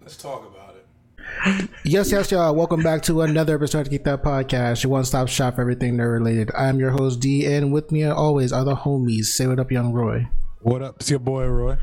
Let's 0.00 0.16
talk 0.16 0.46
about 0.46 0.76
it. 0.76 1.68
Yes, 1.84 2.10
yes, 2.10 2.30
y'all. 2.30 2.54
Welcome 2.54 2.82
back 2.82 3.02
to 3.02 3.20
another 3.20 3.54
episode 3.54 3.82
of 3.82 3.90
Keep 3.90 4.04
That 4.04 4.22
Podcast, 4.22 4.82
your 4.82 4.92
one 4.92 5.04
stop 5.04 5.28
shop 5.28 5.56
for 5.56 5.60
everything 5.60 5.96
nerd 5.96 6.14
related. 6.14 6.50
I'm 6.56 6.78
your 6.78 6.90
host, 6.90 7.20
D, 7.20 7.44
and 7.44 7.70
with 7.70 7.92
me, 7.92 8.04
as 8.04 8.12
always, 8.12 8.50
are 8.52 8.64
the 8.64 8.74
homies. 8.74 9.26
Say 9.26 9.46
what 9.46 9.60
up, 9.60 9.70
young 9.70 9.92
Roy. 9.92 10.26
What 10.62 10.80
up? 10.80 10.96
It's 11.00 11.10
your 11.10 11.18
boy 11.18 11.44
Roy. 11.46 11.76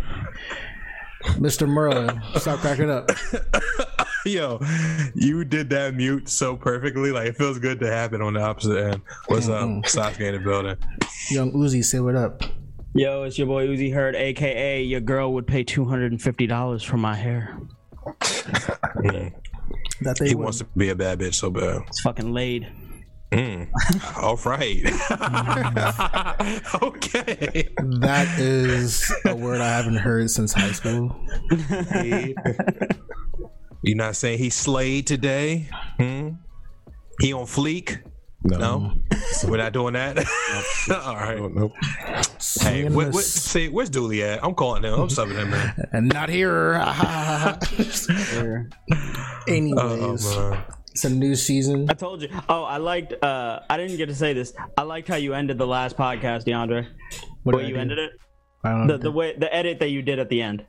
Mr. 1.36 1.68
Merlin, 1.68 2.22
stop 2.38 2.60
cracking 2.60 2.90
up. 2.90 3.12
Yo, 4.26 4.60
you 5.14 5.46
did 5.46 5.70
that 5.70 5.94
mute 5.94 6.28
so 6.28 6.58
perfectly. 6.58 7.12
Like 7.12 7.28
it 7.28 7.38
feels 7.38 7.60
good 7.60 7.80
to 7.82 7.88
have 7.88 8.14
it 8.14 8.22
on 8.22 8.34
the 8.34 8.42
opposite 8.42 8.78
end. 8.78 9.02
What's 9.28 9.48
up? 9.48 9.68
Sasuke 9.84 10.22
in 10.22 10.34
the 10.34 10.40
building. 10.40 10.78
Young 11.30 11.52
Uzi, 11.54 11.84
say 11.86 12.00
what 12.00 12.16
up. 12.16 12.42
Yo, 12.96 13.24
it's 13.24 13.38
your 13.38 13.48
boy 13.48 13.68
Uzi 13.68 13.94
Herd, 13.94 14.16
aka 14.16 14.82
your 14.82 15.02
girl 15.02 15.34
would 15.34 15.46
pay 15.46 15.64
two 15.64 15.86
hundred 15.86 16.12
and 16.12 16.22
fifty 16.22 16.48
dollars 16.48 16.82
for 16.82 16.98
my 16.98 17.16
hair. 17.16 17.58
That 20.02 20.18
they 20.20 20.30
He 20.30 20.36
would. 20.36 20.44
wants 20.44 20.60
to 20.60 20.66
be 20.76 20.90
a 20.90 20.96
bad 20.96 21.20
bitch 21.20 21.36
so 21.36 21.50
bad. 21.50 21.82
It's 21.88 22.02
fucking 22.02 22.32
laid. 22.34 22.68
All 24.16 24.38
right. 24.46 24.86
okay. 26.82 27.68
That 28.00 28.28
is 28.40 29.12
a 29.26 29.36
word 29.36 29.60
I 29.60 29.68
haven't 29.76 29.98
heard 29.98 30.30
since 30.32 30.54
high 30.54 30.72
school. 30.72 31.14
You 33.84 33.94
not 33.96 34.16
saying 34.16 34.40
he 34.40 34.50
slayed 34.50 35.06
today? 35.08 35.70
Hmm? 35.98 36.30
He 37.22 37.32
on 37.32 37.46
fleek? 37.46 38.02
No, 38.50 38.94
we're 39.48 39.58
not 39.58 39.74
doing 39.74 39.94
that. 39.94 40.18
All 41.06 41.16
right. 41.16 41.40
Nope. 41.54 41.74
Hey, 42.62 42.88
what, 42.90 43.14
what, 43.14 43.24
see, 43.24 43.68
where's 43.70 43.90
Dooley 43.90 44.24
at? 44.24 44.44
I'm 44.44 44.56
calling 44.56 44.84
him. 44.84 44.94
I'm 44.94 45.08
subbing 45.10 45.38
him, 45.38 45.50
man. 45.50 45.90
and 45.92 46.08
not 46.14 46.30
here. 46.30 46.74
Anyways, 49.48 50.26
Oh, 50.28 50.50
man. 50.52 50.64
it's 50.92 51.06
a 51.06 51.10
new 51.10 51.36
season. 51.36 51.90
I 51.90 51.94
told 51.94 52.22
you. 52.22 52.30
Oh, 52.50 52.64
I 52.64 52.78
liked. 52.78 53.14
uh 53.24 53.62
I 53.70 53.78
didn't 53.78 53.98
get 53.98 54.08
to 54.08 54.16
say 54.16 54.34
this. 54.34 54.54
I 54.78 54.84
liked 54.84 55.08
how 55.08 55.16
you 55.16 55.34
ended 55.34 55.58
the 55.58 55.68
last 55.68 55.98
podcast, 55.98 56.46
DeAndre. 56.46 56.88
What 57.44 57.52
The 57.54 57.58
way 57.58 57.64
did 57.64 57.66
I 57.66 57.70
you 57.70 57.74
do? 57.76 57.80
ended 57.82 58.00
it. 58.00 58.12
I 58.64 58.70
don't 58.72 58.88
know 58.88 58.98
The 58.98 59.04
the 59.04 59.12
way 59.12 59.36
the 59.38 59.54
edit 59.54 59.80
that 59.80 59.90
you 59.90 60.02
did 60.02 60.20
at 60.20 60.30
the 60.30 60.42
end. 60.42 60.66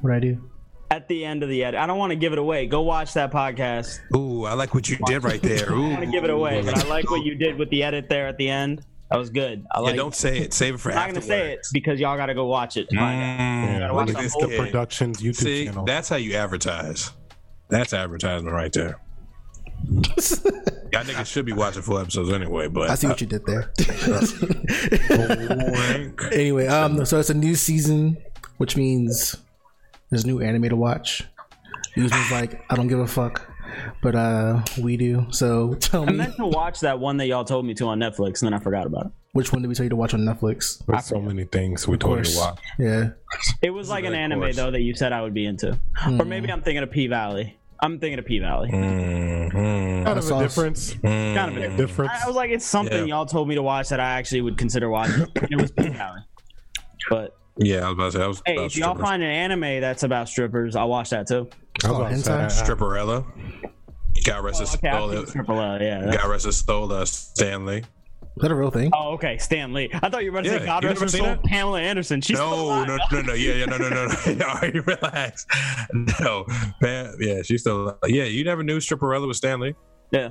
what 0.00 0.12
I 0.12 0.20
do. 0.20 0.50
At 0.90 1.08
the 1.08 1.24
end 1.24 1.42
of 1.42 1.48
the 1.48 1.64
edit. 1.64 1.80
I 1.80 1.86
don't 1.86 1.98
want 1.98 2.10
to 2.10 2.16
give 2.16 2.32
it 2.32 2.38
away. 2.38 2.66
Go 2.66 2.82
watch 2.82 3.12
that 3.14 3.32
podcast. 3.32 3.98
Ooh, 4.14 4.44
I 4.44 4.54
like 4.54 4.72
what 4.72 4.88
you 4.88 4.96
did 5.06 5.24
right 5.24 5.42
there. 5.42 5.72
Ooh. 5.72 5.86
I 5.86 5.90
want 5.90 6.04
to 6.04 6.10
give 6.10 6.24
it 6.24 6.30
away, 6.30 6.62
but 6.62 6.78
I 6.78 6.88
like 6.88 7.10
what 7.10 7.24
you 7.24 7.34
did 7.34 7.58
with 7.58 7.70
the 7.70 7.82
edit 7.82 8.08
there 8.08 8.28
at 8.28 8.38
the 8.38 8.48
end. 8.48 8.84
That 9.10 9.18
was 9.18 9.30
good. 9.30 9.64
I 9.72 9.80
like. 9.80 9.92
Yeah, 9.92 9.96
don't 9.96 10.14
say 10.14 10.38
it. 10.38 10.52
Save 10.52 10.74
it 10.74 10.78
for 10.78 10.90
I'm 10.90 10.96
not 10.96 11.06
gonna 11.08 11.22
say 11.22 11.52
it 11.52 11.66
because 11.72 12.00
y'all 12.00 12.16
gotta 12.16 12.34
go 12.34 12.46
watch 12.46 12.76
it. 12.76 12.88
to 12.90 12.96
find. 12.96 13.40
Mm, 13.40 13.78
gotta 13.78 13.94
watch 13.94 14.08
look 14.08 14.16
at 14.16 14.18
the 14.18 14.22
this 14.24 14.32
whole 14.32 14.48
kid. 14.48 14.58
Productions 14.58 15.20
YouTube 15.20 15.36
See, 15.36 15.64
channel. 15.66 15.84
that's 15.84 16.08
how 16.08 16.16
you 16.16 16.34
advertise. 16.34 17.12
That's 17.68 17.92
advertisement 17.92 18.54
right 18.54 18.72
there. 18.72 19.00
Y'all 19.86 21.04
niggas 21.04 21.26
should 21.26 21.44
be 21.46 21.52
watching 21.52 21.82
full 21.82 21.98
episodes 21.98 22.32
anyway, 22.32 22.66
but 22.68 22.90
I 22.90 22.94
see 22.96 23.06
what 23.06 23.20
you 23.20 23.26
did 23.26 23.44
there. 23.46 23.72
Wank. 25.10 26.22
anyway, 26.32 26.66
um, 26.66 27.04
so 27.04 27.20
it's 27.20 27.30
a 27.30 27.34
new 27.34 27.54
season, 27.54 28.16
which 28.56 28.76
means 28.76 29.36
there's 30.10 30.24
new 30.26 30.40
anime 30.40 30.68
to 30.70 30.76
watch. 30.76 31.24
Usually, 31.94 32.20
like 32.30 32.62
I 32.70 32.76
don't 32.76 32.88
give 32.88 32.98
a 33.00 33.06
fuck, 33.06 33.48
but 34.02 34.14
uh, 34.14 34.62
we 34.80 34.96
do. 34.96 35.26
So 35.30 35.74
tell 35.74 36.02
me. 36.02 36.08
I 36.08 36.10
me, 36.12 36.18
meant 36.18 36.36
to 36.36 36.46
watch 36.46 36.80
that 36.80 36.98
one 37.00 37.16
that 37.18 37.26
y'all 37.26 37.44
told 37.44 37.64
me 37.64 37.74
to 37.74 37.86
on 37.86 37.98
Netflix, 37.98 38.42
and 38.42 38.46
then 38.46 38.54
I 38.54 38.58
forgot 38.58 38.86
about 38.86 39.06
it. 39.06 39.12
which 39.32 39.52
one 39.52 39.62
did 39.62 39.68
we 39.68 39.74
tell 39.74 39.84
you 39.84 39.90
to 39.90 39.96
watch 39.96 40.12
on 40.12 40.20
Netflix? 40.20 40.84
There's 40.86 41.04
so 41.06 41.20
many 41.20 41.44
things 41.44 41.88
we 41.88 41.96
told 41.96 42.18
you 42.18 42.24
to 42.24 42.38
watch. 42.38 42.58
Yeah, 42.78 43.08
It 43.62 43.70
was 43.70 43.88
like 43.88 44.04
an 44.04 44.12
of 44.12 44.18
anime 44.18 44.40
course. 44.40 44.56
though 44.56 44.70
that 44.70 44.82
you 44.82 44.94
said 44.94 45.12
I 45.12 45.22
would 45.22 45.32
be 45.34 45.46
into, 45.46 45.78
or 46.06 46.24
maybe 46.26 46.50
I'm 46.52 46.60
thinking 46.62 46.82
of 46.82 46.90
P 46.90 47.06
Valley. 47.06 47.56
I'm 47.80 47.98
thinking 47.98 48.18
of 48.18 48.24
P 48.26 48.38
Valley. 48.40 48.70
Mhm. 48.70 49.52
Kind 49.52 50.08
of 50.08 50.16
a 50.18 50.22
sauce. 50.22 50.42
difference. 50.42 50.94
Kind 51.02 51.56
of 51.56 51.56
a 51.72 51.76
Difference. 51.76 52.12
I 52.22 52.26
was 52.26 52.36
like, 52.36 52.50
it's 52.50 52.64
something 52.66 53.06
Yeah. 53.08 53.16
y'all 53.16 53.26
told 53.26 53.48
me 53.48 53.54
to 53.54 53.62
watch 53.62 53.88
that 53.90 54.00
I 54.00 54.18
actually 54.18 54.40
would 54.42 54.56
consider 54.58 54.88
watching. 54.90 55.26
it 55.34 55.60
was 55.60 55.70
P 55.72 55.88
Valley. 55.90 56.20
But 57.10 57.36
Yeah, 57.58 57.86
I 57.86 57.88
was 57.88 57.92
about 57.94 58.04
to 58.04 58.12
say 58.12 58.18
that 58.18 58.28
was 58.28 58.42
hey, 58.46 58.52
about 58.56 58.66
if 58.66 58.76
y'all 58.76 58.90
strippers. 58.94 59.08
find 59.08 59.22
an 59.22 59.30
anime 59.30 59.80
that's 59.80 60.02
about 60.02 60.28
strippers, 60.28 60.76
I'll 60.76 60.88
watch 60.88 61.10
that 61.10 61.26
too. 61.26 61.48
I 61.84 61.88
was 61.90 61.98
about 61.98 62.08
to 62.10 62.14
hentai? 62.16 62.50
say, 62.50 62.62
I- 62.62 62.66
Stripperella. 62.66 63.24
God 64.24 64.44
rest 64.44 64.60
his 64.60 64.74
Okay, 64.74 64.88
I've 64.88 64.98
soul. 64.98 65.10
seen 65.24 65.26
Triple 65.26 65.60
L, 65.60 65.80
yeah. 65.82 66.10
God 66.16 66.28
rest 66.30 66.46
his 66.46 66.56
soul, 66.56 66.90
uh, 66.92 67.04
Stan 67.04 67.64
Lee. 67.66 67.76
is 67.78 67.84
that 68.38 68.50
a 68.50 68.54
real 68.54 68.70
thing? 68.70 68.90
Oh, 68.94 69.10
okay, 69.12 69.36
Stan 69.38 69.72
Lee. 69.74 69.90
I 69.92 70.08
thought 70.08 70.24
you 70.24 70.32
were 70.32 70.38
about 70.40 70.48
to 70.48 70.52
Yeah, 70.54 70.58
say 70.60 70.66
God 70.66 70.82
you 70.82 70.88
rest 70.88 71.00
never 71.00 71.04
her 71.04 71.08
seen 71.08 71.20
soul. 71.24 71.32
it? 71.34 71.42
Pamela 71.44 71.80
Anderson. 71.80 72.20
She's 72.22 72.36
still 72.38 72.50
No, 72.50 72.62
alive. 72.64 72.88
no, 72.88 72.96
no, 73.12 73.20
no, 73.22 73.32
yeah, 73.34 73.52
yeah, 73.54 73.64
no, 73.66 73.76
no, 73.76 73.88
no, 73.90 74.06
no. 74.06 74.46
All 74.46 74.54
right, 74.56 74.86
relax. 74.86 75.46
No, 76.20 76.46
man, 76.80 77.14
yeah, 77.20 77.42
she's 77.42 77.60
still. 77.60 77.98
Yeah, 78.06 78.24
you 78.24 78.42
never 78.44 78.62
knew 78.62 78.78
Stripperella 78.78 79.26
was 79.26 79.36
Stan 79.36 79.60
Lee. 79.60 79.74
Yeah. 80.10 80.30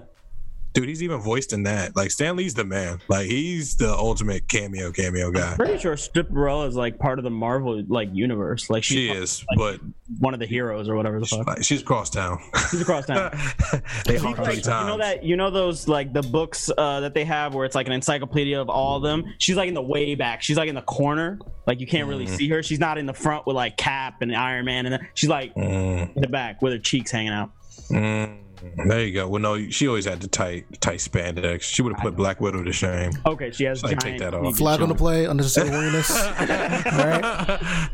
Dude, 0.76 0.88
he's 0.90 1.02
even 1.02 1.20
voiced 1.20 1.54
in 1.54 1.64
that. 1.64 1.96
Like 1.96 2.12
Stan 2.12 2.36
Lee's 2.36 2.54
the 2.54 2.66
man. 2.66 3.00
Like 3.08 3.28
he's 3.28 3.76
the 3.78 3.92
ultimate 3.94 4.48
cameo 4.48 4.92
cameo 4.92 5.32
guy. 5.32 5.56
Pretty 5.56 5.78
sure 5.80 5.96
Stripperella 5.96 6.68
is 6.68 6.76
like 6.76 7.00
part 7.00 7.18
of 7.18 7.24
the 7.24 7.30
Marvel 7.32 7.82
like 7.88 8.10
universe. 8.14 8.70
Like 8.70 8.84
she's 8.84 8.98
She 8.98 9.10
is, 9.10 9.46
but 9.58 9.80
one 10.20 10.34
of 10.34 10.40
the 10.40 10.46
heroes 10.46 10.88
or 10.90 10.96
whatever 10.96 11.20
the 11.20 11.26
fuck. 11.26 11.48
like, 11.48 11.64
she's 11.64 11.82
across 11.82 12.10
town. 12.10 12.40
She's 12.70 12.82
across 12.82 13.06
town. 13.06 13.32
they 14.06 14.14
She's 14.14 14.22
hung 14.22 14.36
three 14.36 14.44
like, 14.46 14.64
times. 14.64 14.84
you 14.84 14.92
know 14.92 14.98
that 14.98 15.24
you 15.24 15.36
know 15.38 15.50
those 15.50 15.88
like 15.88 16.12
the 16.14 16.22
books 16.22 16.70
uh, 16.78 17.00
that 17.00 17.14
they 17.14 17.24
have 17.26 17.56
where 17.56 17.66
it's 17.66 17.76
like 17.76 17.88
an 17.88 17.94
encyclopedia 17.94 18.60
of 18.62 18.70
all 18.70 18.98
of 18.98 19.04
them. 19.04 19.34
She's 19.40 19.56
like 19.56 19.70
in 19.70 19.74
the 19.74 19.82
way 19.82 20.14
back. 20.16 20.42
She's 20.42 20.58
like 20.58 20.68
in 20.70 20.76
the 20.76 20.82
corner. 20.82 21.40
Like 21.66 21.80
you 21.80 21.88
can't 21.88 22.08
really 22.08 22.26
Mm-hmm. 22.26 22.36
see 22.36 22.50
her. 22.50 22.62
She's 22.64 22.80
not 22.80 22.98
in 22.98 23.06
the 23.06 23.14
front 23.14 23.48
with 23.48 23.56
like 23.56 23.78
Cap 23.78 24.22
and 24.22 24.36
Iron 24.36 24.66
Man, 24.66 24.86
and 24.86 24.94
then 24.94 25.08
she's 25.14 25.30
like 25.30 25.56
Mm, 25.56 26.16
in 26.16 26.22
the 26.22 26.28
back 26.28 26.62
with 26.62 26.74
her 26.74 26.80
cheeks 26.80 27.12
hanging 27.12 27.32
out. 27.32 27.52
mm. 27.90 28.40
Mm-hmm. 28.56 28.90
there 28.90 29.04
you 29.06 29.14
go. 29.14 29.28
Well, 29.28 29.42
no, 29.42 29.70
she 29.70 29.88
always 29.88 30.06
had 30.06 30.22
the 30.22 30.28
tight, 30.28 30.66
tight 30.82 31.00
spandex. 31.00 31.62
She 31.64 31.82
would 31.82 31.94
have 31.94 32.02
put 32.02 32.16
Black 32.16 32.40
Widow 32.42 32.64
to 32.64 32.72
shame. 32.74 33.12
Okay, 33.26 33.52
she 33.52 33.64
has 33.66 33.84
Like, 33.84 34.00
giant. 34.00 34.02
take 34.02 34.20
that 34.20 34.34
off. 34.34 34.58
Flag 34.58 34.82
on 34.82 34.90
the 34.90 34.96
play, 34.96 35.26
unnecessary 35.26 35.70
horniness. 35.70 36.10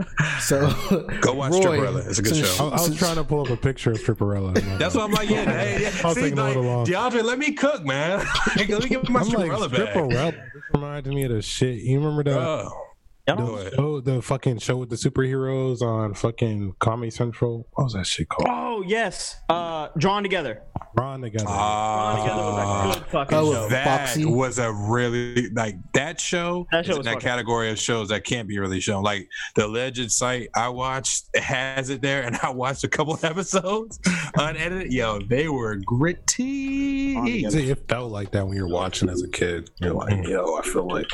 So 0.40 0.68
Go 1.20 1.34
watch 1.34 1.52
Roy, 1.52 1.60
Stripperella. 1.60 2.06
It's 2.08 2.18
a 2.18 2.22
good 2.22 2.34
since- 2.34 2.54
show. 2.56 2.68
I, 2.70 2.76
I 2.78 2.80
was 2.88 2.96
trying 2.96 3.16
to 3.16 3.24
pull 3.24 3.42
up 3.42 3.50
a 3.50 3.56
picture 3.56 3.92
of 3.92 3.98
Stripperella. 3.98 4.54
That's 4.78 4.94
what 4.94 5.04
I'm 5.04 5.12
like. 5.12 5.28
Yeah, 5.30 5.44
hey, 5.44 5.82
yeah. 5.82 5.90
I 6.02 6.06
was 6.08 6.14
See, 6.16 6.22
taking 6.22 6.38
a 6.38 6.42
like, 6.42 6.56
little 6.56 6.70
long. 6.70 6.86
DeAndre, 6.86 7.22
let 7.22 7.38
me 7.38 7.52
cook, 7.52 7.84
man. 7.84 8.24
let 8.56 8.68
me 8.68 8.88
get 8.88 9.08
my 9.08 9.20
I'm 9.20 9.28
like 9.28 9.50
back. 9.70 9.70
Stripperella. 9.94 10.50
Reminded 10.74 11.12
me 11.14 11.24
of 11.24 11.32
the 11.32 11.42
shit. 11.42 11.78
You 11.78 11.98
remember 11.98 12.24
that? 12.24 12.38
Oh, 12.38 12.89
Y'all 13.38 13.46
do 13.46 13.56
it. 13.56 13.74
show, 13.74 14.00
the 14.00 14.22
fucking 14.22 14.58
show 14.58 14.76
with 14.76 14.90
the 14.90 14.96
superheroes 14.96 15.82
on 15.82 16.14
fucking 16.14 16.74
Comedy 16.78 17.10
Central. 17.10 17.66
What 17.72 17.84
was 17.84 17.92
that 17.94 18.06
shit 18.06 18.28
called? 18.28 18.48
Oh 18.50 18.82
yes, 18.86 19.36
uh, 19.48 19.88
drawn 19.98 20.22
together. 20.22 20.62
Drawn 20.96 21.20
together. 21.20 21.44
Drawn 21.44 22.16
together 22.20 22.42
was 22.42 22.54
a 22.54 22.60
Ah. 22.60 22.92
good 22.94 23.06
fucking 23.06 23.38
Oh, 23.38 23.52
show. 23.52 23.68
that 23.68 23.84
Foxy. 24.06 24.24
was 24.24 24.58
a 24.58 24.72
really 24.72 25.50
like 25.50 25.76
that 25.92 26.20
show. 26.20 26.66
That 26.72 26.84
show 26.86 26.92
is 26.92 26.98
was 26.98 27.06
in 27.06 27.12
that 27.14 27.20
category 27.22 27.70
of 27.70 27.78
shows 27.78 28.08
that 28.08 28.24
can't 28.24 28.48
be 28.48 28.58
really 28.58 28.80
shown. 28.80 29.02
Like 29.04 29.28
the 29.54 29.66
alleged 29.66 30.10
site 30.10 30.48
I 30.54 30.68
watched 30.68 31.24
has 31.36 31.90
it 31.90 32.02
there, 32.02 32.22
and 32.22 32.36
I 32.42 32.50
watched 32.50 32.84
a 32.84 32.88
couple 32.88 33.18
episodes 33.22 34.00
unedited. 34.36 34.92
Yo, 34.92 35.20
they 35.20 35.48
were 35.48 35.76
gritty. 35.76 37.14
See, 37.50 37.70
it 37.70 37.88
felt 37.88 38.10
like 38.10 38.30
that 38.32 38.46
when 38.46 38.56
you're 38.56 38.68
watching 38.68 39.08
as 39.08 39.22
a 39.22 39.28
kid. 39.28 39.70
You're 39.78 39.94
like, 39.94 40.26
yo, 40.26 40.56
I 40.56 40.62
feel 40.62 40.86
like 40.88 41.08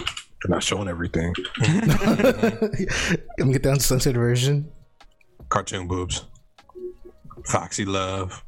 they're 0.46 0.54
not 0.56 0.62
showing 0.62 0.88
everything. 0.88 1.34
I'm 3.38 3.52
get 3.52 3.62
down 3.62 3.76
to 3.76 3.80
sunset 3.80 4.14
version. 4.14 4.70
Cartoon 5.48 5.86
boobs, 5.86 6.24
Foxy 7.46 7.84
Love. 7.84 8.42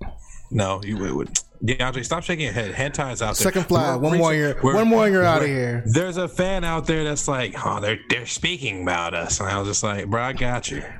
No, 0.50 0.80
you 0.82 0.96
would. 0.98 1.12
would. 1.12 1.38
DeAndre, 1.64 2.04
stop 2.04 2.22
shaking 2.22 2.44
your 2.44 2.54
head. 2.54 2.72
Hentai 2.72 3.12
is 3.12 3.20
out 3.20 3.36
there. 3.36 3.44
Second 3.44 3.66
flag. 3.66 4.00
We're- 4.00 4.10
One 4.10 4.18
more 4.18 4.28
we're- 4.28 4.36
year. 4.38 4.60
we're- 4.62 4.76
One 4.76 4.88
more 4.88 5.04
and 5.04 5.12
you're 5.12 5.24
out 5.24 5.42
of 5.42 5.48
here. 5.48 5.82
There's 5.86 6.16
a 6.16 6.28
fan 6.28 6.64
out 6.64 6.86
there 6.86 7.02
that's 7.04 7.26
like, 7.28 7.54
oh, 7.66 7.80
they're 7.80 7.98
they're 8.08 8.26
speaking 8.26 8.82
about 8.82 9.14
us, 9.14 9.40
and 9.40 9.48
I 9.48 9.58
was 9.58 9.68
just 9.68 9.82
like, 9.82 10.06
bro, 10.06 10.22
I 10.22 10.32
got 10.32 10.70
you. 10.70 10.82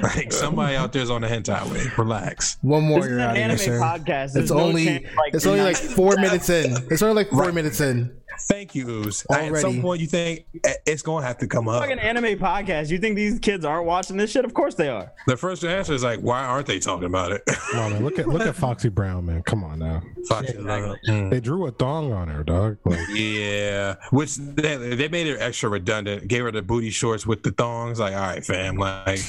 Like 0.00 0.32
somebody 0.32 0.76
out 0.76 0.92
there's 0.92 1.10
on 1.10 1.22
the 1.22 1.26
hentai 1.26 1.68
wave. 1.72 1.98
Relax. 1.98 2.56
One 2.62 2.84
more, 2.84 3.00
This 3.00 3.06
is 3.06 3.10
you're 3.10 3.20
out 3.20 3.30
of 3.30 3.36
here, 3.36 3.44
anime 3.46 3.58
sir. 3.58 3.80
podcast. 3.80 4.32
There's 4.32 4.36
It's 4.36 4.50
no 4.52 4.60
only 4.60 4.84
chance, 4.84 5.04
like, 5.16 5.34
it's 5.34 5.44
only 5.46 5.58
not 5.58 5.64
like 5.64 5.76
four 5.76 6.16
minutes 6.20 6.48
in. 6.50 6.76
It's 6.88 7.02
only 7.02 7.16
like 7.16 7.30
four 7.30 7.40
Right. 7.46 7.54
minutes 7.54 7.80
in. 7.80 8.16
Thank 8.40 8.74
you, 8.74 8.88
Ooze. 8.88 9.26
At 9.30 9.56
some 9.58 9.80
point, 9.80 10.00
you 10.00 10.06
think 10.06 10.46
eh, 10.64 10.74
it's 10.86 11.02
gonna 11.02 11.26
have 11.26 11.38
to 11.38 11.46
come 11.46 11.68
up. 11.68 11.82
Fucking 11.82 11.98
anime 11.98 12.38
podcast. 12.38 12.90
You 12.90 12.98
think 12.98 13.16
these 13.16 13.38
kids 13.38 13.64
aren't 13.64 13.86
watching 13.86 14.16
this 14.16 14.30
shit? 14.30 14.44
Of 14.44 14.54
course 14.54 14.74
they 14.74 14.88
are. 14.88 15.12
The 15.26 15.36
first 15.36 15.64
answer 15.64 15.94
is 15.94 16.04
like, 16.04 16.20
why 16.20 16.44
aren't 16.44 16.66
they 16.66 16.78
talking 16.78 17.06
about 17.06 17.32
it? 17.32 17.42
Come 17.46 17.80
on, 17.80 17.92
man. 17.92 18.04
Look 18.04 18.18
at 18.18 18.28
look 18.28 18.42
at 18.42 18.54
Foxy 18.54 18.88
Brown, 18.88 19.26
man. 19.26 19.42
Come 19.42 19.64
on 19.64 19.78
now. 19.78 20.02
Foxy 20.28 20.56
Love. 20.58 20.96
Mm. 21.08 21.30
They 21.30 21.40
drew 21.40 21.66
a 21.66 21.70
thong 21.70 22.12
on 22.12 22.28
her, 22.28 22.42
dog. 22.42 22.78
Like, 22.84 23.00
Yeah, 23.12 23.96
which 24.10 24.36
they, 24.36 24.76
they 24.76 25.08
made 25.08 25.26
it 25.26 25.38
extra 25.40 25.68
redundant. 25.68 26.28
Gave 26.28 26.42
her 26.42 26.52
the 26.52 26.62
booty 26.62 26.90
shorts 26.90 27.26
with 27.26 27.42
the 27.42 27.50
thongs. 27.52 27.98
Like, 28.00 28.14
all 28.14 28.20
right, 28.20 28.44
fam, 28.44 28.76
like 28.76 29.20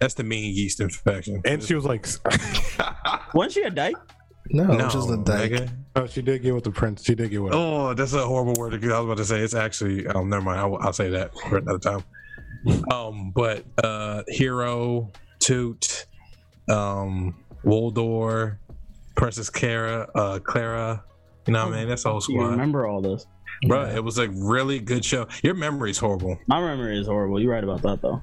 that's 0.00 0.14
the 0.14 0.24
mean 0.24 0.54
yeast 0.54 0.80
infection. 0.80 1.42
and 1.44 1.62
she 1.62 1.74
was 1.74 1.84
like, 1.84 2.06
Wasn't 3.34 3.52
she 3.52 3.62
a 3.62 3.70
dyke? 3.70 3.96
No, 4.52 4.64
no, 4.64 4.84
it's 4.86 4.94
just 4.94 5.10
a 5.10 5.16
dyke. 5.16 5.52
nigga. 5.52 5.70
oh, 5.96 6.06
she 6.06 6.22
did 6.22 6.42
get 6.42 6.54
with 6.54 6.64
the 6.64 6.70
prince. 6.70 7.04
She 7.04 7.14
did 7.14 7.30
get 7.30 7.42
with. 7.42 7.52
Oh, 7.54 7.94
that's 7.94 8.12
a 8.14 8.26
horrible 8.26 8.54
word. 8.60 8.80
to- 8.80 8.92
I 8.94 8.98
was 9.00 9.04
about 9.04 9.16
to 9.18 9.24
say 9.24 9.40
it's 9.40 9.54
actually. 9.54 10.06
Um, 10.06 10.28
never 10.28 10.42
mind. 10.42 10.58
I'll, 10.60 10.76
I'll 10.78 10.92
say 10.92 11.08
that 11.10 11.32
for 11.48 11.58
another 11.58 11.78
time. 11.78 12.02
Um, 12.90 13.30
but 13.34 13.64
uh, 13.82 14.22
hero, 14.28 15.10
toot, 15.38 16.04
um, 16.68 17.34
Wooldoor, 17.64 18.58
Princess 19.16 19.48
Clara, 19.50 20.08
uh, 20.14 20.38
Clara. 20.40 21.02
You 21.46 21.54
know 21.54 21.66
what 21.66 21.74
I 21.74 21.78
mean? 21.78 21.88
That's 21.88 22.02
the 22.02 22.10
whole 22.10 22.22
You 22.28 22.42
remember 22.44 22.86
all 22.86 23.00
this? 23.00 23.26
bro. 23.66 23.86
It 23.86 24.02
was 24.04 24.18
a 24.18 24.28
really 24.28 24.78
good 24.78 25.04
show. 25.04 25.26
Your 25.42 25.54
memory's 25.54 25.98
horrible, 25.98 26.38
My 26.46 26.60
memory 26.60 26.98
is 26.98 27.06
horrible. 27.06 27.40
You're 27.40 27.52
right 27.52 27.64
about 27.64 27.82
that 27.82 28.02
though. 28.02 28.22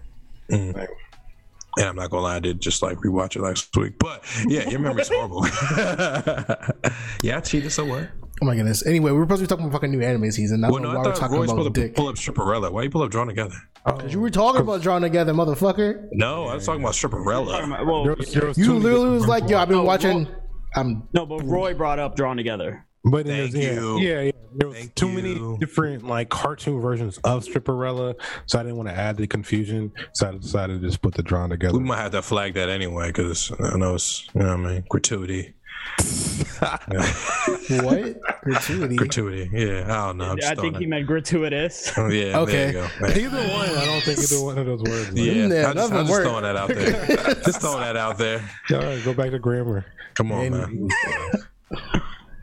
And 1.77 1.85
I'm 1.87 1.95
not 1.95 2.09
gonna 2.09 2.23
lie, 2.23 2.35
I 2.35 2.39
did 2.39 2.59
just 2.59 2.81
like 2.81 2.97
rewatch 2.97 3.35
it 3.35 3.41
last 3.41 3.75
week. 3.77 3.93
But 3.99 4.23
yeah, 4.47 4.67
your 4.69 4.79
memory's 4.79 5.09
horrible. 5.09 5.45
yeah, 7.23 7.37
I 7.37 7.39
cheated. 7.41 7.71
So 7.71 7.85
what? 7.85 8.09
Oh 8.41 8.45
my 8.45 8.55
goodness. 8.55 8.85
Anyway, 8.85 9.11
we 9.11 9.17
were 9.17 9.23
supposed 9.25 9.39
to 9.41 9.43
be 9.45 9.47
talking 9.47 9.65
about 9.65 9.73
fucking 9.73 9.91
new 9.91 10.01
anime 10.05 10.31
season. 10.31 10.63
I 10.63 10.69
Well, 10.69 10.75
don't 10.81 10.83
no, 10.83 10.91
know 10.93 10.99
I 10.99 11.07
we're 11.07 11.13
thought 11.13 11.19
talking 11.21 11.37
Roy's 11.37 11.49
about 11.51 11.63
supposed 11.63 11.75
to 11.75 11.81
dick. 11.81 11.95
pull 11.95 12.07
up 12.07 12.15
Stripperella. 12.15 12.71
Why 12.71 12.83
you 12.83 12.89
pull 12.89 13.01
up 13.01 13.09
Drawn 13.11 13.27
Together? 13.27 13.55
Because 13.85 14.13
you 14.13 14.19
were 14.19 14.29
talking 14.29 14.61
about 14.61 14.81
drawing 14.81 15.01
together, 15.01 15.33
motherfucker. 15.33 16.07
No, 16.11 16.45
I 16.45 16.55
was 16.55 16.65
talking 16.65 16.81
about 16.81 16.93
Stripperella. 16.93 17.85
Well, 17.85 18.03
There 18.03 18.15
was- 18.15 18.33
there 18.33 18.45
was 18.47 18.57
You 18.57 18.65
too 18.65 18.73
literally 18.79 19.09
was 19.11 19.27
like, 19.27 19.49
"Yo, 19.49 19.57
I've 19.57 19.69
been 19.69 19.77
No, 19.77 19.83
watching." 19.83 20.27
Oh, 20.27 20.35
I'm 20.75 21.03
no, 21.13 21.25
but 21.25 21.41
Roy 21.45 21.73
brought 21.73 21.97
up 21.97 22.15
Drawn 22.15 22.35
Together. 22.37 22.85
But 23.09 23.25
Thank 23.25 23.51
there's- 23.51 23.55
yeah, 23.55 23.73
you. 23.79 23.99
Yeah, 23.99 24.21
yeah. 24.21 24.31
There 24.55 24.67
was 24.69 24.77
Thank 24.77 24.95
too 24.95 25.09
you. 25.09 25.13
many 25.13 25.57
different 25.59 26.07
like 26.07 26.29
cartoon 26.29 26.81
versions 26.81 27.19
of 27.19 27.43
Stripperella, 27.45 28.15
so 28.47 28.59
I 28.59 28.63
didn't 28.63 28.77
want 28.77 28.89
to 28.89 28.95
add 28.95 29.17
the 29.17 29.27
confusion. 29.27 29.91
So 30.13 30.29
I 30.29 30.31
decided 30.37 30.81
to 30.81 30.87
just 30.87 31.01
put 31.01 31.13
the 31.13 31.21
drawing 31.21 31.49
together. 31.51 31.77
We 31.77 31.83
might 31.83 31.97
have 32.01 32.11
to 32.13 32.21
flag 32.23 32.55
that 32.55 32.69
anyway 32.69 33.07
because 33.07 33.51
I 33.59 33.77
know 33.77 33.95
it's 33.95 34.27
you 34.33 34.41
know 34.41 34.57
what 34.57 34.67
I 34.67 34.73
mean 34.73 34.83
gratuity. 34.89 35.53
what 36.59 38.15
gratuity? 38.43 38.95
Gratuity. 38.95 39.49
Yeah, 39.53 39.83
I 39.85 40.07
don't 40.07 40.17
know. 40.17 40.31
I'm 40.31 40.37
just 40.37 40.47
I 40.51 40.55
think 40.55 40.73
throwing 40.73 40.81
he 40.81 40.85
meant 40.87 41.07
gratuitous. 41.07 41.95
it- 41.97 42.13
Yeah. 42.27 42.39
Okay. 42.39 42.71
There 42.71 43.19
you 43.19 43.29
go. 43.29 43.37
Either 43.37 43.53
one, 43.53 43.69
I 43.69 43.85
don't 43.85 44.01
think 44.03 44.19
either 44.19 44.41
one 44.43 44.57
of 44.57 44.65
those 44.65 44.81
words. 44.83 45.11
Yeah, 45.13 45.33
Yeah, 45.47 45.67
I'm 45.69 45.75
just, 45.75 45.93
I'm 45.93 46.07
just 46.07 46.21
throwing 46.21 46.43
that 46.43 46.55
out 46.55 46.69
there. 46.69 47.35
just 47.43 47.61
throwing 47.61 47.81
that 47.81 47.95
out 47.97 48.17
there. 48.17 48.39
All 48.71 48.77
right, 48.79 49.03
go 49.03 49.13
back 49.13 49.31
to 49.31 49.39
grammar. 49.39 49.85
Come 50.15 50.31
on, 50.31 50.45
And- 50.45 50.89
man. 50.89 50.89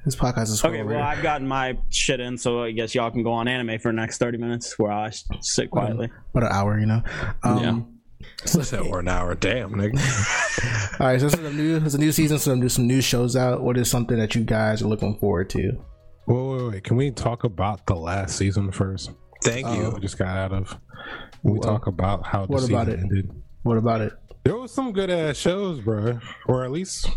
This 0.04 0.16
podcast 0.16 0.44
is 0.50 0.62
Okay, 0.64 0.76
horrible. 0.78 0.96
well, 0.96 1.04
I've 1.04 1.22
gotten 1.22 1.46
my 1.48 1.78
shit 1.88 2.20
in, 2.20 2.36
so 2.36 2.62
I 2.64 2.72
guess 2.72 2.94
y'all 2.94 3.10
can 3.10 3.22
go 3.22 3.32
on 3.32 3.48
anime 3.48 3.78
for 3.78 3.88
the 3.90 3.96
next 3.96 4.18
30 4.18 4.36
minutes 4.38 4.78
where 4.78 4.92
I 4.92 5.10
sit 5.40 5.70
quietly. 5.70 6.10
What 6.32 6.44
an 6.44 6.50
hour, 6.52 6.78
you 6.78 6.86
know. 6.86 7.02
Um, 7.42 7.90
What's 8.52 8.70
that 8.70 8.82
for 8.84 9.00
an 9.00 9.08
hour? 9.08 9.34
Damn, 9.34 9.72
nigga. 9.72 9.98
All 11.00 11.06
right, 11.06 11.20
so 11.20 11.28
some 11.28 11.56
new, 11.56 11.76
it's 11.78 11.94
a 11.94 11.98
new 11.98 12.12
season, 12.12 12.38
so 12.38 12.52
I'm 12.52 12.60
do 12.60 12.68
some 12.68 12.86
new 12.86 13.00
shows 13.00 13.34
out. 13.36 13.62
What 13.62 13.78
is 13.78 13.90
something 13.90 14.18
that 14.18 14.34
you 14.34 14.44
guys 14.44 14.82
are 14.82 14.86
looking 14.88 15.16
forward 15.18 15.48
to? 15.50 15.72
Wait, 16.26 16.42
wait, 16.56 16.70
wait. 16.72 16.84
Can 16.84 16.96
we 16.96 17.10
talk 17.10 17.44
about 17.44 17.86
the 17.86 17.94
last 17.94 18.36
season 18.36 18.72
first? 18.72 19.10
Thank 19.42 19.66
We 19.68 19.76
you. 19.76 19.98
just 20.00 20.18
got 20.18 20.36
out 20.36 20.52
of. 20.52 20.68
Can 20.70 20.78
we 21.42 21.52
Well, 21.58 21.62
talk 21.62 21.86
about 21.86 22.26
how 22.26 22.46
the 22.46 22.52
what 22.52 22.60
season 22.60 22.74
about 22.74 22.88
it? 22.88 22.98
ended? 23.00 23.30
What 23.62 23.76
about 23.78 24.00
it? 24.00 24.12
There 24.44 24.56
was 24.56 24.72
some 24.72 24.92
good 24.92 25.10
ass 25.10 25.36
shows, 25.36 25.80
bro, 25.80 26.18
or 26.46 26.64
at 26.64 26.70
least 26.70 27.08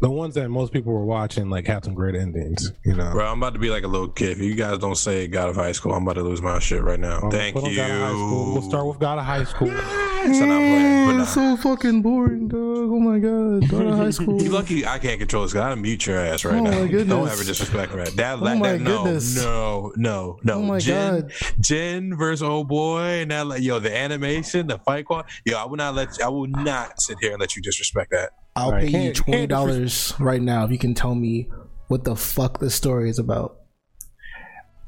the 0.00 0.10
ones 0.10 0.34
that 0.34 0.48
most 0.48 0.72
people 0.72 0.92
were 0.92 1.04
watching, 1.04 1.50
like 1.50 1.66
had 1.66 1.84
some 1.84 1.94
great 1.94 2.14
endings. 2.14 2.72
You 2.84 2.94
know, 2.94 3.10
Bro, 3.12 3.26
I'm 3.26 3.38
about 3.38 3.54
to 3.54 3.58
be 3.58 3.70
like 3.70 3.84
a 3.84 3.88
little 3.88 4.08
kid. 4.08 4.32
If 4.32 4.38
you 4.38 4.54
guys 4.54 4.78
don't 4.78 4.96
say 4.96 5.26
God 5.26 5.48
of 5.48 5.56
High 5.56 5.72
School, 5.72 5.92
I'm 5.94 6.02
about 6.02 6.14
to 6.14 6.22
lose 6.22 6.40
my 6.42 6.58
shit 6.58 6.82
right 6.82 7.00
now. 7.00 7.20
Um, 7.22 7.30
Thank 7.30 7.54
put 7.54 7.64
on 7.64 7.70
you. 7.70 7.76
God 7.76 7.90
of 7.90 7.98
High 8.00 8.08
School. 8.12 8.52
We'll 8.52 8.62
start 8.62 8.86
with 8.86 8.98
God 9.00 9.18
of 9.18 9.24
High 9.24 9.44
School. 9.44 9.74
So 10.18 10.44
not 10.44 10.58
playing, 10.58 11.24
so 11.26 11.56
fucking 11.56 12.02
boring, 12.02 12.48
dog. 12.48 12.58
Oh 12.60 12.98
my 12.98 13.18
god, 13.18 13.68
God 13.70 13.86
of 13.86 13.98
high 13.98 14.10
school. 14.18 14.42
You 14.42 14.50
lucky 14.50 14.84
I 14.84 14.98
can't 14.98 15.18
control 15.18 15.44
this. 15.44 15.52
this. 15.52 15.60
'cause 15.62 15.72
I 15.72 15.74
mute 15.76 16.06
your 16.06 16.18
ass 16.18 16.44
right 16.44 16.56
Oh 16.56 16.64
now. 16.64 16.70
my 16.84 16.86
Don't 17.04 17.28
ever 17.28 17.44
disrespect 17.44 17.94
me. 17.94 18.02
That, 18.16 18.38
Oh 18.40 18.44
that, 18.44 18.58
my 18.58 18.72
that 18.72 18.80
no, 18.80 19.04
goodness. 19.04 19.36
no, 19.36 19.92
no, 19.96 20.38
no. 20.42 20.54
Oh 20.54 20.62
my 20.62 20.80
Jen, 20.80 21.20
God. 21.22 21.32
Jin 21.60 22.16
versus 22.16 22.42
old 22.42 22.66
boy, 22.68 23.00
and 23.22 23.30
that 23.30 23.46
like 23.46 23.62
yo, 23.62 23.78
the 23.78 23.96
animation, 23.96 24.66
the 24.66 24.78
fight 24.78 25.04
quad. 25.06 25.26
Yo, 25.46 25.56
I 25.56 25.64
will 25.66 25.76
not 25.76 25.94
let. 25.94 26.20
I 26.20 26.28
will 26.28 26.48
not 26.48 27.00
sit 27.00 27.18
here 27.20 27.30
and 27.32 27.40
let 27.40 27.54
you 27.56 27.62
disrespect 27.62 28.10
that. 28.10 28.30
I'll 28.58 28.66
Alright, 28.66 28.80
pay 28.82 28.86
you 28.86 28.92
can't- 28.92 29.14
can't 29.14 29.16
twenty 29.26 29.46
dollars 29.46 30.14
right 30.18 30.42
now 30.42 30.64
if 30.64 30.70
you 30.72 30.78
can 30.78 30.94
tell 30.94 31.14
me 31.14 31.48
what 31.86 32.04
the 32.04 32.16
fuck 32.16 32.58
this 32.60 32.74
story 32.74 33.08
is 33.08 33.18
about. 33.18 33.54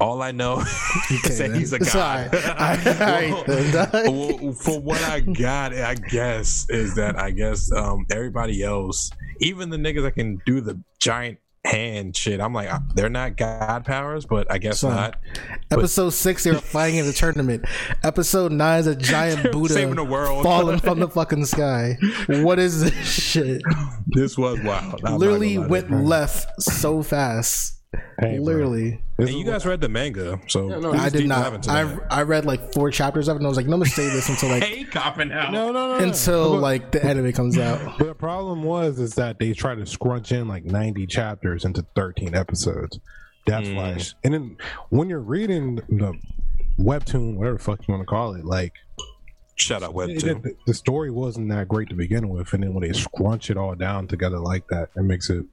All 0.01 0.23
I 0.23 0.31
know 0.33 0.61
is 1.11 1.39
that 1.39 1.49
then. 1.51 1.55
he's 1.55 1.73
a 1.75 1.79
god. 1.79 2.35
alright. 2.35 2.87
Alright, 2.87 3.47
then, 3.47 3.73
dog. 3.73 3.93
well, 3.93 4.53
from 4.55 4.83
what 4.85 5.03
I 5.05 5.21
got, 5.21 5.75
I 5.75 5.95
guess 5.95 6.65
is 6.71 6.95
that 6.95 7.19
I 7.19 7.31
guess 7.31 7.71
um, 7.73 8.07
everybody 8.11 8.63
else, 8.63 9.11
even 9.41 9.69
the 9.69 9.77
niggas 9.77 10.03
that 10.03 10.13
can 10.15 10.41
do 10.47 10.61
the 10.63 10.83
giant 10.99 11.39
hand 11.65 12.17
shit, 12.17 12.41
I'm 12.41 12.53
like, 12.55 12.73
uh, 12.73 12.79
they're 12.95 13.09
not 13.11 13.37
god 13.37 13.85
powers, 13.85 14.25
but 14.27 14.51
I 14.51 14.59
guess 14.59 14.81
Son. 14.81 14.95
not. 14.95 15.19
Episode 15.71 16.11
six, 16.11 16.45
they're 16.45 16.55
fighting 16.55 16.99
in 16.99 17.07
the 17.07 17.13
tournament. 17.13 17.65
Episode 18.03 18.53
nine 18.53 18.81
is 18.81 18.87
a 18.87 18.97
giant 18.97 19.43
Buddha 19.53 19.75
Saving 19.75 19.97
the 19.97 20.05
world. 20.05 20.43
falling 20.43 20.79
from 20.79 21.01
the 21.01 21.09
fucking 21.09 21.45
sky. 21.45 21.97
What 22.29 22.59
is 22.59 22.81
this 22.83 22.95
shit? 23.07 23.63
This 24.13 24.37
was 24.37 24.59
wild. 24.61 25.01
I'm 25.05 25.19
Literally 25.19 25.57
went 25.59 25.89
left 25.91 26.61
so 26.61 27.01
fast. 27.01 27.80
Hey, 28.21 28.39
Literally, 28.39 29.01
And 29.19 29.29
you 29.31 29.45
guys 29.45 29.67
read 29.67 29.81
the 29.81 29.89
manga, 29.89 30.41
so 30.47 30.69
no, 30.69 30.93
I 30.93 31.09
did 31.09 31.27
not. 31.27 31.67
I 31.69 31.83
that. 31.85 32.03
I 32.09 32.23
read 32.23 32.45
like 32.45 32.73
four 32.73 32.91
chapters 32.93 33.27
of 33.27 33.35
it, 33.35 33.39
and 33.39 33.47
I 33.47 33.49
was 33.49 33.57
like, 33.57 33.67
no, 33.67 33.75
I'm 33.75 33.81
gonna 33.81 33.91
save 33.91 34.13
this 34.13 34.29
until 34.29 34.51
like 34.51 34.63
Hey, 34.63 34.85
copping 34.85 35.33
out. 35.33 35.51
No, 35.53 35.73
no, 35.73 35.89
no, 35.89 35.99
no. 35.99 36.05
until 36.05 36.53
But- 36.53 36.61
like 36.61 36.93
the 36.93 37.05
anime 37.05 37.33
comes 37.33 37.59
out. 37.59 37.99
But 37.99 38.07
the 38.07 38.15
problem 38.15 38.63
was 38.63 39.01
is 39.01 39.15
that 39.17 39.41
they 39.41 39.53
tried 39.55 39.77
to 39.77 39.87
scrunch 39.87 40.31
in 40.31 40.47
like 40.47 40.65
90 40.65 41.07
chapters 41.09 41.65
into 41.65 41.85
13 41.97 42.35
episodes. 42.35 43.01
That's 43.47 43.67
Mm. 43.67 43.75
why. 43.77 43.99
And 44.23 44.35
then 44.35 44.57
when 44.91 45.09
you're 45.09 45.19
reading 45.19 45.77
the 45.89 46.15
webtoon, 46.79 47.35
whatever 47.37 47.57
the 47.57 47.63
fuck 47.63 47.89
you 47.89 47.93
want 47.93 48.03
to 48.03 48.07
call 48.07 48.35
it, 48.35 48.45
like 48.45 48.75
Shut 49.61 49.83
up, 49.83 49.91
it- 49.91 49.97
Webtoon. 49.97 50.47
it- 50.47 50.57
the 50.67 50.75
story 50.75 51.11
wasn't 51.11 51.49
that 51.51 51.69
great 51.69 51.89
to 51.91 51.95
begin 51.95 52.29
with, 52.29 52.53
and 52.53 52.63
then 52.63 52.73
when 52.75 52.83
they 52.83 52.93
scrunch 52.93 53.51
it 53.51 53.57
all 53.57 53.75
down 53.75 54.07
together 54.07 54.39
like 54.39 54.67
that, 54.69 54.89
it 54.97 55.03
makes 55.03 55.29
it 55.31 55.45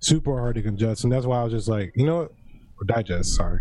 super 0.00 0.38
hard 0.38 0.56
to 0.56 0.62
digest. 0.62 1.04
And 1.04 1.12
that's 1.12 1.26
why 1.26 1.40
I 1.40 1.44
was 1.44 1.52
just 1.52 1.68
like, 1.68 1.92
you 1.96 2.04
know 2.06 2.16
what? 2.18 2.32
Or 2.80 2.84
digest, 2.86 3.34
sorry. 3.34 3.60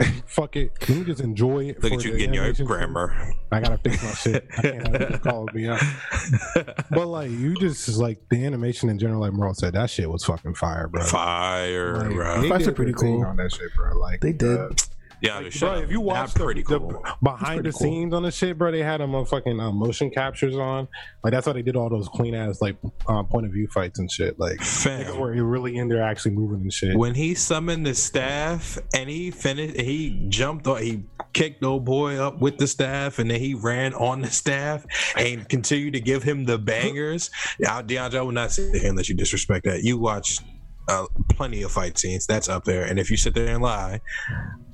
Fuck 0.26 0.54
it. 0.54 0.72
Let 0.88 0.98
me 0.98 1.04
just 1.04 1.20
enjoy 1.20 1.64
it. 1.70 1.82
Look 1.82 1.92
for 1.92 1.98
at 1.98 2.04
you 2.04 2.12
getting 2.16 2.32
your 2.34 2.52
grammar. 2.52 3.32
I 3.50 3.60
gotta 3.60 3.78
fix 3.78 4.00
my 4.02 4.10
shit. 4.12 4.46
I 4.56 4.62
can't 4.62 4.86
have 4.96 5.08
people 5.10 5.18
calling 5.18 5.54
me 5.54 5.68
out. 5.68 5.82
But 6.90 7.06
like, 7.08 7.30
you 7.30 7.54
just 7.56 7.88
like 7.98 8.18
the 8.30 8.44
animation 8.46 8.88
in 8.90 8.98
general, 8.98 9.20
like 9.20 9.32
Merle 9.32 9.54
said, 9.54 9.72
that 9.74 9.90
shit 9.90 10.08
was 10.08 10.24
fucking 10.24 10.54
fire, 10.54 10.86
bro. 10.88 11.02
Fire, 11.02 11.96
Like, 11.98 12.14
bro. 12.14 12.40
they 12.42 12.48
Fights 12.48 12.64
did 12.64 12.70
are 12.70 12.74
pretty 12.74 12.92
cool. 12.92 13.24
on 13.24 13.36
that 13.36 13.52
shit, 13.52 13.74
bro. 13.76 13.98
Like 13.98 14.20
They 14.20 14.32
did. 14.32 14.56
uh, 14.58 14.68
Yeah, 15.20 15.40
like, 15.40 15.58
bro, 15.58 15.74
if 15.74 15.90
you 15.90 16.00
watch 16.00 16.34
the, 16.34 16.44
pretty 16.44 16.62
the 16.62 16.78
behind 17.22 17.64
the 17.64 17.72
cool. 17.72 17.80
scenes 17.80 18.14
on 18.14 18.22
the 18.22 18.30
shit, 18.30 18.56
bro, 18.56 18.70
they 18.70 18.82
had 18.82 19.00
them 19.00 19.24
fucking 19.24 19.58
uh, 19.58 19.72
motion 19.72 20.10
captures 20.10 20.56
on. 20.56 20.88
Like 21.24 21.32
that's 21.32 21.46
why 21.46 21.54
they 21.54 21.62
did 21.62 21.76
all 21.76 21.88
those 21.88 22.08
clean 22.08 22.34
ass 22.34 22.60
like 22.60 22.76
uh, 23.08 23.22
point 23.24 23.46
of 23.46 23.52
view 23.52 23.68
fights 23.68 23.98
and 23.98 24.10
shit. 24.10 24.38
Like 24.38 24.60
Fam. 24.60 25.18
were 25.18 25.32
really 25.32 25.76
in 25.76 25.88
there 25.88 26.02
actually 26.02 26.32
moving 26.32 26.60
and 26.60 26.72
shit. 26.72 26.96
When 26.96 27.14
he 27.14 27.34
summoned 27.34 27.86
the 27.86 27.94
staff 27.94 28.78
and 28.94 29.10
he 29.10 29.30
finished, 29.30 29.80
he 29.80 30.26
jumped 30.28 30.66
on, 30.66 30.82
he 30.82 31.04
kicked 31.32 31.64
old 31.64 31.84
boy 31.84 32.16
up 32.16 32.40
with 32.40 32.58
the 32.58 32.66
staff, 32.66 33.18
and 33.18 33.30
then 33.30 33.40
he 33.40 33.54
ran 33.54 33.94
on 33.94 34.20
the 34.20 34.30
staff 34.30 34.84
and 35.16 35.48
continued 35.48 35.94
to 35.94 36.00
give 36.00 36.22
him 36.22 36.44
the 36.44 36.58
bangers. 36.58 37.30
Now, 37.60 37.82
DeAndre, 37.82 38.18
I 38.18 38.22
will 38.22 38.32
not 38.32 38.52
sit 38.52 38.74
here 38.74 38.88
and 38.88 38.96
let 38.96 39.08
you 39.08 39.16
disrespect 39.16 39.64
that. 39.64 39.82
You 39.82 39.98
watch 39.98 40.38
uh, 40.88 41.06
plenty 41.28 41.62
of 41.62 41.70
fight 41.72 41.98
scenes. 41.98 42.26
That's 42.26 42.48
up 42.48 42.64
there. 42.64 42.84
And 42.84 42.98
if 42.98 43.10
you 43.10 43.16
sit 43.16 43.34
there 43.34 43.48
and 43.54 43.62
lie, 43.62 44.00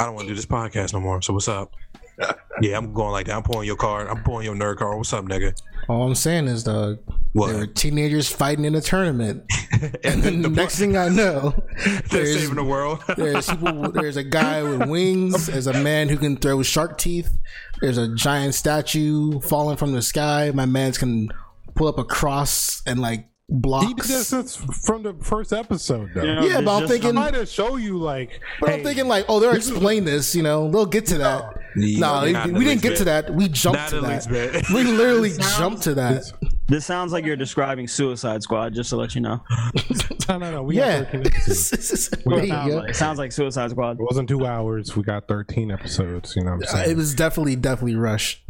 I 0.00 0.04
don't 0.04 0.14
want 0.14 0.26
to 0.28 0.32
do 0.32 0.36
this 0.36 0.46
podcast 0.46 0.92
no 0.92 1.00
more. 1.00 1.20
So 1.22 1.32
what's 1.32 1.48
up? 1.48 1.72
Yeah, 2.60 2.76
I'm 2.76 2.92
going 2.92 3.10
like 3.10 3.26
that. 3.26 3.34
I'm 3.34 3.42
pulling 3.42 3.66
your 3.66 3.74
card. 3.74 4.06
I'm 4.06 4.22
pulling 4.22 4.44
your 4.44 4.54
nerd 4.54 4.76
card. 4.76 4.96
What's 4.96 5.12
up, 5.12 5.24
nigga? 5.24 5.60
All 5.88 6.06
I'm 6.06 6.14
saying 6.14 6.46
is, 6.46 6.62
dog, 6.62 6.98
What? 7.32 7.48
there 7.48 7.56
were 7.58 7.66
teenagers 7.66 8.28
fighting 8.28 8.64
in 8.64 8.76
a 8.76 8.80
tournament, 8.80 9.42
and 9.72 9.96
and 10.04 10.22
then 10.22 10.42
the 10.42 10.48
next 10.48 10.78
thing 10.78 10.96
I 10.96 11.08
know, 11.08 11.52
they're 11.84 12.00
there's 12.10 12.38
saving 12.38 12.54
the 12.54 12.62
world. 12.62 13.02
There's 13.16 13.50
people. 13.50 13.90
There's 13.90 14.16
a 14.16 14.22
guy 14.22 14.62
with 14.62 14.88
wings. 14.88 15.48
There's 15.48 15.66
a 15.66 15.72
man 15.82 16.08
who 16.08 16.16
can 16.16 16.36
throw 16.36 16.62
shark 16.62 16.96
teeth. 16.96 17.36
There's 17.80 17.98
a 17.98 18.14
giant 18.14 18.54
statue 18.54 19.40
falling 19.40 19.76
from 19.76 19.92
the 19.92 20.00
sky. 20.00 20.52
My 20.54 20.64
man's 20.66 20.96
can 20.96 21.30
pull 21.74 21.88
up 21.88 21.98
a 21.98 22.04
cross 22.04 22.82
and 22.86 23.00
like 23.00 23.26
he 23.48 23.54
did 23.54 23.62
blocks. 23.62 24.30
this 24.30 24.56
from 24.56 25.02
the 25.02 25.14
first 25.22 25.52
episode 25.52 26.10
though. 26.14 26.22
You 26.22 26.34
know, 26.34 26.42
Yeah, 26.46 26.60
but 26.62 26.74
I'm 26.76 26.80
just- 26.82 26.92
thinking- 26.92 27.10
I 27.10 27.12
might 27.12 27.34
have 27.34 27.48
show 27.48 27.76
you 27.76 27.98
like. 27.98 28.40
But 28.60 28.70
I'm 28.70 28.82
thinking 28.82 29.06
like, 29.06 29.26
oh, 29.28 29.38
they'll 29.40 29.52
explain 29.54 30.04
this. 30.04 30.34
You 30.34 30.42
know, 30.42 30.70
they'll 30.70 30.86
get 30.86 31.06
to 31.06 31.18
that. 31.18 31.54
Yeah, 31.76 31.98
no, 31.98 32.30
not 32.30 32.46
we, 32.46 32.52
didn't 32.64 32.68
least 32.68 32.82
get 32.82 32.88
bit. 32.90 32.98
to 32.98 33.04
that. 33.04 33.34
We 33.34 33.48
jumped 33.48 33.78
Not 33.80 33.88
to 33.90 34.00
that. 34.02 34.64
We 34.74 34.84
literally 34.84 35.32
jumped 35.58 35.82
to 35.82 35.94
that. 35.94 36.22
This 36.68 36.86
sounds 36.86 37.12
like 37.12 37.26
you're 37.26 37.36
describing 37.36 37.86
Suicide 37.88 38.42
Squad, 38.42 38.72
just 38.72 38.88
to 38.90 38.96
let 38.96 39.14
you 39.14 39.20
know. 39.20 39.42
no, 40.28 40.38
no, 40.38 40.50
no. 40.50 40.62
We 40.62 40.76
Yeah. 40.78 41.02
got 41.02 41.12
13 41.12 41.26
episodes. 41.26 42.08
there 42.24 42.38
It 42.38 42.48
sounds, 42.48 42.74
like, 42.74 42.88
it 42.90 42.96
sounds 42.96 43.18
like 43.18 43.32
Suicide 43.32 43.70
Squad. 43.72 44.00
It 44.00 44.02
wasn't 44.04 44.28
two 44.28 44.46
hours. 44.46 44.96
We 44.96 45.02
got 45.02 45.28
13 45.28 45.70
episodes. 45.70 46.34
You 46.36 46.44
know 46.44 46.52
what 46.52 46.56
I'm 46.56 46.62
Uh, 46.62 46.66
saying? 46.84 46.90
It 46.92 46.96
was 46.96 47.14
definitely, 47.14 47.56
definitely 47.56 47.96
rushed. 47.96 48.40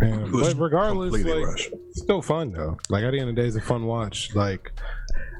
And- 0.00 0.30
but 0.30 0.54
regardless, 0.58 1.12
like, 1.24 1.46
rushed. 1.46 1.70
it's 1.90 2.02
still 2.02 2.20
fun 2.22 2.52
though. 2.52 2.76
Like 2.90 3.04
at 3.04 3.12
the 3.12 3.18
end 3.20 3.30
of 3.30 3.36
the 3.36 3.42
day, 3.42 3.48
it's 3.48 3.56
a 3.56 3.60
fun 3.60 3.86
watch. 3.86 4.34
Like 4.34 4.72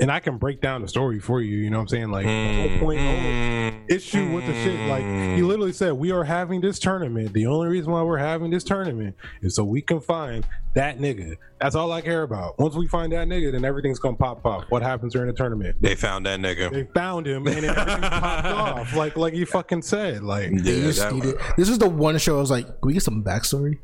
and 0.00 0.10
I 0.12 0.20
can 0.20 0.36
break 0.36 0.60
down 0.60 0.82
the 0.82 0.88
story 0.88 1.18
for 1.20 1.40
you. 1.40 1.56
You 1.58 1.70
know 1.70 1.78
what 1.78 1.82
I'm 1.82 1.88
saying? 1.88 2.10
Like 2.10 2.26
the 2.26 2.68
whole 2.68 2.78
point, 2.78 3.00
the 3.00 3.20
whole 3.20 3.80
issue 3.88 4.32
with 4.34 4.46
the 4.46 4.52
shit. 4.52 4.78
Like 4.88 5.02
he 5.36 5.42
literally 5.42 5.72
said, 5.72 5.92
we 5.94 6.10
are 6.10 6.24
having 6.24 6.60
this 6.60 6.78
tournament. 6.78 7.32
The 7.32 7.46
only 7.46 7.68
reason 7.68 7.92
why 7.92 8.02
we're 8.02 8.18
having 8.18 8.50
this 8.50 8.62
tournament 8.64 9.14
is 9.42 9.54
so 9.56 9.64
we 9.64 9.80
can 9.82 10.00
find 10.00 10.46
that 10.74 10.98
nigga. 10.98 11.36
That's 11.60 11.74
all 11.74 11.90
I 11.92 12.02
care 12.02 12.22
about. 12.22 12.58
Once 12.58 12.74
we 12.76 12.86
find 12.86 13.10
that 13.12 13.26
nigga, 13.28 13.50
then 13.52 13.64
everything's 13.64 13.98
gonna 13.98 14.16
pop 14.18 14.42
pop. 14.42 14.64
What 14.70 14.82
happens 14.82 15.14
during 15.14 15.28
the 15.28 15.34
tournament? 15.34 15.76
They 15.80 15.94
found 15.94 16.26
that 16.26 16.40
nigga. 16.40 16.70
They 16.72 16.84
found 16.94 17.26
him 17.26 17.46
and 17.46 17.56
then 17.56 17.64
everything 17.64 18.00
popped 18.10 18.46
off. 18.46 18.94
Like 18.96 19.16
like 19.16 19.34
you 19.34 19.46
fucking 19.46 19.82
said. 19.82 20.22
Like 20.22 20.50
Yeah, 20.50 20.60
just 20.62 20.98
that- 21.00 21.54
this 21.56 21.68
is 21.70 21.78
the 21.78 21.88
one 21.88 22.16
show 22.18 22.36
I 22.36 22.40
was 22.40 22.50
like, 22.50 22.66
can 22.66 22.76
we 22.82 22.92
get 22.94 23.02
some 23.02 23.22
backstory? 23.24 23.78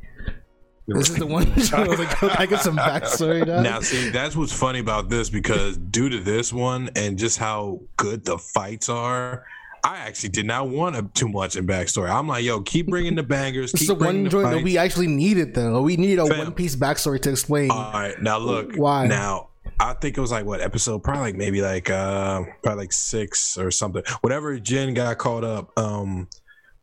This 0.87 1.09
is 1.09 1.15
the 1.15 1.25
one 1.25 1.45
show 1.61 1.77
I 1.77 1.87
was 1.87 1.99
like, 1.99 2.39
I 2.39 2.45
get 2.45 2.59
some 2.59 2.77
backstory 2.77 3.47
now. 3.47 3.61
Now, 3.61 3.79
see, 3.79 4.09
that's 4.09 4.35
what's 4.35 4.51
funny 4.51 4.79
about 4.79 5.09
this 5.09 5.29
because 5.29 5.77
due 5.77 6.09
to 6.09 6.19
this 6.19 6.51
one 6.51 6.89
and 6.95 7.17
just 7.17 7.37
how 7.37 7.81
good 7.95 8.25
the 8.25 8.37
fights 8.37 8.89
are, 8.89 9.45
I 9.85 9.97
actually 9.99 10.29
did 10.29 10.45
not 10.45 10.69
want 10.69 10.95
a, 10.95 11.03
too 11.13 11.29
much 11.29 11.55
in 11.55 11.65
backstory. 11.65 12.09
I'm 12.09 12.27
like, 12.27 12.43
yo, 12.43 12.61
keep 12.61 12.87
bringing 12.87 13.15
the 13.15 13.23
bangers. 13.23 13.71
Keep 13.71 13.87
the 13.87 13.95
one 13.95 14.25
the 14.25 14.29
joint 14.29 14.51
that 14.51 14.63
we 14.63 14.77
actually 14.77 15.07
needed, 15.07 15.53
though. 15.53 15.81
We 15.81 15.95
needed 15.95 16.19
a 16.19 16.25
Fam. 16.25 16.37
one 16.37 16.51
piece 16.53 16.75
backstory 16.75 17.21
to 17.21 17.29
explain. 17.29 17.71
All 17.71 17.91
right, 17.91 18.21
now 18.21 18.37
look. 18.37 18.75
Why? 18.75 19.07
Now, 19.07 19.49
I 19.79 19.93
think 19.93 20.17
it 20.17 20.21
was 20.21 20.31
like 20.31 20.45
what 20.45 20.61
episode? 20.61 21.03
Probably 21.03 21.21
like 21.23 21.35
maybe 21.35 21.61
like 21.61 21.89
uh 21.89 22.43
probably 22.61 22.83
like 22.83 22.93
six 22.93 23.57
or 23.57 23.71
something. 23.71 24.03
Whatever 24.21 24.57
Jin 24.59 24.93
got 24.93 25.17
caught 25.17 25.43
up, 25.43 25.77
um, 25.77 26.29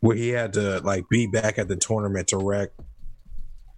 where 0.01 0.17
he 0.17 0.29
had 0.29 0.55
to 0.55 0.81
like 0.81 1.09
be 1.09 1.27
back 1.27 1.59
at 1.59 1.69
the 1.69 1.77
tournament 1.77 2.29
to 2.29 2.39
wreck 2.39 2.71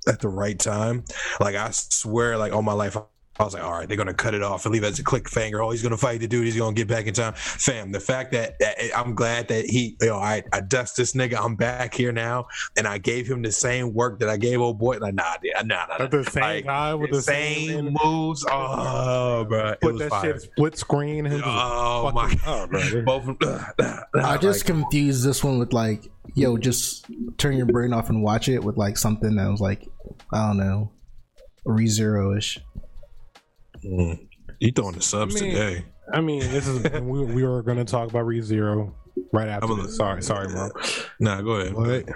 at 0.07 0.21
the 0.21 0.29
right 0.29 0.59
time. 0.59 1.05
Like 1.41 1.57
I 1.57 1.71
swear, 1.71 2.37
like 2.39 2.53
all 2.53 2.63
my 2.63 2.73
life. 2.73 2.97
I 3.41 3.45
was 3.45 3.55
like, 3.55 3.63
all 3.65 3.73
right, 3.73 3.89
they're 3.89 3.97
gonna 3.97 4.13
cut 4.13 4.35
it 4.35 4.43
off 4.43 4.67
and 4.67 4.73
leave 4.75 4.85
it 4.85 4.89
as 4.89 4.99
a 4.99 5.03
click 5.03 5.25
cliffhanger. 5.25 5.65
Oh, 5.65 5.71
he's 5.71 5.83
gonna 5.83 5.97
fight 5.97 6.21
the 6.21 6.29
dude. 6.29 6.45
He's 6.45 6.57
gonna 6.57 6.75
get 6.75 6.87
back 6.87 7.07
in 7.07 7.15
time. 7.15 7.33
Fam, 7.35 7.91
the 7.91 7.99
fact 7.99 8.33
that, 8.33 8.59
that 8.59 8.77
I'm 8.95 9.15
glad 9.15 9.49
that 9.49 9.65
he, 9.65 9.97
you 10.03 10.09
know, 10.09 10.17
I, 10.17 10.43
I 10.53 10.61
dust 10.61 10.99
this 10.99 11.13
nigga. 11.15 11.43
I'm 11.43 11.57
back 11.57 11.95
here 11.95 12.13
now, 12.13 12.47
and 12.77 12.87
I 12.87 12.99
gave 12.99 13.27
him 13.27 13.41
the 13.41 13.51
same 13.51 13.95
work 13.95 14.21
that 14.21 14.29
I 14.29 14.37
gave 14.37 14.61
old 14.61 14.79
boy. 14.79 14.99
Like, 14.99 15.15
nah, 15.15 15.37
dude, 15.43 15.53
nah, 15.67 15.87
nah, 15.87 15.97
nah. 15.97 16.07
the 16.09 16.25
same 16.25 16.43
Like, 16.43 16.65
guy 16.67 16.95
with 16.95 17.11
the 17.11 17.23
same, 17.23 17.69
same, 17.69 17.97
moves. 18.05 18.45
Oh, 18.49 19.45
bro, 19.49 19.69
it 19.71 19.81
put 19.81 19.95
was 19.95 20.03
that 20.03 20.11
fire. 20.11 20.33
shit 20.35 20.43
split 20.43 20.77
screen. 20.77 21.25
Him 21.25 21.41
just 21.41 21.45
Oh 21.47 22.13
my 22.15 22.29
fucking- 22.29 22.41
oh, 22.47 22.67
bro. 22.67 23.03
both. 23.05 23.29
of 23.29 23.39
them- 23.79 23.99
I 24.23 24.37
just 24.37 24.61
like, 24.61 24.67
confused 24.67 25.25
this 25.25 25.43
one 25.43 25.59
with 25.59 25.73
like, 25.73 26.07
yo, 26.35 26.59
just 26.59 27.07
turn 27.39 27.57
your 27.57 27.67
brain 27.67 27.95
off 27.95 28.11
and 28.11 28.23
watch 28.23 28.49
it 28.51 28.63
with 28.63 28.77
like 28.77 28.99
something 28.99 29.37
that 29.37 29.51
was 29.51 29.61
like, 29.61 29.89
I 30.35 30.49
don't 30.49 30.59
know, 30.59 30.93
re 31.65 31.87
zero 31.87 32.37
ish. 32.37 32.61
Mm, 33.85 34.27
you 34.61 34.73
throwing 34.73 34.95
the 34.95 35.03
subs 35.03 35.41
I 35.41 35.45
mean, 35.45 35.55
today. 35.55 35.85
I 36.13 36.21
mean, 36.21 36.41
this 36.41 36.67
is 36.67 36.83
we, 37.01 37.25
we 37.25 37.45
were 37.45 37.63
going 37.63 37.79
to 37.79 37.85
talk 37.85 38.11
about 38.11 38.27
ReZero 38.27 38.93
right 39.33 39.49
after. 39.49 39.67
I'm 39.73 39.79
a- 39.79 39.83
this. 39.83 39.97
Sorry, 39.97 40.23
sorry, 40.23 40.49
bro. 40.49 40.71
Nah, 41.21 41.41
go 41.43 41.53
ahead. 41.53 41.75
But 41.75 42.15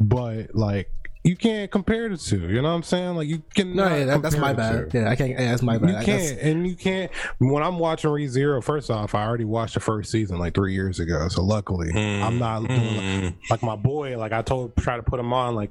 but 0.00 0.54
like 0.54 0.90
you 1.24 1.36
can't 1.36 1.70
compare 1.72 2.08
the 2.08 2.16
two. 2.16 2.38
You 2.48 2.62
know 2.62 2.68
what 2.68 2.74
I'm 2.76 2.82
saying? 2.84 3.16
Like 3.16 3.28
you 3.28 3.42
can. 3.54 3.74
No, 3.74 3.88
yeah, 3.88 4.04
that, 4.04 4.22
that's 4.22 4.36
my 4.36 4.52
bad. 4.52 4.90
Yeah, 4.94 5.10
I 5.10 5.16
can't. 5.16 5.30
Yeah, 5.30 5.50
that's 5.50 5.62
my 5.62 5.76
bad. 5.78 5.90
You 5.90 5.96
I 5.96 6.04
can't, 6.04 6.22
guess- 6.22 6.38
and 6.42 6.66
you 6.66 6.76
can't. 6.76 7.10
When 7.38 7.62
I'm 7.62 7.78
watching 7.78 8.10
ReZero, 8.10 8.62
first 8.62 8.90
off, 8.90 9.14
I 9.14 9.26
already 9.26 9.44
watched 9.44 9.74
the 9.74 9.80
first 9.80 10.10
season 10.10 10.38
like 10.38 10.54
three 10.54 10.72
years 10.74 11.00
ago. 11.00 11.28
So 11.28 11.42
luckily, 11.42 11.90
I'm 11.94 12.38
not 12.38 12.60
doing 12.66 12.80
like, 12.96 13.04
Mm, 13.06 13.34
like 13.50 13.62
my 13.62 13.76
boy. 13.76 14.16
Like 14.18 14.32
I 14.32 14.42
told, 14.42 14.76
try 14.76 14.96
to 14.96 15.02
put 15.02 15.18
him 15.18 15.32
on 15.32 15.54
like 15.56 15.70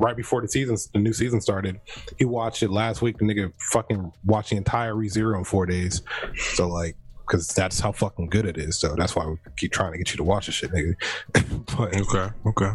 right 0.00 0.16
before 0.16 0.40
the 0.40 0.48
season, 0.48 0.76
the 0.94 0.98
new 0.98 1.12
season 1.12 1.40
started. 1.40 1.78
He 2.18 2.24
watched 2.24 2.62
it 2.62 2.70
last 2.70 3.02
week. 3.02 3.18
The 3.18 3.24
nigga 3.24 3.52
fucking 3.70 4.12
watched 4.24 4.50
the 4.50 4.56
entire 4.56 4.94
ReZero 4.94 5.38
in 5.38 5.44
four 5.44 5.66
days. 5.66 6.02
So 6.54 6.66
like, 6.68 6.96
because 7.26 7.46
that's 7.48 7.78
how 7.78 7.92
fucking 7.92 8.28
good 8.30 8.46
it 8.46 8.58
is. 8.58 8.78
So 8.78 8.96
that's 8.96 9.14
why 9.14 9.26
we 9.26 9.36
keep 9.56 9.70
trying 9.72 9.92
to 9.92 9.98
get 9.98 10.10
you 10.10 10.16
to 10.16 10.24
watch 10.24 10.46
the 10.46 10.52
shit, 10.52 10.72
nigga. 10.72 10.94
but 11.76 11.94
okay, 11.96 12.34
okay. 12.46 12.72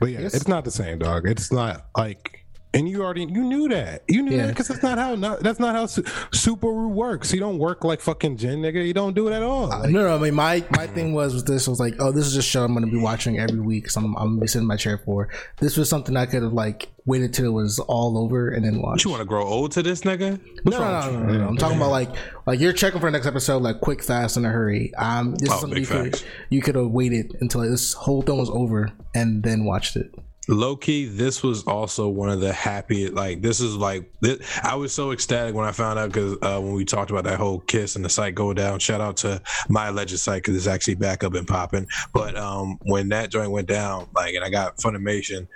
but 0.00 0.10
yeah, 0.10 0.20
Yes. 0.20 0.34
it's 0.34 0.48
not 0.48 0.64
the 0.64 0.70
same, 0.70 0.98
dog. 0.98 1.28
It's 1.28 1.52
not 1.52 1.86
like, 1.96 2.37
and 2.74 2.88
you 2.88 3.02
already 3.02 3.22
you 3.22 3.42
knew 3.44 3.68
that. 3.68 4.04
You 4.08 4.22
knew 4.22 4.36
Yeah. 4.36 4.46
that 4.46 4.48
because 4.50 4.68
that's 4.68 4.82
not 4.82 4.98
how 4.98 5.14
not, 5.14 5.40
that's 5.40 5.58
not 5.58 5.74
how 5.74 5.86
Su- 5.86 6.02
Subaru 6.02 6.90
works. 6.90 7.30
He 7.30 7.38
don't 7.38 7.58
work 7.58 7.84
like 7.84 8.00
fucking 8.00 8.36
Jin, 8.36 8.60
nigga. 8.60 8.86
You 8.86 8.94
don't 8.94 9.14
do 9.14 9.28
it 9.28 9.32
at 9.32 9.42
all. 9.42 9.68
Like, 9.68 9.90
no, 9.90 10.02
no. 10.02 10.14
I 10.14 10.18
mean, 10.18 10.34
my 10.34 10.64
my 10.70 10.86
thing 10.86 11.12
was 11.14 11.34
with 11.34 11.46
this 11.46 11.66
was 11.66 11.80
like, 11.80 11.94
oh, 11.98 12.12
this 12.12 12.26
is 12.26 12.36
a 12.36 12.42
show 12.42 12.64
I'm 12.64 12.74
going 12.74 12.84
to 12.84 12.90
be 12.92 12.98
watching 13.00 13.38
every 13.38 13.60
week. 13.60 13.90
So 13.90 14.00
I'm, 14.00 14.14
I'm 14.16 14.28
gonna 14.28 14.40
be 14.42 14.46
sitting 14.46 14.62
in 14.64 14.68
my 14.68 14.76
chair 14.76 14.98
for. 14.98 15.28
This 15.58 15.76
was 15.76 15.88
something 15.88 16.16
I 16.16 16.26
could 16.26 16.42
have 16.42 16.52
like 16.52 16.88
waited 17.06 17.32
till 17.32 17.46
it 17.46 17.52
was 17.52 17.78
all 17.78 18.18
over 18.18 18.50
and 18.50 18.62
then 18.64 18.82
watch. 18.82 19.04
You 19.04 19.10
want 19.10 19.22
to 19.22 19.26
grow 19.26 19.42
old 19.44 19.72
to 19.72 19.82
this 19.82 20.02
nigga? 20.02 20.38
No, 20.66 20.78
no, 20.78 20.78
no, 20.78 21.10
no, 21.20 21.26
no, 21.32 21.38
no. 21.38 21.48
I'm 21.48 21.56
talking 21.56 21.78
about 21.78 21.90
like 21.90 22.10
like 22.46 22.60
you're 22.60 22.74
checking 22.74 23.00
for 23.00 23.06
the 23.06 23.12
next 23.12 23.26
episode, 23.26 23.62
like 23.62 23.80
quick, 23.80 24.02
fast, 24.02 24.36
in 24.36 24.44
a 24.44 24.50
hurry. 24.50 24.92
Um, 24.96 25.34
this 25.36 25.48
Oh, 25.50 25.54
is 25.54 25.60
something 25.60 25.82
big 25.82 25.88
you 25.88 26.10
could 26.10 26.22
you 26.50 26.60
could 26.62 26.74
have 26.74 26.88
waited 26.90 27.34
until 27.40 27.62
this 27.62 27.94
whole 27.94 28.20
thing 28.22 28.36
was 28.36 28.50
over 28.50 28.90
and 29.14 29.42
then 29.42 29.64
watched 29.64 29.96
it. 29.96 30.14
Low 30.50 30.76
key, 30.76 31.04
this 31.04 31.42
was 31.42 31.64
also 31.64 32.08
one 32.08 32.30
of 32.30 32.40
the 32.40 32.54
happy. 32.54 33.08
Like 33.08 33.42
this 33.42 33.60
is 33.60 33.76
like 33.76 34.10
this, 34.22 34.40
I 34.62 34.76
was 34.76 34.94
so 34.94 35.12
ecstatic 35.12 35.54
when 35.54 35.66
I 35.66 35.72
found 35.72 35.98
out 35.98 36.10
because 36.10 36.36
uh, 36.40 36.58
when 36.58 36.72
we 36.72 36.86
talked 36.86 37.10
about 37.10 37.24
that 37.24 37.38
whole 37.38 37.60
KissAnime 37.60 38.10
site 38.10 38.34
go 38.34 38.54
down. 38.54 38.78
Shout 38.78 39.02
out 39.02 39.18
to 39.18 39.42
my 39.68 39.88
alleged 39.88 40.18
site 40.18 40.42
because 40.42 40.56
it's 40.56 40.66
actually 40.66 40.94
back 40.94 41.22
up 41.22 41.34
and 41.34 41.46
popping. 41.46 41.86
But 42.14 42.34
um, 42.36 42.78
when 42.82 43.10
that 43.10 43.30
joint 43.30 43.50
went 43.50 43.68
down, 43.68 44.08
like, 44.14 44.34
and 44.34 44.42
I 44.44 44.48
got 44.48 44.78
Funimation, 44.78 45.48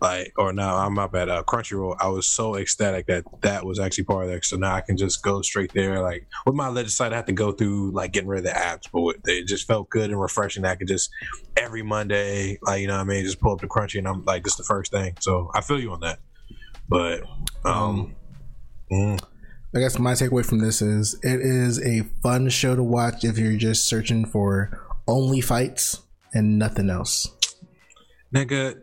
like, 0.00 0.32
or 0.36 0.52
now 0.52 0.76
I'm 0.76 0.98
up 0.98 1.14
at 1.14 1.28
uh, 1.28 1.42
Crunchyroll. 1.42 1.96
I 2.00 2.08
was 2.08 2.26
so 2.26 2.56
ecstatic 2.56 3.06
that 3.06 3.24
that 3.42 3.64
was 3.64 3.78
actually 3.78 4.04
part 4.04 4.24
of 4.24 4.30
that. 4.30 4.44
So 4.44 4.56
now 4.56 4.74
I 4.74 4.80
can 4.80 4.96
just 4.96 5.22
go 5.22 5.42
straight 5.42 5.72
there. 5.72 6.00
Like 6.00 6.26
with 6.46 6.54
my 6.54 6.84
site, 6.84 7.12
I 7.12 7.16
have 7.16 7.26
to 7.26 7.32
go 7.32 7.52
through 7.52 7.92
like 7.92 8.12
getting 8.12 8.28
rid 8.28 8.38
of 8.38 8.44
the 8.44 8.50
apps, 8.50 8.88
but 8.92 9.30
it 9.30 9.46
just 9.46 9.66
felt 9.66 9.88
good 9.90 10.10
and 10.10 10.20
refreshing. 10.20 10.64
I 10.64 10.74
could 10.74 10.88
just 10.88 11.10
every 11.56 11.82
Monday, 11.82 12.58
like 12.62 12.80
you 12.80 12.86
know 12.86 12.94
what 12.94 13.02
I 13.02 13.04
mean, 13.04 13.24
just 13.24 13.40
pull 13.40 13.52
up 13.52 13.60
the 13.60 13.68
crunchy 13.68 13.98
and 13.98 14.08
I'm 14.08 14.24
like, 14.24 14.44
this 14.44 14.54
is 14.54 14.58
the 14.58 14.64
first 14.64 14.92
thing. 14.92 15.16
So 15.20 15.50
I 15.54 15.60
feel 15.60 15.80
you 15.80 15.92
on 15.92 16.00
that. 16.00 16.18
But 16.88 17.22
um, 17.64 18.14
mm, 18.90 19.22
I 19.74 19.80
guess 19.80 19.98
my 19.98 20.12
takeaway 20.12 20.44
from 20.44 20.58
this 20.60 20.80
is 20.80 21.18
it 21.22 21.40
is 21.40 21.80
a 21.84 22.02
fun 22.22 22.48
show 22.48 22.74
to 22.74 22.82
watch 22.82 23.24
if 23.24 23.38
you're 23.38 23.56
just 23.56 23.86
searching 23.86 24.24
for 24.24 24.86
only 25.06 25.40
fights 25.40 26.02
and 26.32 26.58
nothing 26.58 26.90
else. 26.90 27.28
nigga, 28.34 28.80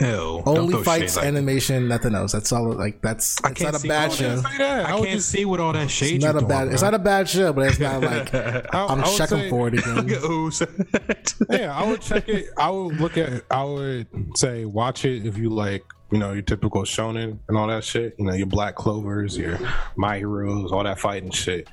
hell, 0.00 0.42
Only 0.46 0.82
fights, 0.82 1.14
shade 1.14 1.20
like 1.20 1.26
animation, 1.28 1.88
nothing 1.88 2.14
else. 2.14 2.32
That's 2.32 2.52
all. 2.52 2.72
Like 2.72 3.00
that's 3.02 3.42
I 3.44 3.50
it's 3.50 3.60
can't 3.60 3.84
a 3.84 3.88
bad 3.88 4.12
show. 4.12 4.36
that. 4.36 4.50
say 4.52 4.58
that. 4.58 4.86
I, 4.86 4.92
I 4.94 4.96
can't 4.98 5.08
just- 5.10 5.28
see 5.30 5.44
what 5.44 5.60
all 5.60 5.72
that 5.72 5.90
shade. 5.90 6.16
It's 6.16 6.24
not 6.24 6.36
a 6.36 6.40
bad. 6.40 6.48
throwing, 6.48 6.72
It's 6.72 6.82
not 6.82 6.94
a 6.94 6.98
bad 6.98 7.28
show, 7.28 7.52
but 7.52 7.66
it's 7.68 7.78
not 7.78 8.00
like 8.02 8.34
I, 8.34 8.62
I'm 8.74 9.00
I 9.02 9.16
checking 9.16 9.38
say- 9.38 9.50
for 9.50 9.68
it 9.68 9.74
again. 9.74 10.10
Ooze. 10.30 10.62
yeah, 11.50 11.76
I 11.78 11.88
would 11.88 12.00
check 12.00 12.28
it. 12.28 12.46
I 12.56 12.70
would 12.70 13.00
look 13.00 13.16
at. 13.16 13.44
I 13.50 13.64
would 13.64 14.06
say 14.36 14.64
watch 14.64 15.04
it 15.04 15.26
if 15.26 15.36
you 15.38 15.50
like. 15.50 15.84
You 16.12 16.18
know 16.18 16.32
your 16.34 16.42
typical 16.42 16.82
shonen 16.82 17.40
and 17.48 17.58
all 17.58 17.66
that 17.66 17.82
shit. 17.82 18.14
You 18.16 18.26
know 18.26 18.32
your 18.32 18.46
Black 18.46 18.76
Clovers, 18.76 19.36
your 19.36 19.58
My 19.96 20.18
Heroes, 20.18 20.70
all 20.70 20.84
that 20.84 21.00
fighting 21.00 21.32
shit. 21.32 21.68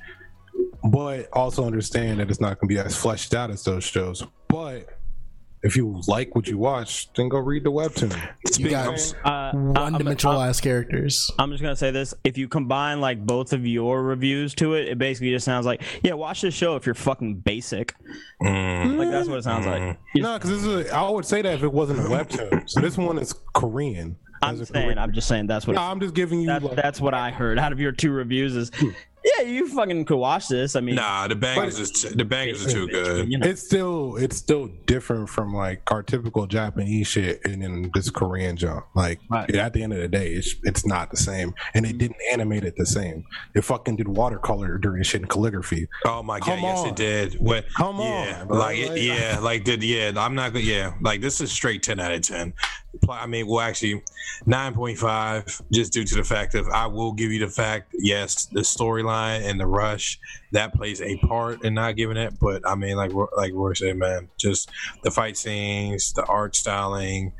But 0.82 1.28
also 1.32 1.64
understand 1.64 2.18
that 2.20 2.30
it's 2.30 2.40
not 2.40 2.58
going 2.60 2.68
to 2.68 2.74
be 2.74 2.78
as 2.78 2.96
fleshed 2.96 3.32
out 3.34 3.50
as 3.50 3.62
those 3.64 3.84
shows. 3.84 4.24
But 4.48 4.88
if 5.64 5.74
you 5.76 6.00
like 6.06 6.34
what 6.36 6.46
you 6.46 6.58
watch, 6.58 7.12
then 7.14 7.28
go 7.28 7.38
read 7.38 7.64
the 7.64 7.72
webtoon. 7.72 8.14
You 8.58 8.70
got 8.70 9.14
Uh, 9.24 9.52
one 9.52 9.94
dimensional 9.94 10.40
ass 10.40 10.60
characters. 10.60 11.30
I'm 11.38 11.50
just 11.50 11.62
gonna 11.62 11.74
say 11.74 11.90
this: 11.90 12.14
if 12.22 12.38
you 12.38 12.46
combine 12.48 13.00
like 13.00 13.24
both 13.26 13.52
of 13.52 13.66
your 13.66 14.02
reviews 14.02 14.54
to 14.56 14.74
it, 14.74 14.88
it 14.88 14.98
basically 14.98 15.30
just 15.30 15.44
sounds 15.44 15.66
like, 15.66 15.82
yeah, 16.02 16.12
watch 16.12 16.42
this 16.42 16.54
show 16.54 16.76
if 16.76 16.86
you're 16.86 16.94
fucking 16.94 17.36
basic. 17.40 17.94
Mm, 18.42 18.96
Like 18.98 19.10
that's 19.10 19.28
what 19.28 19.38
it 19.38 19.44
sounds 19.44 19.66
like. 19.66 19.98
You- 20.14 20.22
No, 20.22 20.34
because 20.34 20.50
this 20.50 20.64
is. 20.64 20.90
A, 20.90 20.94
I 20.94 21.08
would 21.08 21.24
say 21.24 21.42
that 21.42 21.54
if 21.54 21.62
it 21.62 21.72
wasn't 21.72 22.00
a 22.00 22.02
webtoon. 22.02 22.68
So 22.68 22.80
this 22.80 22.96
one 22.96 23.18
is 23.18 23.32
Korean. 23.54 24.16
I'm 24.42 24.56
saying, 24.62 24.84
Korean- 24.84 24.98
I'm 24.98 25.12
just 25.12 25.26
saying 25.28 25.46
that's 25.46 25.66
what 25.66 25.76
No, 25.76 25.82
I'm 25.82 26.00
just 26.00 26.12
giving 26.14 26.40
you. 26.40 26.46
that, 26.48 26.62
like, 26.62 26.76
that's 26.76 27.00
what 27.00 27.14
I 27.14 27.30
heard 27.30 27.58
out 27.58 27.72
of 27.72 27.80
your 27.80 27.92
two 27.92 28.10
reviews. 28.10 28.54
Is 28.54 28.70
yeah, 29.24 29.44
you 29.46 29.68
fucking 29.68 30.04
could 30.04 30.16
watch 30.18 30.48
this. 30.48 30.76
I 30.76 30.80
mean, 30.80 30.96
Nah, 30.96 31.28
the 31.28 31.34
bangers 31.34 31.78
is 31.78 31.90
t- 31.90 32.08
the 32.14 32.24
bangers 32.24 32.66
are 32.66 32.70
too 32.70 32.88
good. 32.88 33.30
you 33.30 33.38
know, 33.38 33.46
it's 33.46 33.62
still 33.64 34.16
it's 34.16 34.36
still 34.36 34.68
different 34.86 35.28
from 35.28 35.54
like 35.54 35.80
our 35.90 36.02
typical 36.02 36.46
Japanese 36.46 37.06
shit 37.06 37.40
and 37.44 37.62
then 37.62 37.90
this 37.94 38.10
Korean 38.10 38.56
jump. 38.56 38.84
Like 38.94 39.20
Right. 39.30 39.54
at 39.56 39.72
the 39.72 39.82
end 39.82 39.92
of 39.92 39.98
the 40.00 40.08
day, 40.08 40.32
it's 40.32 40.54
it's 40.64 40.84
not 40.86 41.10
the 41.10 41.16
same, 41.16 41.54
and 41.74 41.84
they 41.84 41.92
didn't 41.92 42.16
animate 42.32 42.64
it 42.64 42.74
the 42.76 42.86
same. 42.86 43.24
They 43.54 43.60
fucking 43.60 43.96
did 43.96 44.08
watercolor 44.08 44.76
during 44.78 45.02
shit 45.04 45.22
and 45.22 45.30
calligraphy. 45.30 45.88
Oh 46.04 46.22
my 46.22 46.38
god, 46.40 46.46
Come 46.46 46.60
yes 46.60 46.78
on. 46.80 46.88
it 46.88 46.96
did. 46.96 47.34
When, 47.40 47.62
Come 47.76 47.98
yeah, 48.00 48.38
on, 48.42 48.48
bro. 48.48 48.58
like 48.58 48.78
it, 48.78 48.90
Like- 48.90 49.02
yeah, 49.02 49.38
like 49.40 49.64
did 49.64 49.82
yeah. 49.82 50.12
I'm 50.16 50.34
not 50.34 50.52
gonna 50.52 50.64
yeah, 50.64 50.94
like 51.00 51.20
this 51.20 51.40
is 51.40 51.50
straight 51.50 51.82
ten 51.82 51.98
out 52.00 52.12
of 52.12 52.20
ten. 52.22 52.52
I 53.08 53.26
mean, 53.26 53.48
well, 53.48 53.60
actually, 53.60 54.02
nine 54.46 54.72
point 54.74 54.98
five, 54.98 55.60
just 55.72 55.92
due 55.92 56.04
to 56.04 56.14
the 56.14 56.22
fact 56.24 56.54
of 56.54 56.68
I 56.68 56.86
will 56.86 57.12
give 57.12 57.32
you 57.32 57.40
the 57.40 57.48
fact. 57.50 57.92
Yes, 57.98 58.46
the 58.46 58.60
storyline 58.60 59.13
and 59.14 59.58
the 59.60 59.66
rush 59.66 60.18
that 60.52 60.74
plays 60.74 61.00
a 61.00 61.16
part 61.18 61.64
in 61.64 61.74
not 61.74 61.96
giving 61.96 62.16
it. 62.16 62.34
But 62.40 62.66
I 62.66 62.74
mean, 62.74 62.96
like 62.96 63.12
Ro- 63.12 63.28
like 63.36 63.52
Roy 63.54 63.72
said, 63.74 63.96
man, 63.96 64.28
just 64.38 64.70
the 65.02 65.10
fight 65.10 65.36
scenes, 65.36 66.12
the 66.12 66.24
art 66.24 66.56
styling. 66.56 67.32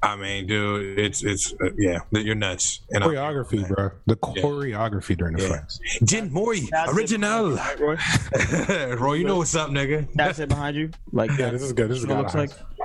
I 0.00 0.14
mean, 0.14 0.46
dude, 0.46 0.96
it's 0.96 1.24
it's 1.24 1.52
uh, 1.54 1.70
yeah, 1.76 1.98
you're 2.12 2.36
nuts. 2.36 2.80
And 2.90 3.02
I- 3.02 3.08
choreography, 3.08 3.66
bro. 3.68 3.90
The 4.06 4.14
choreography 4.16 5.16
during 5.16 5.36
the 5.36 5.42
Yeah. 5.42 5.48
fights. 5.58 5.80
Jin 6.04 6.32
Mori, 6.32 6.68
That's 6.70 6.92
it. 6.92 6.96
original. 6.96 7.50
Right, 7.56 7.80
Roy? 7.80 7.96
Roy, 8.96 9.14
you 9.14 9.24
know 9.24 9.38
what's 9.38 9.56
up, 9.56 9.70
nigga. 9.70 10.06
That's 10.14 10.38
it 10.38 10.48
behind 10.48 10.76
you. 10.76 10.90
Like 11.12 11.30
Yeah, 11.36 11.50
this 11.50 11.62
is 11.62 11.72
good. 11.72 11.90
This 11.90 11.98
is 11.98 12.06
what 12.06 12.12
it 12.12 12.16
good. 12.16 12.34
looks 12.38 12.56
like. 12.58 12.77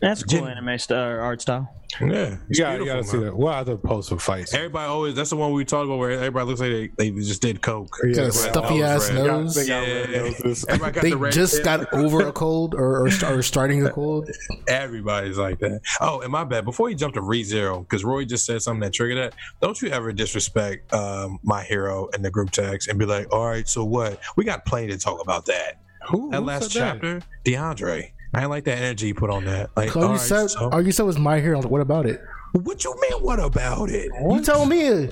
That's 0.00 0.22
cool 0.22 0.40
Jin- 0.40 0.48
anime 0.48 0.78
st- 0.78 0.98
uh, 0.98 1.02
art 1.02 1.40
style. 1.40 1.72
Yeah, 2.00 2.36
it's 2.50 2.58
Yeah, 2.58 2.76
you 2.76 2.84
gotta 2.84 3.04
see 3.04 3.18
that. 3.18 3.34
Well, 3.34 3.54
I 3.54 3.58
have 3.58 3.66
to 3.66 3.76
post 3.78 4.10
some 4.10 4.18
fights. 4.18 4.52
Everybody 4.52 4.86
always 4.86 5.14
that's 5.14 5.30
the 5.30 5.36
one 5.36 5.52
we 5.52 5.64
talked 5.64 5.86
about 5.86 5.98
where 5.98 6.10
everybody 6.10 6.46
looks 6.46 6.60
like 6.60 6.70
they, 6.96 7.10
they 7.10 7.10
just 7.20 7.40
did 7.40 7.62
coke. 7.62 7.96
Yeah, 8.04 8.10
Got 8.14 8.20
a 8.20 8.24
right. 8.24 8.34
stuffy 8.34 8.82
ass 8.82 9.10
red. 9.10 9.24
nose. 9.24 9.54
They 9.54 9.66
got 9.66 9.80
red 9.80 10.10
Yeah. 10.10 10.18
noses. 10.18 10.64
Got 10.66 10.94
They 10.94 11.10
the 11.12 11.30
just 11.30 11.54
tip. 11.56 11.64
got 11.64 11.92
over 11.94 12.26
a 12.26 12.32
cold 12.32 12.74
or, 12.74 13.06
or, 13.06 13.10
or 13.24 13.42
starting 13.42 13.86
a 13.86 13.90
cold. 13.90 14.28
Everybody's 14.68 15.38
like 15.38 15.58
that. 15.60 15.80
Oh, 16.00 16.20
and 16.20 16.30
my 16.30 16.44
bad. 16.44 16.64
Before 16.66 16.90
you 16.90 16.96
jump 16.96 17.14
to 17.14 17.22
Re 17.22 17.42
Zero, 17.42 17.80
because 17.80 18.04
Roy 18.04 18.24
just 18.26 18.44
said 18.44 18.60
something 18.60 18.80
that 18.80 18.92
triggered 18.92 19.16
that. 19.18 19.34
Don't 19.62 19.80
you 19.80 19.88
ever 19.88 20.12
disrespect 20.12 20.92
um, 20.92 21.38
my 21.42 21.62
hero 21.62 22.08
in 22.08 22.20
the 22.20 22.30
group 22.30 22.50
text 22.50 22.88
and 22.88 22.98
be 22.98 23.06
like, 23.06 23.32
"All 23.32 23.46
right, 23.46 23.66
so 23.66 23.84
what? 23.84 24.20
We 24.36 24.44
got 24.44 24.66
plenty 24.66 24.88
to 24.88 24.98
talk 24.98 25.22
about 25.22 25.46
that." 25.46 25.80
Who, 26.08 26.30
That 26.30 26.40
who 26.40 26.44
last 26.46 26.70
said 26.72 26.82
that? 26.82 26.92
chapter, 27.00 27.22
DeAndre. 27.44 28.10
I 28.36 28.44
like 28.46 28.64
that 28.64 28.78
energy 28.78 29.08
you 29.08 29.14
put 29.14 29.30
on 29.30 29.44
that. 29.46 29.70
Like, 29.76 29.96
All 29.96 30.02
all 30.02 30.08
you 30.10 30.14
right, 30.16 30.20
said, 30.20 30.48
so- 30.50 30.68
all 30.70 30.82
you 30.82 30.92
said 30.92 31.04
was 31.04 31.18
my 31.18 31.40
hero. 31.40 31.60
What 31.62 31.80
about 31.80 32.06
it? 32.06 32.20
what 32.52 32.84
you 32.84 32.94
mean? 33.00 33.22
What 33.22 33.38
about 33.40 33.90
it? 33.90 34.10
You 34.30 34.42
tell 34.42 34.64
me. 34.66 35.08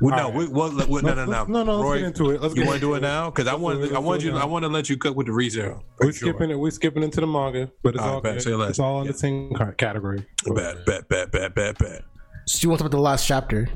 Well, 0.00 0.16
no, 0.16 0.26
All 0.26 0.32
we, 0.32 0.46
well, 0.48 0.72
well, 0.88 1.02
no, 1.02 1.14
no, 1.14 1.24
no, 1.24 1.30
Let's- 1.30 1.48
no, 1.48 1.62
no, 1.64 1.80
let's 1.80 1.98
get 2.00 2.06
into 2.06 2.30
it. 2.30 2.40
Let's 2.40 2.54
you 2.54 2.64
want 2.64 2.74
to 2.76 2.80
do 2.80 2.94
it 2.94 3.00
now? 3.02 3.30
Because 3.30 3.48
I 3.48 3.54
want. 3.54 3.92
I 3.92 3.98
want 3.98 4.22
you, 4.22 4.36
I 4.36 4.44
want 4.44 4.62
to 4.64 4.68
let 4.68 4.88
you 4.88 4.96
cook 4.96 5.16
with 5.16 5.26
the 5.26 5.32
Re 5.32 5.48
Zero. 5.50 5.82
We 6.00 6.12
skipping 6.12 6.50
it. 6.50 6.54
We're 6.58 6.70
skipping 6.70 7.02
into 7.02 7.20
the 7.20 7.26
manga, 7.26 7.70
but 7.82 7.94
it's 7.96 8.02
All 8.02 8.08
all, 8.08 8.14
right, 8.20 8.34
bet. 8.34 8.44
good. 8.44 8.68
It's 8.70 8.78
all 8.78 9.00
in 9.02 9.08
the 9.08 9.12
same 9.14 9.52
category. 9.76 10.24
Bet, 10.54 10.86
bet, 10.86 11.08
bet, 11.08 11.32
bet, 11.32 11.54
bet, 11.54 11.78
bet. 11.78 12.04
So 12.46 12.60
you 12.62 12.68
want 12.70 12.78
to 12.78 12.84
talk 12.84 12.92
about 12.92 12.96
the 12.96 13.02
last 13.02 13.26
chapter? 13.26 13.68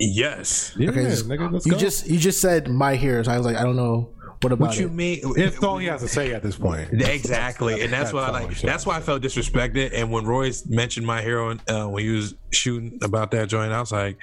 Yes. 0.00 0.74
Yeah, 0.78 0.90
Okay, 0.90 1.04
just- 1.04 1.28
nigga, 1.28 1.52
let's 1.52 1.66
You 1.66 1.72
go. 1.72 1.78
just 1.78 2.08
you 2.08 2.18
just 2.18 2.40
said 2.40 2.68
my 2.68 2.96
heroes. 2.96 3.28
I 3.28 3.36
was 3.36 3.46
like, 3.46 3.56
I 3.56 3.62
don't 3.62 3.76
know 3.76 4.10
what 4.42 4.52
about 4.52 4.68
What 4.68 4.78
you 4.78 4.86
it. 4.86 4.92
mean? 4.94 5.20
It's 5.36 5.62
all 5.62 5.76
he 5.76 5.86
has 5.88 6.00
to 6.00 6.08
say 6.08 6.32
at 6.32 6.42
this 6.42 6.56
point. 6.56 6.88
Exactly, 7.02 7.82
and 7.82 7.92
that's, 7.92 8.10
what 8.10 8.24
I 8.24 8.30
like. 8.30 8.52
shit. 8.52 8.64
That's 8.64 8.86
why 8.86 8.96
I 8.96 9.00
felt 9.02 9.20
disrespected. 9.20 9.90
And 9.92 10.10
when 10.10 10.24
Royce 10.24 10.64
mentioned 10.64 11.06
my 11.06 11.20
hero 11.20 11.58
uh, 11.68 11.84
when 11.88 12.02
he 12.02 12.08
was 12.10 12.34
shooting 12.50 12.98
about 13.02 13.32
that 13.32 13.50
joint, 13.50 13.70
I 13.70 13.80
was 13.80 13.92
like, 13.92 14.16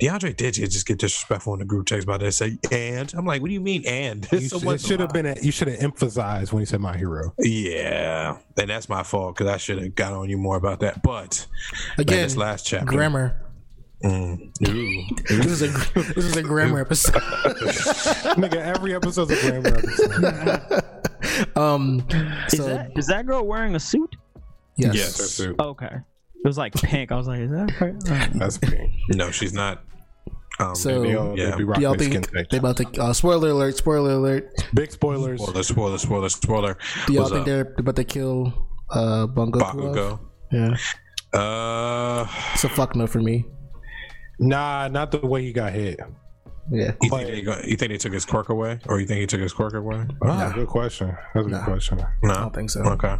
DeAndre 0.00 0.36
did 0.36 0.56
you 0.56 0.66
just 0.66 0.86
get 0.88 0.98
disrespectful 0.98 1.52
in 1.52 1.60
the 1.60 1.64
group 1.64 1.86
text 1.86 2.02
about 2.02 2.18
that? 2.18 2.32
Say 2.32 2.58
and 2.72 3.14
I'm 3.16 3.24
like, 3.24 3.42
what 3.42 3.46
do 3.46 3.54
you 3.54 3.60
mean 3.60 3.84
and? 3.86 4.26
You 4.32 4.40
so 4.40 4.58
should, 4.58 4.68
it 4.70 4.80
should 4.80 4.98
have 4.98 5.12
been. 5.12 5.26
A, 5.26 5.36
you 5.40 5.52
should 5.52 5.68
have 5.68 5.80
emphasized 5.80 6.52
when 6.52 6.60
he 6.60 6.66
said 6.66 6.80
"my 6.80 6.96
hero." 6.96 7.32
Yeah, 7.38 8.38
and 8.58 8.68
that's 8.68 8.88
my 8.88 9.04
fault 9.04 9.36
because 9.36 9.52
I 9.54 9.58
should 9.58 9.80
have 9.80 9.94
got 9.94 10.12
on 10.14 10.28
you 10.28 10.36
more 10.36 10.56
about 10.56 10.80
that. 10.80 11.00
But 11.04 11.46
man, 11.96 12.00
Again, 12.00 12.22
this 12.24 12.36
last 12.36 12.66
chapter, 12.66 12.86
grammar. 12.86 13.40
Mm. 14.02 14.50
This 15.28 15.46
is 15.46 15.62
a 15.62 15.68
this 16.14 16.24
is 16.24 16.36
a 16.36 16.42
grammar 16.42 16.80
episode. 16.80 17.14
Nigga, 18.36 18.56
every 18.56 18.94
episode's 18.94 19.30
a 19.30 19.40
grammar 19.40 19.68
episode. 19.78 20.82
Um, 21.56 22.06
Is 22.52 22.58
that 22.58 22.90
is 22.96 23.06
that 23.06 23.26
girl 23.26 23.44
wearing 23.46 23.74
a 23.74 23.80
suit? 23.80 24.14
yes, 24.76 24.94
Yes. 24.94 25.18
That's 25.18 25.40
it. 25.40 25.56
Okay. 25.58 25.86
It 26.44 26.46
was 26.46 26.58
like 26.58 26.74
pink. 26.74 27.10
I 27.12 27.16
was 27.16 27.26
like, 27.26 27.40
is 27.40 27.50
that 27.50 27.80
right? 27.80 27.94
Uh, 28.10 28.28
That's 28.38 28.58
pink. 28.58 28.90
No, 29.10 29.30
she's 29.30 29.54
not. 29.54 29.82
Um, 30.60 30.74
So- 30.74 31.00
They 31.02 31.14
all 31.16 31.38
Yeah. 31.38 31.52
they 31.52 31.64
be 31.64 31.72
Do 31.72 31.80
y'all 31.80 31.94
think 31.94 32.30
they 32.50 32.58
about 32.58 32.76
to? 32.78 32.86
Uh, 33.02 33.12
spoiler 33.14 33.50
alert! 33.50 33.76
Spoiler 33.76 34.12
alert! 34.12 34.52
Big 34.74 34.92
spoilers. 34.92 35.40
spoiler, 35.42 35.62
spoiler, 35.62 35.98
spoiler, 35.98 36.28
spoiler. 36.28 36.78
Do 37.06 37.12
y'all 37.14 37.22
What's 37.22 37.32
think 37.32 37.40
up? 37.42 37.46
they're 37.46 37.74
about 37.78 37.96
to 37.96 38.04
kill 38.04 38.68
uh 38.90 39.26
Bungo? 39.26 39.60
Bakugo. 39.60 40.20
Yeah, 40.52 40.76
Uh, 41.32 42.26
it's 42.52 42.64
a 42.64 42.68
fuck 42.68 42.94
no 42.94 43.06
for 43.06 43.20
me. 43.22 43.46
Nah, 44.38 44.88
not 44.88 45.10
the 45.10 45.18
way 45.18 45.42
he 45.42 45.52
got 45.52 45.72
hit. 45.72 46.00
Yeah, 46.70 46.92
you 47.02 47.10
think, 47.10 47.28
they 47.28 47.42
go, 47.42 47.60
you 47.62 47.76
think 47.76 47.92
they 47.92 47.98
took 47.98 48.14
his 48.14 48.24
quirk 48.24 48.48
away, 48.48 48.78
or 48.86 48.98
you 48.98 49.06
think 49.06 49.20
he 49.20 49.26
took 49.26 49.40
his 49.40 49.52
quirk 49.52 49.74
away? 49.74 50.06
Oh, 50.22 50.52
good 50.54 50.66
question. 50.66 51.14
That's 51.34 51.46
a 51.46 51.50
good 51.50 51.62
question. 51.62 51.98
No, 52.22 52.32
I 52.32 52.34
don't 52.36 52.54
think 52.54 52.70
so. 52.70 52.80
Okay. 52.80 53.16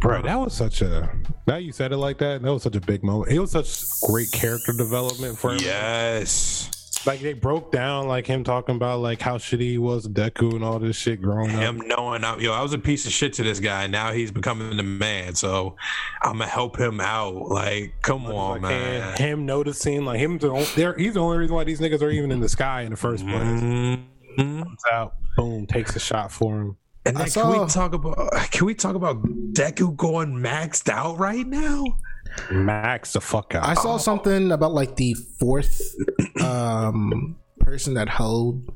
Bro, 0.00 0.22
that 0.22 0.34
was 0.36 0.54
such 0.54 0.82
a. 0.82 1.08
Now 1.46 1.56
you 1.56 1.70
said 1.70 1.92
it 1.92 1.98
like 1.98 2.18
that. 2.18 2.42
That 2.42 2.52
was 2.52 2.64
such 2.64 2.74
a 2.74 2.80
big 2.80 3.04
moment. 3.04 3.30
It 3.30 3.38
was 3.38 3.52
such 3.52 4.00
great 4.00 4.32
character 4.32 4.72
development 4.72 5.38
for 5.38 5.52
him. 5.52 5.60
Yes. 5.60 6.83
Like 7.06 7.20
they 7.20 7.34
broke 7.34 7.70
down 7.70 8.08
like 8.08 8.26
him 8.26 8.44
talking 8.44 8.76
about 8.76 9.00
like 9.00 9.20
how 9.20 9.36
shitty 9.36 9.60
he 9.60 9.78
was 9.78 10.08
Deku 10.08 10.54
and 10.54 10.64
all 10.64 10.78
this 10.78 10.96
shit 10.96 11.20
growing 11.20 11.50
Him 11.50 11.58
up. 11.58 11.62
Him 11.82 11.88
knowing, 11.88 12.24
I, 12.24 12.38
yo, 12.38 12.52
I 12.52 12.62
was 12.62 12.72
a 12.72 12.78
piece 12.78 13.04
of 13.04 13.12
shit 13.12 13.34
to 13.34 13.42
this 13.42 13.60
guy. 13.60 13.86
Now 13.86 14.12
he's 14.12 14.30
becoming 14.30 14.76
the 14.76 14.82
man, 14.82 15.34
so 15.34 15.76
I'm 16.22 16.38
gonna 16.38 16.46
help 16.46 16.78
him 16.78 17.00
out. 17.00 17.34
Like, 17.48 17.94
come 18.02 18.24
on, 18.26 18.62
Like, 18.62 18.62
man. 18.62 19.08
and 19.10 19.18
him 19.18 19.44
noticing 19.46 20.04
like 20.04 20.18
him. 20.18 20.38
The, 20.38 20.70
there, 20.76 20.94
he's 20.96 21.14
the 21.14 21.20
only 21.20 21.38
reason 21.38 21.54
why 21.54 21.64
these 21.64 21.80
niggas 21.80 22.00
are 22.00 22.10
even 22.10 22.32
in 22.32 22.40
the 22.40 22.48
sky 22.48 22.82
in 22.82 22.90
the 22.90 22.96
first 22.96 23.24
place. 23.24 23.42
Mhm. 23.42 24.04
Comes 24.36 24.82
out, 24.90 25.14
boom, 25.36 25.66
takes 25.66 25.94
a 25.96 26.00
shot 26.00 26.32
for 26.32 26.60
him. 26.60 26.76
And 27.06 27.18
I 27.18 27.24
then 27.24 27.30
can 27.32 27.60
we 27.60 27.66
talk 27.68 27.92
about? 27.92 28.32
Can 28.50 28.66
we 28.66 28.74
talk 28.74 28.94
about 28.96 29.22
Deku 29.52 29.94
going 29.94 30.32
maxed 30.34 30.88
out 30.88 31.18
right 31.18 31.46
now? 31.46 31.84
Max 32.50 33.12
the 33.12 33.20
fuck 33.20 33.54
out. 33.54 33.64
I 33.66 33.74
saw 33.74 33.96
something 33.96 34.52
about 34.52 34.72
like 34.72 34.96
the 34.96 35.14
fourth 35.38 35.80
um 36.42 37.36
person 37.60 37.94
that 37.94 38.08
held 38.08 38.72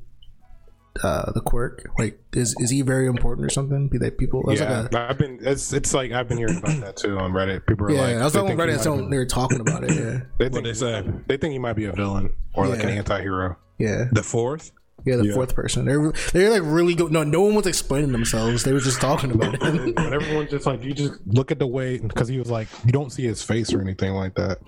uh 1.03 1.31
the 1.33 1.41
quirk. 1.41 1.89
Like, 1.99 2.19
is 2.33 2.57
is 2.59 2.71
he 2.71 2.83
very 2.83 3.07
important 3.07 3.45
or 3.47 3.51
something? 3.51 3.89
Be 3.89 3.99
that 3.99 4.19
people? 4.19 4.43
That's 4.47 4.61
yeah, 4.61 4.81
like 4.83 4.95
a, 4.95 5.11
I've 5.11 5.19
been. 5.19 5.39
It's 5.43 5.73
it's 5.73 5.95
like 5.95 6.13
I've 6.13 6.29
been 6.29 6.39
hearing 6.39 6.59
about 6.59 6.81
that 6.81 6.97
too 6.97 7.19
on 7.19 7.33
Reddit. 7.33 7.67
People 7.67 7.87
are 7.87 7.93
yeah, 7.93 8.01
like, 8.01 8.17
I 8.17 8.25
was 8.25 8.33
they 8.33 8.41
on 8.41 8.47
Reddit. 8.49 8.77
might 8.77 8.81
So 8.81 9.09
they 9.09 9.17
were 9.17 9.27
talking 9.27 9.61
about 9.61 9.85
it. 9.85 9.91
Yeah, 9.93 10.21
They 10.39 10.47
What 10.47 10.53
think 10.55 10.65
they 10.65 10.73
say? 10.75 11.05
they 11.27 11.37
think 11.37 11.53
he 11.53 11.59
might 11.59 11.75
be 11.77 11.85
a 11.85 11.93
villain 11.93 12.33
or 12.55 12.67
like 12.67 12.83
an 12.83 12.89
Yeah. 12.89 12.95
anti-hero. 12.97 13.57
yeah, 13.79 14.05
The 14.13 14.23
fourth? 14.23 14.73
Yeah. 15.05 15.17
The 15.17 15.27
Yeah. 15.27 15.35
fourth 15.35 15.55
person. 15.55 15.85
They're 15.87 16.13
they're 16.33 16.51
like 16.51 16.63
really 16.65 16.95
go. 16.95 17.07
No, 17.07 17.23
no 17.25 17.41
one 17.43 17.55
was 17.55 17.67
explaining 17.67 18.13
themselves. 18.13 18.65
They 18.65 18.73
were 18.73 18.81
just 18.81 19.01
talking 19.01 19.31
about 19.31 19.55
it. 19.55 19.61
but 19.95 20.13
everyone's 20.13 20.51
just 20.51 20.67
like, 20.67 20.83
you 20.85 20.93
just 20.93 21.15
look 21.27 21.51
at 21.51 21.59
the 21.59 21.67
way 21.67 21.99
because 21.99 22.29
he 22.29 22.39
was 22.39 22.51
like, 22.51 22.69
you 22.85 22.93
don't 22.93 23.11
see 23.11 23.23
his 23.25 23.43
face 23.43 23.73
or 23.73 23.81
anything 23.81 24.13
like 24.13 24.35
that. 24.35 24.59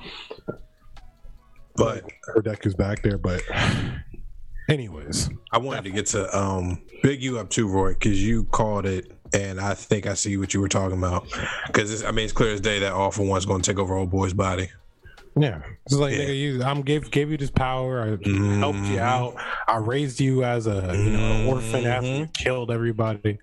But 1.77 2.05
Her 2.35 2.43
deck 2.43 2.65
is 2.67 2.75
back 2.75 3.03
there, 3.03 3.19
but 3.19 3.43
anyways, 4.69 5.31
I 5.53 5.59
wanted 5.59 5.85
to 5.85 5.91
get 5.91 6.07
to 6.07 6.37
um 6.39 6.83
big 7.03 7.23
you 7.23 7.39
up 7.39 7.51
too, 7.51 7.69
Roy, 7.69 7.95
because 7.95 8.23
you 8.23 8.45
called 8.45 8.87
it, 8.87 9.13
and 9.33 9.61
I 9.61 9.75
think 9.75 10.07
I 10.07 10.15
see 10.15 10.37
what 10.37 10.53
you 10.55 10.61
were 10.61 10.69
talking 10.69 10.99
about. 10.99 11.27
Because 11.67 12.05
I 12.05 12.11
mean, 12.11 12.25
it's 12.25 12.33
clear 12.33 12.53
as 12.53 12.61
day 12.61 12.81
that 12.81 12.93
All 12.93 13.11
For 13.11 13.23
One's 13.23 13.47
going 13.47 13.63
to 13.63 13.71
take 13.71 13.79
over 13.79 13.95
old 13.95 14.11
boy's 14.11 14.33
body. 14.35 14.69
Yeah, 15.41 15.61
it's 15.87 15.95
like 15.95 16.13
Yeah. 16.13 16.25
nigga, 16.25 16.39
you, 16.39 16.63
I'm 16.63 16.83
gave 16.83 17.11
gave 17.11 17.31
you 17.31 17.37
this 17.37 17.51
power. 17.51 18.03
I 18.03 18.07
helped 18.09 18.27
you 18.27 18.97
Mhm. 18.97 18.99
out. 18.99 19.35
I 19.67 19.79
raised 19.79 20.21
you 20.21 20.45
as 20.45 20.67
a 20.67 20.93
you 20.95 21.11
know 21.11 21.33
an 21.33 21.47
orphan 21.47 21.87
after 21.87 22.09
you 22.09 22.27
killed 22.35 22.71
everybody. 22.71 23.39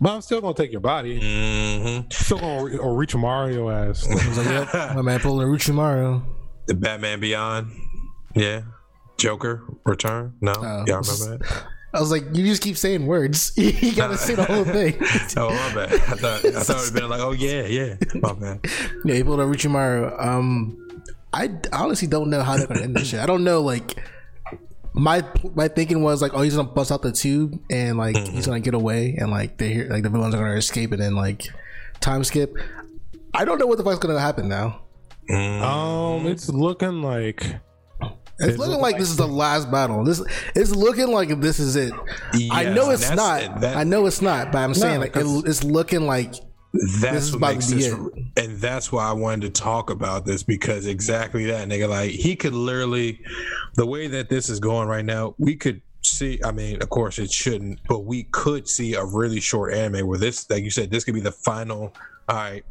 But 0.00 0.14
I'm 0.14 0.20
still 0.22 0.40
gonna 0.40 0.54
take 0.54 0.72
your 0.72 0.80
body. 0.80 1.20
Mm-hmm. 1.20 2.10
Still 2.10 2.38
gonna 2.38 2.64
re- 2.64 2.78
or 2.78 2.96
reach 2.96 3.14
Mario 3.14 3.68
ass. 3.70 4.06
I 4.10 4.14
was 4.28 4.38
like, 4.38 4.46
yep, 4.48 4.74
my 4.96 5.02
man 5.02 5.20
pulling 5.20 5.46
Orochimaru. 5.46 6.22
The 6.66 6.74
Batman 6.74 7.20
Beyond, 7.20 7.70
yeah. 8.34 8.62
Joker 9.18 9.62
Return. 9.84 10.34
No, 10.40 10.52
Oh. 10.56 10.84
y'all 10.86 11.02
remember 11.02 11.38
that? 11.38 11.64
I 11.94 12.00
was 12.00 12.10
like, 12.10 12.24
you 12.32 12.44
just 12.46 12.62
keep 12.62 12.76
saying 12.78 13.06
words. 13.06 13.52
you 13.56 13.94
gotta 13.94 14.16
say 14.16 14.34
the 14.34 14.44
whole 14.44 14.64
thing. 14.64 14.96
Oh 15.36 15.50
my 15.50 15.74
bad. 15.74 15.92
I 15.92 15.96
thought 15.98 16.44
I 16.44 16.50
thought 16.50 16.52
it 16.52 16.68
would 16.68 16.84
have 16.84 16.94
been 16.94 17.08
like, 17.10 17.20
oh 17.20 17.32
yeah, 17.32 17.66
yeah. 17.66 17.96
My 18.14 18.32
bad. 18.32 18.60
Yeah, 19.04 19.14
he 19.16 19.22
pulled 19.22 19.40
a 19.40 19.44
Orochimaru. 19.44 20.24
Um, 20.24 20.81
I 21.32 21.50
honestly 21.72 22.08
don't 22.08 22.30
know 22.30 22.42
how 22.42 22.56
they're 22.56 22.66
gonna 22.66 22.82
end 22.82 22.96
this 22.96 23.08
shit. 23.08 23.20
I 23.20 23.26
don't 23.26 23.44
know. 23.44 23.60
Like, 23.62 23.96
my 24.94 25.24
my 25.54 25.68
thinking 25.68 26.02
was 26.02 26.20
like, 26.20 26.34
oh, 26.34 26.42
he's 26.42 26.56
gonna 26.56 26.68
bust 26.68 26.92
out 26.92 27.02
the 27.02 27.12
tube 27.12 27.58
and 27.70 27.96
like 27.96 28.16
he's 28.16 28.46
gonna 28.46 28.60
get 28.60 28.74
away 28.74 29.16
and 29.18 29.30
like 29.30 29.56
they 29.56 29.72
hear 29.72 29.88
like 29.88 30.02
the 30.02 30.10
villains 30.10 30.34
are 30.34 30.38
gonna 30.38 30.56
escape 30.56 30.92
and 30.92 31.00
then 31.00 31.14
like 31.16 31.46
time 32.00 32.22
skip. 32.24 32.54
I 33.34 33.44
don't 33.46 33.58
know 33.58 33.66
what 33.66 33.78
the 33.78 33.84
fuck's 33.84 33.98
gonna 33.98 34.18
happen 34.20 34.48
now. 34.48 34.82
Mm. 35.30 35.62
Um, 35.62 36.26
it's 36.26 36.48
looking 36.50 37.00
like 37.00 37.40
It's 38.38 38.54
It 38.54 38.58
looking 38.58 38.72
look 38.72 38.80
like 38.82 38.98
this 38.98 39.08
is 39.08 39.16
the 39.16 39.26
last 39.28 39.70
battle. 39.70 40.04
This 40.04 40.22
it's 40.54 40.74
looking 40.74 41.08
like 41.12 41.40
this 41.40 41.58
is 41.58 41.76
it. 41.76 41.92
I 42.50 42.64
know 42.64 42.90
it's 42.90 43.08
not. 43.10 43.60
that- 43.60 43.76
I 43.76 43.84
know 43.84 44.04
it's 44.06 44.20
not. 44.20 44.52
But 44.52 44.58
I'm 44.58 44.74
saying 44.74 45.00
like 45.00 45.10
it, 45.16 45.22
'cause- 45.22 45.44
it's 45.44 45.64
looking 45.64 46.06
like 46.06 46.34
That's 46.72 47.32
what 47.32 47.40
makes 47.40 47.66
this, 47.66 47.92
and 48.36 48.56
that's 48.58 48.90
why 48.90 49.06
I 49.06 49.12
wanted 49.12 49.54
to 49.54 49.60
talk 49.60 49.90
about 49.90 50.24
this 50.24 50.42
because 50.42 50.86
exactly 50.86 51.44
that 51.46 51.68
nigga. 51.68 51.88
Like 51.88 52.12
he 52.12 52.34
could 52.34 52.54
literally, 52.54 53.20
the 53.74 53.84
way 53.84 54.06
that 54.06 54.30
this 54.30 54.48
is 54.48 54.58
going 54.58 54.88
right 54.88 55.04
now, 55.04 55.34
we 55.38 55.54
could 55.54 55.82
see. 56.00 56.40
I 56.42 56.50
mean, 56.50 56.80
of 56.80 56.88
course 56.88 57.18
it 57.18 57.30
shouldn't, 57.30 57.80
but 57.88 58.06
we 58.06 58.22
could 58.24 58.66
see 58.68 58.94
a 58.94 59.04
really 59.04 59.40
short 59.40 59.74
anime 59.74 60.06
where 60.06 60.18
this, 60.18 60.48
like 60.48 60.64
you 60.64 60.70
said, 60.70 60.90
this 60.90 61.04
could 61.04 61.14
be 61.14 61.20
the 61.20 61.32
final. 61.32 61.94
All 62.28 62.36
right, 62.36 62.64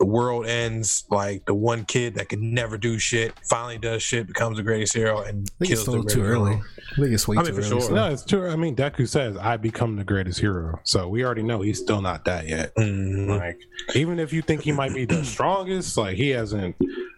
the 0.00 0.06
world 0.06 0.46
ends, 0.46 1.04
like 1.10 1.44
the 1.44 1.54
one 1.54 1.84
kid 1.84 2.14
that 2.16 2.28
can 2.30 2.52
never 2.54 2.76
do 2.78 2.98
shit 2.98 3.32
finally 3.48 3.78
does 3.78 4.02
shit, 4.02 4.26
becomes 4.26 4.56
the 4.56 4.62
greatest 4.62 4.94
hero, 4.94 5.20
and 5.22 5.46
I 5.60 5.64
think 5.64 5.70
it's 5.72 5.84
kills 5.84 5.84
the 5.84 5.92
still 5.92 6.02
too 6.04 6.20
greatest 6.22 6.36
early. 6.40 6.50
hero. 6.54 6.64
I 6.64 6.94
think 7.02 7.12
it's 7.12 7.28
way 7.28 7.36
I 7.36 7.42
too 7.42 7.52
mean, 7.52 7.54
for 7.54 7.60
early. 7.60 7.70
sure. 7.70 7.80
so- 7.82 7.94
No, 7.94 8.10
it's 8.10 8.24
true. 8.24 8.48
I 8.50 8.56
mean, 8.56 8.74
Deku 8.74 9.06
says, 9.06 9.36
"I 9.36 9.56
become 9.58 9.96
the 9.96 10.04
greatest 10.04 10.40
hero," 10.40 10.80
so 10.84 11.06
we 11.08 11.24
already 11.24 11.42
know 11.42 11.60
he's 11.60 11.78
still 11.78 12.00
not 12.00 12.24
that 12.24 12.48
yet. 12.48 12.74
Mhm. 12.76 13.38
Like, 13.38 13.58
even 13.94 14.18
if 14.18 14.32
you 14.32 14.40
think 14.42 14.62
he 14.62 14.72
might 14.72 14.94
be 14.94 15.04
the 15.04 15.22
strongest, 15.36 15.96
like 15.98 16.16
he 16.16 16.30
hasn't 16.30 16.74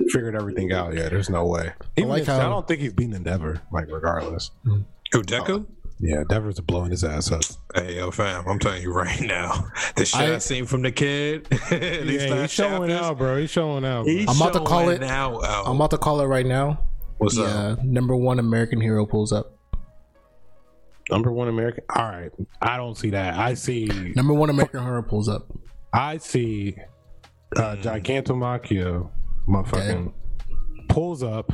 figured 0.09 0.35
everything 0.35 0.73
out 0.73 0.93
yet. 0.95 1.11
There's 1.11 1.31
no 1.31 1.47
way. 1.47 1.73
Even 1.97 2.11
like 2.11 2.23
if- 2.23 2.27
how- 2.27 2.41
I 2.41 2.49
don't 2.51 2.67
think 2.67 2.81
he's 2.81 2.93
beaten 2.93 3.15
Endeavor. 3.15 3.63
Like, 3.73 3.87
regardless. 3.91 4.51
Who 4.65 5.23
Deku? 5.23 5.67
Yeah, 6.05 6.23
Endeavor's 6.23 6.59
blowing 6.59 6.91
his 6.91 7.05
ass 7.05 7.31
up. 7.31 7.43
Hey 7.77 7.95
yo, 7.97 8.11
fam! 8.11 8.45
I'm 8.49 8.59
telling 8.59 8.83
you 8.83 8.93
right 8.93 9.21
now, 9.21 9.69
the 9.97 10.05
shit 10.05 10.21
I, 10.21 10.35
I- 10.35 10.39
seen 10.39 10.67
from 10.67 10.83
the 10.83 10.91
kid. 10.91 11.47
yeah, 11.71 12.03
he's 12.03 12.51
showing 12.51 12.89
chapters, 12.91 12.93
out, 12.93 13.19
bro. 13.19 13.37
He's 13.39 13.51
showing 13.51 13.85
out. 13.85 14.05
bro. 14.05 14.13
He's 14.13 14.29
I'm 14.29 14.37
about 14.37 14.53
to 14.55 14.61
call 14.69 14.89
it- 14.89 15.03
Out, 15.05 15.45
out. 15.45 15.67
I'm 15.69 15.77
about 15.77 15.93
to 15.93 15.99
call 15.99 16.21
it 16.21 16.27
right 16.27 16.45
now. 16.45 16.85
What's 17.19 17.37
the 17.37 17.45
up? 17.45 17.85
number 17.85 18.17
one 18.17 18.41
American 18.41 18.81
hero 18.81 19.07
pulls 19.07 19.33
up. 19.33 19.57
Number 21.09 21.31
one 21.31 21.47
American. 21.47 21.85
All 21.95 22.03
right, 22.05 22.33
I 22.61 22.77
don't 22.77 22.97
see 22.99 23.11
that. 23.11 23.35
I 23.35 23.55
see. 23.55 23.87
Number 24.17 24.35
one 24.35 24.51
American 24.51 24.83
hero 24.83 25.03
pulls 25.03 25.29
up. 25.29 25.47
I 25.93 26.19
see. 26.19 26.75
Uh, 27.55 27.77
Gigantomachia, 27.77 29.09
motherfucking 29.47 30.13
pulls 30.89 31.23
up. 31.23 31.53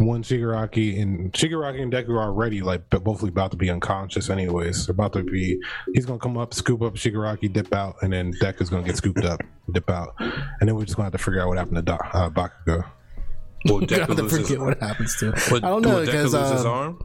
One 0.00 0.22
Shigaraki 0.22 1.00
and 1.02 1.30
Shigaraki 1.34 1.82
and 1.82 1.92
Deku 1.92 2.08
are 2.10 2.22
already 2.22 2.62
like 2.62 2.88
b- 2.88 2.98
both 2.98 3.22
about 3.22 3.50
to 3.50 3.56
be 3.58 3.68
unconscious, 3.70 4.30
anyways. 4.30 4.86
They're 4.86 4.94
about 4.94 5.12
to 5.12 5.22
be. 5.22 5.60
He's 5.92 6.06
gonna 6.06 6.18
come 6.18 6.38
up, 6.38 6.54
scoop 6.54 6.80
up 6.80 6.94
Shigaraki, 6.94 7.52
dip 7.52 7.72
out, 7.74 7.96
and 8.00 8.10
then 8.12 8.32
Deku's 8.40 8.70
gonna 8.70 8.82
get 8.82 8.96
scooped 8.96 9.24
up, 9.24 9.42
dip 9.70 9.90
out, 9.90 10.14
and 10.18 10.32
then 10.68 10.74
we're 10.74 10.84
just 10.84 10.96
gonna 10.96 11.04
have 11.04 11.12
to 11.12 11.18
figure 11.18 11.42
out 11.42 11.48
what 11.48 11.58
happened 11.58 11.76
to 11.76 11.82
Do- 11.82 11.92
uh, 11.92 12.30
Bakugo. 12.30 12.84
Will 13.66 13.80
Deku 13.86 13.98
have 13.98 14.08
to 14.16 14.22
lose 14.22 14.32
his, 14.32 14.48
forget 14.48 14.60
what 14.64 14.80
happens 14.80 15.16
to. 15.18 15.26
would, 15.50 15.64
I 15.64 15.68
don't 15.68 15.82
know 15.82 15.96
will 15.96 16.06
Deku 16.06 16.06
because 16.06 16.32
lose 16.32 16.50
his 16.50 16.64
uh, 16.64 16.70
arm? 16.72 16.98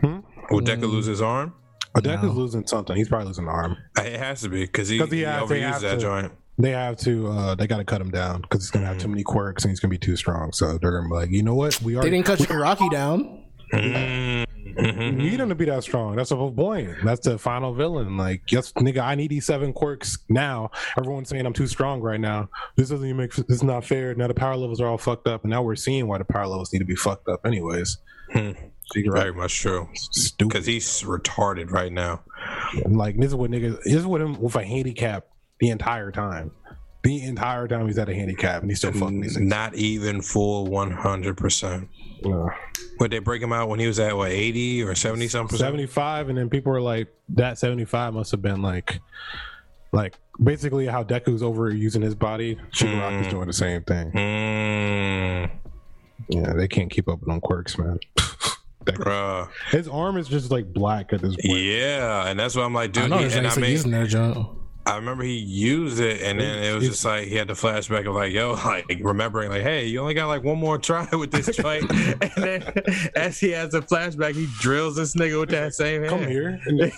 Hmm? 0.00 0.18
Will 0.50 0.60
Deku 0.62 0.82
lose 0.90 1.04
his 1.06 1.20
arm? 1.20 1.52
Oh, 1.94 2.00
Deku's 2.00 2.34
losing 2.34 2.66
something. 2.66 2.96
He's 2.96 3.08
probably 3.08 3.26
losing 3.28 3.44
an 3.44 3.50
arm. 3.50 3.76
Uh, 3.98 4.02
It 4.02 4.18
has 4.18 4.40
to 4.40 4.48
be 4.48 4.62
because 4.62 4.88
he, 4.88 4.98
'Cause 4.98 5.10
he 5.10 5.18
he 5.18 5.24
overused 5.24 5.80
that 5.80 5.94
to- 5.96 6.00
joint. 6.00 6.32
They 6.58 6.70
have 6.70 6.96
to. 6.98 7.28
uh 7.28 7.54
They 7.54 7.66
got 7.66 7.78
to 7.78 7.84
cut 7.84 8.00
him 8.00 8.10
down 8.10 8.42
because 8.42 8.62
he's 8.64 8.70
gonna 8.70 8.86
have 8.86 8.98
too 8.98 9.08
many 9.08 9.22
quirks 9.22 9.64
and 9.64 9.70
he's 9.70 9.80
gonna 9.80 9.90
be 9.90 9.98
too 9.98 10.16
strong. 10.16 10.52
So 10.52 10.78
they're 10.78 10.90
gonna 11.00 11.08
be 11.08 11.14
like, 11.14 11.30
you 11.30 11.42
know 11.42 11.54
what? 11.54 11.80
We 11.82 11.96
are. 11.96 12.02
they 12.02 12.10
didn't 12.10 12.26
cut 12.26 12.38
Shigaraki 12.40 12.90
down. 12.90 13.44
Mm, 13.72 14.46
mhm. 14.78 15.16
We 15.18 15.30
need 15.30 15.40
him 15.40 15.50
to 15.50 15.54
be 15.54 15.66
that 15.66 15.82
strong. 15.82 16.16
That's 16.16 16.30
the 16.30 16.36
whole 16.36 16.50
point. 16.52 16.96
That's 17.04 17.20
the 17.26 17.38
final 17.38 17.74
villain. 17.74 18.16
Like, 18.16 18.50
yes, 18.50 18.72
nigga, 18.72 19.00
I 19.00 19.14
need 19.14 19.30
these 19.30 19.44
seven 19.44 19.72
quirks 19.74 20.18
now. 20.30 20.70
Everyone's 20.96 21.28
saying 21.28 21.44
I'm 21.44 21.52
too 21.52 21.66
strong 21.66 22.00
right 22.00 22.18
now. 22.20 22.48
This 22.76 22.88
doesn't 22.88 23.04
even 23.04 23.18
make. 23.18 23.34
This 23.34 23.56
is 23.58 23.62
not 23.62 23.84
fair. 23.84 24.14
Now 24.14 24.26
the 24.26 24.34
power 24.34 24.56
levels 24.56 24.80
are 24.80 24.86
all 24.86 24.98
fucked 24.98 25.28
up, 25.28 25.44
and 25.44 25.50
now 25.50 25.62
we're 25.62 25.76
seeing 25.76 26.06
why 26.08 26.18
the 26.18 26.24
power 26.24 26.46
levels 26.46 26.72
need 26.72 26.78
to 26.80 26.84
be 26.86 26.96
fucked 26.96 27.28
up, 27.28 27.44
anyways. 27.46 27.98
Hmm. 28.32 28.52
So 28.92 29.00
you're 29.00 29.12
Very 29.14 29.30
right. 29.32 29.38
much 29.42 29.54
true. 29.60 29.86
Stupid. 29.94 30.48
Because 30.48 30.66
he's 30.66 31.02
retarded 31.02 31.70
right 31.70 31.92
now. 31.92 32.22
Like 32.86 33.16
this 33.18 33.28
is 33.28 33.34
what 33.34 33.50
nigga. 33.50 33.76
This 33.84 33.94
is 33.94 34.06
what 34.06 34.22
him 34.22 34.40
with 34.40 34.54
a 34.56 34.64
handicap 34.64 35.26
the 35.60 35.70
entire 35.70 36.10
time. 36.10 36.50
The 37.04 37.22
entire 37.24 37.68
time 37.68 37.86
he's 37.86 37.98
at 37.98 38.08
a 38.08 38.14
handicap, 38.14 38.60
and 38.62 38.70
he's 38.70 38.78
still 38.78 38.92
fucking 38.92 39.20
these 39.20 39.36
things. 39.36 39.48
Not 39.48 39.74
even 39.76 40.20
full 40.20 40.66
100%. 40.68 41.88
No. 42.24 42.50
Would 42.98 43.12
they 43.12 43.20
break 43.20 43.40
him 43.40 43.52
out 43.52 43.68
when 43.68 43.78
he 43.78 43.86
was 43.86 44.00
at 44.00 44.16
what 44.16 44.30
80 44.32 44.82
or 44.82 44.94
70 44.96 45.28
something 45.28 45.48
percent? 45.48 45.66
75 45.68 46.28
and 46.30 46.36
then 46.36 46.50
people 46.50 46.72
were 46.72 46.80
like 46.80 47.06
that 47.30 47.56
75 47.58 48.12
must 48.14 48.32
have 48.32 48.42
been 48.42 48.60
like 48.60 48.98
like 49.92 50.16
basically 50.42 50.86
how 50.86 51.04
Deku's 51.04 51.40
over 51.42 51.70
using 51.72 52.02
his 52.02 52.16
body 52.16 52.56
Shigaraki's 52.72 53.28
Mm. 53.28 53.30
doing 53.30 53.46
the 53.46 53.52
same 53.52 53.82
thing 53.84 54.10
Mm, 54.10 55.50
yeah 56.28 56.52
they 56.54 56.66
can't 56.66 56.90
keep 56.90 57.08
up 57.08 57.20
with 57.20 57.28
them 57.28 57.40
quirks 57.40 57.78
man 57.78 58.00
bruh. 58.84 59.48
his 59.70 59.86
arm 59.86 60.16
is 60.16 60.26
just 60.26 60.50
like 60.50 60.72
black 60.72 61.12
at 61.12 61.20
this 61.22 61.36
point 61.36 61.58
Yeah, 61.60 62.26
and 62.26 62.38
that's 62.38 62.56
why 62.56 62.64
I'm 62.64 62.74
like, 62.74 62.90
I 62.90 63.02
dude. 63.02 63.10
know 63.10 63.16
he- 63.18 63.22
there's 63.22 63.36
and 63.36 63.46
I 63.46 63.50
actually 63.50 63.62
mean, 63.62 63.70
using 63.72 63.90
that 63.92 64.08
junk. 64.08 64.48
I 64.88 64.96
remember 64.96 65.22
he 65.22 65.36
used 65.36 66.00
it, 66.00 66.22
and 66.22 66.40
then 66.40 66.62
it 66.62 66.74
was 66.74 66.88
just 66.88 67.04
like 67.04 67.28
he 67.28 67.34
had 67.34 67.46
the 67.46 67.52
flashback 67.52 68.08
of 68.08 68.14
like, 68.14 68.32
yo, 68.32 68.52
like 68.64 68.98
remembering, 69.02 69.50
like, 69.50 69.60
hey, 69.60 69.84
you 69.84 70.00
only 70.00 70.14
got 70.14 70.28
like 70.28 70.42
one 70.42 70.56
more 70.56 70.78
try 70.78 71.06
with 71.12 71.30
this 71.30 71.54
joint, 71.54 71.90
and 71.90 72.32
then 72.36 72.64
as 73.14 73.38
he 73.38 73.50
has 73.50 73.74
a 73.74 73.82
flashback, 73.82 74.34
he 74.34 74.48
drills 74.60 74.96
this 74.96 75.14
nigga 75.14 75.38
with 75.40 75.50
that 75.50 75.74
same 75.74 76.04
hand. 76.04 76.10
come 76.10 76.26
here. 76.26 76.58
And 76.64 76.90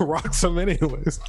rocks 0.00 0.42
him 0.42 0.58
anyways. 0.58 1.20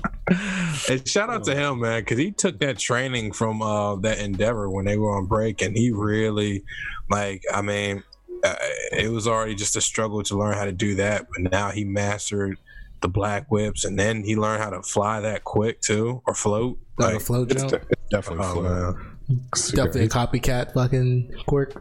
And 0.90 1.08
shout 1.08 1.30
out 1.30 1.44
to 1.44 1.56
him, 1.56 1.82
man, 1.82 2.02
because 2.02 2.18
he 2.18 2.32
took 2.32 2.58
that 2.60 2.80
training 2.80 3.32
from 3.32 3.62
uh, 3.62 3.96
that 3.98 4.18
Endeavor 4.18 4.72
when 4.72 4.86
they 4.86 4.98
were 4.98 5.16
on 5.16 5.28
break, 5.28 5.62
and 5.62 5.78
he 5.78 5.92
really, 5.92 6.64
like, 7.12 7.44
I 7.54 7.62
mean, 7.62 8.02
uh, 8.44 8.56
it 8.94 9.12
was 9.12 9.28
already 9.28 9.54
just 9.54 9.76
a 9.76 9.82
struggle 9.82 10.24
to 10.24 10.36
learn 10.36 10.56
how 10.56 10.66
to 10.66 10.72
do 10.72 10.96
that, 10.96 11.28
but 11.30 11.52
now 11.52 11.70
he 11.70 11.84
mastered 11.84 12.58
the 13.04 13.08
black 13.08 13.52
whips, 13.52 13.86
and 13.86 14.00
then 14.00 14.24
he 14.24 14.36
learned 14.36 14.64
how 14.64 14.72
to 14.72 14.82
fly 14.82 15.20
that 15.20 15.44
quick 15.44 15.80
too, 15.82 16.22
or 16.26 16.34
float. 16.34 16.80
Like, 16.98 17.14
Like, 17.14 17.22
float 17.22 17.52
it's, 17.52 17.62
jump. 17.64 17.84
definitely 18.10 18.46
oh 18.46 18.54
flow. 18.54 18.64
man, 18.64 19.48
Definitely 19.76 20.06
a 20.06 20.10
copycat 20.10 20.74
fucking 20.74 21.34
quirk. 21.48 21.74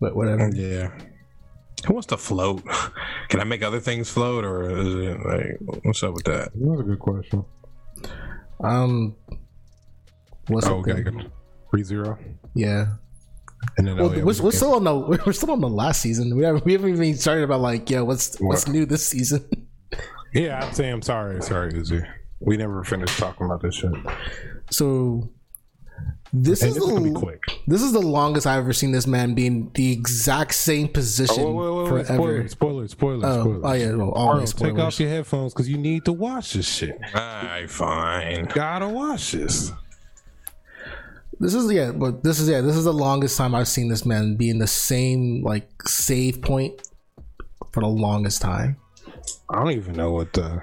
But 0.00 0.14
whatever. 0.16 0.50
yeah. 0.54 0.90
Who 1.86 1.92
wants 1.94 2.06
to 2.08 2.16
float? 2.16 2.62
Can 3.28 3.40
I 3.40 3.44
make 3.44 3.62
other 3.62 3.80
things 3.80 4.08
float, 4.10 4.44
or 4.44 4.70
is 4.70 4.94
it 4.94 5.18
like 5.26 5.80
what's 5.84 6.02
up 6.02 6.14
with 6.14 6.24
that? 6.24 6.50
That's 6.54 6.80
a 6.80 6.82
good 6.82 6.98
question 6.98 7.44
Um, 8.60 9.16
what's 10.48 10.66
oh 10.66 10.80
up? 10.80 10.88
okay 10.88 11.02
there? 11.02 12.18
Yeah. 12.54 12.86
and 13.78 13.86
then 13.88 13.96
Well, 13.96 14.06
oh, 14.06 14.12
yeah, 14.12 14.22
we're, 14.22 14.32
we 14.34 14.40
we're 14.40 14.50
still 14.52 14.74
on 14.74 14.84
the 14.84 14.94
we're 15.26 15.32
still 15.32 15.50
on 15.50 15.60
the 15.60 15.68
last 15.68 16.00
season. 16.00 16.36
We 16.36 16.44
haven't 16.44 16.64
we 16.64 16.72
haven't 16.72 16.90
even 16.90 17.16
started 17.16 17.44
about 17.44 17.60
like 17.60 17.90
yeah 17.90 18.00
what's 18.00 18.36
what's 18.40 18.66
What? 18.66 18.72
new 18.72 18.86
this 18.86 19.06
season. 19.06 19.44
yeah 20.34 20.64
I'd 20.64 20.74
say 20.76 20.88
I'm 20.90 21.02
sorry 21.02 21.40
sorry 21.42 21.72
Uzi 21.72 22.06
we 22.40 22.56
never 22.56 22.84
finished 22.84 23.18
talking 23.18 23.46
about 23.46 23.62
this 23.62 23.74
shit 23.76 23.92
So 24.70 25.30
this 26.32 26.62
and 26.62 26.70
is 26.70 26.74
this 26.74 26.84
is 26.84 26.90
gonna 26.90 27.04
be 27.04 27.10
the 27.10 27.18
quick 27.18 27.40
this 27.68 27.80
is 27.80 27.92
the 27.92 28.00
longest 28.00 28.46
I've 28.46 28.58
ever 28.58 28.72
seen 28.72 28.90
this 28.92 29.06
man 29.06 29.34
be 29.34 29.46
in 29.46 29.70
the 29.74 29.92
exact 29.92 30.54
same 30.54 30.88
position 30.88 31.44
Oh, 31.44 31.52
wait, 31.52 31.70
wait, 31.70 31.76
wait, 31.98 32.06
forever. 32.06 32.48
Spoilers, 32.48 32.50
spoilers, 32.50 32.90
spoilers, 32.90 33.24
Oh, 33.24 33.40
spoilers. 33.42 33.62
oh 33.64 33.72
yeah, 33.72 33.94
well, 33.94 34.12
Arnold, 34.14 34.56
take 34.56 34.78
off 34.78 34.98
your 35.00 35.08
headphones 35.08 35.54
because 35.54 35.68
you 35.68 35.78
need 35.78 36.04
to 36.06 36.12
watch 36.12 36.52
this 36.54 36.68
shit. 36.68 36.98
Alright, 37.14 37.70
fine. 37.70 38.44
Gotta 38.46 38.88
watch 38.88 39.32
this. 39.32 39.70
This 41.40 41.54
is 41.54 41.70
yeah, 41.72 41.92
but 41.92 42.22
this 42.24 42.40
is 42.40 42.48
yeah, 42.48 42.60
this 42.60 42.76
is 42.76 42.84
the 42.84 42.92
longest 42.92 43.36
time 43.38 43.54
I've 43.54 43.68
seen 43.68 43.88
this 43.88 44.04
man 44.04 44.36
be 44.36 44.50
in 44.50 44.58
the 44.58 44.66
same 44.66 45.42
like 45.44 45.68
save 45.86 46.42
point 46.42 46.80
for 47.72 47.80
the 47.80 47.88
longest 47.88 48.40
time. 48.42 48.76
I 49.50 49.56
don't 49.56 49.72
even 49.72 49.94
know 49.94 50.12
what 50.12 50.32
the. 50.32 50.60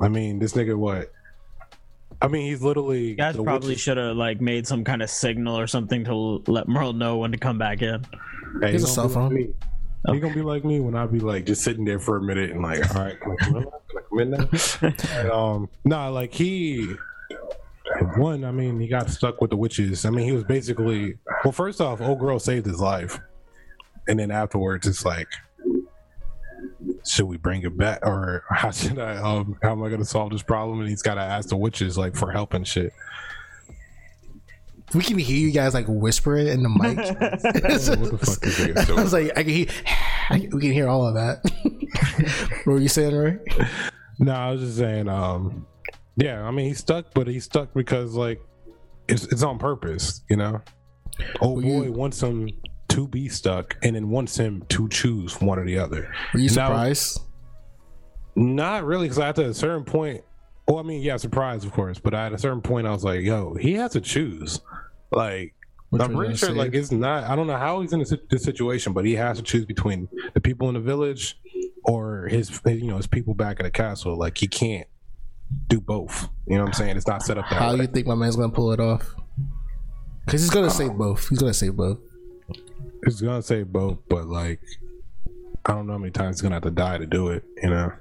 I 0.00 0.08
mean, 0.08 0.38
this 0.38 0.52
nigga, 0.52 0.76
what? 0.76 1.12
I 2.22 2.28
mean, 2.28 2.46
he's 2.46 2.62
literally. 2.62 3.08
You 3.08 3.14
guys 3.14 3.36
probably 3.36 3.70
witch- 3.70 3.80
should 3.80 3.96
have 3.96 4.16
like 4.16 4.40
made 4.40 4.66
some 4.66 4.84
kind 4.84 5.02
of 5.02 5.10
signal 5.10 5.58
or 5.58 5.66
something 5.66 6.04
to 6.04 6.10
l- 6.10 6.42
let 6.46 6.68
Merle 6.68 6.92
know 6.92 7.18
when 7.18 7.32
to 7.32 7.38
come 7.38 7.58
back 7.58 7.82
in. 7.82 8.04
Hey, 8.60 8.72
He's 8.72 8.84
a 8.84 8.86
cell 8.86 9.08
phone. 9.08 9.24
Like 9.24 9.32
me. 9.32 9.54
He 10.12 10.20
gonna 10.20 10.34
be 10.34 10.42
like 10.42 10.64
me 10.64 10.78
when 10.78 10.94
I 10.94 11.04
be 11.06 11.18
like 11.18 11.46
just 11.46 11.62
sitting 11.62 11.84
there 11.84 11.98
for 11.98 12.16
a 12.16 12.22
minute 12.22 12.50
and 12.50 12.62
like, 12.62 12.94
all 12.94 13.02
right, 13.02 13.20
can 13.20 13.32
I 13.32 13.36
come 13.44 13.56
in? 13.56 13.62
now? 13.64 13.70
Can 13.88 13.98
I 13.98 14.02
come 14.08 14.18
in 14.20 14.30
now? 14.30 14.48
and, 15.20 15.30
um, 15.30 15.68
nah, 15.84 16.08
like 16.08 16.32
he. 16.32 16.94
One, 18.16 18.44
I 18.44 18.50
mean, 18.50 18.78
he 18.80 18.88
got 18.88 19.10
stuck 19.10 19.40
with 19.40 19.50
the 19.50 19.56
witches. 19.56 20.04
I 20.04 20.10
mean, 20.10 20.24
he 20.26 20.32
was 20.32 20.44
basically. 20.44 21.18
Well, 21.44 21.52
first 21.52 21.80
off, 21.80 22.00
old 22.00 22.18
girl 22.20 22.38
saved 22.38 22.66
his 22.66 22.80
life, 22.80 23.18
and 24.08 24.18
then 24.18 24.30
afterwards, 24.30 24.86
it's 24.86 25.04
like, 25.04 25.28
should 27.06 27.26
we 27.26 27.36
bring 27.36 27.62
it 27.62 27.76
back, 27.76 28.00
or 28.04 28.44
how 28.50 28.70
should 28.70 28.98
I? 28.98 29.16
Um, 29.16 29.56
how 29.62 29.72
am 29.72 29.82
I 29.82 29.88
gonna 29.90 30.04
solve 30.04 30.30
this 30.32 30.42
problem? 30.42 30.80
And 30.80 30.88
he's 30.88 31.02
got 31.02 31.14
to 31.14 31.20
ask 31.22 31.48
the 31.48 31.56
witches 31.56 31.96
like 31.96 32.14
for 32.16 32.30
help 32.32 32.52
and 32.54 32.66
shit. 32.66 32.92
We 34.94 35.02
can 35.02 35.18
hear 35.18 35.36
you 35.36 35.50
guys 35.52 35.74
like 35.74 35.86
whispering 35.88 36.46
in 36.46 36.62
the 36.62 36.68
mic. 36.68 36.96
what 38.00 38.10
the 38.10 38.18
fuck 38.18 38.46
is 38.46 38.90
I 38.90 38.92
was 39.02 39.12
like, 39.12 39.32
I 39.36 39.42
can 39.42 39.52
hear, 39.52 39.66
I 40.30 40.38
can- 40.40 40.50
we 40.50 40.60
can 40.60 40.72
hear 40.72 40.88
all 40.88 41.06
of 41.06 41.14
that. 41.14 41.40
what 42.64 42.74
were 42.74 42.78
you 42.78 42.88
saying, 42.88 43.14
Ray? 43.14 43.38
No, 44.20 44.32
I 44.32 44.52
was 44.52 44.60
just 44.60 44.76
saying, 44.78 45.08
um, 45.08 45.66
yeah, 46.16 46.42
I 46.42 46.50
mean 46.52 46.66
he's 46.66 46.78
stuck, 46.78 47.06
but 47.14 47.26
he's 47.26 47.44
stuck 47.44 47.74
because 47.74 48.14
like 48.14 48.40
it's 49.08 49.24
it's 49.26 49.42
on 49.42 49.58
purpose, 49.58 50.22
you 50.30 50.36
know. 50.36 50.62
Oh 51.40 51.52
Well, 51.54 51.64
you- 51.64 51.82
boy 51.84 51.90
wants 51.90 52.22
him 52.22 52.48
to 52.88 53.08
be 53.08 53.28
stuck, 53.28 53.76
and 53.82 53.96
then 53.96 54.08
wants 54.10 54.36
him 54.36 54.62
to 54.70 54.88
choose 54.88 55.40
one 55.40 55.58
or 55.58 55.64
the 55.64 55.78
other. 55.78 56.12
Were 56.32 56.40
you 56.40 56.46
Now- 56.48 56.68
surprised? 56.68 57.20
Not 58.34 58.84
really, 58.84 59.06
because 59.08 59.18
at 59.18 59.38
a 59.38 59.54
certain 59.54 59.84
point, 59.84 60.22
well, 60.68 60.78
I 60.78 60.82
mean, 60.82 61.00
yeah, 61.02 61.16
surprise, 61.16 61.64
of 61.64 61.72
course, 61.72 61.98
but 61.98 62.12
at 62.12 62.32
a 62.32 62.38
certain 62.38 62.60
point, 62.60 62.86
I 62.86 62.90
was 62.90 63.02
like, 63.04 63.22
yo, 63.22 63.54
he 63.54 63.74
has 63.74 63.92
to 63.92 64.00
choose. 64.00 64.60
Like, 65.10 65.54
Which 65.90 66.02
I'm 66.02 66.14
pretty 66.14 66.36
sure, 66.36 66.48
save? 66.50 66.56
like, 66.56 66.74
it's 66.74 66.90
not. 66.90 67.24
I 67.24 67.34
don't 67.36 67.46
know 67.46 67.56
how 67.56 67.80
he's 67.80 67.92
in 67.92 68.00
this, 68.00 68.12
this 68.28 68.42
situation, 68.42 68.92
but 68.92 69.04
he 69.06 69.14
has 69.14 69.38
to 69.38 69.42
choose 69.42 69.64
between 69.64 70.08
the 70.34 70.40
people 70.40 70.68
in 70.68 70.74
the 70.74 70.80
village 70.80 71.38
or 71.84 72.26
his, 72.28 72.60
you 72.66 72.88
know, 72.88 72.96
his 72.98 73.06
people 73.06 73.32
back 73.32 73.58
at 73.60 73.62
the 73.62 73.70
castle. 73.70 74.18
Like, 74.18 74.36
he 74.36 74.48
can't 74.48 74.86
do 75.68 75.80
both. 75.80 76.28
You 76.46 76.56
know 76.56 76.62
what 76.62 76.68
I'm 76.68 76.72
saying? 76.74 76.96
It's 76.96 77.06
not 77.06 77.22
set 77.22 77.38
up 77.38 77.48
that 77.48 77.58
How 77.58 77.72
way. 77.74 77.82
you 77.82 77.86
think 77.86 78.06
my 78.06 78.16
man's 78.16 78.36
gonna 78.36 78.50
pull 78.52 78.72
it 78.72 78.80
off? 78.80 79.14
Because 80.26 80.40
he's 80.42 80.50
gonna 80.50 80.66
uh, 80.66 80.70
say 80.70 80.88
both. 80.88 81.28
He's 81.28 81.38
gonna 81.38 81.54
say 81.54 81.68
both. 81.70 81.98
It's 83.02 83.20
gonna 83.20 83.42
say 83.42 83.62
both, 83.62 83.98
but 84.08 84.26
like, 84.26 84.60
I 85.64 85.72
don't 85.72 85.86
know 85.86 85.94
how 85.94 85.98
many 85.98 86.12
times 86.12 86.36
he's 86.36 86.42
gonna 86.42 86.56
have 86.56 86.62
to 86.64 86.70
die 86.70 86.98
to 86.98 87.06
do 87.06 87.28
it. 87.28 87.44
You 87.62 87.70
know. 87.70 87.92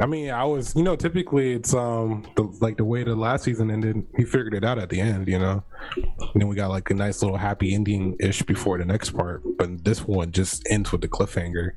I 0.00 0.06
mean, 0.06 0.30
I 0.30 0.44
was, 0.44 0.76
you 0.76 0.84
know, 0.84 0.94
typically 0.94 1.54
it's 1.54 1.74
um 1.74 2.24
the, 2.36 2.44
like 2.60 2.76
the 2.76 2.84
way 2.84 3.02
the 3.02 3.16
last 3.16 3.42
season 3.44 3.68
ended. 3.70 4.06
He 4.16 4.24
figured 4.24 4.54
it 4.54 4.64
out 4.64 4.78
at 4.78 4.90
the 4.90 5.00
end, 5.00 5.26
you 5.26 5.38
know. 5.40 5.64
And 5.96 6.06
then 6.36 6.46
we 6.48 6.54
got 6.54 6.70
like 6.70 6.88
a 6.90 6.94
nice 6.94 7.20
little 7.20 7.36
happy 7.36 7.74
ending 7.74 8.16
ish 8.20 8.42
before 8.42 8.78
the 8.78 8.84
next 8.84 9.10
part, 9.10 9.42
but 9.58 9.84
this 9.84 10.06
one 10.06 10.30
just 10.30 10.62
ends 10.70 10.92
with 10.92 11.00
the 11.00 11.08
cliffhanger. 11.08 11.72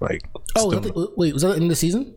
Like, 0.00 0.22
Oh, 0.56 0.70
still- 0.70 0.80
the, 0.80 1.12
wait, 1.16 1.34
was 1.34 1.42
that 1.42 1.56
in 1.58 1.68
the 1.68 1.76
season? 1.76 2.14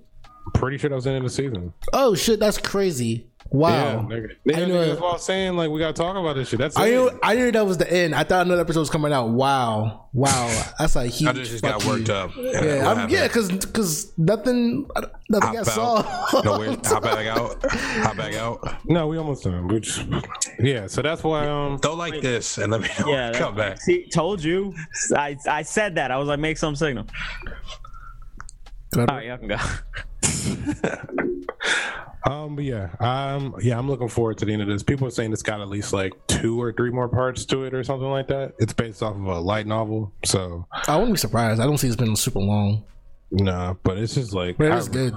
Pretty 0.53 0.77
sure 0.77 0.89
that 0.89 0.95
was 0.95 1.05
the 1.05 1.09
end 1.11 1.17
of 1.17 1.23
the 1.23 1.29
season. 1.29 1.73
Oh 1.93 2.15
shit, 2.15 2.39
that's 2.39 2.57
crazy. 2.57 3.27
Yeah, 3.53 3.59
Wow. 3.59 4.07
nigga. 4.09 4.31
I 4.31 4.35
Yeah, 4.59 4.65
know 4.65 4.85
that's 4.87 4.99
what 4.99 5.09
I 5.09 5.13
was 5.13 5.23
saying. 5.23 5.55
Like, 5.55 5.69
we 5.69 5.79
gotta 5.79 5.93
talk 5.93 6.15
about 6.17 6.35
this 6.35 6.49
shit. 6.49 6.57
That's 6.57 6.75
I 6.75 6.87
it. 6.87 6.91
knew 6.91 7.19
I 7.21 7.35
knew 7.35 7.51
that 7.51 7.65
was 7.65 7.77
the 7.77 7.89
end. 7.91 8.15
I 8.15 8.23
thought 8.23 8.45
another 8.47 8.61
episode 8.61 8.79
was 8.81 8.89
coming 8.89 9.13
out. 9.13 9.29
Wow, 9.29 10.07
wow, 10.13 10.63
that's 10.79 10.95
like 10.95 11.11
huge. 11.11 11.29
I 11.29 11.33
just, 11.33 11.51
just 11.51 11.63
fuck 11.63 11.79
got 11.79 11.87
worked 11.87 12.09
up. 12.09 12.31
Yeah, 12.35 12.91
I'm, 12.91 13.07
yeah, 13.09 13.27
because 13.27 13.49
because 13.51 14.11
nothing 14.17 14.89
nothing 15.29 15.59
I 15.59 15.61
saw. 15.63 16.41
No, 16.43 16.59
wait, 16.59 16.83
hop 16.87 17.03
back 17.03 17.27
out. 17.27 17.63
Hop 17.71 18.17
back 18.17 18.33
out. 18.43 18.83
No, 18.89 19.07
we 19.07 19.17
almost 19.19 19.43
done. 19.43 19.67
We 19.67 19.79
just, 19.79 20.03
yeah, 20.59 20.87
so 20.87 21.03
that's 21.03 21.23
why 21.23 21.47
um 21.47 21.77
Go 21.77 21.93
like 21.93 22.21
this 22.21 22.57
and 22.57 22.71
let 22.71 22.81
me. 22.81 22.89
Yeah, 23.05 23.31
Come 23.33 23.55
back. 23.55 23.79
See, 23.79 24.07
told 24.09 24.43
you. 24.43 24.73
I 25.15 25.37
I 25.47 25.61
said 25.61 25.95
that. 25.95 26.09
I 26.09 26.17
was 26.17 26.27
like, 26.27 26.39
make 26.39 26.57
some 26.57 26.75
signal. 26.75 27.05
All 28.97 29.05
right, 29.05 29.27
y'all 29.27 29.37
can 29.37 29.49
go. 29.49 29.57
um 32.27 32.55
but 32.55 32.65
yeah 32.65 32.89
um 32.99 33.55
yeah 33.61 33.77
I'm 33.77 33.87
looking 33.89 34.07
forward 34.07 34.37
to 34.39 34.45
the 34.45 34.53
end 34.53 34.61
of 34.61 34.67
this. 34.67 34.83
People 34.83 35.07
are 35.07 35.11
saying 35.11 35.31
it's 35.33 35.43
got 35.43 35.61
at 35.61 35.69
least 35.69 35.93
like 35.93 36.13
two 36.27 36.59
or 36.61 36.71
three 36.73 36.91
more 36.91 37.07
parts 37.07 37.45
to 37.45 37.63
it 37.65 37.73
or 37.73 37.83
something 37.83 38.09
like 38.09 38.27
that. 38.27 38.53
It's 38.59 38.73
based 38.73 39.03
off 39.03 39.15
of 39.15 39.23
a 39.25 39.39
light 39.39 39.67
novel, 39.67 40.11
so 40.23 40.65
I 40.87 40.95
wouldn't 40.95 41.13
be 41.13 41.19
surprised. 41.19 41.61
I 41.61 41.65
don't 41.65 41.77
see 41.77 41.87
it's 41.87 41.95
been 41.95 42.15
super 42.15 42.39
long, 42.39 42.83
nah. 43.31 43.73
But 43.83 43.97
it's 43.97 44.15
just 44.15 44.33
like 44.33 44.57
but 44.57 44.67
it 44.67 44.73
I- 44.73 44.87
good. 44.87 45.13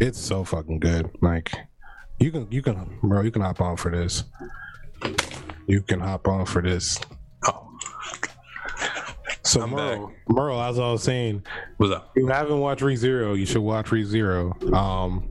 It's 0.00 0.18
so 0.18 0.44
fucking 0.44 0.80
good. 0.80 1.10
Like 1.20 1.52
you 2.18 2.30
can 2.30 2.46
you 2.50 2.62
can 2.62 2.98
bro 3.02 3.22
you 3.22 3.30
can 3.30 3.42
hop 3.42 3.60
on 3.60 3.76
for 3.76 3.90
this. 3.90 4.24
You 5.66 5.82
can 5.82 6.00
hop 6.00 6.28
on 6.28 6.46
for 6.46 6.62
this. 6.62 6.98
So 9.44 9.62
I'm 9.62 9.70
Merle, 9.70 10.12
Merle, 10.28 10.60
as 10.62 10.78
I 10.78 10.92
was 10.92 11.02
saying, 11.02 11.44
what's 11.76 11.92
up? 11.92 12.12
If 12.14 12.22
you 12.22 12.28
haven't 12.28 12.58
watched 12.60 12.80
ReZero, 12.82 13.36
you 13.36 13.44
should 13.46 13.62
watch 13.62 13.86
ReZero. 13.86 14.72
Um, 14.72 15.28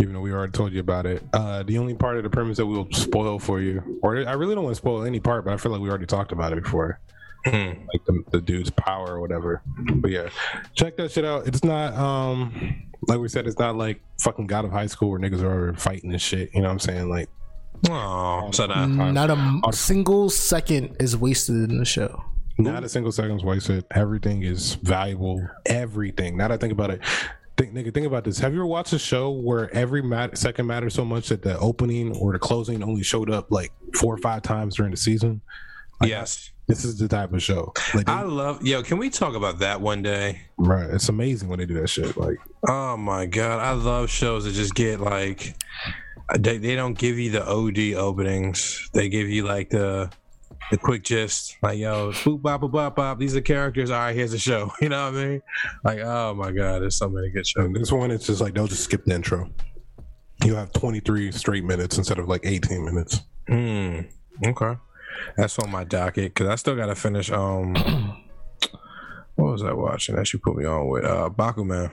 even 0.00 0.14
though 0.14 0.20
we 0.20 0.32
already 0.32 0.52
told 0.52 0.72
you 0.72 0.80
about 0.80 1.06
it. 1.06 1.22
Uh, 1.32 1.62
the 1.62 1.78
only 1.78 1.94
part 1.94 2.16
of 2.16 2.22
the 2.24 2.30
premise 2.30 2.56
that 2.56 2.66
we'll 2.66 2.88
spoil 2.92 3.38
for 3.38 3.60
you, 3.60 4.00
or 4.02 4.16
I 4.26 4.32
really 4.32 4.54
don't 4.54 4.64
want 4.64 4.74
to 4.74 4.78
spoil 4.78 5.04
any 5.04 5.20
part, 5.20 5.44
but 5.44 5.52
I 5.54 5.58
feel 5.58 5.70
like 5.70 5.80
we 5.80 5.88
already 5.90 6.06
talked 6.06 6.32
about 6.32 6.52
it 6.52 6.62
before, 6.62 6.98
Hmm. 7.44 7.52
like 7.92 8.04
the, 8.06 8.24
the 8.30 8.40
dude's 8.40 8.70
power 8.70 9.08
or 9.14 9.20
whatever. 9.20 9.62
But 9.96 10.10
yeah, 10.10 10.28
check 10.74 10.96
that 10.96 11.12
shit 11.12 11.24
out. 11.24 11.46
It's 11.46 11.62
not 11.62 11.94
um 11.94 12.82
like 13.08 13.18
we 13.18 13.28
said, 13.28 13.46
it's 13.46 13.58
not 13.58 13.76
like 13.76 14.00
fucking 14.22 14.46
God 14.46 14.64
of 14.64 14.70
High 14.72 14.86
School 14.86 15.10
where 15.10 15.20
niggas 15.20 15.42
are 15.42 15.74
fighting 15.74 16.10
and 16.12 16.22
shit. 16.22 16.50
You 16.54 16.62
know 16.62 16.68
what 16.68 16.72
I'm 16.72 16.78
saying? 16.78 17.08
Like, 17.10 17.28
Oh, 17.90 18.48
so 18.52 18.66
that 18.68 18.88
Not 18.88 19.28
a 19.30 19.34
m- 19.34 19.60
single 19.72 20.30
second 20.30 20.96
is 21.00 21.16
wasted 21.16 21.68
in 21.70 21.78
the 21.78 21.84
show. 21.84 22.24
Not 22.58 22.84
a 22.84 22.88
single 22.88 23.12
second's 23.12 23.44
wasted. 23.44 23.84
Everything 23.92 24.42
is 24.42 24.74
valuable. 24.76 25.46
Everything. 25.66 26.36
Now 26.36 26.48
that 26.48 26.54
I 26.54 26.56
think 26.58 26.72
about 26.72 26.90
it, 26.90 27.00
think, 27.56 27.72
nigga, 27.74 27.92
think 27.92 28.06
about 28.06 28.24
this. 28.24 28.38
Have 28.38 28.52
you 28.52 28.60
ever 28.60 28.66
watched 28.66 28.92
a 28.92 28.98
show 28.98 29.30
where 29.30 29.72
every 29.74 30.02
mat- 30.02 30.36
second 30.38 30.66
matters 30.66 30.94
so 30.94 31.04
much 31.04 31.28
that 31.28 31.42
the 31.42 31.58
opening 31.58 32.14
or 32.16 32.32
the 32.32 32.38
closing 32.38 32.82
only 32.82 33.02
showed 33.02 33.30
up 33.30 33.50
like 33.50 33.72
four 33.94 34.14
or 34.14 34.18
five 34.18 34.42
times 34.42 34.76
during 34.76 34.90
the 34.90 34.96
season? 34.96 35.40
yes. 36.02 36.50
This 36.68 36.84
is 36.84 36.96
the 36.96 37.08
type 37.08 37.32
of 37.32 37.42
show. 37.42 37.72
Like, 37.92 38.06
they- 38.06 38.12
I 38.12 38.22
love 38.22 38.64
yo. 38.64 38.82
Can 38.82 38.96
we 38.98 39.10
talk 39.10 39.34
about 39.34 39.58
that 39.58 39.80
one 39.80 40.00
day? 40.00 40.42
right? 40.56 40.88
It's 40.88 41.08
amazing 41.08 41.48
when 41.48 41.58
they 41.58 41.66
do 41.66 41.74
that 41.80 41.88
shit. 41.88 42.16
Like, 42.16 42.38
Oh 42.66 42.96
my 42.96 43.26
god, 43.26 43.58
I 43.60 43.72
love 43.72 44.08
shows 44.08 44.44
that 44.44 44.52
just 44.52 44.74
get 44.74 45.00
like 45.00 45.54
they, 46.38 46.58
they 46.58 46.76
don't 46.76 46.96
give 46.96 47.18
you 47.18 47.30
the 47.32 47.44
OD 47.46 47.94
openings. 48.00 48.88
They 48.94 49.08
give 49.08 49.28
you 49.28 49.42
like 49.44 49.70
the 49.70 50.10
the 50.70 50.78
quick 50.78 51.02
gist, 51.02 51.56
like 51.62 51.78
yo, 51.78 52.12
boop 52.12 52.40
bop 52.40 52.60
bop 52.62 52.70
bop 52.72 52.96
bop. 52.96 53.18
These 53.18 53.36
are 53.36 53.40
characters. 53.40 53.90
All 53.90 53.98
right, 53.98 54.14
here's 54.16 54.32
the 54.32 54.38
show. 54.38 54.70
You 54.80 54.88
know 54.88 55.10
what 55.10 55.18
I 55.20 55.24
mean? 55.24 55.42
Like, 55.84 55.98
oh 56.00 56.34
my 56.34 56.50
god, 56.50 56.82
there's 56.82 56.96
so 56.96 57.08
many 57.08 57.30
good 57.30 57.46
shows. 57.46 57.64
and 57.66 57.76
this 57.76 57.92
one, 57.92 58.10
it's 58.10 58.26
just 58.26 58.40
like 58.40 58.54
they'll 58.54 58.66
just 58.66 58.84
skip 58.84 59.04
the 59.04 59.14
intro. 59.14 59.50
You 60.44 60.54
have 60.56 60.72
23 60.72 61.30
straight 61.32 61.64
minutes 61.64 61.98
instead 61.98 62.18
of 62.18 62.28
like 62.28 62.40
18 62.44 62.84
minutes. 62.84 63.20
Hmm. 63.46 64.00
Okay, 64.44 64.76
that's 65.36 65.58
on 65.58 65.70
my 65.70 65.84
docket 65.84 66.34
because 66.34 66.48
I 66.48 66.56
still 66.56 66.74
gotta 66.74 66.94
finish. 66.94 67.30
Um, 67.30 67.74
what 69.36 69.52
was 69.52 69.62
I 69.62 69.72
watching? 69.72 70.16
That 70.16 70.32
you 70.32 70.38
put 70.38 70.56
me 70.56 70.64
on 70.64 70.88
with 70.88 71.04
uh 71.04 71.30
Bakuman. 71.30 71.90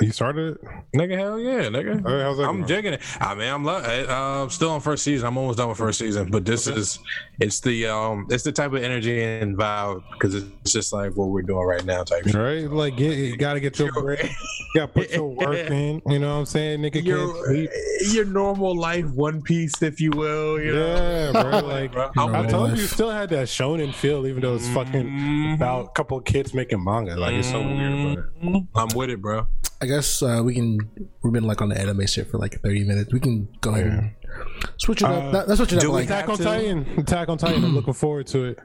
You 0.00 0.12
started 0.12 0.54
it? 0.56 0.60
Nigga, 0.96 1.18
hell 1.18 1.38
yeah, 1.38 1.64
nigga. 1.64 2.02
All 2.06 2.12
right, 2.14 2.22
how's 2.22 2.38
that 2.38 2.44
I'm 2.48 2.58
going? 2.58 2.66
digging 2.66 2.92
it. 2.94 3.02
I 3.20 3.34
mean, 3.34 3.52
I'm 3.52 3.64
lo- 3.64 3.74
uh, 3.74 4.48
still 4.48 4.70
on 4.70 4.80
first 4.80 5.02
season. 5.04 5.26
I'm 5.26 5.36
almost 5.36 5.58
done 5.58 5.68
with 5.68 5.76
first 5.76 5.98
season, 5.98 6.30
but 6.30 6.44
this 6.46 6.66
is 6.66 7.00
it's 7.38 7.60
the 7.60 7.86
um 7.86 8.26
it's 8.30 8.42
the 8.44 8.52
type 8.52 8.72
of 8.72 8.82
energy 8.82 9.22
and 9.22 9.58
vibe 9.58 10.02
because 10.12 10.36
it's 10.36 10.72
just 10.72 10.92
like 10.94 11.14
what 11.16 11.28
we're 11.28 11.42
doing 11.42 11.66
right 11.66 11.84
now 11.84 12.02
type 12.04 12.24
shit. 12.24 12.34
Right? 12.34 12.70
Like, 12.70 12.96
get, 12.96 13.18
you 13.18 13.36
gotta 13.36 13.60
get 13.60 13.78
your 13.78 13.92
break. 13.92 14.22
You 14.22 14.30
gotta 14.76 14.92
put 14.92 15.10
your 15.10 15.26
work 15.28 15.56
in. 15.70 16.00
You 16.06 16.18
know 16.18 16.34
what 16.34 16.40
I'm 16.40 16.46
saying? 16.46 16.80
Nigga 16.80 16.92
can't 16.92 17.04
Your 17.06 17.66
your 18.14 18.24
normal 18.24 18.74
life 18.78 19.06
One 19.10 19.42
Piece, 19.42 19.82
if 19.82 20.00
you 20.00 20.12
will. 20.12 20.58
You 20.62 20.72
know? 20.76 20.86
Yeah, 21.34 21.42
bro. 21.42 21.60
Like 21.68 21.92
Bro, 21.92 22.10
I 22.16 22.26
Normal 22.26 22.44
told 22.50 22.52
you, 22.68 22.74
life. 22.74 22.78
you 22.80 22.86
still 22.86 23.10
had 23.10 23.28
that 23.30 23.48
shonen 23.48 23.92
feel, 23.92 24.26
even 24.26 24.40
though 24.40 24.54
it's 24.54 24.68
fucking 24.70 25.04
Mhm. 25.06 25.54
about 25.56 25.86
a 25.86 25.88
couple 25.90 26.16
of 26.16 26.24
kids 26.24 26.54
making 26.54 26.82
manga. 26.82 27.16
Like 27.16 27.34
it's 27.34 27.50
so 27.50 27.60
weird. 27.60 28.30
But 28.42 28.80
I'm 28.80 28.88
with 28.96 29.10
it, 29.10 29.20
bro. 29.20 29.46
I 29.82 29.86
guess 29.86 30.22
uh, 30.22 30.42
we 30.44 30.54
can. 30.54 30.78
We've 31.22 31.32
been 31.32 31.44
like 31.44 31.62
on 31.62 31.70
the 31.70 31.80
anime 31.80 32.06
shit 32.06 32.30
for 32.30 32.38
like 32.38 32.60
30 32.62 32.84
minutes. 32.84 33.12
We 33.12 33.20
can 33.20 33.48
go 33.60 33.70
ahead 33.74 33.86
and 33.86 34.12
switch 34.76 35.00
it 35.02 35.06
up. 35.06 35.24
Uh, 35.24 35.30
That- 35.32 35.48
That's 35.48 35.58
what 35.60 35.72
you 35.72 35.80
do 35.80 35.88
up 35.88 35.94
we 35.94 36.00
like 36.00 36.10
Attack 36.10 36.28
on 36.28 36.36
Titan. 36.38 36.86
Attack 36.98 37.28
on 37.30 37.38
Titan. 37.38 37.64
I'm 37.64 37.74
looking 37.74 37.94
forward 37.94 38.26
to 38.28 38.44
it. 38.44 38.58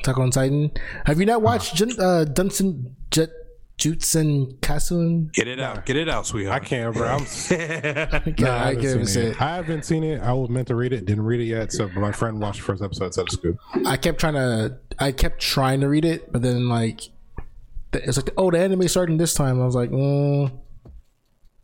Attack 0.00 0.18
on 0.18 0.30
Titan. 0.30 0.70
Have 1.06 1.20
you 1.20 1.26
not 1.26 1.40
watched 1.42 1.74
Jun, 1.76 1.90
uh, 1.92 2.24
Dunson 2.28 2.92
Jet 3.10 3.30
Jutsun 3.78 4.58
Kasun? 4.60 5.32
Get 5.32 5.46
it 5.48 5.60
out. 5.60 5.84
Get 5.86 5.96
it 5.96 6.08
out, 6.08 6.26
sweetheart. 6.26 6.62
I 6.64 6.66
sweetheart. 6.66 6.94
can't, 6.94 6.96
bro. 6.96 8.26
I'm, 8.26 8.34
Nah, 8.38 8.54
I 8.54 8.58
haven't 8.68 8.82
can't 8.82 8.94
even 8.94 9.06
say 9.06 9.26
it. 9.26 9.28
it. 9.32 9.40
I 9.42 9.56
haven't 9.56 9.84
seen 9.84 10.02
it. 10.02 10.20
I 10.22 10.32
was 10.32 10.48
meant 10.50 10.68
to 10.68 10.74
read 10.74 10.92
it. 10.92 11.04
Didn't 11.04 11.24
read 11.24 11.40
it 11.40 11.44
yet. 11.44 11.72
So 11.72 11.88
my 11.90 12.10
friend 12.12 12.40
watched 12.40 12.58
the 12.60 12.64
first 12.64 12.82
episode. 12.82 13.14
Said 13.14 13.24
it's 13.26 13.36
good. 13.36 13.56
I 13.86 13.96
kept 13.96 14.18
trying 14.18 14.34
to. 14.34 14.78
I 14.98 15.12
kept 15.12 15.40
trying 15.40 15.80
to 15.80 15.88
read 15.88 16.04
it, 16.06 16.32
but 16.32 16.42
then 16.42 16.68
like, 16.68 16.98
the- 16.98 17.10
it's 18.04 18.16
like, 18.16 18.30
oh, 18.36 18.50
the 18.50 18.58
anime 18.58 18.88
starting 18.88 19.16
this 19.16 19.34
time. 19.34 19.60
I 19.60 19.64
was 19.64 19.74
like, 19.74 19.90
mm, 19.90 20.50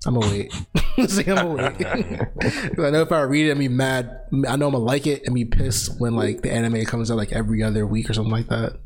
I'm 0.07 0.14
gonna 0.14 0.31
wait. 0.31 0.53
See, 1.09 1.25
I'm 1.31 1.37
gonna 1.37 1.55
wait. 1.55 1.87
I 2.79 2.90
know 2.90 3.03
if 3.03 3.12
I 3.12 3.23
read 3.23 3.47
it 3.47 3.51
and 3.51 3.61
be 3.61 3.68
mad, 3.68 4.21
I 4.49 4.57
know 4.57 4.66
I'm 4.66 4.73
gonna 4.73 4.79
like 4.79 5.07
it 5.07 5.23
and 5.27 5.35
be 5.35 5.45
pissed 5.45 6.01
when 6.01 6.14
like 6.14 6.42
the 6.42 6.53
anime 6.53 6.85
comes 6.85 7.11
out 7.11 7.16
like 7.16 7.33
every 7.33 7.62
other 7.62 7.87
week 7.87 8.11
or 8.11 8.14
something 8.14 8.33
like 8.33 8.49
that. 8.49 8.79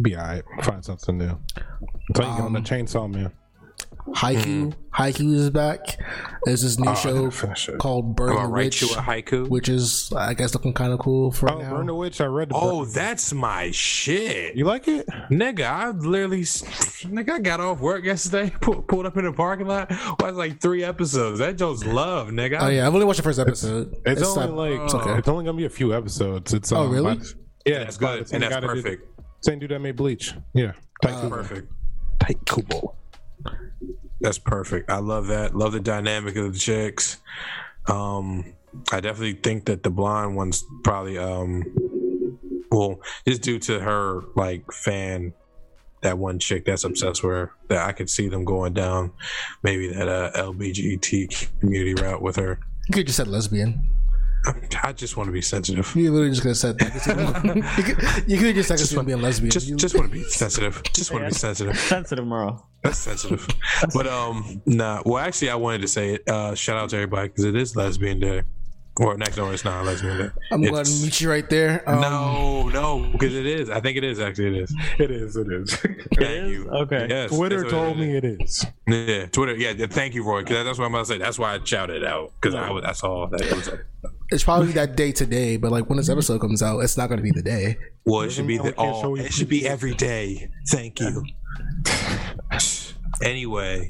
Be 0.00 0.16
alright. 0.16 0.44
Find 0.62 0.84
something 0.84 1.18
new. 1.18 1.24
You 1.26 2.14
get 2.14 2.24
on 2.24 2.52
the 2.52 2.60
chainsaw 2.60 3.12
man. 3.12 3.32
Haikyu, 4.08 4.74
Haikyu 4.92 5.34
is 5.34 5.50
back. 5.50 5.98
There's 6.44 6.62
this 6.62 6.78
new 6.78 6.90
Oh, 6.90 6.94
show 6.94 7.12
didn't 7.14 7.30
finish 7.30 7.68
it. 7.68 7.78
called 7.78 8.16
Burn 8.16 8.34
the 8.42 8.48
Witch, 8.48 8.82
you 8.82 8.88
a 8.88 8.96
haiku. 9.00 9.48
which 9.48 9.68
is 9.68 10.12
I 10.16 10.34
guess 10.34 10.52
looking 10.54 10.72
kind 10.74 10.92
of 10.92 10.98
cool 10.98 11.30
for 11.30 11.50
Oh, 11.50 11.58
right 11.58 11.70
Burn 11.70 11.86
the. 11.86 11.94
Witch. 11.94 12.20
I 12.20 12.24
read 12.26 12.48
the. 12.50 12.54
Oh, 12.56 12.84
Burn- 12.84 12.92
that's 12.92 13.32
my 13.32 13.70
shit. 13.70 14.56
you 14.56 14.64
like 14.64 14.88
it? 14.88 15.06
Nigga, 15.30 15.64
I 15.64 15.90
literally, 15.90 16.42
nigga, 16.42 17.30
I 17.30 17.38
got 17.38 17.60
off 17.60 17.78
work 17.80 18.04
yesterday, 18.04 18.50
pu- 18.60 18.82
pulled 18.82 19.06
up 19.06 19.16
in 19.16 19.24
the 19.24 19.32
parking 19.32 19.68
lot, 19.68 19.90
watched 20.20 20.34
like 20.36 20.60
three 20.60 20.82
episodes. 20.82 21.38
That 21.38 21.56
joke's 21.56 21.84
love, 21.84 22.28
nigga. 22.28 22.58
Oh 22.60 22.68
yeah, 22.68 22.86
I've 22.86 22.94
only 22.94 23.06
watched 23.06 23.18
the 23.18 23.22
first 23.22 23.38
episode. 23.38 23.94
It's, 24.04 24.22
only 24.22 24.46
not- 24.46 24.56
like 24.56 24.80
it's 24.80 24.94
okay. 24.94 25.18
it's 25.18 25.28
only 25.28 25.44
gonna 25.44 25.56
be 25.56 25.66
a 25.66 25.70
few 25.70 25.94
episodes. 25.94 26.52
It's 26.52 26.72
Oh, 26.72 26.82
um, 26.82 26.90
really? 26.92 27.14
by- 27.14 27.24
yeah, 27.64 27.78
that's 27.78 27.90
it's 27.90 27.96
good, 27.98 28.32
and 28.32 28.42
that's 28.42 28.54
guy 28.54 28.60
that 28.60 28.74
did- 28.74 28.82
perfect. 28.84 29.08
Same 29.42 29.58
dude 29.60 29.70
that 29.70 29.78
made 29.80 29.96
Bleach. 29.96 30.34
Yeah, 30.54 30.72
Tite 31.02 31.14
Kubo. 31.20 31.36
Perfect. 31.36 31.72
Tite 32.20 32.44
Kubo. 32.46 32.94
That's 34.22 34.38
perfect. 34.38 34.88
I 34.88 34.98
love 34.98 35.26
that. 35.26 35.54
Love 35.54 35.72
the 35.72 35.80
dynamic 35.80 36.36
of 36.36 36.52
the 36.52 36.58
chicks. 36.58 37.20
Um, 37.88 38.54
I 38.92 39.00
definitely 39.00 39.34
think 39.34 39.66
that 39.66 39.82
the 39.82 39.90
blonde 39.90 40.36
one's 40.36 40.64
probably 40.84 41.18
um, 41.18 41.64
well, 42.70 43.00
just 43.26 43.42
due 43.42 43.58
to 43.58 43.80
her 43.80 44.22
like 44.36 44.70
fan, 44.72 45.34
that 46.02 46.18
one 46.18 46.38
chick 46.38 46.64
that's 46.64 46.84
obsessed 46.84 47.22
with 47.22 47.32
her. 47.32 47.52
That 47.68 47.86
I 47.86 47.92
could 47.92 48.08
see 48.08 48.28
them 48.28 48.44
going 48.44 48.74
down, 48.74 49.12
maybe 49.64 49.92
that 49.92 50.08
uh, 50.08 50.30
LBGT 50.34 51.60
community 51.60 51.94
route 51.94 52.22
with 52.22 52.36
her. 52.36 52.60
You 52.88 52.94
could 52.94 53.06
just 53.06 53.16
said 53.16 53.28
lesbian. 53.28 53.88
I 54.82 54.92
just 54.92 55.16
want 55.16 55.28
to 55.28 55.32
be 55.32 55.40
sensitive. 55.42 55.94
You 55.94 56.10
literally 56.10 56.30
just 56.30 56.42
could 56.42 56.48
have 56.48 56.56
said 56.56 56.78
that. 56.78 57.74
you 57.78 57.82
could, 57.84 58.30
you 58.30 58.36
could 58.38 58.46
have 58.48 58.54
just 58.56 58.68
said 58.68 58.78
just 58.78 59.06
being 59.06 59.22
lesbian. 59.22 59.50
Just, 59.50 59.68
You- 59.68 59.76
just 59.76 59.94
want 59.94 60.10
to 60.10 60.12
be 60.18 60.24
sensitive. 60.24 60.82
Just 60.92 61.12
want 61.12 61.24
to 61.24 61.28
be 61.28 61.34
sensitive. 61.34 61.78
Sensitive, 61.78 62.26
Merle. 62.26 62.68
That's 62.82 62.98
sensitive. 62.98 63.46
But 63.94 64.06
um, 64.08 64.60
nah. 64.66 65.02
Well, 65.06 65.18
actually, 65.18 65.50
I 65.50 65.54
wanted 65.54 65.82
to 65.82 65.88
say 65.88 66.14
it. 66.14 66.28
Uh, 66.28 66.54
shout 66.56 66.76
out 66.76 66.90
to 66.90 66.96
everybody 66.96 67.28
because 67.28 67.44
it 67.44 67.54
is 67.54 67.76
Lesbian 67.76 68.18
Day. 68.18 68.42
Or 69.00 69.16
next 69.16 69.36
door, 69.36 69.52
it's 69.54 69.64
not. 69.64 69.86
Let's 69.86 70.02
move 70.02 70.20
it. 70.20 70.32
I'm 70.50 70.62
going 70.62 70.84
to 70.84 70.90
meet 70.90 71.18
you 71.20 71.30
right 71.30 71.48
there. 71.48 71.88
Um, 71.88 72.00
no, 72.02 72.68
no, 72.68 73.08
because 73.12 73.34
it 73.34 73.46
is. 73.46 73.70
I 73.70 73.80
think 73.80 73.96
it 73.96 74.04
is. 74.04 74.20
Actually, 74.20 74.58
it 74.58 74.62
is. 74.64 74.74
It 74.98 75.10
is. 75.10 75.36
It 75.36 75.50
is. 75.50 75.74
Thank 76.14 76.20
is? 76.20 76.50
you. 76.50 76.68
Okay. 76.68 77.06
Yes, 77.08 77.30
Twitter 77.34 77.64
told 77.64 77.96
it 77.96 78.00
me 78.00 78.16
it 78.16 78.24
is. 78.24 78.40
is. 78.40 78.66
Yeah, 78.86 79.26
Twitter. 79.26 79.54
Yeah, 79.54 79.70
yeah, 79.70 79.86
thank 79.86 80.14
you, 80.14 80.24
Roy. 80.24 80.42
Because 80.42 80.64
that's 80.64 80.78
what 80.78 80.84
I'm 80.84 80.94
about 80.94 81.06
to 81.06 81.12
say. 81.12 81.18
That's 81.18 81.38
why 81.38 81.54
I 81.54 81.64
shouted 81.64 82.04
out. 82.04 82.32
Because 82.38 82.54
I 82.54 82.70
was. 82.70 82.84
That's 82.84 83.02
all. 83.02 83.28
That 83.28 83.40
it 83.40 83.52
was. 83.54 83.70
It's 84.30 84.44
probably 84.44 84.72
that 84.72 84.94
day 84.94 85.12
today, 85.12 85.56
but 85.56 85.72
like 85.72 85.88
when 85.88 85.96
this 85.96 86.10
episode 86.10 86.40
comes 86.40 86.62
out, 86.62 86.80
it's 86.80 86.98
not 86.98 87.08
going 87.08 87.18
to 87.18 87.22
be 87.22 87.30
the 87.30 87.42
day. 87.42 87.78
Well, 88.04 88.22
it 88.22 88.30
should 88.30 88.46
be 88.46 88.58
the. 88.58 88.72
can't 88.72 88.76
Oh, 88.78 89.14
it 89.14 89.32
should 89.32 89.48
be 89.48 89.66
every 89.66 89.94
day. 89.94 90.50
Thank 90.68 91.00
you. 91.00 91.24
Anyway, 93.22 93.88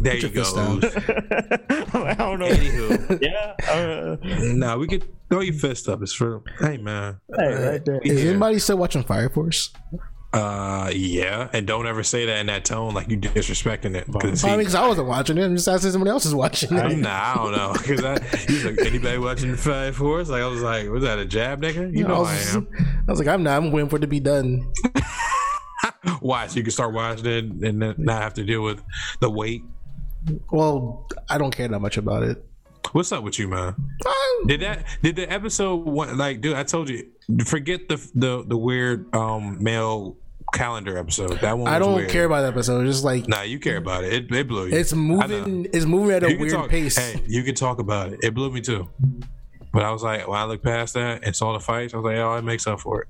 there 0.00 0.16
you 0.16 0.28
your 0.28 0.44
fist 0.44 0.54
go. 0.54 0.80
I 2.04 2.14
don't 2.14 2.38
know. 2.38 2.48
Anywho, 2.48 3.20
Yeah. 3.20 3.54
Uh, 3.70 4.16
nah, 4.54 4.76
we 4.76 4.86
could 4.86 5.04
throw 5.30 5.40
your 5.40 5.54
fist 5.54 5.88
up. 5.88 6.02
It's 6.02 6.12
for. 6.12 6.42
Hey, 6.60 6.76
man. 6.78 7.18
hey, 7.36 7.54
right 7.70 7.84
there. 7.84 8.00
Is 8.02 8.22
Yeah. 8.24 8.30
anybody 8.30 8.58
still 8.58 8.78
watching 8.78 9.02
Fire 9.04 9.28
Force? 9.28 9.70
Uh, 10.30 10.90
yeah, 10.94 11.48
and 11.54 11.66
don't 11.66 11.86
ever 11.86 12.02
say 12.02 12.26
that 12.26 12.38
in 12.40 12.46
that 12.48 12.62
tone, 12.62 12.92
like 12.92 13.08
you 13.08 13.16
disrespecting 13.16 13.94
it. 13.96 14.06
Because 14.12 14.44
I 14.44 14.48
mean, 14.50 14.58
because 14.58 14.74
I 14.74 14.86
wasn't 14.86 15.08
watching 15.08 15.38
it. 15.38 15.44
I'm 15.44 15.56
just 15.56 15.66
asking 15.66 15.90
someone 15.92 16.08
else 16.08 16.26
is 16.26 16.34
watching 16.34 16.76
it. 16.76 16.96
nah, 16.98 17.32
I 17.32 17.34
don't 17.36 17.52
know. 17.52 17.72
Because 17.72 18.04
I, 18.04 18.20
he's 18.46 18.62
like, 18.62 18.78
anybody 18.82 19.16
watching 19.16 19.56
Five 19.56 19.96
Force? 19.96 20.28
Like 20.28 20.42
I 20.42 20.46
was 20.46 20.60
like, 20.60 20.90
was 20.90 21.02
that 21.02 21.18
a 21.18 21.24
jab, 21.24 21.62
nigga? 21.62 21.96
You 21.96 22.04
I 22.04 22.08
know 22.08 22.20
was, 22.20 22.54
I 22.54 22.58
am. 22.58 22.68
I 23.08 23.10
was 23.10 23.18
like, 23.18 23.28
I'm 23.28 23.42
not. 23.42 23.56
I'm 23.56 23.72
waiting 23.72 23.88
for 23.88 23.96
it 23.96 24.00
to 24.00 24.06
be 24.06 24.20
done. 24.20 24.70
Why? 26.20 26.46
So 26.46 26.56
you 26.56 26.62
can 26.62 26.72
start 26.72 26.92
watching 26.92 27.24
it 27.26 27.44
and 27.44 27.80
then 27.82 27.94
not 27.96 28.20
have 28.22 28.34
to 28.34 28.44
deal 28.44 28.62
with 28.62 28.82
the 29.20 29.30
wait. 29.30 29.62
Well, 30.50 31.08
I 31.28 31.38
don't 31.38 31.54
care 31.54 31.68
that 31.68 31.80
much 31.80 31.96
about 31.96 32.22
it. 32.22 32.44
What's 32.92 33.12
up 33.12 33.22
with 33.22 33.38
you, 33.38 33.48
man? 33.48 33.74
Um, 34.06 34.46
Did 34.46 34.60
that? 34.60 34.84
Did 35.02 35.16
the 35.16 35.30
episode 35.30 35.84
one? 35.84 36.16
Like, 36.16 36.40
dude, 36.40 36.54
I 36.56 36.62
told 36.62 36.88
you, 36.88 37.06
forget 37.44 37.88
the 37.88 37.96
the 38.14 38.44
the 38.46 38.56
weird 38.56 39.14
um 39.14 39.62
male 39.62 40.16
calendar 40.54 40.96
episode. 40.96 41.38
That 41.40 41.58
one. 41.58 41.70
I 41.72 41.78
don't 41.78 41.96
weird. 41.96 42.08
care 42.10 42.24
about 42.24 42.42
that 42.42 42.48
episode. 42.54 42.86
It's 42.86 42.96
just 42.96 43.04
like 43.04 43.28
Nah, 43.28 43.42
you 43.42 43.58
care 43.58 43.76
about 43.76 44.04
it. 44.04 44.12
It, 44.14 44.32
it 44.34 44.48
blew 44.48 44.68
you. 44.68 44.74
it's 44.76 44.94
moving. 44.94 45.66
It's 45.72 45.84
moving 45.84 46.16
at 46.16 46.22
a 46.22 46.36
weird 46.36 46.52
talk- 46.52 46.70
pace. 46.70 46.96
Hey, 46.96 47.22
you 47.26 47.42
can 47.42 47.54
talk 47.54 47.78
about 47.78 48.12
it. 48.12 48.20
It 48.22 48.34
blew 48.34 48.50
me 48.50 48.60
too. 48.62 48.88
But 49.70 49.82
I 49.84 49.90
was 49.90 50.02
like, 50.02 50.26
when 50.26 50.38
I 50.38 50.44
looked 50.44 50.64
past 50.64 50.94
that 50.94 51.24
and 51.24 51.36
saw 51.36 51.52
the 51.52 51.60
fights, 51.60 51.92
I 51.92 51.98
was 51.98 52.04
like, 52.04 52.16
oh, 52.16 52.36
it 52.36 52.42
makes 52.44 52.66
up 52.66 52.80
for 52.80 53.02
it. 53.02 53.08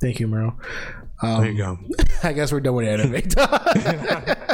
Thank 0.00 0.20
you, 0.20 0.28
Merle. 0.28 0.56
There 1.20 1.50
you 1.50 1.64
Um, 1.64 1.88
go. 1.90 2.04
I 2.22 2.32
guess 2.32 2.52
we're 2.52 2.60
done 2.60 2.74
with 2.76 2.86
anime. 2.86 3.14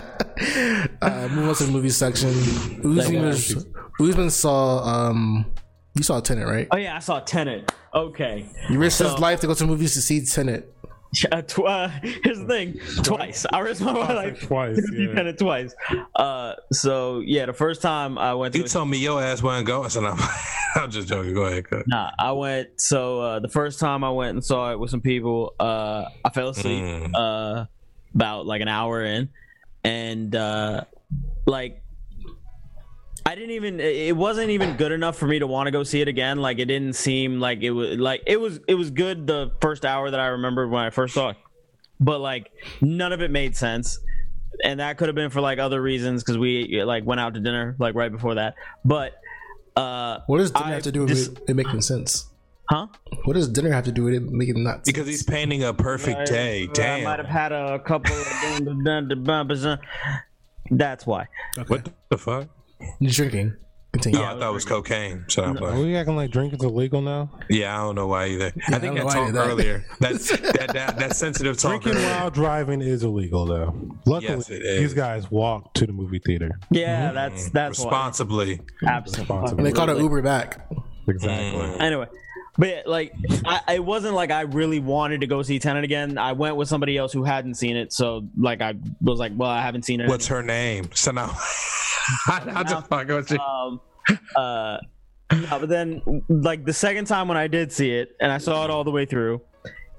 uh, 1.02 1.28
move 1.30 1.48
on 1.48 1.54
to 1.56 1.64
the 1.64 1.72
movie 1.72 1.90
section. 1.90 2.30
Uzman, 2.30 3.22
was, 3.26 3.66
Uzman 4.00 4.30
saw. 4.30 4.78
Um, 4.84 5.46
you 5.94 6.02
saw 6.02 6.20
Tenet, 6.20 6.46
right? 6.46 6.66
Oh 6.70 6.76
yeah, 6.76 6.96
I 6.96 6.98
saw 6.98 7.20
Tenet. 7.20 7.72
Okay. 7.94 8.46
You 8.68 8.78
risked 8.78 9.00
his 9.02 9.18
life 9.18 9.40
to 9.40 9.46
go 9.46 9.54
to 9.54 9.66
movies 9.66 9.94
to 9.94 10.00
see 10.00 10.24
Tenet. 10.24 10.70
Uh, 11.30 11.42
tw- 11.42 11.60
uh, 11.60 11.86
here's 12.02 12.40
the 12.40 12.46
thing. 12.48 12.80
Twice. 13.04 13.46
I 13.52 13.60
risked 13.60 13.84
my 13.84 13.92
life 13.92 14.40
Twice, 14.48 14.74
to 14.74 14.82
see 14.82 15.04
yeah. 15.06 15.14
Tenet 15.14 15.38
twice. 15.38 15.72
Uh, 16.16 16.54
so 16.72 17.20
yeah, 17.20 17.46
the 17.46 17.52
first 17.52 17.80
time 17.82 18.18
I 18.18 18.34
went 18.34 18.54
to 18.54 18.58
You 18.58 18.66
told 18.66 18.88
me 18.88 18.98
your 18.98 19.22
ass 19.22 19.40
wasn't 19.40 19.68
going, 19.68 19.90
so 19.90 20.04
I'm, 20.04 20.18
I'm 20.74 20.90
just 20.90 21.06
joking. 21.06 21.32
Go 21.32 21.42
ahead. 21.44 21.70
Go 21.70 21.76
ahead. 21.76 21.86
Nah, 21.86 22.10
I 22.18 22.32
went. 22.32 22.80
So 22.80 23.20
uh, 23.20 23.38
the 23.38 23.48
first 23.48 23.78
time 23.78 24.02
I 24.02 24.10
went 24.10 24.30
and 24.30 24.44
saw 24.44 24.72
it 24.72 24.80
with 24.80 24.90
some 24.90 25.00
people, 25.02 25.54
uh, 25.60 26.06
I 26.24 26.30
fell 26.30 26.48
asleep 26.48 26.82
Mm. 26.82 27.10
uh, 27.14 27.66
about 28.16 28.46
like 28.46 28.60
an 28.62 28.68
hour 28.68 29.04
in, 29.04 29.28
and 29.84 30.34
uh, 30.34 30.84
like 31.46 31.82
I 33.26 33.34
didn't 33.34 33.52
even. 33.52 33.80
It 33.80 34.16
wasn't 34.16 34.50
even 34.50 34.76
good 34.76 34.92
enough 34.92 35.16
for 35.16 35.26
me 35.26 35.38
to 35.38 35.46
want 35.46 35.66
to 35.66 35.70
go 35.70 35.82
see 35.82 36.00
it 36.00 36.08
again. 36.08 36.38
Like 36.38 36.58
it 36.58 36.66
didn't 36.66 36.94
seem 36.94 37.40
like 37.40 37.62
it 37.62 37.70
was 37.70 37.98
like 37.98 38.22
it 38.26 38.38
was. 38.38 38.60
It 38.68 38.74
was 38.74 38.90
good 38.90 39.26
the 39.26 39.52
first 39.60 39.84
hour 39.84 40.10
that 40.10 40.20
I 40.20 40.26
remembered 40.26 40.70
when 40.70 40.84
I 40.84 40.90
first 40.90 41.14
saw 41.14 41.30
it, 41.30 41.36
but 41.98 42.20
like 42.20 42.50
none 42.80 43.12
of 43.12 43.22
it 43.22 43.30
made 43.30 43.56
sense. 43.56 43.98
And 44.62 44.78
that 44.78 44.98
could 44.98 45.08
have 45.08 45.16
been 45.16 45.30
for 45.30 45.40
like 45.40 45.58
other 45.58 45.80
reasons 45.80 46.22
because 46.22 46.38
we 46.38 46.82
like 46.84 47.04
went 47.04 47.20
out 47.20 47.34
to 47.34 47.40
dinner 47.40 47.74
like 47.78 47.94
right 47.94 48.12
before 48.12 48.36
that. 48.36 48.54
But 48.84 49.20
uh, 49.74 50.20
What 50.26 50.38
does 50.38 50.50
dinner 50.50 50.66
I 50.66 50.70
have 50.72 50.82
to 50.84 50.92
do 50.92 51.04
with 51.04 51.38
it, 51.38 51.50
it 51.50 51.54
making 51.54 51.80
sense? 51.80 52.30
Huh? 52.68 52.86
What 53.24 53.34
does 53.34 53.48
dinner 53.48 53.72
have 53.72 53.84
to 53.84 53.92
do 53.92 54.04
with 54.04 54.14
it 54.14 54.22
making 54.22 54.62
nuts? 54.64 54.82
Because 54.90 55.06
he's 55.06 55.22
painting 55.22 55.62
a 55.64 55.72
perfect 55.74 56.26
day. 56.28 56.64
I 56.78 57.02
might 57.02 57.18
have 57.18 57.26
Damn. 57.26 57.34
had 57.34 57.52
a 57.52 57.78
couple 57.78 58.14
of 58.14 58.26
That's 60.70 61.06
why. 61.06 61.26
What 61.66 61.88
the 62.10 62.18
fuck? 62.18 62.48
He's 63.00 63.16
drinking. 63.16 63.56
Continue. 63.92 64.18
Oh, 64.18 64.24
I 64.24 64.38
thought 64.40 64.50
it 64.50 64.52
was 64.52 64.64
cocaine. 64.64 65.24
Shut 65.28 65.44
up. 65.44 65.62
Are 65.62 65.70
like- 65.70 65.78
we 65.78 65.94
acting 65.94 66.16
like 66.16 66.32
drinking's 66.32 66.64
illegal 66.64 67.00
now? 67.00 67.30
Yeah, 67.48 67.78
I 67.80 67.84
don't 67.84 67.94
know 67.94 68.08
why 68.08 68.26
either. 68.26 68.46
I 68.46 68.50
think 68.50 68.64
I 68.72 68.76
I 68.76 68.78
don't 68.80 68.94
know 68.96 69.04
why 69.04 69.14
talked 69.14 69.34
earlier. 69.36 69.84
That's 70.00 70.30
that, 70.36 70.72
that 70.72 70.98
that 70.98 71.16
sensitive 71.16 71.56
talk. 71.58 71.82
Drinking 71.82 72.02
earlier. 72.02 72.16
while 72.16 72.30
driving 72.30 72.82
is 72.82 73.04
illegal, 73.04 73.46
though. 73.46 73.72
Luckily, 74.04 74.34
Yes, 74.34 74.48
these 74.48 74.94
guys 74.94 75.30
walked 75.30 75.76
to 75.76 75.86
the 75.86 75.92
movie 75.92 76.18
theater. 76.18 76.50
Yeah, 76.72 77.12
that's 77.12 77.50
that's 77.50 77.78
why. 77.78 77.84
responsibly. 77.84 78.60
Absolutely. 78.84 79.58
and 79.58 79.64
they 79.64 79.70
called 79.70 79.90
it 79.90 79.98
Uber 79.98 80.22
back. 80.22 80.68
Exactly. 81.06 81.60
Mm. 81.60 81.80
Anyway, 81.80 82.06
but 82.58 82.68
yeah, 82.68 82.82
like, 82.86 83.12
I, 83.44 83.74
it 83.74 83.84
wasn't 83.84 84.14
like 84.14 84.30
I 84.30 84.42
really 84.42 84.80
wanted 84.80 85.20
to 85.20 85.26
go 85.26 85.42
see 85.42 85.58
Tenet 85.58 85.84
again. 85.84 86.18
I 86.18 86.32
went 86.32 86.56
with 86.56 86.68
somebody 86.68 86.96
else 86.96 87.12
who 87.12 87.24
hadn't 87.24 87.54
seen 87.54 87.76
it, 87.76 87.92
so 87.92 88.28
like 88.38 88.60
I 88.60 88.74
was 89.00 89.18
like, 89.18 89.32
well, 89.34 89.50
I 89.50 89.60
haven't 89.62 89.84
seen 89.84 90.00
it. 90.00 90.08
What's 90.08 90.26
her 90.28 90.42
name? 90.42 90.90
So 90.94 91.10
now, 91.10 91.36
I 92.26 92.64
just 92.68 92.86
fuck 92.88 93.08
with 93.08 93.30
you. 93.30 93.38
um 93.38 93.80
uh 94.36 94.78
no, 95.32 95.58
but 95.58 95.68
then 95.68 96.02
like 96.28 96.64
the 96.64 96.72
second 96.72 97.06
time 97.06 97.28
when 97.28 97.36
i 97.38 97.46
did 97.46 97.72
see 97.72 97.90
it 97.90 98.14
and 98.20 98.30
i 98.30 98.38
saw 98.38 98.64
it 98.64 98.70
all 98.70 98.84
the 98.84 98.90
way 98.90 99.06
through 99.06 99.40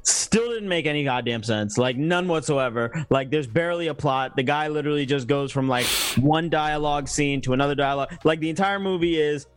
still 0.04 0.50
didn't 0.50 0.70
make 0.70 0.86
any 0.86 1.04
goddamn 1.04 1.42
sense 1.42 1.80
like 1.80 1.98
none 1.98 2.28
whatsoever 2.28 2.92
like 3.10 3.32
there's 3.32 3.48
barely 3.48 3.88
a 3.88 3.94
plot 3.94 4.36
the 4.36 4.44
guy 4.44 4.68
literally 4.68 5.06
just 5.06 5.28
goes 5.28 5.52
from 5.52 5.68
like 5.68 5.88
one 6.20 6.48
dialogue 6.50 7.08
scene 7.08 7.42
to 7.42 7.54
another 7.54 7.74
dialogue 7.74 8.16
like 8.24 8.40
the 8.40 8.50
entire 8.50 8.80
movie 8.80 9.20
is 9.20 9.48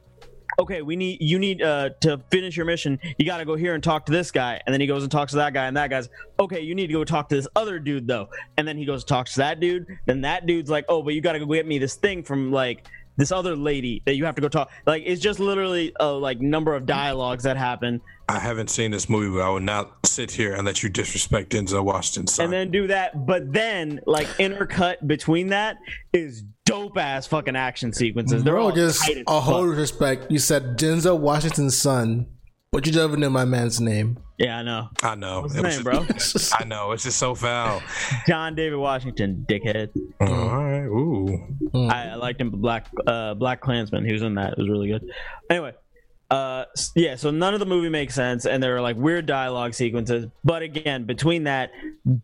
okay 0.59 0.83
we 0.83 0.97
need 0.97 1.21
you 1.21 1.39
need 1.39 1.63
uh 1.63 1.91
to 2.01 2.21
finish 2.31 2.57
your 2.57 2.67
mission. 2.67 2.99
You 3.19 3.27
got 3.27 3.39
to 3.39 3.45
go 3.45 3.55
here 3.55 3.75
and 3.75 3.83
talk 3.83 4.07
to 4.07 4.13
this 4.13 4.31
guy. 4.31 4.61
And 4.67 4.73
then 4.73 4.81
he 4.81 4.87
goes 4.87 5.03
and 5.03 5.13
talks 5.13 5.33
to 5.33 5.39
that 5.39 5.55
guy. 5.55 5.67
And 5.67 5.77
that 5.77 5.91
guy's 5.91 6.09
okay 6.39 6.61
you 6.61 6.75
need 6.75 6.89
to 6.89 6.93
go 6.93 7.05
talk 7.05 7.29
to 7.31 7.37
this 7.37 7.49
other 7.57 7.79
dude 7.79 8.07
though. 8.07 8.29
And 8.57 8.67
then 8.67 8.77
he 8.77 8.85
goes 8.85 9.03
and 9.03 9.09
talks 9.09 9.35
to 9.35 9.39
that 9.39 9.61
dude. 9.61 9.87
Then 10.07 10.23
that 10.23 10.47
dude's 10.47 10.71
like 10.71 10.85
oh 10.89 11.03
but 11.03 11.15
you 11.15 11.21
got 11.21 11.33
to 11.33 11.39
go 11.39 11.47
get 11.47 11.67
me 11.67 11.79
this 11.79 11.95
thing 11.97 12.23
from 12.23 12.53
like 12.53 12.87
this 13.19 13.31
other 13.31 13.55
lady 13.55 14.03
that 14.07 14.15
you 14.15 14.25
have 14.25 14.35
to 14.35 14.41
go 14.41 14.49
talk 14.49 14.71
like 14.87 15.03
it's 15.05 15.21
just 15.21 15.39
literally 15.41 15.93
a 16.01 16.09
like 16.09 16.41
number 16.41 16.75
of 16.75 16.87
dialogues 16.87 17.43
that 17.45 17.57
happen 17.57 18.01
I 18.31 18.39
haven't 18.39 18.69
seen 18.69 18.91
this 18.91 19.09
movie, 19.09 19.35
but 19.35 19.41
I 19.43 19.49
would 19.49 19.63
not 19.63 20.05
sit 20.05 20.31
here 20.31 20.53
and 20.55 20.67
let 20.67 20.83
you 20.83 20.91
disrespect 20.91 21.51
Denzel 21.51 21.83
Washington. 21.83 22.27
Son. 22.27 22.45
and 22.45 22.53
then 22.53 22.71
do 22.71 22.87
that 22.89 23.27
but 23.27 23.51
then 23.53 24.01
like 24.07 24.27
intercut 24.39 25.07
between 25.07 25.49
that 25.49 25.79
is 26.13 26.45
dope 26.67 26.99
ass 26.99 27.27
fucking 27.27 27.57
action 27.57 27.91
sequences 27.95 28.45
they're 28.45 28.59
all 28.59 28.71
just 28.73 29.01
tight 29.03 29.17
as 29.17 29.25
a 29.27 29.41
whole 29.41 29.67
fuck. 29.69 29.79
respect. 29.79 30.31
You 30.31 30.39
said 30.39 30.77
Denzel 30.79 31.19
Washington's 31.19 31.79
son, 31.79 32.27
but 32.73 32.87
you 32.87 32.93
don't 32.93 33.09
even 33.11 33.21
know 33.21 33.31
my 33.31 33.45
man's 33.45 33.81
name. 33.81 34.19
yeah 34.39 34.59
i 34.59 34.63
know 34.63 34.89
I 35.03 35.15
know. 35.15 35.41
what's 35.43 35.55
It 35.55 35.65
his 35.65 35.85
was 35.85 35.85
name 35.85 36.09
just- 36.19 36.51
bro 36.51 36.59
I 36.61 36.65
know. 36.65 36.93
It's 36.93 37.03
just 37.05 37.19
so 37.19 37.35
foul. 37.35 37.83
john 38.27 38.55
david 38.55 38.79
washington 38.79 39.45
dickhead 39.49 39.91
Oh, 40.21 40.27
all 40.49 40.65
right. 40.65 40.85
Ooh. 40.87 41.89
I, 41.91 42.09
I 42.09 42.15
liked 42.15 42.41
him. 42.41 42.51
Black 42.51 42.89
uh, 43.07 43.35
Black 43.35 43.61
Klansman. 43.61 44.05
He 44.05 44.13
was 44.13 44.23
in 44.23 44.35
that. 44.35 44.53
It 44.53 44.59
was 44.59 44.69
really 44.69 44.89
good. 44.89 45.09
Anyway, 45.51 45.73
uh, 46.31 46.65
yeah. 46.97 47.15
So 47.15 47.31
none 47.31 47.55
of 47.55 47.61
the 47.61 47.67
movie 47.67 47.89
makes 47.89 48.15
sense, 48.15 48.47
and 48.47 48.61
there 48.63 48.75
are 48.77 48.81
like 48.81 48.97
weird 48.97 49.27
dialogue 49.27 49.75
sequences. 49.75 50.27
But 50.45 50.63
again, 50.63 51.05
between 51.05 51.45
that, 51.45 51.71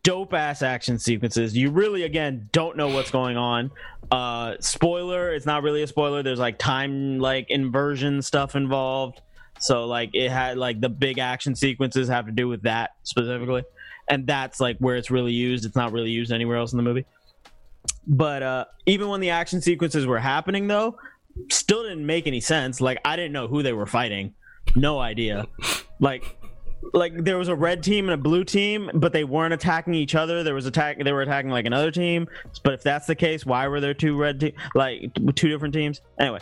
dope 0.03 0.35
ass 0.35 0.63
action 0.63 0.99
sequences. 0.99 1.57
You 1.57 1.71
really 1.71 2.03
again 2.03 2.49
don't 2.53 2.77
know 2.77 2.89
what's 2.89 3.11
going 3.13 3.37
on. 3.37 3.71
Uh, 4.11 4.55
spoiler. 4.61 5.33
It's 5.33 5.47
not 5.47 5.63
really 5.63 5.83
a 5.83 5.87
spoiler. 5.87 6.23
There's 6.23 6.39
like 6.41 6.59
time 6.59 7.19
like 7.21 7.47
inversion 7.51 8.23
stuff 8.23 8.57
involved. 8.57 9.21
So 9.59 9.87
like 9.87 10.11
it 10.13 10.31
had 10.31 10.59
like 10.59 10.81
the 10.81 10.89
big 10.89 11.19
action 11.19 11.55
sequences 11.55 12.09
have 12.09 12.27
to 12.27 12.33
do 12.33 12.49
with 12.49 12.63
that 12.63 12.91
specifically, 13.03 13.63
and 14.09 14.27
that's 14.27 14.61
like 14.61 14.79
where 14.79 14.97
it's 14.97 15.11
really 15.11 15.33
used. 15.33 15.65
It's 15.65 15.77
not 15.77 15.93
really 15.93 16.11
used 16.11 16.33
anywhere 16.33 16.57
else 16.57 16.73
in 16.73 16.77
the 16.77 16.83
movie. 16.83 17.07
But 18.07 18.43
uh 18.43 18.65
even 18.87 19.09
when 19.09 19.21
the 19.21 19.31
action 19.31 19.61
sequences 19.61 20.07
were 20.07 20.19
happening 20.19 20.67
though 20.67 20.97
still 21.51 21.83
didn't 21.83 22.07
make 22.07 22.27
any 22.27 22.41
sense. 22.41 22.81
Like 22.81 23.01
i 23.05 23.17
didn't 23.17 23.33
know 23.33 23.49
who 23.49 23.63
they 23.63 23.73
were 23.73 23.87
fighting. 23.87 24.35
No 24.77 24.99
idea. 24.99 25.47
Like 26.01 26.37
like 26.93 27.25
there 27.25 27.39
was 27.39 27.49
a 27.49 27.55
red 27.55 27.83
team 27.83 28.11
and 28.11 28.15
a 28.15 28.23
blue 28.23 28.45
team 28.45 28.91
but 28.93 29.13
they 29.15 29.25
weren't 29.25 29.55
attacking 29.55 29.95
each 29.95 30.15
other. 30.15 30.43
There 30.43 30.55
was 30.55 30.67
attack 30.67 31.03
they 31.03 31.13
were 31.13 31.23
attacking 31.23 31.51
like 31.51 31.67
another 31.67 31.91
team. 31.91 32.29
But 32.63 32.75
if 32.75 32.83
that's 32.83 33.07
the 33.07 33.15
case 33.15 33.47
why 33.47 33.69
were 33.69 33.81
there 33.81 33.95
two 33.95 34.17
red 34.17 34.41
team 34.41 34.53
like 34.75 35.13
two 35.35 35.49
different 35.49 35.75
teams? 35.75 36.01
Anyway 36.19 36.41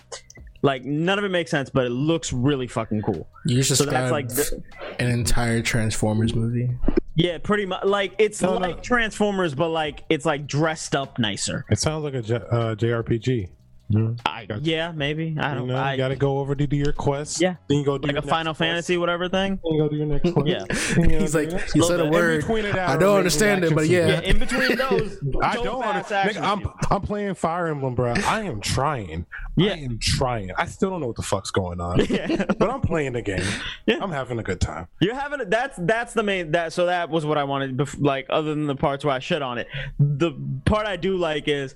like 0.62 0.84
none 0.84 1.18
of 1.18 1.24
it 1.24 1.30
makes 1.30 1.50
sense 1.50 1.68
but 1.70 1.84
it 1.86 1.90
looks 1.90 2.32
really 2.32 2.66
fucking 2.66 3.02
cool 3.02 3.26
You 3.46 3.56
just 3.56 3.68
so 3.76 3.84
that's 3.84 4.10
described 4.10 4.12
like 4.12 4.28
the- 4.28 4.62
an 5.04 5.10
entire 5.10 5.60
Transformers 5.62 6.34
movie. 6.34 6.70
yeah 7.16 7.38
pretty 7.38 7.66
much 7.66 7.84
like 7.84 8.14
it's 8.18 8.40
No, 8.40 8.54
no. 8.54 8.58
like 8.60 8.82
transformers 8.82 9.54
but 9.54 9.68
like 9.68 10.04
it's 10.08 10.24
like 10.24 10.46
dressed 10.46 10.94
up 10.94 11.18
nicer 11.18 11.64
It 11.70 11.78
sounds 11.78 12.04
like 12.04 12.14
a 12.14 12.22
J- 12.22 12.36
uh, 12.36 12.74
JRPG. 12.76 13.48
Mm-hmm. 13.90 14.14
I, 14.24 14.46
yeah, 14.62 14.90
maybe. 14.92 15.36
I 15.38 15.54
don't. 15.54 15.66
know, 15.66 15.76
I, 15.76 15.92
you 15.92 15.98
gotta 15.98 16.16
go 16.16 16.38
over 16.38 16.54
to 16.54 16.66
do 16.66 16.76
your 16.76 16.92
quest. 16.92 17.40
Yeah. 17.40 17.56
Then 17.68 17.78
you 17.78 17.84
go 17.84 17.98
do 17.98 18.06
like 18.08 18.16
a 18.16 18.22
Final 18.22 18.52
quest. 18.52 18.58
Fantasy, 18.58 18.96
whatever 18.96 19.28
thing. 19.28 19.60
Then 19.62 19.72
you 19.74 19.82
go 19.82 19.88
do 19.88 19.96
your 19.96 20.06
next 20.06 20.32
quest. 20.32 20.46
Yeah. 20.48 20.64
You 21.02 21.08
go 21.08 21.18
He's 21.20 21.34
like, 21.34 21.50
your 21.50 21.60
you 21.74 21.82
said 21.84 22.00
a 22.00 22.08
word. 22.08 22.40
between 22.40 22.64
of 22.66 22.74
I 22.76 22.96
don't 22.96 23.18
understand 23.18 23.64
it, 23.64 23.74
but 23.74 23.88
yeah. 23.88 24.06
Yeah, 24.06 24.20
in 24.20 24.38
between 24.38 24.76
those, 24.76 25.18
I 25.42 25.54
don't 25.56 25.82
understand. 25.84 26.28
action 26.30 26.44
I'm. 26.44 26.70
I'm 26.90 27.02
playing 27.02 27.34
Fire 27.34 27.66
Emblem, 27.68 27.94
bro. 27.94 28.14
I 28.26 28.42
am 28.42 28.60
trying. 28.60 29.26
Yeah. 29.56 29.72
I 29.72 29.76
am 29.78 29.98
trying. 29.98 30.50
I 30.56 30.64
still 30.66 30.88
don't 30.90 31.00
know 31.00 31.08
what 31.08 31.16
the 31.16 31.22
fuck's 31.22 31.50
going 31.50 31.80
on, 31.80 32.02
Yeah. 32.08 32.44
but 32.58 32.70
I'm 32.70 32.80
playing 32.80 33.12
the 33.12 33.22
game. 33.22 33.44
Yeah. 33.86 33.98
I'm 34.00 34.10
having 34.10 34.38
a 34.38 34.42
good 34.42 34.60
time. 34.60 34.88
You're 35.00 35.14
having 35.14 35.40
that's 35.50 35.76
that's 35.82 36.14
the 36.14 36.22
main 36.22 36.52
that 36.52 36.72
so 36.72 36.86
that 36.86 37.10
was 37.10 37.26
what 37.26 37.36
I 37.36 37.44
wanted. 37.44 37.76
bef- 37.76 38.00
Like 38.00 38.26
other 38.30 38.54
than 38.54 38.66
the 38.66 38.76
parts 38.76 39.04
where 39.04 39.14
I 39.14 39.18
shit 39.18 39.42
on 39.42 39.58
it, 39.58 39.66
the 39.98 40.32
part 40.64 40.86
I 40.86 40.96
do 40.96 41.16
like 41.18 41.48
is 41.48 41.74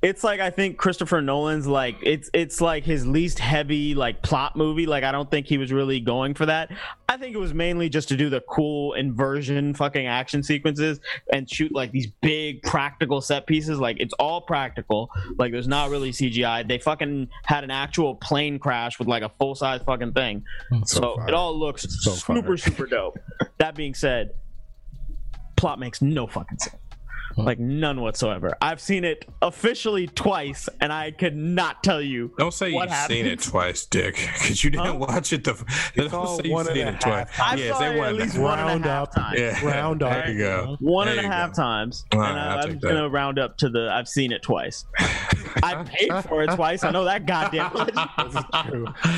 it's 0.00 0.22
like 0.22 0.38
I 0.38 0.50
think 0.50 0.78
Christopher 0.78 1.20
Nolan's 1.20 1.66
like 1.66 1.96
it's 2.02 2.30
it's 2.32 2.60
like 2.60 2.84
his 2.84 3.06
least 3.06 3.38
heavy 3.38 3.94
like 3.94 4.22
plot 4.22 4.54
movie. 4.56 4.86
Like 4.86 5.02
I 5.02 5.10
don't 5.10 5.30
think 5.30 5.46
he 5.46 5.58
was 5.58 5.72
really 5.72 5.98
going 5.98 6.34
for 6.34 6.46
that. 6.46 6.70
I 7.08 7.16
think 7.16 7.34
it 7.34 7.38
was 7.38 7.52
mainly 7.52 7.88
just 7.88 8.08
to 8.10 8.16
do 8.16 8.30
the 8.30 8.40
cool 8.42 8.92
inversion 8.94 9.74
fucking 9.74 10.06
action 10.06 10.42
sequences 10.42 11.00
and 11.32 11.50
shoot 11.50 11.74
like 11.74 11.90
these 11.90 12.06
big 12.20 12.62
practical 12.62 13.20
set 13.20 13.46
pieces. 13.46 13.78
Like 13.80 13.96
it's 13.98 14.14
all 14.14 14.40
practical. 14.40 15.10
Like 15.36 15.50
there's 15.52 15.68
not 15.68 15.90
really 15.90 16.10
CGI. 16.12 16.68
They 16.68 16.78
fucking 16.78 17.28
had 17.44 17.64
an 17.64 17.70
actual 17.70 18.14
plane 18.14 18.58
crash 18.58 18.98
with 18.98 19.08
like 19.08 19.22
a 19.24 19.30
full 19.40 19.54
size 19.54 19.80
fucking 19.84 20.12
thing. 20.12 20.44
So 20.84 21.16
So, 21.16 21.22
it 21.26 21.34
all 21.34 21.58
looks 21.58 21.82
So 22.04 22.12
super, 22.12 22.42
fire. 22.42 22.56
super 22.56 22.86
dope. 22.86 23.18
That 23.58 23.74
being 23.74 23.94
said, 23.94 24.30
plot 25.56 25.80
makes 25.80 26.00
no 26.02 26.26
fucking 26.26 26.58
sense. 26.58 26.76
Like 27.36 27.58
none 27.58 28.00
whatsoever. 28.00 28.56
I've 28.60 28.80
seen 28.80 29.04
it 29.04 29.24
officially 29.42 30.06
twice, 30.08 30.68
and 30.80 30.92
I 30.92 31.10
could 31.12 31.36
not 31.36 31.84
tell 31.84 32.00
you. 32.02 32.32
Don't 32.38 32.52
say 32.52 32.72
What 32.72 32.88
you've 32.88 32.98
seen 33.06 33.26
it 33.26 33.40
twice, 33.40 33.86
Dick, 33.86 34.14
because 34.16 34.64
you 34.64 34.70
didn't 34.70 34.86
Huh? 34.86 34.94
watch 34.96 35.32
it. 35.32 35.44
The 35.44 35.52
don't 35.94 36.12
all 36.14 36.36
say 36.38 36.42
you've 36.44 36.52
one 36.52 36.66
and 36.66 36.74
seen 36.76 36.86
a 36.86 36.90
it 36.90 37.00
twice. 37.00 37.28
half. 37.30 37.52
I 37.52 37.54
yeah, 37.56 37.72
saw 37.74 37.82
it 37.84 37.98
one 37.98 38.08
at 38.08 38.14
least 38.16 38.34
half. 38.34 38.42
one 38.42 38.58
and 38.58 38.68
a 38.68 38.72
Round 38.72 38.84
half 38.86 39.02
up. 39.08 39.14
times. 39.14 39.38
Yeah, 39.40 39.64
Round 39.66 40.02
up. 40.02 40.12
There 40.12 40.30
you 40.30 40.38
go. 40.38 40.76
One 40.80 41.06
There 41.06 41.18
and 41.18 41.26
a 41.26 41.30
half 41.30 41.50
go. 41.50 41.62
times, 41.62 42.04
All 42.12 42.22
and 42.22 42.34
right, 42.36 42.40
I, 42.42 42.46
I'll 42.46 42.56
I'm 42.58 42.62
take 42.62 42.70
just 42.72 42.82
that. 42.82 42.88
gonna 42.88 43.08
round 43.08 43.38
up 43.38 43.56
to 43.58 43.68
the. 43.68 43.90
I've 43.92 44.08
seen 44.08 44.32
it 44.32 44.42
twice. 44.42 44.84
I 45.62 45.82
paid 45.84 46.10
for 46.24 46.42
it 46.42 46.50
twice. 46.54 46.82
I 46.84 46.90
know 46.90 47.04
that 47.04 47.26
goddamn 47.26 47.72
much. 47.74 47.94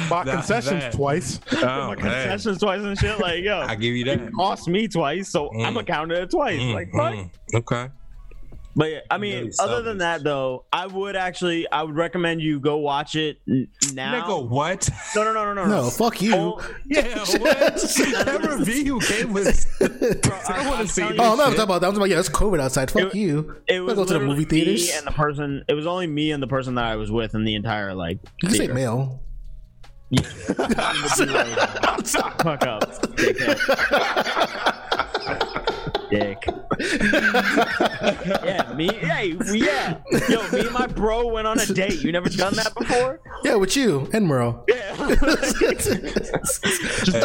Bought 0.08 0.26
That- 0.26 0.34
concessions 0.34 0.82
that- 0.82 0.92
twice. 0.92 1.40
Oh, 1.52 1.56
My 1.62 1.94
hey, 1.94 2.00
concessions 2.02 2.58
twice 2.58 2.82
and 2.82 2.98
shit. 2.98 3.18
Like 3.18 3.42
yo, 3.44 3.60
I 3.60 3.74
give 3.74 3.94
you 3.94 4.04
it 4.06 4.18
that. 4.18 4.32
cost 4.34 4.68
me 4.68 4.88
twice, 4.88 5.28
so 5.28 5.48
I'm 5.50 5.56
Mm. 5.72 5.74
gonna 5.74 5.84
count 5.84 6.12
it 6.12 6.30
twice. 6.30 6.60
Mm, 6.60 6.74
like 6.74 6.90
fuck. 6.92 7.14
mm. 7.14 7.30
Okay. 7.54 7.88
But 8.76 8.90
yeah, 8.90 9.00
I 9.10 9.18
mean, 9.18 9.50
other 9.58 9.82
than 9.82 9.98
that 9.98 10.22
though, 10.22 10.64
I 10.72 10.86
would 10.86 11.16
actually, 11.16 11.68
I 11.70 11.82
would 11.82 11.96
recommend 11.96 12.40
you 12.40 12.60
go 12.60 12.76
watch 12.76 13.16
it 13.16 13.40
n- 13.48 13.66
now. 13.92 14.22
Nigga, 14.22 14.48
what? 14.48 14.88
No, 15.16 15.24
no, 15.24 15.32
no, 15.32 15.52
no, 15.52 15.66
no. 15.66 15.82
No, 15.82 15.90
fuck 15.90 16.22
you. 16.22 16.34
Oh, 16.36 16.60
Yeah, 16.86 17.18
what? 17.18 17.30
that 17.40 18.56
review 18.58 19.00
came 19.00 19.32
with. 19.32 19.66
I 20.48 20.68
want 20.68 20.80
I'm 20.80 20.86
to 20.86 20.92
see. 20.92 21.02
Oh, 21.02 21.08
I'm 21.08 21.16
not 21.16 21.36
talking 21.38 21.60
about 21.62 21.80
that. 21.80 21.86
I'm 21.88 21.94
talking 21.94 21.96
about, 21.96 22.10
yeah, 22.10 22.20
it's 22.20 22.28
COVID 22.28 22.60
outside. 22.60 22.90
Fuck 22.92 23.14
It- 23.14 23.16
you. 23.16 23.56
it 23.66 23.80
Let's 23.80 23.98
was 23.98 24.08
go 24.08 24.14
to 24.14 24.18
the 24.20 24.24
movie 24.24 24.44
theaters. 24.44 24.86
Me 24.88 24.92
and 24.96 25.04
the 25.06 25.10
person. 25.12 25.64
It 25.66 25.74
was 25.74 25.86
only 25.88 26.06
me 26.06 26.30
and 26.30 26.40
the 26.42 26.46
person 26.46 26.76
that 26.76 26.84
I 26.84 26.94
was 26.96 27.10
with 27.10 27.34
in 27.34 27.44
the 27.44 27.56
entire 27.56 27.92
like. 27.92 28.18
You 28.42 28.48
can 28.48 28.50
say 28.50 28.58
theater. 28.58 28.74
male. 28.74 29.20
Fuck 30.12 30.76
up, 32.66 32.82
dickhead. 33.16 34.76
Dick. 36.10 36.44
yeah, 38.44 38.72
me. 38.76 38.88
Hey, 38.92 39.36
yeah. 39.52 39.98
Yo, 40.28 40.48
me 40.50 40.60
and 40.60 40.72
my 40.72 40.86
bro 40.86 41.28
went 41.28 41.46
on 41.46 41.58
a 41.60 41.66
date. 41.66 42.02
You 42.02 42.12
never 42.12 42.28
done 42.28 42.54
that 42.56 42.74
before? 42.74 43.20
Yeah, 43.44 43.54
with 43.56 43.76
you 43.76 44.08
and 44.12 44.26
Merle. 44.26 44.64
Yeah. 44.68 44.94
That's 45.06 45.60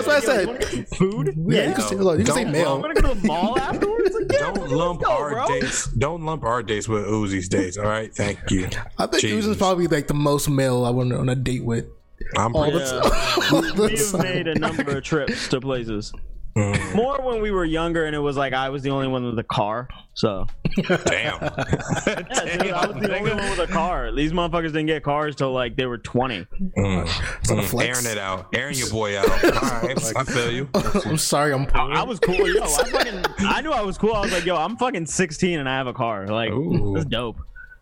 what 0.05 0.09
I 0.09 0.19
said. 0.21 0.87
Food? 0.89 1.33
Yeah, 1.47 1.69
you 1.69 1.75
can 1.75 1.83
say, 1.83 1.95
look, 1.95 2.19
you 2.19 2.25
can 2.25 2.33
say 2.35 2.43
Don't 2.43 2.53
male. 2.53 2.75
I'm 2.75 2.81
gonna 2.81 2.93
go 2.93 3.01
to 3.13 3.19
the 3.19 3.27
mall 3.27 3.57
afterwards. 3.65 4.13
Like, 4.13 4.31
yeah, 4.31 4.39
Don't 4.53 4.69
lump 4.69 5.01
go, 5.03 5.11
our 5.11 5.29
bro. 5.31 5.47
dates. 5.47 5.87
Don't 5.87 6.23
lump 6.25 6.43
our 6.43 6.61
dates 6.63 6.87
with 6.87 7.05
Uzi's 7.05 7.49
dates. 7.49 7.77
All 7.77 7.85
right, 7.85 8.13
thank 8.13 8.39
you. 8.51 8.67
I 8.97 9.07
think 9.07 9.21
Jesus. 9.21 9.45
Uzin's 9.47 9.57
probably 9.57 9.87
like 9.87 10.07
the 10.07 10.13
most 10.13 10.49
male 10.49 10.85
I 10.85 10.89
went 10.91 11.11
on 11.13 11.29
a 11.29 11.35
date 11.35 11.63
with. 11.63 11.85
I'm 12.37 12.55
All 12.55 12.63
pretty. 12.71 12.79
the 12.79 12.85
Yeah. 12.85 13.01
time. 13.01 13.11
All 13.79 13.87
We 13.87 13.97
have 13.97 14.13
made 14.21 14.47
a 14.47 14.55
number 14.55 14.97
of 14.97 15.03
trips 15.03 15.47
to 15.49 15.59
places. 15.59 16.13
Mm, 16.57 16.95
More 16.95 17.19
when 17.21 17.41
we 17.41 17.51
were 17.51 17.65
younger, 17.65 18.05
and 18.05 18.15
it 18.15 18.19
was 18.19 18.37
like 18.37 18.53
I 18.53 18.69
was 18.69 18.81
the 18.81 18.89
only 18.89 19.07
one 19.07 19.25
with 19.25 19.37
a 19.39 19.43
car. 19.43 19.89
So 20.13 20.47
damn. 20.77 21.41
yeah, 21.41 22.57
dude, 22.57 22.71
I 22.71 22.87
was 22.87 22.95
the 23.01 23.17
only 23.17 23.31
one 23.33 23.49
with 23.49 23.59
a 23.59 23.67
car. 23.67 24.13
These 24.13 24.31
motherfuckers 24.31 24.67
didn't 24.67 24.85
get 24.85 25.03
cars 25.03 25.35
till 25.35 25.51
like 25.51 25.75
they 25.75 25.85
were 25.85 25.97
twenty. 25.97 26.47
Mm, 26.77 27.03
It's 27.41 27.49
not 27.49 27.59
a 27.59 27.67
mm, 27.67 27.83
airing 27.83 28.05
it 28.05 28.17
out, 28.17 28.47
airing 28.53 28.77
your 28.77 28.89
boy 28.89 29.19
out. 29.19 29.27
All 29.43 29.51
right, 29.81 30.13
I 30.15 30.23
feel 30.23 30.49
you. 30.49 30.69
I'm 31.05 31.17
sorry, 31.17 31.51
I'm 31.53 31.65
poor. 31.65 31.91
I 31.91 32.03
was 32.03 32.19
cool. 32.21 32.35
Yo, 32.47 32.63
I 32.63 32.67
fucking, 32.67 33.25
I 33.39 33.59
knew 33.61 33.71
I 33.71 33.81
was 33.81 33.97
cool. 33.97 34.13
I 34.13 34.21
was 34.21 34.31
like, 34.31 34.45
yo, 34.45 34.55
I'm 34.55 34.77
fucking 34.77 35.07
16 35.07 35.59
and 35.59 35.67
I 35.67 35.75
have 35.75 35.87
a 35.87 35.93
car. 35.93 36.27
Like, 36.27 36.51
Ooh. 36.51 36.93
that's 36.95 37.05
dope. 37.05 37.35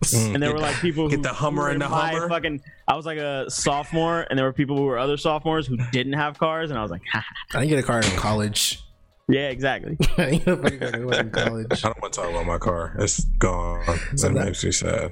Mm, 0.13 0.33
And 0.35 0.43
there 0.43 0.49
get 0.51 0.55
were 0.55 0.61
like 0.61 0.75
people 0.77 1.03
who 1.05 1.09
get 1.09 1.17
who 1.17 1.23
the 1.23 1.33
Hummer 1.33 1.61
who 1.63 1.67
were 1.67 1.71
in 1.73 1.79
the 1.79 1.89
my 1.89 2.11
Hummer. 2.13 2.29
Fucking, 2.29 2.61
I 2.87 2.95
was 2.95 3.05
like 3.05 3.17
a 3.17 3.49
sophomore, 3.49 4.25
and 4.29 4.37
there 4.37 4.45
were 4.45 4.53
people 4.53 4.77
who 4.77 4.83
were 4.83 4.97
other 4.99 5.17
sophomores 5.17 5.65
who 5.67 5.77
didn't 5.91 6.13
have 6.13 6.37
cars, 6.37 6.69
and 6.69 6.77
I 6.79 6.81
was 6.81 6.91
like, 6.91 7.01
I 7.13 7.21
didn't 7.53 7.69
get 7.69 7.79
a 7.79 7.83
car 7.83 7.97
in 7.99 8.03
college. 8.17 8.83
yeah, 9.29 9.49
exactly. 9.49 9.97
I 10.17 10.37
didn't 10.37 10.45
get 10.45 10.47
a 10.47 10.57
fucking 10.57 10.79
car 11.09 11.19
in 11.19 11.29
college. 11.31 11.67
I 11.85 11.87
don't 11.87 12.01
want 12.01 12.13
to 12.13 12.21
talk 12.21 12.29
about 12.29 12.45
my 12.45 12.57
car. 12.57 12.95
It's 12.99 13.23
gone. 13.39 13.83
So 14.15 14.27
That 14.27 14.33
that- 14.35 14.45
makes 14.45 14.63
me 14.63 14.71
sad. 14.71 15.11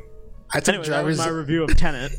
I 0.53 0.59
took 0.59 0.75
Anyway, 0.75 0.89
that 0.89 1.05
was 1.05 1.17
my 1.17 1.29
review 1.29 1.63
of 1.63 1.77
Tenet. 1.77 2.11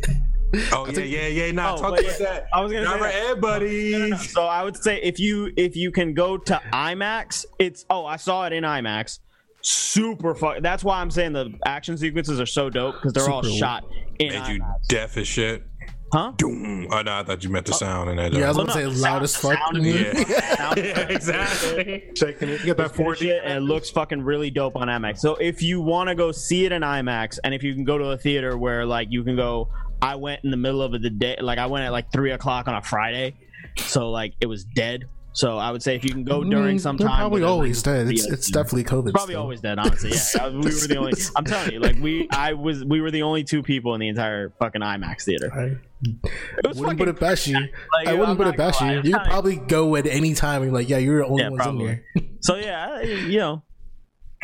Oh 0.72 0.86
yeah, 0.90 1.00
yeah, 1.00 1.26
yeah. 1.28 1.50
Nah, 1.52 1.74
Oh, 1.74 1.76
talk 1.76 1.90
but 1.90 2.00
about 2.00 2.12
yeah, 2.20 2.26
that. 2.26 2.46
I 2.54 2.60
was 2.62 2.72
gonna 2.72 2.84
say 2.86 2.90
Driver 2.98 3.04
that. 3.04 3.30
Ed, 3.36 3.40
buddy. 3.42 4.16
So 4.16 4.46
I 4.46 4.62
would 4.64 4.76
say 4.76 5.00
if 5.02 5.20
you 5.20 5.50
if 5.56 5.76
you 5.76 5.90
can 5.90 6.14
go 6.14 6.38
to 6.38 6.60
IMAX, 6.72 7.44
it's 7.58 7.84
oh 7.90 8.06
I 8.06 8.16
saw 8.16 8.46
it 8.46 8.52
in 8.54 8.64
IMAX. 8.64 9.18
Super 9.62 10.34
fun. 10.34 10.62
That's 10.62 10.82
why 10.84 11.00
I'm 11.00 11.10
saying 11.10 11.32
the 11.32 11.52
action 11.64 11.96
sequences 11.96 12.40
are 12.40 12.46
so 12.46 12.68
dope 12.68 12.96
because 12.96 13.12
they're 13.12 13.28
all 13.30 13.42
shot 13.42 13.84
in 14.18 14.32
Made 14.32 14.48
you 14.48 14.60
deaf 14.88 15.16
as 15.16 15.26
shit. 15.28 15.64
Huh? 16.12 16.32
Doom. 16.36 16.88
Oh 16.90 17.00
no, 17.00 17.20
I 17.20 17.22
thought 17.22 17.42
you 17.42 17.48
meant 17.48 17.64
the 17.64 17.72
uh, 17.72 17.76
sound 17.76 18.10
in 18.10 18.16
that. 18.16 18.34
yeah, 18.34 18.44
I 18.44 18.48
was 18.48 18.58
Well, 18.58 18.66
gonna 18.66 18.84
no, 18.84 18.90
say 18.90 18.94
the 18.96 19.00
loud 19.02 19.22
as 19.22 19.34
fuck. 19.34 19.56
sound 19.58 19.82
Yeah. 19.82 20.74
Yeah, 20.76 21.00
exactly. 21.08 22.10
Shaking 22.14 22.50
it. 22.50 22.60
You 22.60 22.74
got 22.74 22.76
that 22.76 22.92
4G. 22.92 23.16
shit, 23.16 23.42
and 23.44 23.54
it 23.54 23.60
looks 23.62 23.88
fucking 23.98 24.20
really 24.22 24.50
dope 24.50 24.76
on 24.76 24.88
IMAX. 24.88 25.20
So 25.20 25.36
if 25.36 25.62
you 25.62 25.80
want 25.80 26.08
to 26.10 26.14
go 26.14 26.30
see 26.30 26.66
it 26.66 26.72
in 26.72 26.82
IMAX, 26.82 27.38
and 27.44 27.54
if 27.54 27.62
you 27.62 27.72
can 27.74 27.84
go 27.84 27.96
to 27.96 28.10
a 28.10 28.18
theater 28.18 28.58
where 28.58 28.84
like 28.84 29.08
you 29.10 29.24
can 29.24 29.36
go, 29.36 29.70
I 30.02 30.16
went 30.16 30.44
in 30.44 30.50
the 30.50 30.56
middle 30.58 30.82
of 30.82 30.92
the 31.00 31.08
day, 31.08 31.38
like 31.40 31.58
I 31.58 31.64
went 31.66 31.84
at 31.84 31.92
like 31.92 32.12
three 32.12 32.32
o'clock 32.32 32.68
on 32.68 32.74
a 32.74 32.82
Friday, 32.82 33.34
so 33.78 34.10
like 34.10 34.34
it 34.40 34.46
was 34.46 34.64
dead. 34.64 35.04
So 35.34 35.56
I 35.58 35.70
would 35.70 35.82
say 35.82 35.96
if 35.96 36.04
you 36.04 36.10
can 36.10 36.24
go 36.24 36.44
during 36.44 36.78
some 36.78 36.96
They're 36.98 37.08
time, 37.08 37.18
probably 37.20 37.42
always 37.42 37.82
dead. 37.82 38.08
It's, 38.08 38.26
it's 38.26 38.50
definitely 38.50 38.84
COVID. 38.84 39.12
probably 39.12 39.32
still. 39.34 39.42
always 39.42 39.60
dead. 39.62 39.78
Honestly, 39.78 40.10
yeah, 40.10 40.48
we 40.50 40.58
were 40.58 40.70
the 40.70 40.96
only. 40.98 41.12
I'm 41.36 41.44
telling 41.44 41.72
you, 41.72 41.80
like 41.80 41.96
we, 42.00 42.28
I 42.30 42.52
was, 42.52 42.84
we 42.84 43.00
were 43.00 43.10
the 43.10 43.22
only 43.22 43.42
two 43.42 43.62
people 43.62 43.94
in 43.94 44.00
the 44.00 44.08
entire 44.08 44.50
fucking 44.58 44.82
IMAX 44.82 45.22
theater. 45.24 45.50
I 45.54 45.76
It 46.04 46.76
wouldn't 46.76 46.98
put 46.98 47.08
it 47.08 47.18
past 47.18 47.46
you. 47.46 47.56
Like, 47.94 48.08
I 48.08 48.12
wouldn't 48.12 48.30
I'm 48.30 48.36
put 48.36 48.46
it 48.48 48.56
past 48.56 48.80
you. 48.82 48.90
You 49.02 49.12
could 49.18 49.24
probably 49.24 49.56
go 49.56 49.96
at 49.96 50.06
any 50.06 50.34
time 50.34 50.62
and 50.62 50.70
be 50.70 50.74
like, 50.74 50.88
yeah, 50.88 50.98
you're 50.98 51.18
the 51.20 51.26
only 51.26 51.42
Yeah, 51.42 51.48
ones 51.50 51.62
probably. 51.62 51.84
in 51.86 52.00
there. 52.14 52.22
So 52.40 52.56
yeah, 52.56 53.00
you 53.02 53.38
know, 53.38 53.62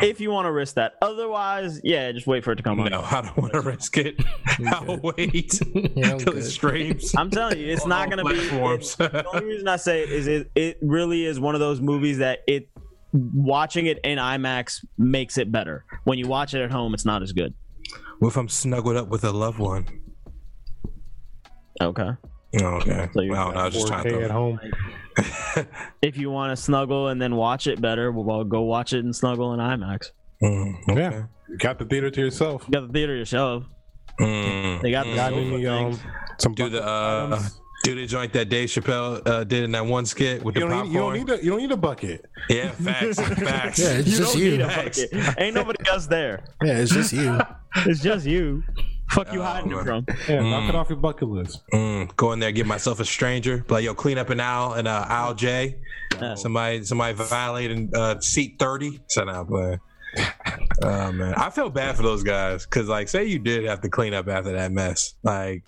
if 0.01 0.19
you 0.21 0.31
want 0.31 0.45
to 0.45 0.51
risk 0.51 0.75
that. 0.75 0.93
Otherwise, 1.01 1.81
yeah, 1.83 2.11
just 2.11 2.27
wait 2.27 2.43
for 2.43 2.51
it 2.51 2.55
to 2.57 2.63
come 2.63 2.79
on. 2.79 2.89
No, 2.91 3.01
I 3.01 3.21
don't 3.21 3.37
want 3.37 3.53
to 3.53 3.61
risk 3.61 3.97
it. 3.97 4.15
I'll 4.67 4.97
wait 4.97 5.59
Yeah, 5.95 6.11
I'm 6.13 6.17
till 6.19 6.33
it 6.33 6.35
good. 6.35 6.43
streams. 6.45 7.13
I'm 7.17 7.29
telling 7.29 7.59
you, 7.59 7.67
it's 7.67 7.85
not 7.85 8.09
gonna 8.09 8.23
be. 8.23 8.35
platforms. 8.35 8.95
The 8.95 9.25
only 9.33 9.45
reason 9.45 9.67
I 9.67 9.75
say 9.77 10.03
it 10.03 10.09
is 10.11 10.27
it, 10.27 10.51
it 10.55 10.77
really 10.81 11.25
is 11.25 11.39
one 11.39 11.55
of 11.55 11.59
those 11.59 11.81
movies 11.81 12.17
that 12.19 12.39
it 12.47 12.69
watching 13.11 13.87
it 13.87 13.99
in 14.03 14.17
IMAX 14.17 14.85
makes 14.97 15.37
it 15.37 15.51
better. 15.51 15.85
When 16.03 16.17
you 16.19 16.27
watch 16.27 16.53
it 16.53 16.61
at 16.61 16.71
home, 16.71 16.93
it's 16.93 17.05
not 17.05 17.23
as 17.23 17.31
good. 17.31 17.53
What 18.19 18.29
if 18.29 18.37
I'm 18.37 18.49
snuggled 18.49 18.97
up 18.97 19.07
with 19.09 19.23
a 19.23 19.31
loved 19.31 19.59
one? 19.59 19.87
Okay. 21.81 22.09
Okay. 22.61 23.09
So 23.13 23.21
you're 23.21 23.31
well, 23.33 23.51
no, 23.53 23.59
I 23.59 23.65
was 23.65 23.73
just 23.73 23.87
trying 23.87 24.03
4K 24.05 24.23
at 24.23 24.27
to. 24.27 24.33
home. 24.33 24.59
If 26.01 26.17
you 26.17 26.29
want 26.31 26.55
to 26.57 26.61
snuggle 26.61 27.09
and 27.09 27.21
then 27.21 27.35
watch 27.35 27.67
it 27.67 27.81
better, 27.81 28.11
well, 28.11 28.43
go 28.43 28.61
watch 28.61 28.93
it 28.93 29.03
and 29.03 29.15
snuggle 29.15 29.53
in 29.53 29.59
IMAX. 29.59 30.11
Mm, 30.41 30.89
okay. 30.89 31.01
Yeah. 31.01 31.23
You 31.49 31.57
got 31.57 31.79
the 31.79 31.85
theater 31.85 32.09
to 32.11 32.21
yourself. 32.21 32.63
You 32.67 32.73
got 32.73 32.87
the 32.87 32.93
theater 32.93 33.15
yourself. 33.15 33.63
Mm. 34.19 34.81
They 34.81 34.91
got 34.91 35.05
the 35.05 35.15
Got 35.15 35.33
any 35.33 35.65
um 35.67 35.99
some 36.37 36.53
Do 36.53 36.69
the 36.69 36.85
uh, 36.85 37.27
items? 37.31 37.59
do 37.83 37.95
the 37.95 38.05
joint 38.05 38.33
that 38.33 38.49
Dave 38.49 38.67
Chappelle 38.69 39.25
uh, 39.27 39.43
did 39.45 39.63
in 39.63 39.71
that 39.71 39.85
one 39.85 40.05
skit 40.05 40.43
with 40.43 40.55
you 40.55 40.61
the 40.61 40.67
don't, 40.67 40.83
need, 40.85 40.93
you 40.93 40.99
don't 40.99 41.11
popcorn. 41.17 41.27
need 41.27 41.39
a 41.39 41.43
you 41.43 41.49
don't 41.51 41.59
need 41.61 41.71
a 41.71 41.77
bucket. 41.77 42.25
yeah, 42.49 42.71
facts, 42.71 43.19
facts. 43.19 43.79
Yeah, 43.79 43.87
it's 43.99 44.07
You 44.09 44.17
just 44.17 44.33
don't 44.33 44.43
you. 44.43 44.51
need 44.51 44.61
a 44.61 44.67
bucket. 44.67 45.37
Ain't 45.39 45.55
nobody 45.55 45.89
else 45.89 46.07
there. 46.07 46.43
Yeah, 46.63 46.77
it's 46.79 46.91
just 46.93 47.13
you. 47.13 47.39
It's 47.85 48.01
just 48.01 48.25
you. 48.25 48.63
Fuck 49.11 49.33
you 49.33 49.41
Oh, 49.41 49.43
hiding 49.43 49.71
it 49.71 49.83
from. 49.83 50.05
Yeah, 50.27 50.41
knock 50.41 50.69
it 50.69 50.75
off 50.75 50.89
your 50.89 50.97
bucket 50.99 51.27
list. 51.29 51.63
Mm, 51.73 52.15
go 52.15 52.31
in 52.31 52.39
there, 52.39 52.51
get 52.51 52.65
myself 52.67 52.99
a 52.99 53.05
stranger. 53.05 53.59
Be 53.59 53.73
Like, 53.73 53.83
yo, 53.83 53.93
clean 53.93 54.17
up 54.17 54.29
an 54.29 54.39
aisle 54.39 54.73
and 54.73 54.87
uh, 54.87 55.05
aisle 55.07 55.33
J. 55.33 55.77
Yeah. 56.21 56.35
Somebody, 56.35 56.83
somebody 56.83 57.13
violating 57.13 57.91
uh, 57.95 58.19
seat 58.19 58.57
thirty. 58.59 58.99
So 59.07 59.23
now, 59.23 59.43
but 59.43 59.79
Oh 60.81 61.11
man, 61.11 61.33
I 61.35 61.49
feel 61.49 61.69
bad 61.69 61.95
for 61.95 62.03
those 62.03 62.23
guys 62.23 62.65
because, 62.65 62.87
like, 62.87 63.09
say 63.09 63.25
you 63.25 63.39
did 63.39 63.65
have 63.65 63.81
to 63.81 63.89
clean 63.89 64.13
up 64.13 64.27
after 64.27 64.51
that 64.53 64.71
mess, 64.71 65.13
like, 65.23 65.63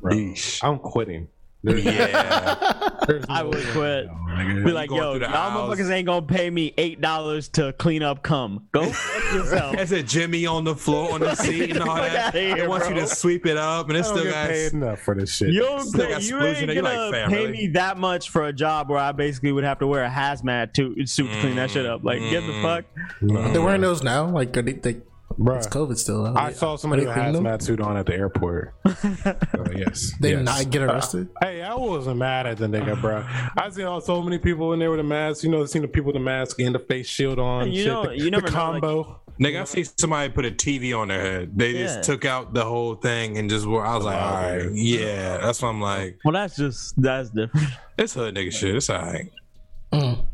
Bro. 0.00 0.34
I'm 0.62 0.78
quitting. 0.78 1.28
There's, 1.64 1.82
yeah, 1.84 2.90
there's 3.06 3.24
I 3.28 3.42
would 3.42 3.64
quit. 3.72 4.06
Be 4.64 4.70
like, 4.72 4.90
yo, 4.90 4.96
y'all 4.96 5.18
the 5.18 5.28
house. 5.28 5.56
motherfuckers 5.78 5.90
ain't 5.90 6.04
gonna 6.06 6.26
pay 6.26 6.50
me 6.50 6.74
eight 6.76 7.00
dollars 7.00 7.48
to 7.50 7.72
clean 7.72 8.02
up 8.02 8.22
cum. 8.22 8.68
Go 8.72 8.84
fuck 8.92 9.34
yourself. 9.34 9.76
There's 9.76 9.92
a 9.92 10.02
Jimmy 10.02 10.44
on 10.44 10.64
the 10.64 10.74
floor 10.76 11.12
on 11.12 11.20
the 11.20 11.34
seat 11.36 11.70
and 11.70 11.80
all 11.80 11.96
that. 11.96 12.34
outta 12.34 12.38
here, 12.38 12.56
They 12.56 12.66
want 12.68 12.86
you 12.88 12.94
to 12.96 13.06
sweep 13.06 13.46
it 13.46 13.56
up, 13.56 13.88
and 13.88 13.96
it's 13.96 14.08
don't 14.08 14.18
still 14.18 14.30
get 14.30 14.42
got. 14.42 14.50
paid 14.50 14.72
enough 14.74 15.00
for 15.00 15.14
this 15.14 15.34
shit. 15.34 15.48
You 15.54 15.60
don't 15.60 15.80
Still 15.86 16.06
pay, 16.06 16.20
you 16.20 16.36
splooge 16.36 16.56
ain't 16.56 16.74
gonna 16.74 16.82
like, 16.82 17.12
fam, 17.14 17.30
pay 17.30 17.50
me 17.50 17.68
that 17.68 17.96
much 17.96 18.28
for 18.28 18.44
a 18.46 18.52
job 18.52 18.90
where 18.90 18.98
I 18.98 19.12
basically 19.12 19.52
would 19.52 19.64
have 19.64 19.78
to 19.78 19.86
wear 19.86 20.04
a 20.04 20.10
hazmat 20.10 20.74
to, 20.74 21.06
suit 21.06 21.30
to 21.30 21.40
clean 21.40 21.56
that 21.56 21.70
shit 21.70 21.86
up. 21.86 22.04
Like, 22.04 22.20
get 22.20 22.42
the 22.42 22.52
Mm. 22.52 22.62
fuck. 22.62 22.84
No. 23.22 23.52
They're 23.52 23.62
wearing 23.62 23.80
those 23.80 24.02
now. 24.02 24.26
Like, 24.28 24.54
are 24.56 24.62
they, 24.62 24.72
they, 24.74 24.96
Bruh, 25.38 25.58
it's 25.58 25.66
COVID 25.66 25.96
still. 25.98 26.36
I 26.36 26.52
saw 26.52 26.76
somebody 26.76 27.04
with 27.06 27.10
a 27.16 27.20
cleaning 27.20 27.42
hazmat 27.42 27.62
suit 27.62 27.80
on 27.80 27.96
at 27.96 28.06
the 28.06 28.14
airport. 28.14 28.74
Uh, 29.24 29.70
yes. 29.76 30.12
They 30.20 30.32
yes. 30.32 30.44
not 30.44 30.70
get 30.70 30.82
arrested. 30.82 31.28
Hey, 31.40 31.62
I 31.62 31.74
wasn't 31.74 32.18
mad 32.18 32.46
at 32.46 32.58
the 32.58 32.66
nigga, 32.66 33.00
bro. 33.00 33.24
I 33.56 33.70
seen 33.70 33.84
all 33.86 34.00
so 34.00 34.20
many 34.22 34.38
people 34.38 34.72
in 34.72 34.78
there 34.78 34.90
with 34.90 35.00
a 35.00 35.04
mask. 35.04 35.44
You 35.44 35.50
know, 35.50 35.62
I 35.62 35.66
seen 35.66 35.82
the 35.82 35.88
people 35.88 36.06
with 36.08 36.14
the 36.16 36.20
mask 36.20 36.60
and 36.60 36.74
the 36.74 36.78
face 36.78 37.06
shield 37.08 37.38
on. 37.38 37.70
You 37.72 37.82
shit. 37.84 37.92
know- 37.92 38.06
the, 38.06 38.18
you 38.18 38.30
never 38.30 38.46
the 38.46 38.52
know, 38.52 38.70
like- 38.70 38.82
combo. 38.82 39.20
Nigga, 39.40 39.62
I 39.62 39.64
see 39.64 39.82
somebody 39.84 40.32
put 40.32 40.44
a 40.44 40.50
TV 40.52 40.96
on 40.96 41.08
their 41.08 41.20
head. 41.20 41.58
They 41.58 41.70
Yeah. 41.72 41.86
just 41.86 42.04
took 42.04 42.24
out 42.24 42.54
the 42.54 42.64
whole 42.64 42.94
thing 42.94 43.36
and 43.36 43.50
just 43.50 43.66
wore. 43.66 43.84
I 43.84 43.96
was 43.96 44.04
like, 44.04 44.20
all 44.20 44.32
right, 44.32 44.70
yeah. 44.72 45.38
That's 45.38 45.60
what 45.60 45.68
I'm 45.70 45.80
like. 45.80 46.18
Well, 46.24 46.32
that's 46.34 46.54
just 46.56 46.94
that's 47.02 47.30
different. 47.30 47.66
It's 47.98 48.14
hood 48.14 48.36
nigga 48.36 48.52
shit. 48.52 48.76
It's 48.76 48.88
all 48.90 49.02
right. 49.02 49.30
Mm. 49.92 50.24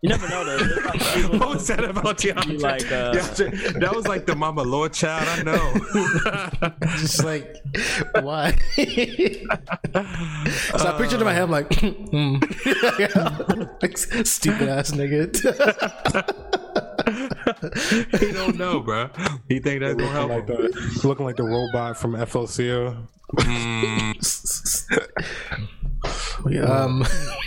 You 0.00 0.08
never 0.10 0.28
know. 0.28 0.44
Though. 0.44 0.56
Like 0.84 1.02
What 1.40 1.48
was 1.54 1.66
that 1.68 1.82
about 1.84 2.18
DeAndre? 2.18 2.60
like, 2.60 2.92
uh, 2.92 3.12
DeAndre, 3.14 3.80
that 3.80 3.94
was 3.94 4.06
like 4.06 4.26
the 4.26 4.34
mama 4.36 4.62
lord 4.62 4.92
child. 4.92 5.26
I 5.28 5.42
know. 5.42 5.72
Just 6.98 7.24
like, 7.24 7.56
why? 8.20 8.52
so 8.76 8.84
I 10.88 10.92
pictured 10.98 11.20
in 11.20 11.24
my 11.24 11.32
head, 11.32 11.44
I'm 11.44 11.50
like, 11.50 11.70
like 13.82 13.96
stupid 14.26 14.68
ass 14.68 14.90
nigga. 14.92 15.32
he 18.20 18.32
don't 18.32 18.56
know, 18.56 18.80
bro. 18.80 19.10
He 19.48 19.58
think 19.60 19.80
that's 19.80 19.94
gonna 19.94 19.94
Looking 19.94 20.12
help 20.12 20.30
like 20.30 20.48
him. 20.48 20.56
the 20.72 21.00
looking 21.08 21.26
like 21.26 21.36
the 21.36 21.44
robot 21.44 21.96
from 21.96 22.12
FLCL. 22.12 23.08
um, 26.66 27.04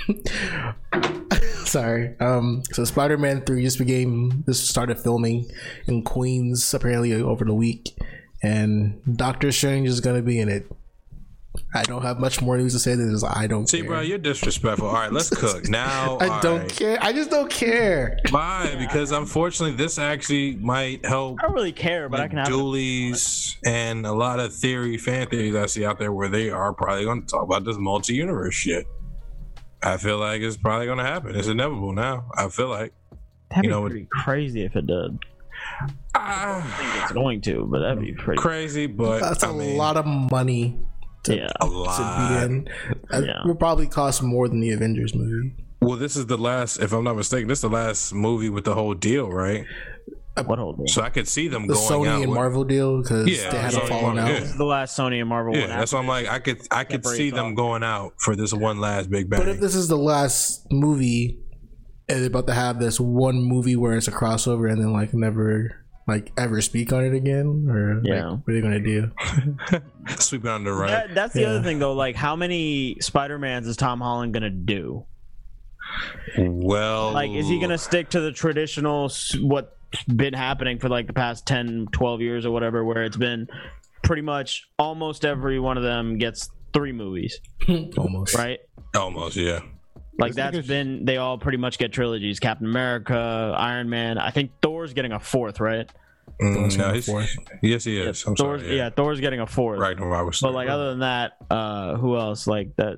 sorry. 1.66 2.18
Um, 2.20 2.64
so 2.72 2.84
Spider-Man 2.84 3.42
Three 3.42 3.64
just 3.64 3.78
became 3.78 4.44
this 4.48 4.68
started 4.68 5.00
filming 5.00 5.50
in 5.88 6.04
Queens 6.04 6.74
apparently 6.74 7.14
over 7.14 7.46
the 7.46 7.54
week, 7.54 7.98
and 8.42 9.02
Doctor 9.18 9.52
Strange 9.52 9.88
is 9.88 10.00
gonna 10.00 10.22
be 10.22 10.40
in 10.40 10.50
it. 10.50 10.72
I 11.74 11.84
don't 11.84 12.02
have 12.02 12.20
much 12.20 12.42
more 12.42 12.58
news 12.58 12.74
to 12.74 12.80
say 12.80 12.96
than 12.96 13.12
this. 13.12 13.24
I 13.24 13.48
don't 13.48 13.68
See, 13.68 13.80
care. 13.82 13.88
bro, 13.90 14.02
you're 14.02 14.18
disrespectful. 14.18 14.88
All 14.88 14.94
right, 14.94 15.12
let's 15.12 15.30
cook 15.30 15.68
now. 15.70 16.18
I 16.20 16.40
don't 16.42 16.62
right. 16.62 16.76
care. 16.76 16.98
I 17.02 17.12
just 17.14 17.30
don't 17.30 17.50
care. 17.52 18.18
Why? 18.30 18.76
Because 18.78 19.12
unfortunately, 19.12 19.76
this 19.76 19.98
actually 20.00 20.56
might 20.58 21.06
help 21.06 21.38
I 21.40 21.44
don't 21.48 21.54
really 21.56 21.72
care, 21.72 22.10
but 22.10 22.20
I 22.20 22.28
can 22.28 22.38
have. 22.38 22.48
dualies 22.48 23.56
and 23.66 24.06
a 24.06 24.14
lot 24.14 24.40
of 24.40 24.54
theory, 24.54 24.98
fan 24.98 25.28
theories 25.28 25.56
I 25.56 25.66
see 25.68 25.86
out 25.86 26.00
there 26.00 26.12
where 26.12 26.30
they 26.30 26.50
are 26.50 26.74
probably 26.74 27.06
going 27.06 27.22
to 27.22 27.28
talk 27.28 27.44
about 27.44 27.64
this 27.66 27.78
multi-universe 27.78 28.54
shit. 28.54 28.86
I 29.84 29.98
feel 29.98 30.18
like 30.18 30.42
it's 30.42 30.58
probably 30.58 30.86
going 30.88 30.98
to 30.98 31.04
happen. 31.04 31.36
It's 31.36 31.48
inevitable 31.48 31.94
now. 31.94 32.26
I 32.36 32.48
feel 32.50 32.70
like. 32.70 32.94
That'd 33.50 33.66
you 33.66 33.70
be 33.70 33.76
know, 33.76 33.82
pretty 33.86 34.08
crazy 34.12 34.64
if 34.64 34.76
it 34.76 34.88
did. 34.88 35.20
Ah, 36.16 36.58
I 36.58 36.62
think 36.78 37.04
it's 37.04 37.12
going 37.12 37.42
to, 37.42 37.66
but 37.70 37.80
that'd 37.80 38.00
be 38.00 38.14
pretty. 38.14 38.42
crazy, 38.42 38.88
but 38.88 39.20
That's 39.20 39.44
I 39.44 39.50
a 39.50 39.54
mean, 39.54 39.78
lot 39.78 39.98
of 39.98 40.06
money 40.06 40.80
to, 41.26 41.36
Yeah. 41.36 41.48
a 41.62 41.66
to 41.66 41.72
lot. 41.72 42.40
be 42.40 42.46
in. 42.46 42.68
It 43.12 43.26
Yeah. 43.26 43.46
would 43.46 43.60
probably 43.60 43.88
cost 43.88 44.24
more 44.24 44.48
than 44.48 44.60
the 44.60 44.72
Avengers 44.72 45.14
movie. 45.14 45.54
Well, 45.82 45.98
this 45.98 46.16
is 46.16 46.26
the 46.26 46.38
last, 46.38 46.78
if 46.80 46.94
I'm 46.94 47.04
not 47.04 47.16
mistaken, 47.16 47.48
this 47.48 47.60
is 47.60 47.64
the 47.64 47.70
last 47.70 48.14
movie 48.14 48.50
with 48.50 48.64
the 48.64 48.74
whole 48.74 48.94
deal, 48.96 49.30
right? 49.30 49.66
Uh, 50.38 50.44
what 50.44 50.58
whole 50.60 50.76
thing? 50.76 50.88
So 50.88 51.02
I 51.02 51.10
could 51.10 51.28
see 51.28 51.48
them 51.48 51.68
The 51.68 51.76
going 51.76 51.88
Sony 51.88 52.08
out. 52.08 52.20
and 52.22 52.30
with- 52.32 52.36
Marvel 52.36 52.64
deal 52.64 53.02
because 53.02 53.28
Yeah, 53.28 53.52
they 53.52 53.58
had 53.58 53.74
a 53.74 53.88
falling 53.88 54.18
out. 54.20 54.30
yeah. 54.30 54.52
the 54.58 54.66
last 54.66 54.98
Sony 54.98 55.20
and 55.20 55.30
Marvel. 55.30 55.54
Yeah, 55.56 55.62
one 55.62 55.70
that's 55.70 55.94
why 55.94 56.00
I'm 56.00 56.08
like, 56.08 56.28
I 56.28 56.40
could, 56.40 56.58
I 56.72 56.84
could 56.84 57.06
see 57.06 57.30
them 57.30 57.50
thought. 57.52 57.56
going 57.56 57.84
out 57.84 58.14
for 58.20 58.36
this 58.36 58.54
one 58.54 58.80
last 58.80 59.10
big 59.10 59.30
bang. 59.30 59.40
But 59.40 59.48
if 59.48 59.60
this 59.60 59.76
is 59.76 59.88
the 59.88 59.98
last 59.98 60.66
movie, 60.72 61.40
and 62.10 62.20
they're 62.20 62.28
about 62.28 62.48
to 62.48 62.54
have 62.54 62.80
this 62.80 63.00
one 63.00 63.42
movie 63.44 63.76
where 63.76 63.96
it's 63.96 64.08
a 64.08 64.12
crossover 64.12 64.70
and 64.72 64.80
then 64.82 64.92
like 64.94 65.14
never 65.14 65.85
like 66.08 66.32
ever 66.38 66.62
speak 66.62 66.94
on 66.94 67.04
it 67.04 67.14
again, 67.14 67.68
or 67.70 68.02
Yeah. 68.04 68.30
like, 68.30 68.40
what 68.46 68.52
are 68.52 68.54
they 68.54 68.62
gonna 68.62 68.80
do? 68.80 69.12
Sweep 70.20 70.46
it 70.46 70.50
under 70.52 70.70
the 70.72 70.76
rug. 70.78 70.90
That, 70.90 71.16
that's 71.16 71.34
the 71.34 71.42
Yeah. 71.42 71.48
other 71.48 71.64
thing, 71.64 71.80
though. 71.80 71.94
Like, 71.94 72.16
how 72.16 72.36
many 72.36 72.98
Spider 73.02 73.40
Mans 73.40 73.68
is 73.68 73.76
Tom 73.78 74.02
Holland 74.02 74.34
gonna 74.34 74.50
do? 74.52 75.06
well, 76.38 77.12
Like, 77.12 77.32
is 77.32 77.48
he 77.48 77.60
gonna 77.60 77.78
stick 77.78 78.10
to 78.10 78.20
the 78.22 78.32
traditional 78.32 79.10
what's 79.42 79.70
been 80.08 80.34
happening 80.34 80.80
for 80.80 80.90
like 80.90 81.08
the 81.08 81.14
past 81.14 81.46
10, 81.48 81.88
12 81.92 82.22
years 82.22 82.46
or 82.46 82.52
whatever, 82.52 82.84
where 82.84 83.04
it's 83.04 83.18
been 83.18 83.48
pretty 84.04 84.22
much 84.22 84.68
almost 84.78 85.26
every 85.26 85.60
one 85.60 85.78
of 85.78 85.84
them 85.84 86.18
gets 86.18 86.50
three 86.74 86.92
movies, 86.92 87.40
Almost. 87.98 88.36
right? 88.36 88.60
almost? 88.96 89.38
Yeah. 89.38 89.62
Like 90.18 90.30
This 90.32 90.36
that's 90.38 90.58
nigga's- 90.58 90.68
been 90.68 91.06
they 91.06 91.18
all 91.18 91.38
pretty 91.38 91.58
much 91.58 91.78
get 91.78 91.92
trilogies. 91.92 92.40
Captain 92.40 92.68
America, 92.68 93.54
Iron 93.58 93.90
Man. 93.90 94.18
I 94.18 94.32
think 94.32 94.52
Thor's 94.62 94.94
getting 94.94 95.12
a 95.12 95.20
fourth, 95.20 95.60
right? 95.60 95.90
Mm, 96.42 96.54
Thor's 96.56 96.78
no, 96.78 96.92
he's- 96.94 97.06
fourth. 97.06 97.36
yes, 97.62 97.84
he 97.84 97.98
is. 98.00 98.24
I'm 98.26 98.36
Thor's 98.36 98.62
sorry. 98.62 98.78
yeah. 98.78 98.90
Thor's 98.90 99.20
getting 99.20 99.42
a 99.42 99.48
fourth. 99.48 99.80
Ragnarok 99.80 100.26
was. 100.28 100.40
But 100.42 100.54
like 100.54 100.70
other 100.70 100.90
than 100.92 101.00
that, 101.00 101.34
uh, 101.50 101.96
who 101.98 102.16
else? 102.18 102.48
Like 102.48 102.76
that. 102.78 102.98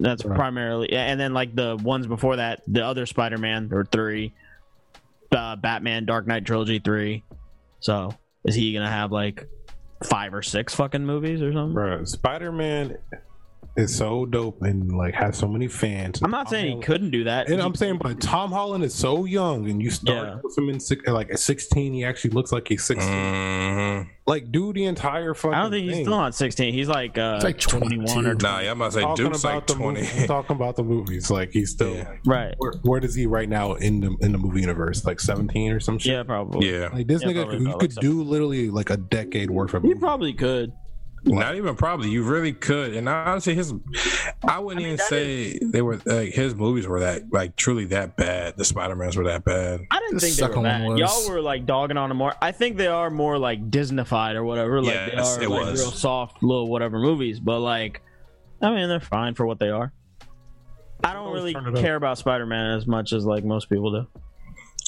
That's 0.00 0.24
Right. 0.24 0.36
primarily, 0.38 0.92
and 0.92 1.18
then 1.18 1.34
like 1.34 1.56
the 1.56 1.76
ones 1.76 2.06
before 2.06 2.36
that, 2.36 2.62
the 2.68 2.84
other 2.84 3.04
Spider-Man 3.04 3.70
or 3.72 3.84
three, 3.84 4.32
uh, 5.32 5.56
Batman 5.56 6.04
Dark 6.06 6.26
Knight 6.28 6.44
trilogy 6.44 6.78
three. 6.78 7.24
So 7.80 8.14
is 8.44 8.54
he 8.54 8.72
gonna 8.72 8.88
have 8.90 9.10
like 9.10 9.48
five 10.04 10.34
or 10.34 10.42
six 10.42 10.72
fucking 10.74 11.04
movies 11.04 11.42
or 11.42 11.52
something? 11.52 11.74
Bro, 11.74 12.04
Spider 12.04 12.52
Man 12.52 12.96
is 13.78 13.94
so 13.94 14.26
dope 14.26 14.60
and 14.62 14.96
like 14.96 15.14
has 15.14 15.38
so 15.38 15.46
many 15.48 15.68
fans. 15.68 16.20
I'm 16.22 16.30
not 16.30 16.48
saying 16.50 16.76
he 16.78 16.82
couldn't 16.82 17.10
do 17.10 17.24
that. 17.24 17.48
And 17.48 17.62
I'm 17.62 17.74
saying, 17.74 17.98
but 18.02 18.20
Tom 18.20 18.50
Holland 18.50 18.84
is 18.84 18.94
so 18.94 19.24
young, 19.24 19.70
and 19.70 19.80
you 19.82 19.90
start 19.90 20.26
Yeah. 20.26 20.38
with 20.42 20.58
him 20.58 20.68
in 20.68 20.80
six, 20.80 21.06
like 21.06 21.30
at 21.30 21.38
16, 21.38 21.92
he 21.94 22.04
actually 22.04 22.30
looks 22.30 22.52
like 22.52 22.66
he's 22.68 22.84
16. 22.84 23.08
Mhm. 23.08 24.06
Like, 24.26 24.52
do 24.52 24.72
the 24.74 24.84
entire 24.84 25.32
fucking. 25.32 25.54
I 25.54 25.62
don't 25.62 25.70
think 25.70 25.84
he's 25.86 25.94
thing. 25.94 26.04
still 26.04 26.18
not 26.18 26.34
16. 26.34 26.74
He's 26.74 26.88
like 26.88 27.16
uh, 27.16 27.34
It's 27.36 27.44
like 27.44 27.58
21 27.58 28.04
or 28.26 28.34
22. 28.34 28.46
Nah, 28.46 28.60
yeah, 28.60 28.70
I'm 28.72 28.76
about 28.78 28.86
to 28.86 28.92
say 28.92 29.00
Talking 29.00 29.24
Duke's 29.24 29.40
about 29.40 29.54
like 29.54 29.66
the 29.68 29.74
20. 29.74 30.00
movies, 30.02 30.26
talking 30.26 30.56
about 30.56 30.76
the 30.76 30.84
movies, 30.84 31.30
like 31.30 31.50
he's 31.52 31.70
still. 31.70 31.94
Yeah. 31.94 32.12
right. 32.26 32.54
Where, 32.58 32.72
where 32.82 33.00
does 33.00 33.14
he 33.14 33.26
right 33.26 33.48
now 33.48 33.74
in 33.74 34.00
the 34.00 34.14
in 34.20 34.32
the 34.32 34.38
movie 34.38 34.60
universe? 34.60 35.04
Like 35.06 35.20
17 35.20 35.72
or 35.72 35.80
some 35.80 35.98
shit. 35.98 36.12
Yeah, 36.12 36.22
probably. 36.24 36.70
yeah, 36.70 36.88
Like 36.92 37.06
this 37.06 37.22
Yeah, 37.22 37.28
nigga, 37.28 37.42
probably 37.44 37.58
you 37.60 37.68
about 37.68 37.80
could 37.80 37.96
like 37.96 38.02
do 38.02 38.22
literally 38.22 38.68
like 38.70 38.90
a 38.90 38.96
decade 38.98 39.50
worth 39.50 39.72
of 39.72 39.82
He 39.82 39.88
movies. 39.88 40.00
probably 40.00 40.32
could. 40.34 40.72
Not 41.24 41.56
even 41.56 41.74
probably. 41.74 42.10
You 42.10 42.22
really 42.22 42.52
could. 42.52 42.94
And 42.94 43.08
honestly, 43.08 43.54
his, 43.54 43.74
I 44.46 44.58
wouldn't 44.58 44.84
even 44.84 44.98
say 44.98 45.58
they 45.58 45.82
were 45.82 46.00
like 46.06 46.32
his 46.32 46.54
movies 46.54 46.86
were 46.86 47.00
that 47.00 47.32
like 47.32 47.56
truly 47.56 47.84
that 47.86 48.16
bad. 48.16 48.56
The 48.56 48.64
Spider 48.64 48.94
Mans 48.96 49.16
were 49.16 49.24
that 49.24 49.44
bad. 49.44 49.80
I 49.90 49.98
didn't 49.98 50.14
The 50.14 50.20
think 50.20 50.36
they 50.36 50.42
were 50.42 50.48
second 50.48 50.62
bad. 50.62 50.88
was- 50.88 51.00
Y'all 51.00 51.30
were 51.34 51.40
like 51.42 51.66
dogging 51.66 51.96
on 51.96 52.08
them 52.08 52.18
more. 52.18 52.34
I 52.40 52.52
think 52.52 52.76
they 52.76 52.86
are 52.86 53.10
more 53.10 53.38
like 53.38 53.70
Disneyfied 53.70 54.34
or 54.34 54.44
whatever. 54.44 54.80
Like 54.82 54.94
they 54.94 55.16
are 55.16 55.42
it 55.42 55.48
like 55.48 55.60
was. 55.66 55.80
real 55.82 55.90
soft 55.90 56.42
little 56.42 56.68
whatever 56.68 56.98
movies. 56.98 57.40
But 57.40 57.60
like, 57.60 58.02
I 58.62 58.70
mean, 58.74 58.88
they're 58.88 59.00
fine 59.00 59.34
for 59.34 59.46
what 59.46 59.58
they 59.58 59.68
are. 59.70 59.92
I 61.04 61.12
don't 61.12 61.32
really 61.32 61.52
turn 61.52 61.66
it 61.68 61.74
up. 61.76 61.80
care 61.80 61.94
about 61.96 62.18
Spider 62.18 62.46
Man 62.46 62.76
as 62.76 62.86
much 62.86 63.12
as 63.12 63.24
like 63.24 63.44
most 63.44 63.68
people 63.68 63.92
do. 63.92 64.20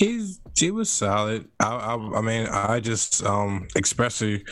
He's 0.00 0.40
he 0.56 0.70
was 0.70 0.88
solid. 0.88 1.46
I, 1.60 1.66
I 1.66 2.18
I 2.18 2.20
mean 2.22 2.46
I 2.46 2.80
just 2.80 3.22
um 3.22 3.68
especially 3.76 4.44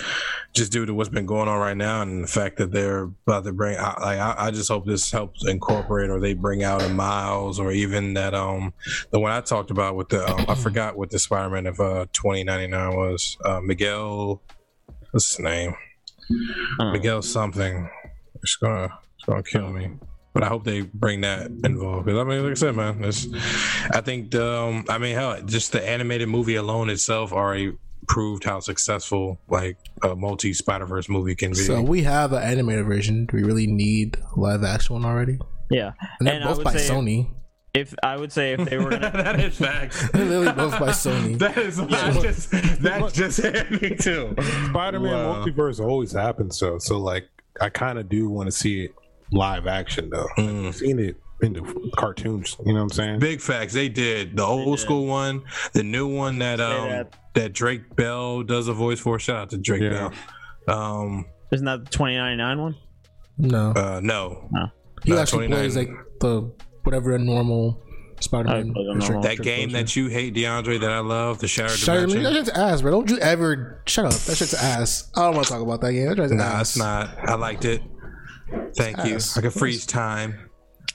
just 0.53 0.70
due 0.70 0.84
to 0.84 0.92
what's 0.92 1.09
been 1.09 1.24
going 1.24 1.49
on 1.49 1.59
right 1.59 1.76
now 1.76 2.03
and 2.03 2.22
the 2.22 2.28
fact 2.28 2.59
that 2.59 2.70
they're 2.70 3.05
about 3.05 3.44
to 3.44 3.53
bring 3.55 3.78
I 3.78 3.99
like 3.99 4.18
I, 4.18 4.34
I 4.38 4.51
just 4.51 4.68
hope 4.68 4.84
this 4.84 5.11
helps 5.11 5.46
incorporate 5.46 6.11
or 6.11 6.20
they 6.20 6.34
bring 6.34 6.64
out 6.64 6.82
a 6.82 6.90
Miles 6.90 7.59
or 7.59 7.72
even 7.72 8.12
that 8.12 8.34
um 8.34 8.74
the 9.11 9.18
one 9.18 9.32
I 9.32 9.40
talked 9.40 9.70
about 9.70 9.96
with 9.96 10.11
the 10.11 10.22
um, 10.28 10.44
I 10.49 10.55
forgot 10.66 10.99
what 10.99 11.09
the 11.09 11.18
Spider 11.18 11.49
Man 11.49 11.66
of 11.66 11.80
uh 11.80 12.05
twenty 12.12 12.44
ninety 12.44 12.66
nine 12.66 12.94
was 12.94 13.38
uh 13.42 13.62
Miguel 13.62 14.42
what's 15.12 15.30
his 15.30 15.38
name 15.38 15.74
Miguel 16.92 17.22
something 17.22 17.88
it's 18.42 18.57
gonna 18.57 18.92
it's 19.16 19.24
gonna 19.24 19.42
kill 19.42 19.70
me. 19.70 19.92
But 20.35 20.43
I 20.45 20.47
hope 20.49 20.64
they 20.64 20.83
bring 20.83 21.22
that 21.22 21.47
involved 21.64 22.07
because 22.07 22.20
I 22.20 22.24
mean, 22.24 22.43
like 22.43 22.53
I 22.53 22.55
said, 22.55 22.76
man, 22.76 23.03
it's, 23.03 23.26
I 23.91 24.01
think 24.01 24.31
the, 24.31 24.47
um, 24.61 24.85
I 24.89 24.99
mean, 24.99 25.14
hell, 25.14 25.41
just 25.43 25.72
the 25.72 25.87
animated 25.89 26.29
movie 26.29 26.55
alone 26.57 26.91
itself 26.91 27.33
already 27.33 27.72
proved 28.07 28.45
how 28.45 28.61
successful 28.61 29.41
like 29.49 29.76
a 30.03 30.14
multi 30.14 30.53
Spider 30.53 30.87
Verse 30.87 31.09
movie 31.09 31.35
can 31.35 31.51
be. 31.51 31.57
So 31.57 31.83
we 31.83 32.03
have 32.03 32.33
an 32.33 32.43
animated 32.43 32.87
version. 32.87 33.26
Do 33.26 33.37
we 33.37 33.43
really 33.43 33.66
need 33.66 34.16
live 34.37 34.62
action 34.64 34.95
one 34.95 35.05
already? 35.05 35.39
yeah, 35.70 35.93
And 36.20 36.26
they're 36.29 36.37
And 36.37 36.45
both 36.45 36.62
by 36.64 36.74
Sony. 36.74 37.29
if 37.74 37.95
I 38.03 38.16
would 38.16 38.33
say 38.33 38.53
if 38.53 38.68
they 38.68 38.79
were 38.79 38.91
gonna 38.91 39.11
that 39.14 39.41
is 39.41 39.57
facts. 39.59 40.09
They're 40.12 40.24
literally 40.24 40.53
both 40.53 40.79
by 40.79 40.91
Sony. 40.91 41.39
That 41.39 41.59
is 41.59 41.76
that 41.79 42.18
just 42.22 42.51
that 42.83 43.12
just 43.12 43.41
hit 43.43 43.70
me 43.83 43.97
too. 43.97 44.35
Spider-Man 44.70 45.12
Wow. 45.12 45.45
multiverse 45.45 45.81
always 45.81 46.12
happens, 46.12 46.59
so 46.59 46.79
so 46.79 46.99
like 46.99 47.29
I 47.61 47.68
kind 47.70 47.99
of 47.99 48.09
do 48.09 48.29
want 48.31 48.47
to 48.47 48.53
see 48.53 48.85
it 48.85 48.95
live 49.33 49.66
action 49.66 50.11
though. 50.11 50.26
Mm. 50.39 50.68
I've 50.68 50.76
seen 50.76 50.99
it 50.99 51.16
in 51.43 51.53
the 51.53 51.91
cartoons. 51.97 52.57
You 52.64 52.72
know 52.72 52.81
what 52.81 52.83
I'm 52.85 52.89
saying? 52.91 53.18
Big 53.20 53.41
facts. 53.41 53.72
They 53.74 53.89
did 53.89 54.37
the 54.37 54.43
old 54.45 54.76
did. 54.79 54.83
school 54.83 55.07
one, 55.07 55.43
the 55.72 55.83
new 55.83 56.09
one 56.09 56.39
that 56.41 56.61
um 56.61 56.89
that. 56.89 57.14
that 57.35 57.53
Drake 57.53 57.95
Bell 57.97 58.43
does 58.43 58.68
a 58.68 58.72
voice 58.72 59.01
for. 59.01 59.18
Shout 59.18 59.37
out 59.37 59.51
to 59.51 59.59
Drake 59.59 59.83
Yeah. 59.83 60.11
Bell. 60.66 60.76
Um, 60.76 61.26
isn't 61.53 61.64
that 61.64 61.85
the 61.85 61.91
2099 61.91 62.61
one? 62.61 62.74
No, 63.39 63.70
uh, 63.70 64.01
no, 64.03 64.49
he 65.05 65.12
no, 65.12 65.18
actually 65.18 65.47
29. 65.47 65.59
plays 65.59 65.76
like 65.76 65.89
the 66.20 66.53
whatever 66.83 67.14
a 67.14 67.18
normal 67.18 67.81
Spider-Man. 68.20 68.74
I 68.76 68.83
don't 68.85 69.01
is. 69.01 69.09
know. 69.09 69.22
that 69.22 69.39
game 69.39 69.70
that 69.70 69.95
you 69.95 70.09
hate, 70.09 70.35
DeAndre, 70.35 70.81
that 70.81 70.91
I 70.91 70.99
love, 70.99 71.39
the 71.39 71.47
Shattered 71.47 71.79
Shut 71.79 71.97
up, 71.99 72.09
Dimension. 72.09 72.24
that 72.24 72.35
shit's 72.35 72.49
ass, 72.51 72.83
bro. 72.83 72.91
Don't 72.91 73.09
you 73.11 73.18
ever 73.20 73.81
shut 73.87 74.07
up. 74.07 74.12
That 74.12 74.37
shit's 74.37 74.55
ass. 74.55 75.09
I 75.14 75.22
don't 75.26 75.37
want 75.37 75.47
to 75.47 75.53
talk 75.53 75.62
about 75.62 75.81
that 75.83 75.93
game. 75.93 76.09
That 76.09 76.16
shit's 76.16 76.33
Nah, 76.33 76.43
ass. 76.43 76.61
it's 76.70 76.76
not. 76.79 77.16
I 77.31 77.35
liked 77.37 77.64
it. 77.64 77.81
Thank 78.76 79.05
you. 79.05 79.16
Ass. 79.16 79.36
I 79.36 79.40
can 79.42 79.51
freeze 79.51 79.86
time. 79.86 80.51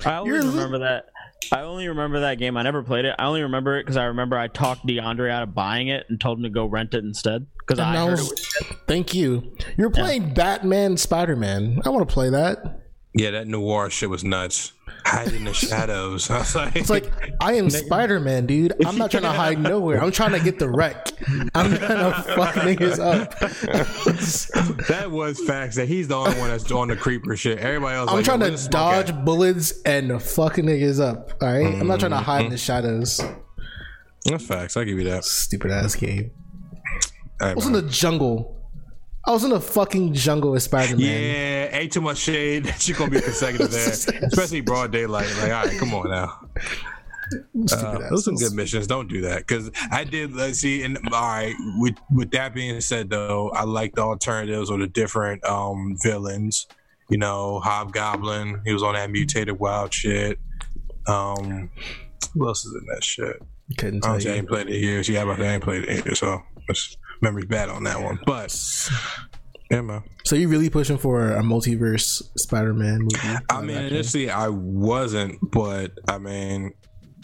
I 0.05 0.15
only 0.17 0.31
You're- 0.31 0.47
remember 0.47 0.79
that. 0.79 1.05
I 1.51 1.61
only 1.61 1.87
remember 1.89 2.21
that 2.21 2.35
game. 2.39 2.55
I 2.55 2.63
never 2.63 2.83
played 2.83 3.03
it. 3.03 3.15
I 3.19 3.25
only 3.25 3.41
remember 3.43 3.77
it 3.77 3.83
because 3.83 3.97
I 3.97 4.05
remember 4.05 4.37
I 4.37 4.47
talked 4.47 4.87
DeAndre 4.87 5.29
out 5.29 5.43
of 5.43 5.53
buying 5.53 5.89
it 5.89 6.05
and 6.09 6.19
told 6.19 6.37
him 6.37 6.43
to 6.43 6.49
go 6.49 6.65
rent 6.65 6.93
it 6.93 7.03
instead. 7.03 7.45
Because 7.59 7.79
I 7.79 7.89
And 7.89 7.97
I 7.97 8.05
heard 8.05 8.19
it 8.19 8.21
was 8.21 8.45
Thank 8.87 9.13
you. 9.13 9.53
You're 9.77 9.89
playing 9.89 10.33
Batman, 10.33 10.95
Spider-Man. 10.95 11.81
I 11.85 11.89
want 11.89 12.07
to 12.07 12.13
play 12.13 12.29
that. 12.29 12.79
Yeah, 13.15 13.29
that 13.31 13.47
noir 13.47 13.91
shit 13.91 14.09
was 14.09 14.23
nuts. 14.23 14.73
Hide 15.05 15.33
in 15.33 15.43
the 15.43 15.53
shadows. 15.53 16.29
I 16.31 16.39
was 16.39 16.55
like, 16.55 16.75
It's 16.75 16.89
like 16.89 17.11
I 17.39 17.53
am 17.53 17.69
Spider-Man, 17.69 18.47
dude. 18.47 18.73
I'm 18.85 18.97
not 18.97 19.11
trying 19.11 19.23
to 19.23 19.31
hide 19.31 19.59
nowhere. 19.59 20.03
I'm 20.03 20.11
trying 20.11 20.31
to 20.37 20.39
get 20.39 20.57
the 20.57 20.69
wreck. 20.69 21.11
I'm 21.53 21.77
trying 21.77 22.11
to 22.11 22.23
fuck 22.35 22.55
niggas 22.55 22.99
up. 22.99 23.37
that 24.87 25.11
was 25.11 25.39
facts. 25.45 25.75
That 25.75 25.87
he's 25.87 26.07
the 26.07 26.15
only 26.15 26.37
one 26.39 26.49
that's 26.49 26.63
doing 26.63 26.89
the 26.89 26.95
creeper 26.95 27.35
shit. 27.37 27.59
Everybody 27.59 27.97
else, 27.97 28.09
I'm 28.09 28.17
like, 28.17 28.25
trying 28.25 28.39
to 28.39 28.47
where's 28.47 28.63
the 28.63 28.71
dodge 28.71 29.09
at? 29.11 29.25
bullets 29.25 29.81
and 29.83 30.21
fucking 30.21 30.65
niggas 30.65 30.99
up. 30.99 31.33
All 31.41 31.53
right? 31.53 31.65
I'm 31.65 31.87
not 31.87 31.99
trying 31.99 32.11
to 32.11 32.17
hide 32.17 32.45
in 32.45 32.49
the 32.49 32.55
mm-hmm. 32.55 32.61
shadows. 32.61 33.21
That's 34.25 34.45
facts. 34.45 34.75
I'll 34.75 34.85
give 34.85 34.97
you 34.97 35.05
that. 35.05 35.25
Stupid 35.25 35.69
ass 35.69 35.95
game. 35.95 36.31
Hey, 37.39 37.47
I 37.47 37.53
was 37.53 37.65
man. 37.65 37.75
in 37.75 37.85
the 37.85 37.91
jungle. 37.91 38.52
I 39.25 39.31
was 39.31 39.43
in 39.43 39.51
the 39.51 39.61
fucking 39.61 40.13
jungle 40.13 40.53
as 40.55 40.65
Spider-Man. 40.65 40.99
Yeah, 40.99 41.77
ain't 41.77 41.93
too 41.93 42.01
much 42.01 42.17
shade. 42.17 42.65
That 42.73 42.81
shit 42.81 42.97
gonna 42.97 43.11
be 43.11 43.21
consecutive 43.21 43.71
there, 43.71 43.89
especially 43.89 44.61
broad 44.61 44.91
daylight. 44.91 45.27
Like, 45.37 45.43
all 45.43 45.65
right, 45.65 45.79
come 45.79 45.93
on 45.93 46.09
now. 46.09 46.39
Uh, 47.71 48.09
those 48.09 48.25
some 48.25 48.35
good 48.35 48.53
missions. 48.53 48.85
Don't 48.85 49.07
do 49.07 49.21
that 49.21 49.47
because 49.47 49.71
I 49.91 50.03
did. 50.03 50.33
Let's 50.35 50.59
see. 50.59 50.83
And 50.83 50.97
all 51.11 51.21
right, 51.21 51.55
with 51.77 51.95
with 52.13 52.31
that 52.31 52.53
being 52.53 52.79
said, 52.81 53.09
though, 53.09 53.49
I 53.51 53.63
like 53.63 53.95
the 53.95 54.01
alternatives 54.01 54.69
or 54.69 54.77
the 54.77 54.87
different 54.87 55.43
um 55.45 55.95
villains. 56.03 56.67
You 57.09 57.17
know, 57.17 57.59
Hobgoblin. 57.59 58.61
He 58.65 58.73
was 58.73 58.83
on 58.83 58.95
that 58.95 59.09
mutated 59.09 59.57
wild 59.59 59.93
shit. 59.93 60.37
Um, 61.07 61.69
who 62.33 62.47
else 62.47 62.65
is 62.65 62.73
in 62.73 62.85
that 62.93 63.03
shit? 63.03 63.41
Couldn't 63.77 64.05
I 64.05 64.07
tell 64.07 64.15
I 64.15 64.19
you. 64.19 64.39
ain't 64.39 64.47
played 64.47 64.67
it 64.69 64.79
here. 64.79 65.01
Yeah, 65.01 65.25
but 65.25 65.39
I 65.41 65.53
ain't 65.53 65.63
played 65.63 65.85
it 65.85 66.03
here, 66.03 66.15
so 66.15 66.41
it's 66.67 66.97
memory's 67.23 67.45
bad 67.45 67.69
on 67.69 67.83
that 67.85 68.01
one. 68.01 68.19
But 68.25 68.55
yeah, 69.71 69.81
man. 69.81 70.03
So 70.25 70.35
you 70.35 70.47
really 70.49 70.69
pushing 70.69 70.97
for 70.97 71.31
a 71.31 71.41
multiverse 71.41 72.21
Spider-Man 72.37 72.99
movie? 72.99 73.37
I 73.49 73.61
mean, 73.61 73.77
initially 73.77 74.29
I 74.29 74.49
wasn't, 74.49 75.39
but 75.51 75.93
I 76.07 76.19
mean, 76.19 76.73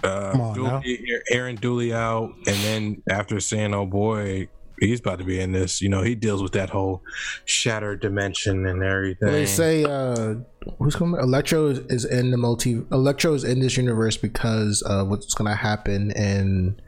uh, 0.04 0.32
on 0.38 0.84
Aaron 1.32 1.56
Dooley 1.56 1.94
out, 1.94 2.34
and 2.48 2.56
then 2.58 3.04
after 3.10 3.40
saying, 3.40 3.74
"Oh 3.74 3.86
boy, 3.86 4.48
he's 4.80 5.00
about 5.00 5.20
to 5.20 5.26
be 5.26 5.40
in 5.40 5.52
this," 5.52 5.82
you 5.82 5.90
know, 5.90 6.02
he 6.02 6.16
deals 6.16 6.42
with 6.42 6.54
that 6.54 6.70
whole 6.70 7.04
shattered 7.46 8.00
dimension 8.00 8.66
and 8.66 8.84
everything. 8.84 9.32
They 9.32 9.46
say 9.46 9.84
uh, 9.84 10.36
who's 10.80 10.96
coming? 10.96 11.20
Electro 11.20 11.68
is, 11.68 11.80
is 11.90 12.06
in 12.06 12.32
the 12.32 12.38
multi. 12.38 12.82
Electro 12.92 13.34
is 13.34 13.44
in 13.44 13.60
this 13.60 13.78
universe 13.78 14.18
because 14.18 14.82
of 14.84 15.10
what's 15.10 15.34
going 15.34 15.50
to 15.52 15.58
happen 15.58 16.12
in 16.12 16.82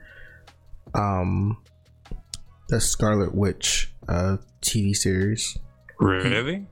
um 0.94 1.58
the 2.72 2.80
Scarlet 2.80 3.36
Witch 3.36 3.94
uh 4.08 4.38
TV 4.62 4.96
series. 4.96 5.58
really? 6.00 6.66